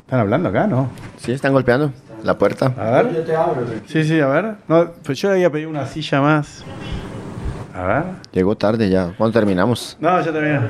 ¿Están 0.00 0.20
hablando 0.20 0.50
acá, 0.50 0.66
no? 0.66 0.90
Sí, 1.16 1.32
están 1.32 1.54
golpeando 1.54 1.90
la 2.22 2.36
puerta. 2.36 2.74
A 2.76 3.02
ver. 3.02 3.14
Yo 3.14 3.22
te 3.24 3.34
abro. 3.34 3.64
Sí, 3.86 4.04
sí, 4.04 4.20
a 4.20 4.26
ver. 4.26 4.56
No, 4.68 4.90
pues 5.02 5.18
yo 5.18 5.28
le 5.28 5.36
había 5.36 5.50
pedido 5.50 5.70
una 5.70 5.86
silla 5.86 6.20
más. 6.20 6.62
A 7.74 7.82
ver. 7.86 8.04
Llegó 8.32 8.56
tarde 8.56 8.88
ya. 8.90 9.12
¿Cuándo 9.16 9.32
terminamos? 9.38 9.96
No, 10.00 10.20
ya 10.20 10.32
terminé. 10.32 10.60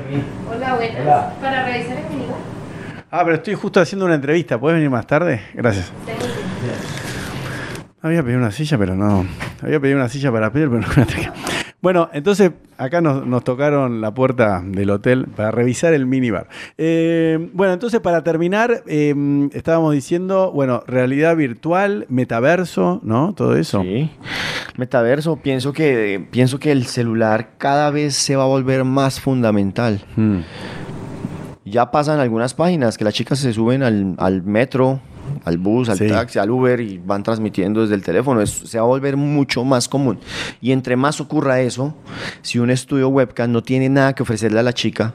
Hola, 0.49 0.75
buenas. 0.75 1.01
Hola. 1.01 1.33
Para 1.41 1.65
revisar 1.65 1.97
el 1.97 2.03
menú. 2.09 2.33
Ah, 3.11 3.21
pero 3.23 3.35
estoy 3.35 3.53
justo 3.55 3.79
haciendo 3.79 4.05
una 4.05 4.15
entrevista. 4.15 4.59
¿Puedes 4.59 4.77
venir 4.77 4.89
más 4.89 5.05
tarde? 5.05 5.41
Gracias. 5.53 5.91
Había 8.01 8.23
pedido 8.23 8.39
una 8.39 8.51
silla, 8.51 8.77
pero 8.77 8.95
no. 8.95 9.25
Había 9.61 9.79
pedido 9.79 9.97
una 9.97 10.09
silla 10.09 10.31
para 10.31 10.51
pedir, 10.51 10.69
pero 10.69 10.81
no 10.81 10.87
la 10.95 11.05
traje. 11.05 11.31
Bueno, 11.83 12.09
entonces 12.13 12.53
acá 12.77 13.01
nos, 13.01 13.27
nos 13.27 13.43
tocaron 13.43 13.99
la 13.99 14.13
puerta 14.13 14.63
del 14.65 14.89
hotel 14.89 15.27
para 15.35 15.51
revisar 15.51 15.93
el 15.93 16.05
minibar. 16.05 16.47
Eh, 16.77 17.49
bueno, 17.51 17.73
entonces 17.73 17.99
para 17.99 18.23
terminar, 18.23 18.83
eh, 18.87 19.13
estábamos 19.51 19.93
diciendo, 19.93 20.53
bueno, 20.53 20.85
realidad 20.87 21.35
virtual, 21.35 22.05
metaverso, 22.07 23.01
¿no? 23.03 23.33
Todo 23.33 23.57
eso. 23.57 23.81
Sí. 23.81 24.09
Metaverso, 24.77 25.35
pienso 25.35 25.73
que, 25.73 26.25
pienso 26.31 26.57
que 26.57 26.71
el 26.71 26.85
celular 26.85 27.49
cada 27.57 27.91
vez 27.91 28.15
se 28.15 28.37
va 28.37 28.43
a 28.43 28.47
volver 28.47 28.85
más 28.85 29.19
fundamental. 29.19 29.99
Mm. 30.15 30.37
Ya 31.65 31.91
pasan 31.91 32.21
algunas 32.21 32.53
páginas 32.53 32.97
que 32.97 33.03
las 33.03 33.13
chicas 33.13 33.39
se 33.39 33.51
suben 33.51 33.83
al, 33.83 34.15
al 34.19 34.41
metro, 34.43 35.01
al 35.45 35.57
bus, 35.57 35.89
al 35.89 35.97
Sí. 35.97 36.07
taxi, 36.07 36.39
al 36.39 36.49
Uber 36.51 36.79
y 36.79 36.97
van 37.03 37.23
transmitiendo 37.23 37.81
desde 37.81 37.95
el 37.95 38.03
teléfono. 38.03 38.41
Es- 38.41 38.51
se 38.51 38.77
va 38.77 38.83
a 38.83 38.87
volver 38.87 39.17
mucho 39.17 39.63
más 39.63 39.87
común. 39.89 40.19
Y 40.61 40.71
entre 40.71 40.95
más 40.95 41.19
ocurra 41.21 41.59
eso, 41.61 41.95
si 42.41 42.59
un 42.59 42.69
estudio 42.69 43.09
webcam 43.09 43.51
no 43.51 43.61
tiene 43.63 43.89
nada 43.89 44.13
que 44.13 44.23
ofrecerle 44.23 44.59
a 44.59 44.63
la 44.63 44.73
chica, 44.73 45.13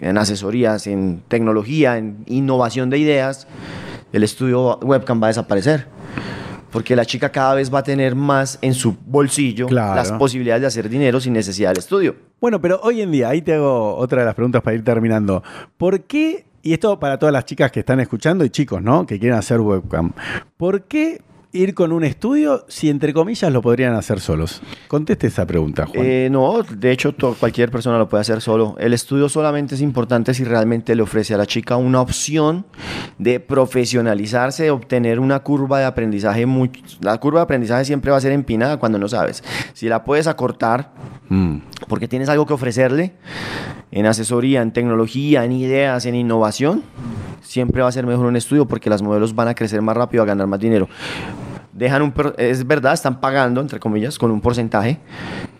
en 0.00 0.18
asesorías, 0.18 0.86
en 0.86 1.22
tecnología, 1.28 1.96
en 1.98 2.24
innovación 2.26 2.90
de 2.90 2.98
ideas, 2.98 3.46
el 4.12 4.22
estudio 4.22 4.78
webcam 4.82 5.22
va 5.22 5.26
a 5.26 5.30
desaparecer. 5.30 5.86
Porque 6.70 6.96
la 6.96 7.04
chica 7.04 7.30
cada 7.30 7.54
vez 7.54 7.72
va 7.72 7.78
a 7.78 7.82
tener 7.84 8.16
más 8.16 8.58
en 8.60 8.74
su 8.74 8.96
bolsillo 9.06 9.68
Claro. 9.68 9.94
las 9.94 10.10
posibilidades 10.10 10.62
de 10.62 10.66
hacer 10.66 10.88
dinero 10.88 11.20
sin 11.20 11.32
necesidad 11.32 11.68
del 11.70 11.78
estudio. 11.78 12.16
Bueno, 12.40 12.60
pero 12.60 12.80
hoy 12.82 13.00
en 13.00 13.12
día, 13.12 13.28
ahí 13.28 13.42
te 13.42 13.54
hago 13.54 13.94
otra 13.94 14.20
de 14.22 14.26
las 14.26 14.34
preguntas 14.34 14.60
para 14.60 14.74
ir 14.74 14.82
terminando. 14.82 15.44
¿Por 15.76 16.00
qué, 16.02 16.46
y 16.64 16.72
esto 16.72 16.98
para 16.98 17.18
todas 17.18 17.32
las 17.32 17.44
chicas 17.44 17.70
que 17.70 17.80
están 17.80 18.00
escuchando 18.00 18.44
y 18.44 18.50
chicos, 18.50 18.82
¿no? 18.82 19.06
Que 19.06 19.20
quieren 19.20 19.38
hacer 19.38 19.60
webcam, 19.60 20.12
¿por 20.56 20.84
qué 20.84 21.20
ir 21.54 21.72
con 21.74 21.92
un 21.92 22.04
estudio 22.04 22.64
si 22.68 22.90
entre 22.90 23.14
comillas 23.14 23.50
lo 23.52 23.62
podrían 23.62 23.94
hacer 23.94 24.20
solos? 24.20 24.60
Conteste 24.88 25.28
esa 25.28 25.46
pregunta, 25.46 25.86
Juan. 25.86 26.04
Eh, 26.04 26.28
no, 26.30 26.62
de 26.62 26.90
hecho 26.90 27.14
cualquier 27.38 27.70
persona 27.70 27.96
lo 27.96 28.08
puede 28.08 28.20
hacer 28.22 28.40
solo. 28.42 28.74
El 28.78 28.92
estudio 28.92 29.28
solamente 29.28 29.76
es 29.76 29.80
importante 29.80 30.34
si 30.34 30.44
realmente 30.44 30.94
le 30.94 31.02
ofrece 31.02 31.32
a 31.34 31.38
la 31.38 31.46
chica 31.46 31.76
una 31.76 32.00
opción 32.00 32.66
de 33.18 33.40
profesionalizarse, 33.40 34.64
de 34.64 34.70
obtener 34.70 35.20
una 35.20 35.40
curva 35.40 35.78
de 35.78 35.84
aprendizaje. 35.86 36.44
Muy, 36.44 36.70
la 37.00 37.18
curva 37.18 37.40
de 37.40 37.44
aprendizaje 37.44 37.84
siempre 37.84 38.10
va 38.10 38.18
a 38.18 38.20
ser 38.20 38.32
empinada 38.32 38.76
cuando 38.78 38.98
no 38.98 39.08
sabes. 39.08 39.42
Si 39.72 39.88
la 39.88 40.04
puedes 40.04 40.26
acortar 40.26 40.92
Mm. 41.28 41.56
porque 41.88 42.06
tienes 42.06 42.28
algo 42.28 42.44
que 42.44 42.52
ofrecerle 42.52 43.14
en 43.90 44.06
asesoría, 44.06 44.60
en 44.60 44.72
tecnología, 44.72 45.44
en 45.44 45.52
ideas, 45.52 46.04
en 46.06 46.14
innovación, 46.14 46.82
siempre 47.42 47.82
va 47.82 47.88
a 47.88 47.92
ser 47.92 48.06
mejor 48.06 48.26
un 48.26 48.36
estudio 48.36 48.66
porque 48.66 48.90
las 48.90 49.02
modelos 49.02 49.34
van 49.34 49.48
a 49.48 49.54
crecer 49.54 49.80
más 49.80 49.96
rápido, 49.96 50.22
a 50.22 50.26
ganar 50.26 50.46
más 50.46 50.60
dinero. 50.60 50.88
Dejan 51.74 52.02
un 52.02 52.14
es 52.38 52.66
verdad, 52.66 52.92
están 52.92 53.20
pagando, 53.20 53.60
entre 53.60 53.80
comillas, 53.80 54.18
con 54.18 54.30
un 54.30 54.40
porcentaje 54.40 54.98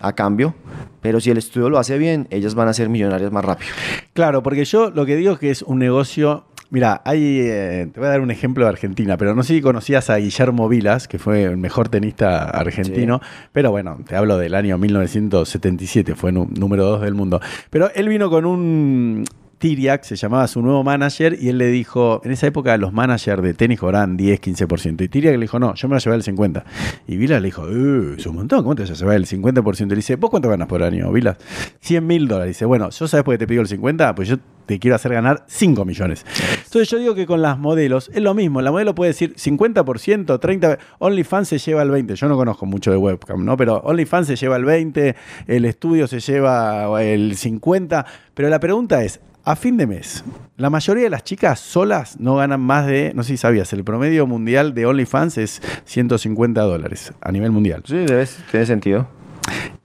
a 0.00 0.12
cambio, 0.12 0.54
pero 1.00 1.20
si 1.20 1.30
el 1.30 1.38
estudio 1.38 1.68
lo 1.68 1.78
hace 1.78 1.98
bien, 1.98 2.28
ellas 2.30 2.54
van 2.54 2.68
a 2.68 2.72
ser 2.72 2.88
millonarias 2.88 3.32
más 3.32 3.44
rápido. 3.44 3.70
Claro, 4.12 4.42
porque 4.42 4.64
yo 4.64 4.90
lo 4.90 5.04
que 5.06 5.16
digo 5.16 5.32
es 5.32 5.38
que 5.38 5.50
es 5.50 5.62
un 5.62 5.78
negocio. 5.80 6.44
Mira, 6.70 7.02
hay, 7.04 7.40
eh, 7.40 7.88
te 7.92 8.00
voy 8.00 8.06
a 8.06 8.12
dar 8.12 8.20
un 8.20 8.30
ejemplo 8.30 8.64
de 8.64 8.70
Argentina, 8.70 9.16
pero 9.16 9.34
no 9.34 9.42
sé 9.42 9.54
si 9.54 9.60
conocías 9.60 10.08
a 10.08 10.16
Guillermo 10.16 10.68
Vilas, 10.68 11.08
que 11.08 11.18
fue 11.18 11.44
el 11.44 11.56
mejor 11.56 11.88
tenista 11.88 12.44
argentino, 12.44 13.20
pero 13.52 13.70
bueno, 13.70 13.98
te 14.08 14.16
hablo 14.16 14.38
del 14.38 14.54
año 14.54 14.78
1977, 14.78 16.14
fue 16.14 16.32
número 16.32 16.84
2 16.84 17.02
del 17.02 17.14
mundo. 17.14 17.40
Pero 17.70 17.90
él 17.94 18.08
vino 18.08 18.30
con 18.30 18.44
un 18.44 19.24
Tiriac, 19.64 20.02
se 20.02 20.16
llamaba 20.16 20.46
su 20.46 20.60
nuevo 20.60 20.84
manager, 20.84 21.38
y 21.40 21.48
él 21.48 21.56
le 21.56 21.68
dijo, 21.68 22.20
en 22.22 22.32
esa 22.32 22.46
época 22.46 22.76
los 22.76 22.92
managers 22.92 23.42
de 23.42 23.54
tenis 23.54 23.80
cobraban 23.80 24.14
10, 24.14 24.38
15%, 24.38 25.02
y 25.02 25.08
Tiriac 25.08 25.36
le 25.36 25.40
dijo, 25.40 25.58
no, 25.58 25.74
yo 25.74 25.88
me 25.88 25.94
voy 25.94 25.96
a 25.96 26.00
llevar 26.00 26.18
el 26.18 26.22
50%. 26.22 26.64
Y 27.08 27.16
Vilas 27.16 27.40
le 27.40 27.46
dijo, 27.46 27.66
eh, 27.66 28.16
es 28.18 28.26
un 28.26 28.36
montón, 28.36 28.62
¿cómo 28.62 28.74
te 28.74 28.82
vas 28.82 28.90
a 28.90 28.94
llevar 28.94 29.16
el 29.16 29.24
50%? 29.24 29.86
Y 29.86 29.88
le 29.88 29.96
dice, 29.96 30.16
¿vos 30.16 30.28
cuánto 30.28 30.50
ganas 30.50 30.68
por 30.68 30.82
año, 30.82 31.10
Vilas? 31.10 31.38
100 31.80 32.06
mil 32.06 32.28
dólares. 32.28 32.56
Dice, 32.56 32.66
bueno, 32.66 32.90
¿yo 32.90 33.08
sabes 33.08 33.24
por 33.24 33.32
qué 33.32 33.38
te 33.38 33.46
pido 33.46 33.62
el 33.62 33.68
50? 33.68 34.14
Pues 34.14 34.28
yo 34.28 34.36
te 34.66 34.78
quiero 34.78 34.96
hacer 34.96 35.14
ganar 35.14 35.46
5 35.48 35.82
millones. 35.86 36.26
Entonces 36.62 36.90
yo 36.90 36.98
digo 36.98 37.14
que 37.14 37.24
con 37.24 37.40
las 37.40 37.58
modelos 37.58 38.10
es 38.12 38.20
lo 38.20 38.34
mismo. 38.34 38.60
La 38.60 38.70
modelo 38.70 38.94
puede 38.94 39.12
decir 39.12 39.34
50%, 39.34 40.26
30%. 40.26 40.78
OnlyFans 40.98 41.48
se 41.48 41.56
lleva 41.56 41.80
el 41.80 41.88
20%. 41.88 42.16
Yo 42.16 42.28
no 42.28 42.36
conozco 42.36 42.66
mucho 42.66 42.90
de 42.90 42.98
webcam, 42.98 43.42
¿no? 43.42 43.56
Pero 43.56 43.78
OnlyFans 43.78 44.26
se 44.26 44.36
lleva 44.36 44.56
el 44.56 44.66
20%, 44.66 45.14
el 45.46 45.64
estudio 45.64 46.06
se 46.06 46.20
lleva 46.20 47.02
el 47.02 47.34
50%. 47.34 48.04
Pero 48.34 48.50
la 48.50 48.60
pregunta 48.60 49.02
es, 49.02 49.20
a 49.44 49.56
fin 49.56 49.76
de 49.76 49.86
mes, 49.86 50.24
la 50.56 50.70
mayoría 50.70 51.04
de 51.04 51.10
las 51.10 51.24
chicas 51.24 51.60
solas 51.60 52.18
no 52.18 52.36
ganan 52.36 52.60
más 52.60 52.86
de, 52.86 53.12
no 53.14 53.22
sé 53.22 53.30
si 53.30 53.36
sabías, 53.36 53.72
el 53.72 53.84
promedio 53.84 54.26
mundial 54.26 54.74
de 54.74 54.86
OnlyFans 54.86 55.38
es 55.38 55.62
150 55.84 56.62
dólares 56.62 57.12
a 57.20 57.30
nivel 57.30 57.50
mundial. 57.50 57.82
Sí, 57.84 57.96
debes, 57.96 58.38
tiene 58.50 58.66
sentido. 58.66 59.06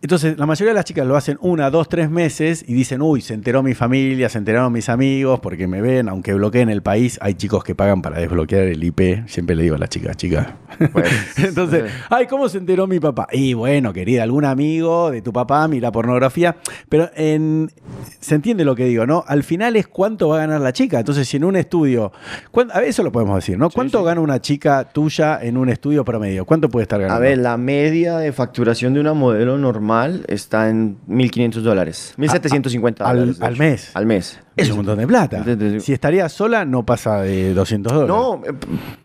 Entonces, 0.02 0.38
la 0.38 0.46
mayoría 0.46 0.70
de 0.72 0.76
las 0.76 0.86
chicas 0.86 1.06
lo 1.06 1.18
hacen 1.18 1.38
una, 1.42 1.70
dos, 1.70 1.90
tres 1.90 2.10
meses 2.10 2.64
y 2.66 2.74
dicen, 2.74 3.02
uy, 3.02 3.20
se 3.22 3.34
enteró 3.34 3.62
mi 3.62 3.74
familia, 3.74 4.30
se 4.30 4.38
enteraron 4.38 4.72
mis 4.72 4.88
amigos, 4.88 5.40
porque 5.42 5.68
me 5.68 5.82
ven, 5.82 6.08
aunque 6.08 6.34
bloqueen 6.34 6.70
el 6.70 6.82
país, 6.82 7.20
hay 7.22 7.34
chicos 7.34 7.64
que 7.66 7.76
pagan 7.76 8.02
para 8.02 8.18
desbloquear 8.20 8.64
el 8.64 8.82
IP. 8.84 9.28
Siempre 9.28 9.56
le 9.58 9.64
digo 9.64 9.76
a 9.76 9.78
las 9.78 9.90
chicas, 9.90 10.16
chicas. 10.16 10.48
Pues, 10.94 11.10
Entonces, 11.38 11.92
ay, 12.10 12.28
¿cómo 12.28 12.48
se 12.48 12.60
enteró 12.60 12.88
mi 12.88 13.00
papá? 13.02 13.28
Y 13.32 13.54
bueno, 13.54 13.92
querida, 13.92 14.24
algún 14.24 14.46
amigo 14.46 15.12
de 15.12 15.22
tu 15.22 15.34
papá 15.34 15.68
mira 15.68 15.92
pornografía. 15.92 16.56
Pero 16.88 17.10
en, 17.16 17.70
se 18.22 18.36
entiende 18.36 18.64
lo 18.64 18.76
que 18.76 18.86
digo, 18.86 19.06
¿no? 19.06 19.26
Al 19.28 19.44
final 19.44 19.76
es 19.76 19.88
cuánto 19.88 20.30
va 20.30 20.38
a 20.38 20.40
ganar 20.40 20.62
la 20.62 20.72
chica. 20.72 21.00
Entonces, 21.00 21.28
si 21.28 21.36
en 21.38 21.44
un 21.44 21.58
estudio, 21.58 22.14
¿cuán- 22.52 22.72
a 22.72 22.82
eso 22.84 23.04
lo 23.04 23.12
podemos 23.12 23.36
decir, 23.36 23.58
¿no? 23.58 23.70
¿Cuánto 23.70 24.04
gana 24.06 24.22
una 24.22 24.40
chica 24.40 24.86
tuya 24.86 25.40
en 25.42 25.58
un 25.58 25.68
estudio 25.70 26.06
promedio? 26.06 26.46
¿Cuánto 26.46 26.70
puede 26.70 26.84
estar 26.84 27.02
ganando? 27.02 27.18
A 27.18 27.20
ver, 27.20 27.38
la 27.38 27.58
media 27.58 28.18
de 28.18 28.32
facturación 28.32 28.94
de 28.94 29.02
una 29.02 29.14
modelo 29.14 29.49
normal 29.58 30.24
está 30.28 30.70
en 30.70 30.98
1.500 31.08 31.62
dólares. 31.62 32.14
1.750 32.18 33.02
al- 33.06 33.18
dólares. 33.20 33.42
al 33.42 33.54
hecho. 33.54 33.60
mes. 33.64 33.92
Al 33.96 34.06
mes. 34.06 34.40
Es 34.56 34.70
un 34.70 34.78
montón 34.78 34.98
de 35.00 35.08
plata. 35.08 35.46
Si 35.80 35.94
estaría 35.94 36.28
sola, 36.28 36.66
no 36.66 36.86
pasa 36.86 37.22
de 37.22 37.54
200 37.54 37.94
dólares. 37.94 38.10
No, 38.14 38.42
eh, 38.46 38.54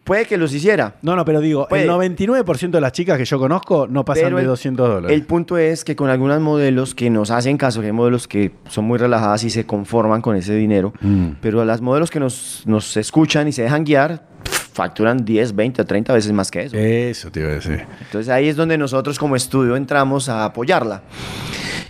puede 0.02 0.24
que 0.26 0.36
los 0.36 0.52
hiciera. 0.52 0.96
No, 1.02 1.14
no, 1.14 1.24
pero 1.24 1.40
digo, 1.40 1.68
Puede. 1.68 1.84
el 1.84 1.90
99% 1.90 2.70
de 2.72 2.80
las 2.80 2.90
chicas 2.92 3.16
que 3.18 3.24
yo 3.24 3.38
conozco 3.38 3.86
no 3.86 4.04
pasan 4.04 4.24
Pero 4.24 4.36
de 4.38 4.42
el- 4.42 4.48
200 4.48 4.88
dólares. 4.88 5.16
El 5.16 5.24
punto 5.26 5.56
es 5.56 5.84
que 5.84 5.94
con 5.94 6.10
algunas 6.10 6.40
modelos 6.40 6.94
que 6.96 7.08
nos 7.08 7.30
hacen 7.30 7.56
caso, 7.56 7.80
que 7.80 7.86
hay 7.86 7.92
modelos 7.92 8.26
que 8.26 8.52
son 8.68 8.84
muy 8.86 8.98
relajadas 8.98 9.44
y 9.44 9.50
se 9.50 9.64
conforman 9.64 10.22
con 10.22 10.34
ese 10.34 10.54
dinero, 10.56 10.92
Mm. 11.00 11.34
pero 11.40 11.60
a 11.60 11.64
las 11.64 11.80
modelos 11.80 12.10
que 12.10 12.18
nos, 12.18 12.64
nos 12.66 12.96
escuchan 12.96 13.46
y 13.46 13.52
se 13.52 13.62
dejan 13.62 13.84
guiar, 13.84 14.26
facturan 14.74 15.24
10, 15.24 15.54
20 15.54 15.80
o 15.82 15.84
30 15.86 16.12
veces 16.12 16.32
más 16.32 16.50
que 16.50 16.64
eso. 16.64 16.76
Eso 16.76 17.30
te 17.30 17.40
iba 17.40 17.48
a 17.48 17.52
decir. 17.54 17.86
Entonces 18.02 18.28
ahí 18.28 18.48
es 18.48 18.56
donde 18.56 18.76
nosotros 18.76 19.18
como 19.18 19.36
estudio 19.36 19.76
entramos 19.76 20.28
a 20.28 20.44
apoyarla. 20.44 21.02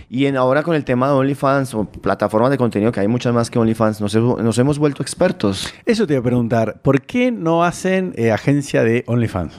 Y 0.07 0.27
en 0.27 0.37
ahora 0.37 0.61
con 0.63 0.75
el 0.75 0.85
tema 0.85 1.07
de 1.07 1.13
OnlyFans 1.13 1.73
o 1.73 1.85
plataformas 1.85 2.51
de 2.51 2.57
contenido, 2.57 2.91
que 2.91 2.99
hay 2.99 3.07
muchas 3.07 3.33
más 3.33 3.49
que 3.49 3.57
OnlyFans, 3.59 3.99
nos, 3.99 4.13
hemos- 4.15 4.41
nos 4.41 4.57
hemos 4.59 4.77
vuelto 4.79 5.01
expertos. 5.01 5.73
Eso 5.85 6.05
te 6.07 6.13
iba 6.13 6.19
a 6.21 6.23
preguntar, 6.23 6.79
¿por 6.83 7.01
qué 7.01 7.31
no 7.31 7.63
hacen 7.65 8.13
eh, 8.15 8.31
agencia 8.31 8.83
de 8.83 9.03
OnlyFans? 9.07 9.53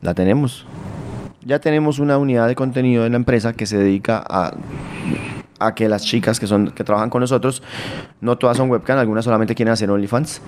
La 0.00 0.14
tenemos. 0.14 0.64
Ya 1.44 1.58
tenemos 1.58 1.98
una 1.98 2.16
unidad 2.16 2.46
de 2.46 2.54
contenido 2.54 3.04
en 3.04 3.12
la 3.12 3.16
empresa 3.16 3.52
que 3.54 3.66
se 3.66 3.76
dedica 3.76 4.24
a, 4.26 4.54
a 5.58 5.74
que 5.74 5.88
las 5.88 6.04
chicas 6.04 6.38
que, 6.38 6.46
son, 6.46 6.70
que 6.70 6.84
trabajan 6.84 7.10
con 7.10 7.20
nosotros, 7.20 7.62
no 8.20 8.38
todas 8.38 8.56
son 8.56 8.70
webcam, 8.70 8.98
algunas 9.00 9.24
solamente 9.24 9.56
quieren 9.56 9.72
hacer 9.72 9.90
OnlyFans. 9.90 10.40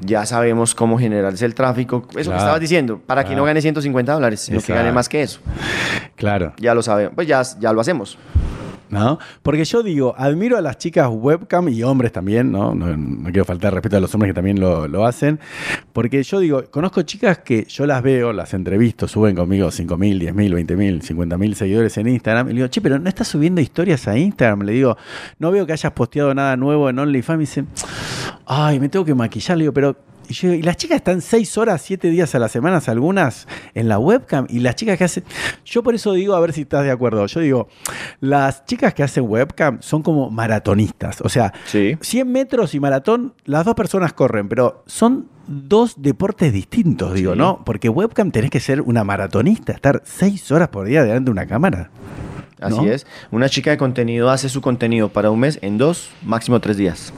Ya 0.00 0.26
sabemos 0.26 0.74
cómo 0.74 0.98
generarse 0.98 1.44
el 1.44 1.54
tráfico. 1.54 2.04
Eso 2.10 2.12
Claro. 2.12 2.30
que 2.30 2.36
estabas 2.36 2.60
diciendo, 2.60 3.00
para 3.06 3.24
que 3.24 3.34
no 3.34 3.44
gane 3.44 3.60
150 3.60 4.12
dólares, 4.12 4.40
sino 4.40 4.60
que 4.60 4.72
gane 4.74 4.92
más 4.92 5.08
que 5.08 5.22
eso. 5.22 5.40
Claro. 6.16 6.52
Ya 6.58 6.74
lo 6.74 6.82
sabemos, 6.82 7.12
pues 7.14 7.26
ya, 7.26 7.42
ya 7.58 7.72
lo 7.72 7.80
hacemos. 7.80 8.18
¿No? 8.90 9.20
Porque 9.42 9.64
yo 9.64 9.84
digo, 9.84 10.14
admiro 10.18 10.56
a 10.56 10.60
las 10.60 10.76
chicas 10.76 11.08
webcam 11.10 11.68
y 11.68 11.82
hombres 11.84 12.10
también, 12.10 12.50
¿no? 12.50 12.74
No, 12.74 13.24
quiero 13.30 13.44
faltar 13.44 13.72
respeto 13.72 13.96
a 13.96 14.00
los 14.00 14.12
hombres 14.14 14.30
que 14.30 14.34
también 14.34 14.58
lo, 14.58 14.88
lo 14.88 15.06
hacen. 15.06 15.38
Porque 15.92 16.22
yo 16.24 16.40
digo, 16.40 16.64
conozco 16.70 17.02
chicas 17.02 17.38
que 17.38 17.64
yo 17.68 17.86
las 17.86 18.02
veo, 18.02 18.32
las 18.32 18.52
entrevisto, 18.52 19.06
suben 19.06 19.36
conmigo 19.36 19.68
5.000, 19.68 20.34
10.000, 20.34 20.66
20.000, 20.66 21.02
50.000 21.02 21.54
seguidores 21.54 21.96
en 21.98 22.08
Instagram. 22.08 22.48
Y 22.48 22.50
le 22.50 22.56
digo, 22.56 22.68
che, 22.68 22.80
pero 22.80 22.98
no 22.98 23.08
estás 23.08 23.28
subiendo 23.28 23.60
historias 23.60 24.08
a 24.08 24.18
Instagram. 24.18 24.62
Le 24.62 24.72
digo, 24.72 24.96
no 25.38 25.52
veo 25.52 25.66
que 25.66 25.72
hayas 25.72 25.92
posteado 25.92 26.34
nada 26.34 26.56
nuevo 26.56 26.90
en 26.90 26.98
OnlyFans. 26.98 27.36
Me 27.36 27.42
dice, 27.42 27.64
ay, 28.46 28.80
me 28.80 28.88
tengo 28.88 29.04
que 29.04 29.14
maquillar. 29.14 29.56
Le 29.56 29.64
digo, 29.64 29.72
pero 29.72 29.96
y, 30.30 30.32
yo, 30.34 30.52
y 30.54 30.62
las 30.62 30.76
chicas 30.76 30.96
están 30.96 31.20
seis 31.20 31.58
horas, 31.58 31.82
siete 31.82 32.08
días 32.08 32.34
a 32.34 32.38
la 32.38 32.48
semana, 32.48 32.80
algunas 32.86 33.46
en 33.74 33.88
la 33.88 33.98
webcam. 33.98 34.46
Y 34.48 34.60
las 34.60 34.76
chicas 34.76 34.96
que 34.96 35.04
hacen. 35.04 35.24
Yo 35.64 35.82
por 35.82 35.94
eso 35.94 36.12
digo, 36.12 36.34
a 36.34 36.40
ver 36.40 36.52
si 36.52 36.62
estás 36.62 36.84
de 36.84 36.90
acuerdo. 36.90 37.26
Yo 37.26 37.40
digo, 37.40 37.68
las 38.20 38.64
chicas 38.64 38.94
que 38.94 39.02
hacen 39.02 39.24
webcam 39.28 39.78
son 39.82 40.02
como 40.02 40.30
maratonistas. 40.30 41.20
O 41.22 41.28
sea, 41.28 41.52
Sí. 41.66 41.96
100 42.00 42.30
metros 42.30 42.74
y 42.74 42.80
maratón, 42.80 43.34
las 43.44 43.64
dos 43.64 43.74
personas 43.74 44.12
corren, 44.12 44.48
pero 44.48 44.82
son 44.86 45.28
dos 45.46 45.94
deportes 46.00 46.52
distintos, 46.52 47.14
digo, 47.14 47.32
Sí. 47.32 47.38
¿no? 47.38 47.62
Porque 47.64 47.88
webcam 47.88 48.30
tenés 48.30 48.50
que 48.50 48.60
ser 48.60 48.80
una 48.80 49.04
maratonista, 49.04 49.72
estar 49.72 50.02
seis 50.04 50.50
horas 50.52 50.68
por 50.68 50.86
día 50.86 51.02
delante 51.02 51.26
de 51.26 51.30
una 51.32 51.46
cámara. 51.46 51.90
Así 52.60 52.76
¿No? 52.76 52.84
es. 52.84 53.06
Una 53.30 53.48
chica 53.48 53.70
de 53.70 53.78
contenido 53.78 54.28
hace 54.30 54.48
su 54.50 54.60
contenido 54.60 55.08
para 55.08 55.30
un 55.30 55.40
mes 55.40 55.58
en 55.62 55.78
dos, 55.78 56.10
máximo 56.22 56.60
tres 56.60 56.76
días. 56.76 57.12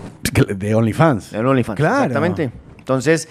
De 0.57 0.75
OnlyFans. 0.75 1.33
En 1.33 1.45
OnlyFans. 1.45 1.77
Claro. 1.77 1.97
Exactamente. 2.05 2.53
Entonces, 2.83 3.29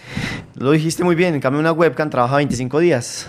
lo 0.56 0.72
dijiste 0.72 1.04
muy 1.04 1.14
bien. 1.14 1.36
En 1.36 1.42
cambio, 1.42 1.60
una 1.60 1.74
webcam 1.74 2.10
trabaja 2.10 2.38
25 2.38 2.80
días. 2.80 3.28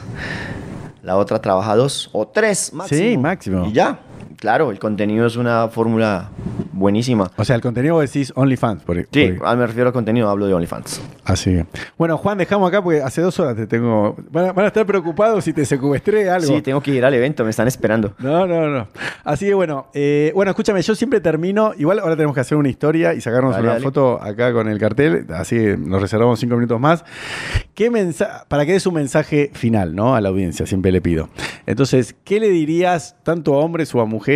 La 1.03 1.16
otra 1.16 1.40
trabaja 1.40 1.74
dos 1.74 2.11
o 2.12 2.28
tres 2.28 2.73
máximo. 2.73 3.01
Sí, 3.01 3.19
máximo. 3.19 3.66
Y 3.66 3.73
ya. 3.73 3.99
Claro, 4.43 4.73
el 4.73 4.81
contenido 4.81 5.24
es 5.24 5.36
una 5.36 5.69
fórmula 5.69 6.31
buenísima. 6.73 7.31
O 7.36 7.44
sea, 7.44 7.55
el 7.55 7.62
contenido 7.62 8.01
decís 8.01 8.32
OnlyFans. 8.35 8.82
Por, 8.82 8.97
Sí, 9.12 9.28
por- 9.39 9.47
ah, 9.47 9.55
me 9.55 9.69
refiero 9.69 9.90
a 9.90 9.93
contenido, 9.93 10.28
hablo 10.28 10.47
de 10.48 10.55
OnlyFans. 10.55 11.01
así 11.24 11.51
que- 11.51 11.66
Bueno, 11.97 12.19
Juan, 12.19 12.39
dejamos 12.39 12.69
acá 12.69 12.82
porque 12.82 13.01
hace 13.02 13.20
dos 13.20 13.39
horas 13.39 13.55
te 13.55 13.69
tengo. 13.69 14.16
Van 14.32 14.47
a, 14.47 14.52
van 14.52 14.64
a 14.64 14.66
estar 14.69 14.85
preocupados 14.85 15.44
si 15.44 15.52
te 15.52 15.64
secuestré 15.64 16.28
algo. 16.28 16.48
Sí, 16.48 16.60
tengo 16.60 16.81
que 16.81 16.90
ir 16.90 17.05
al 17.05 17.14
evento, 17.14 17.44
me 17.44 17.51
están 17.51 17.69
esperando. 17.69 18.14
No, 18.19 18.44
no, 18.48 18.69
no. 18.69 18.89
Así 19.23 19.47
que 19.47 19.55
bueno, 19.55 19.86
eh, 19.94 20.32
bueno, 20.35 20.51
escúchame, 20.51 20.82
yo 20.82 20.97
siempre 20.97 21.20
termino, 21.20 21.73
igual 21.78 22.01
ahora 22.01 22.16
tenemos 22.16 22.35
que 22.35 22.40
hacer 22.40 22.59
una 22.59 22.69
historia 22.69 23.14
y 23.14 23.20
sacarnos 23.20 23.52
Dale, 23.52 23.62
una 23.62 23.73
dale. 23.74 23.85
foto 23.85 24.20
acá 24.20 24.52
con 24.52 24.66
el 24.69 24.81
cartel, 24.81 25.24
así 25.36 25.55
que 25.55 25.77
nos 25.77 26.02
reservamos 26.02 26.40
cinco 26.40 26.56
minutos 26.56 26.81
más. 26.81 27.05
¿Qué 27.77 27.90
mensa- 27.90 28.44
para 28.48 28.66
que 28.66 28.73
des 28.73 28.86
un 28.89 28.94
mensaje 28.94 29.51
final, 29.55 29.94
¿no? 29.94 30.16
A 30.16 30.20
la 30.20 30.31
audiencia, 30.31 30.66
siempre 30.66 30.90
le 30.90 31.01
pido. 31.01 31.28
Entonces, 31.66 32.16
¿qué 32.24 32.40
le 32.40 32.48
dirías 32.48 33.14
tanto 33.23 33.55
a 33.55 33.59
hombres 33.59 33.94
o 33.94 34.01
a 34.01 34.05
mujeres? 34.05 34.31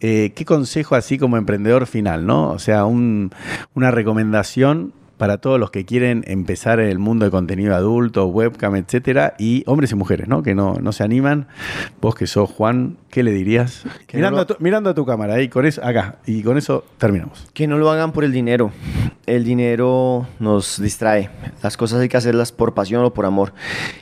Eh, 0.00 0.32
¿Qué 0.34 0.44
consejo 0.44 0.94
así 0.94 1.18
como 1.18 1.36
emprendedor 1.36 1.86
final, 1.86 2.26
¿no? 2.26 2.50
O 2.50 2.58
sea, 2.58 2.84
un- 2.86 3.30
una 3.74 3.90
recomendación 3.90 4.92
para 5.22 5.38
todos 5.38 5.60
los 5.60 5.70
que 5.70 5.84
quieren 5.84 6.24
empezar 6.26 6.80
en 6.80 6.88
el 6.88 6.98
mundo 6.98 7.24
de 7.24 7.30
contenido 7.30 7.76
adulto, 7.76 8.26
webcam, 8.26 8.74
etcétera, 8.74 9.34
y 9.38 9.62
hombres 9.66 9.92
y 9.92 9.94
mujeres, 9.94 10.26
¿no? 10.26 10.42
Que 10.42 10.52
no, 10.52 10.78
no 10.82 10.90
se 10.90 11.04
animan. 11.04 11.46
Vos 12.00 12.16
que 12.16 12.26
sos 12.26 12.50
Juan, 12.50 12.96
¿qué 13.08 13.22
le 13.22 13.30
dirías? 13.30 13.84
Mirando, 14.12 14.38
no 14.38 14.42
a 14.42 14.46
tu, 14.48 14.56
mirando 14.58 14.90
a 14.90 14.94
tu 14.94 15.06
cámara, 15.06 15.34
ahí, 15.34 15.48
con 15.48 15.64
eso, 15.64 15.80
acá, 15.84 16.16
y 16.26 16.42
con 16.42 16.58
eso 16.58 16.84
terminamos. 16.98 17.46
Que 17.54 17.68
no 17.68 17.78
lo 17.78 17.88
hagan 17.92 18.10
por 18.10 18.24
el 18.24 18.32
dinero. 18.32 18.72
El 19.24 19.44
dinero 19.44 20.26
nos 20.40 20.82
distrae. 20.82 21.30
Las 21.62 21.76
cosas 21.76 22.00
hay 22.00 22.08
que 22.08 22.16
hacerlas 22.16 22.50
por 22.50 22.74
pasión 22.74 23.04
o 23.04 23.14
por 23.14 23.24
amor. 23.24 23.52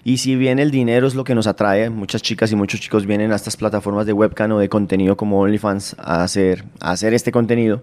Y 0.05 0.17
si 0.17 0.37
bien 0.37 0.59
el 0.59 0.71
dinero 0.71 1.07
es 1.07 1.15
lo 1.15 1.25
que 1.25 1.35
nos 1.35 1.47
atrae, 1.47 1.91
muchas 1.91 2.23
chicas 2.23 2.51
y 2.51 2.57
muchos 2.57 2.81
chicos 2.81 3.05
vienen 3.05 3.31
a 3.33 3.37
estas 3.37 3.59
plataformas 3.59 4.07
de 4.07 4.15
webcam 4.15 4.53
o 4.53 4.59
de 4.59 4.71
contenido 4.71 5.19
como 5.19 5.39
OnlyFans 5.41 5.97
a 5.99 6.23
hacer, 6.23 6.65
a 6.81 6.93
hacer 6.93 7.13
este 7.13 7.31
contenido. 7.31 7.83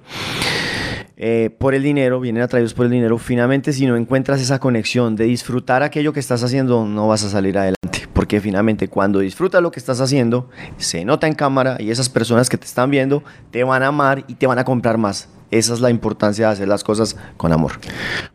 Eh, 1.19 1.49
por 1.57 1.73
el 1.73 1.81
dinero, 1.81 2.19
vienen 2.19 2.43
atraídos 2.43 2.75
por 2.75 2.85
el 2.85 2.91
dinero. 2.91 3.17
Finalmente, 3.17 3.73
si 3.73 3.87
no 3.87 3.97
encuentras 3.97 4.39
esa 4.39 4.59
conexión 4.59 5.15
de 5.15 5.25
disfrutar 5.25 5.81
aquello 5.81 6.13
que 6.13 6.19
estás 6.19 6.43
haciendo, 6.43 6.85
no 6.85 7.07
vas 7.07 7.23
a 7.23 7.29
salir 7.29 7.57
adelante. 7.57 8.07
Porque 8.13 8.39
finalmente, 8.39 8.87
cuando 8.87 9.19
disfrutas 9.19 9.61
lo 9.61 9.71
que 9.71 9.79
estás 9.79 9.99
haciendo, 9.99 10.49
se 10.77 11.05
nota 11.05 11.25
en 11.25 11.33
cámara 11.33 11.77
y 11.79 11.89
esas 11.89 12.09
personas 12.09 12.49
que 12.49 12.57
te 12.57 12.65
están 12.65 12.91
viendo 12.91 13.23
te 13.49 13.63
van 13.63 13.81
a 13.81 13.87
amar 13.87 14.25
y 14.27 14.35
te 14.35 14.45
van 14.45 14.59
a 14.59 14.63
comprar 14.63 14.99
más. 14.99 15.29
Esa 15.49 15.73
es 15.73 15.79
la 15.79 15.89
importancia 15.89 16.47
de 16.47 16.53
hacer 16.53 16.67
las 16.67 16.83
cosas 16.83 17.15
con 17.37 17.51
amor. 17.51 17.73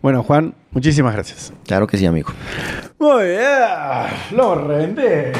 Bueno, 0.00 0.22
Juan, 0.22 0.54
muchísimas 0.70 1.12
gracias. 1.12 1.52
Claro 1.66 1.86
que 1.86 1.98
sí, 1.98 2.06
amigo. 2.06 2.32
Muy 2.98 3.24
bien, 3.24 4.36
lo 4.36 4.54
reventé. 4.54 5.32